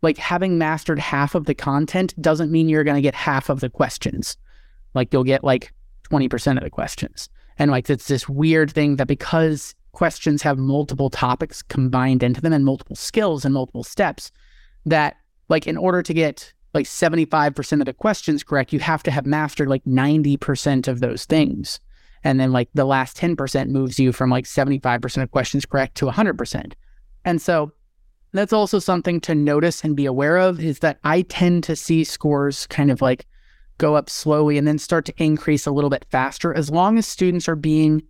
like 0.01 0.17
having 0.17 0.57
mastered 0.57 0.99
half 0.99 1.35
of 1.35 1.45
the 1.45 1.53
content 1.53 2.19
doesn't 2.21 2.51
mean 2.51 2.69
you're 2.69 2.83
going 2.83 2.95
to 2.95 3.01
get 3.01 3.15
half 3.15 3.49
of 3.49 3.59
the 3.59 3.69
questions. 3.69 4.37
Like 4.93 5.11
you'll 5.11 5.23
get 5.23 5.43
like 5.43 5.73
20% 6.09 6.57
of 6.57 6.63
the 6.63 6.69
questions. 6.69 7.29
And 7.57 7.69
like 7.71 7.89
it's 7.89 8.07
this 8.07 8.29
weird 8.29 8.71
thing 8.71 8.95
that 8.95 9.07
because 9.07 9.75
questions 9.91 10.41
have 10.41 10.57
multiple 10.57 11.09
topics 11.09 11.61
combined 11.61 12.23
into 12.23 12.39
them 12.39 12.53
and 12.53 12.63
multiple 12.63 12.95
skills 12.95 13.43
and 13.43 13.53
multiple 13.53 13.83
steps, 13.83 14.31
that 14.85 15.17
like 15.49 15.67
in 15.67 15.75
order 15.75 16.01
to 16.01 16.13
get 16.13 16.53
like 16.73 16.85
75% 16.85 17.79
of 17.79 17.85
the 17.85 17.93
questions 17.93 18.43
correct, 18.43 18.73
you 18.73 18.79
have 18.79 19.03
to 19.03 19.11
have 19.11 19.25
mastered 19.25 19.67
like 19.67 19.83
90% 19.85 20.87
of 20.87 20.99
those 20.99 21.25
things. 21.25 21.79
And 22.23 22.39
then 22.39 22.51
like 22.51 22.69
the 22.73 22.85
last 22.85 23.17
10% 23.17 23.69
moves 23.69 23.99
you 23.99 24.11
from 24.11 24.29
like 24.29 24.45
75% 24.45 25.23
of 25.23 25.31
questions 25.31 25.65
correct 25.65 25.95
to 25.95 26.05
100%. 26.05 26.73
And 27.25 27.41
so 27.41 27.71
that's 28.33 28.53
also 28.53 28.79
something 28.79 29.19
to 29.21 29.33
notice 29.33 29.83
and 29.83 29.95
be 29.95 30.05
aware 30.05 30.37
of 30.37 30.59
is 30.59 30.79
that 30.79 30.99
I 31.03 31.23
tend 31.23 31.63
to 31.65 31.75
see 31.75 32.03
scores 32.03 32.67
kind 32.67 32.91
of 32.91 33.01
like 33.01 33.25
go 33.77 33.95
up 33.95 34.09
slowly 34.09 34.57
and 34.57 34.67
then 34.67 34.77
start 34.77 35.05
to 35.05 35.23
increase 35.23 35.65
a 35.65 35.71
little 35.71 35.89
bit 35.89 36.05
faster 36.11 36.53
as 36.53 36.69
long 36.69 36.97
as 36.97 37.07
students 37.07 37.47
are 37.47 37.55
being 37.55 38.03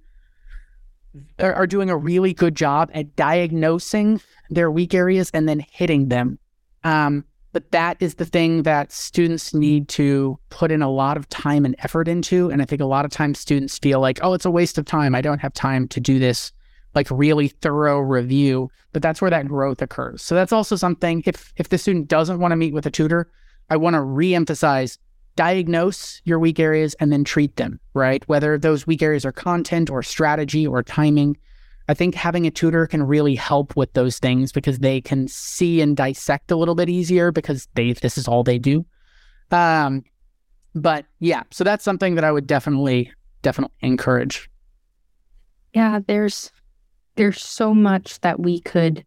are 1.40 1.66
doing 1.66 1.90
a 1.90 1.98
really 1.98 2.34
good 2.34 2.56
job 2.56 2.92
at 2.94 3.16
diagnosing 3.16 4.22
their 4.50 4.70
weak 4.70 4.94
areas 4.94 5.32
and 5.34 5.50
then 5.50 5.66
hitting 5.72 6.10
them. 6.10 6.38
Um, 6.84 7.26
but 7.52 7.72
that 7.72 7.98
is 8.00 8.16
the 8.16 8.26
thing 8.26 8.64
that 8.64 8.92
students 8.92 9.54
need 9.54 9.88
to 9.90 10.40
put 10.50 10.72
in 10.72 10.82
a 10.82 10.90
lot 10.90 11.18
of 11.18 11.28
time 11.30 11.66
and 11.66 11.76
effort 11.80 12.08
into. 12.08 12.50
And 12.50 12.62
I 12.62 12.66
think 12.66 12.82
a 12.82 12.86
lot 12.86 13.06
of 13.06 13.12
times 13.12 13.40
students 13.40 13.78
feel 13.78 14.00
like, 14.00 14.20
oh, 14.22 14.34
it's 14.34 14.46
a 14.46 14.52
waste 14.52 14.78
of 14.78 14.86
time. 14.86 15.16
I 15.16 15.22
don't 15.22 15.40
have 15.40 15.54
time 15.54 15.88
to 15.90 16.00
do 16.00 16.20
this 16.20 16.52
like 16.96 17.08
really 17.12 17.50
thorough 17.50 18.00
review. 18.00 18.70
But 18.94 19.02
that's 19.02 19.22
where 19.22 19.32
that 19.32 19.48
growth 19.48 19.82
occurs. 19.82 20.22
So 20.22 20.36
that's 20.36 20.54
also 20.54 20.76
something 20.76 21.24
if 21.26 21.54
if 21.58 21.70
the 21.70 21.78
student 21.78 22.08
doesn't 22.08 22.40
want 22.40 22.52
to 22.52 22.56
meet 22.56 22.74
with 22.74 22.86
a 22.86 22.92
tutor, 22.92 23.30
I 23.70 23.78
want 23.78 23.96
to 23.96 24.02
re-emphasize 24.02 24.98
diagnose 25.36 26.22
your 26.26 26.40
weak 26.40 26.60
areas 26.60 26.96
and 27.00 27.12
then 27.12 27.24
treat 27.24 27.56
them, 27.56 27.80
right? 27.94 28.28
Whether 28.28 28.58
those 28.58 28.86
weak 28.86 29.02
areas 29.02 29.26
are 29.26 29.32
content 29.32 29.90
or 29.90 30.04
strategy 30.04 30.68
or 30.68 30.84
timing. 30.84 31.38
I 31.90 31.96
think 31.96 32.14
having 32.14 32.46
a 32.46 32.52
tutor 32.52 32.86
can 32.86 33.02
really 33.02 33.34
help 33.34 33.76
with 33.76 33.94
those 33.94 34.20
things 34.20 34.52
because 34.52 34.78
they 34.78 35.02
can 35.02 35.28
see 35.28 35.82
and 35.82 35.98
dissect 35.98 36.52
a 36.52 36.56
little 36.56 36.76
bit 36.76 36.88
easier 36.88 37.32
because 37.32 37.68
they 37.74 37.94
this 37.94 38.16
is 38.16 38.28
all 38.28 38.44
they 38.44 38.60
do. 38.60 38.86
Um, 39.50 40.04
but 40.76 41.08
yeah, 41.20 41.42
so 41.50 41.64
that's 41.64 41.84
something 41.84 42.14
that 42.14 42.24
I 42.24 42.32
would 42.32 42.46
definitely 42.46 43.12
definitely 43.42 43.76
encourage. 43.82 44.52
Yeah, 45.74 46.00
there's 46.06 46.52
there's 47.16 47.44
so 47.44 47.74
much 47.74 48.22
that 48.22 48.40
we 48.40 48.60
could 48.60 49.04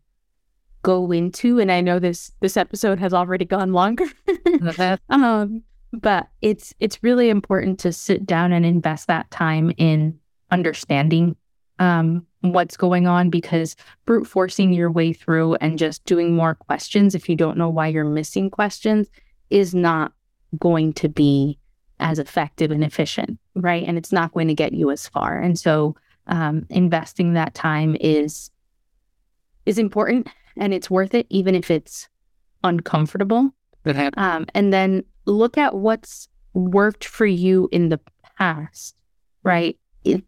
go 0.83 1.13
into. 1.13 1.61
And 1.61 1.71
I 1.71 1.83
know 1.83 2.01
this 2.01 2.33
this 2.41 2.57
episode 2.57 2.99
has 2.99 3.15
already 3.15 3.45
gone 3.45 3.73
longer. 3.73 4.07
um, 5.09 5.63
but 5.93 6.27
it's 6.41 6.75
it's 6.81 7.01
really 7.05 7.31
important 7.31 7.79
to 7.79 7.93
sit 7.93 8.27
down 8.27 8.51
and 8.51 8.67
invest 8.67 9.07
that 9.07 9.31
time 9.31 9.73
in 9.79 10.19
understanding 10.51 11.37
um, 11.79 12.27
what's 12.41 12.77
going 12.77 13.07
on 13.07 13.31
because 13.31 13.77
brute 14.05 14.27
forcing 14.27 14.73
your 14.73 14.91
way 14.91 15.13
through 15.13 15.55
and 15.57 15.79
just 15.79 16.05
doing 16.05 16.35
more 16.35 16.55
questions 16.55 17.15
if 17.15 17.29
you 17.29 17.37
don't 17.37 17.57
know 17.57 17.69
why 17.69 17.87
you're 17.89 18.05
missing 18.05 18.51
questions 18.51 19.09
is 19.51 19.75
not 19.75 20.13
going 20.59 20.93
to 20.93 21.09
be 21.09 21.59
as 22.01 22.19
effective 22.19 22.71
and 22.71 22.83
efficient, 22.83 23.39
right? 23.55 23.85
And 23.87 23.97
it's 23.97 24.13
not 24.13 24.33
going 24.33 24.49
to 24.49 24.55
get 24.55 24.73
you 24.73 24.91
as 24.91 25.09
far. 25.09 25.39
And 25.39 25.59
so 25.59 25.97
um, 26.27 26.67
investing 26.69 27.35
that 27.35 27.55
time 27.55 27.97
is 28.01 28.51
is 29.65 29.79
important 29.79 30.29
and 30.57 30.75
it's 30.75 30.91
worth 30.91 31.15
it, 31.15 31.27
even 31.31 31.55
if 31.55 31.71
it's 31.71 32.09
uncomfortable. 32.65 33.51
Um, 34.17 34.47
and 34.55 34.73
then 34.73 35.05
look 35.25 35.57
at 35.57 35.75
what's 35.75 36.29
worked 36.53 37.05
for 37.05 37.27
you 37.27 37.69
in 37.73 37.89
the 37.89 38.01
past, 38.39 38.97
right? 39.45 39.79
It, 40.05 40.25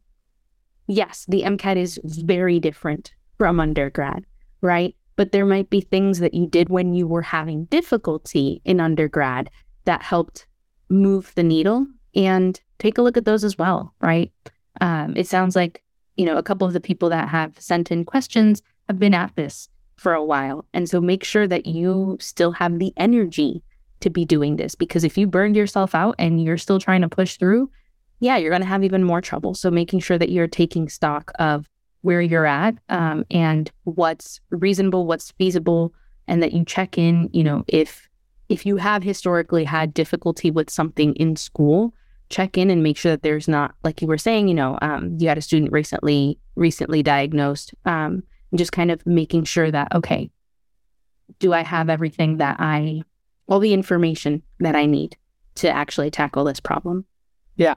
yes, 0.86 1.24
the 1.28 1.42
MCAT 1.42 1.76
is 1.76 2.00
very 2.04 2.60
different 2.60 3.12
from 3.38 3.60
undergrad, 3.60 4.24
right? 4.60 4.94
But 5.16 5.32
there 5.32 5.46
might 5.46 5.70
be 5.70 5.80
things 5.80 6.18
that 6.18 6.34
you 6.34 6.46
did 6.46 6.68
when 6.68 6.94
you 6.94 7.06
were 7.06 7.22
having 7.22 7.66
difficulty 7.66 8.60
in 8.64 8.80
undergrad 8.80 9.50
that 9.84 10.02
helped 10.02 10.46
move 10.88 11.32
the 11.34 11.42
needle 11.42 11.86
and 12.14 12.60
take 12.78 12.98
a 12.98 13.02
look 13.02 13.16
at 13.16 13.24
those 13.24 13.44
as 13.44 13.58
well, 13.58 13.94
right? 14.00 14.32
Um, 14.80 15.14
it 15.16 15.26
sounds 15.26 15.56
like, 15.56 15.82
you 16.16 16.26
know, 16.26 16.36
a 16.36 16.42
couple 16.42 16.66
of 16.66 16.72
the 16.72 16.80
people 16.80 17.08
that 17.10 17.28
have 17.28 17.58
sent 17.60 17.90
in 17.90 18.04
questions 18.04 18.62
have 18.88 18.98
been 18.98 19.14
at 19.14 19.34
this 19.36 19.68
for 19.96 20.12
a 20.14 20.24
while. 20.24 20.64
And 20.74 20.88
so 20.88 21.00
make 21.00 21.24
sure 21.24 21.46
that 21.46 21.66
you 21.66 22.16
still 22.20 22.52
have 22.52 22.78
the 22.78 22.92
energy 22.96 23.62
to 24.00 24.10
be 24.10 24.24
doing 24.24 24.56
this 24.56 24.74
because 24.74 25.04
if 25.04 25.16
you 25.16 25.26
burned 25.26 25.56
yourself 25.56 25.94
out 25.94 26.14
and 26.18 26.42
you're 26.42 26.58
still 26.58 26.78
trying 26.78 27.00
to 27.02 27.08
push 27.08 27.36
through, 27.36 27.70
yeah, 28.20 28.36
you're 28.36 28.50
going 28.50 28.62
to 28.62 28.68
have 28.68 28.84
even 28.84 29.04
more 29.04 29.20
trouble. 29.20 29.54
So 29.54 29.70
making 29.70 30.00
sure 30.00 30.18
that 30.18 30.30
you're 30.30 30.46
taking 30.46 30.88
stock 30.88 31.32
of 31.38 31.68
where 32.02 32.20
you're 32.20 32.46
at 32.46 32.76
um, 32.88 33.24
and 33.30 33.70
what's 33.84 34.40
reasonable, 34.50 35.06
what's 35.06 35.32
feasible, 35.32 35.92
and 36.28 36.42
that 36.42 36.52
you 36.52 36.64
check 36.64 36.98
in, 36.98 37.28
you 37.32 37.44
know, 37.44 37.64
if 37.68 38.08
if 38.48 38.66
you 38.66 38.76
have 38.76 39.02
historically 39.02 39.64
had 39.64 39.94
difficulty 39.94 40.50
with 40.50 40.68
something 40.68 41.14
in 41.14 41.34
school, 41.34 41.94
check 42.28 42.58
in 42.58 42.70
and 42.70 42.82
make 42.82 42.96
sure 42.96 43.12
that 43.12 43.22
there's 43.22 43.48
not, 43.48 43.74
like 43.84 44.02
you 44.02 44.08
were 44.08 44.18
saying, 44.18 44.48
you 44.48 44.54
know, 44.54 44.78
um, 44.82 45.16
you 45.18 45.28
had 45.28 45.38
a 45.38 45.42
student 45.42 45.72
recently 45.72 46.38
recently 46.56 47.02
diagnosed, 47.02 47.74
um, 47.84 48.22
just 48.54 48.72
kind 48.72 48.90
of 48.90 49.04
making 49.06 49.44
sure 49.44 49.70
that 49.70 49.88
okay, 49.94 50.30
do 51.38 51.52
I 51.52 51.62
have 51.62 51.88
everything 51.88 52.36
that 52.36 52.56
I, 52.58 53.02
all 53.48 53.60
the 53.60 53.72
information 53.72 54.42
that 54.60 54.76
I 54.76 54.86
need 54.86 55.16
to 55.56 55.70
actually 55.70 56.10
tackle 56.10 56.44
this 56.44 56.60
problem? 56.60 57.06
Yeah. 57.56 57.74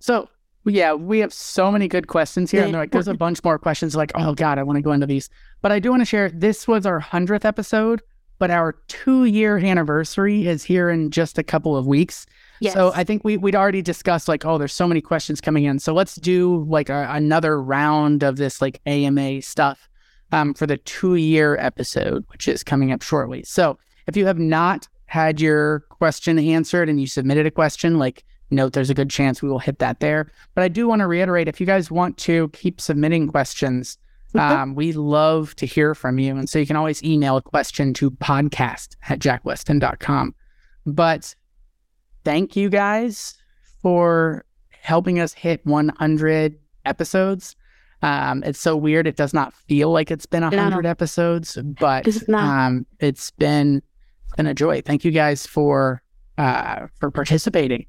So 0.00 0.28
yeah, 0.64 0.92
we 0.92 1.20
have 1.20 1.32
so 1.32 1.70
many 1.70 1.88
good 1.88 2.08
questions 2.08 2.50
here. 2.50 2.62
And 2.62 2.74
they're 2.74 2.82
like, 2.82 2.90
there's 2.90 3.08
a 3.08 3.14
bunch 3.14 3.42
more 3.42 3.58
questions 3.58 3.96
like, 3.96 4.12
oh 4.14 4.34
God, 4.34 4.58
I 4.58 4.62
want 4.62 4.76
to 4.76 4.82
go 4.82 4.92
into 4.92 5.06
these. 5.06 5.30
But 5.62 5.72
I 5.72 5.78
do 5.78 5.90
want 5.90 6.02
to 6.02 6.06
share 6.06 6.28
this 6.30 6.68
was 6.68 6.84
our 6.84 7.00
100th 7.00 7.44
episode 7.44 8.02
but 8.38 8.50
our 8.50 8.72
two 8.86 9.24
year 9.24 9.58
anniversary 9.58 10.46
is 10.46 10.64
here 10.64 10.90
in 10.90 11.10
just 11.10 11.38
a 11.38 11.42
couple 11.42 11.76
of 11.76 11.86
weeks. 11.86 12.26
Yes. 12.60 12.74
So 12.74 12.92
I 12.94 13.04
think 13.04 13.24
we, 13.24 13.36
we'd 13.36 13.54
already 13.54 13.82
discussed 13.82 14.28
like, 14.28 14.44
oh, 14.44 14.58
there's 14.58 14.72
so 14.72 14.88
many 14.88 15.00
questions 15.00 15.40
coming 15.40 15.64
in. 15.64 15.78
So 15.78 15.92
let's 15.92 16.16
do 16.16 16.64
like 16.68 16.88
a, 16.88 17.06
another 17.10 17.60
round 17.60 18.22
of 18.22 18.36
this 18.36 18.60
like 18.62 18.80
AMA 18.86 19.42
stuff 19.42 19.88
um, 20.32 20.54
for 20.54 20.66
the 20.66 20.76
two 20.78 21.16
year 21.16 21.56
episode, 21.58 22.24
which 22.28 22.48
is 22.48 22.62
coming 22.62 22.92
up 22.92 23.02
shortly. 23.02 23.42
So 23.44 23.78
if 24.06 24.16
you 24.16 24.26
have 24.26 24.38
not 24.38 24.88
had 25.06 25.40
your 25.40 25.80
question 25.88 26.38
answered 26.38 26.88
and 26.88 27.00
you 27.00 27.06
submitted 27.06 27.46
a 27.46 27.50
question, 27.50 27.98
like 27.98 28.24
note 28.50 28.72
there's 28.72 28.90
a 28.90 28.94
good 28.94 29.10
chance 29.10 29.42
we 29.42 29.48
will 29.48 29.58
hit 29.58 29.78
that 29.78 30.00
there. 30.00 30.30
But 30.54 30.64
I 30.64 30.68
do 30.68 30.88
want 30.88 31.00
to 31.00 31.06
reiterate 31.06 31.48
if 31.48 31.60
you 31.60 31.66
guys 31.66 31.90
want 31.90 32.16
to 32.18 32.48
keep 32.50 32.80
submitting 32.80 33.28
questions, 33.28 33.98
um, 34.34 34.74
we 34.74 34.92
love 34.92 35.54
to 35.56 35.66
hear 35.66 35.94
from 35.94 36.18
you. 36.18 36.36
And 36.36 36.48
so 36.48 36.58
you 36.58 36.66
can 36.66 36.76
always 36.76 37.02
email 37.02 37.36
a 37.36 37.42
question 37.42 37.94
to 37.94 38.10
podcast 38.10 38.96
at 39.08 39.18
jackwestin.com. 39.18 40.34
But 40.86 41.34
thank 42.24 42.56
you 42.56 42.68
guys 42.68 43.36
for 43.82 44.44
helping 44.70 45.20
us 45.20 45.32
hit 45.32 45.64
100 45.64 46.58
episodes. 46.84 47.56
Um, 48.02 48.44
it's 48.44 48.60
so 48.60 48.76
weird. 48.76 49.06
It 49.06 49.16
does 49.16 49.34
not 49.34 49.52
feel 49.52 49.90
like 49.90 50.10
it's 50.10 50.26
been 50.26 50.42
100 50.42 50.84
no. 50.84 50.88
episodes, 50.88 51.58
but 51.62 52.06
it's, 52.06 52.28
um, 52.28 52.86
it's 53.00 53.30
been, 53.32 53.82
been 54.36 54.46
a 54.46 54.54
joy. 54.54 54.82
Thank 54.82 55.04
you 55.04 55.10
guys 55.10 55.46
for, 55.46 56.02
uh, 56.36 56.86
for 57.00 57.10
participating. 57.10 57.86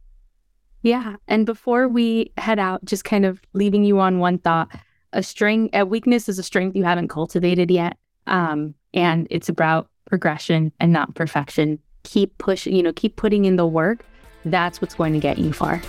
Yeah. 0.81 1.15
And 1.27 1.45
before 1.45 1.87
we 1.87 2.31
head 2.37 2.59
out, 2.59 2.83
just 2.85 3.03
kind 3.03 3.25
of 3.25 3.41
leaving 3.53 3.83
you 3.83 3.99
on 3.99 4.19
one 4.19 4.37
thought 4.37 4.69
a 5.11 5.23
strength, 5.23 5.75
a 5.75 5.85
weakness 5.85 6.29
is 6.29 6.37
a 6.37 6.43
strength 6.43 6.75
you 6.75 6.83
haven't 6.83 7.07
cultivated 7.07 7.71
yet. 7.71 7.97
Um, 8.27 8.75
and 8.93 9.27
it's 9.29 9.49
about 9.49 9.89
progression 10.05 10.71
and 10.79 10.93
not 10.93 11.15
perfection. 11.15 11.79
Keep 12.03 12.37
pushing, 12.37 12.75
you 12.75 12.83
know, 12.83 12.93
keep 12.93 13.15
putting 13.15 13.45
in 13.45 13.55
the 13.55 13.65
work. 13.65 14.05
That's 14.45 14.81
what's 14.81 14.95
going 14.95 15.13
to 15.13 15.19
get 15.19 15.37
you 15.37 15.51
far. 15.51 15.81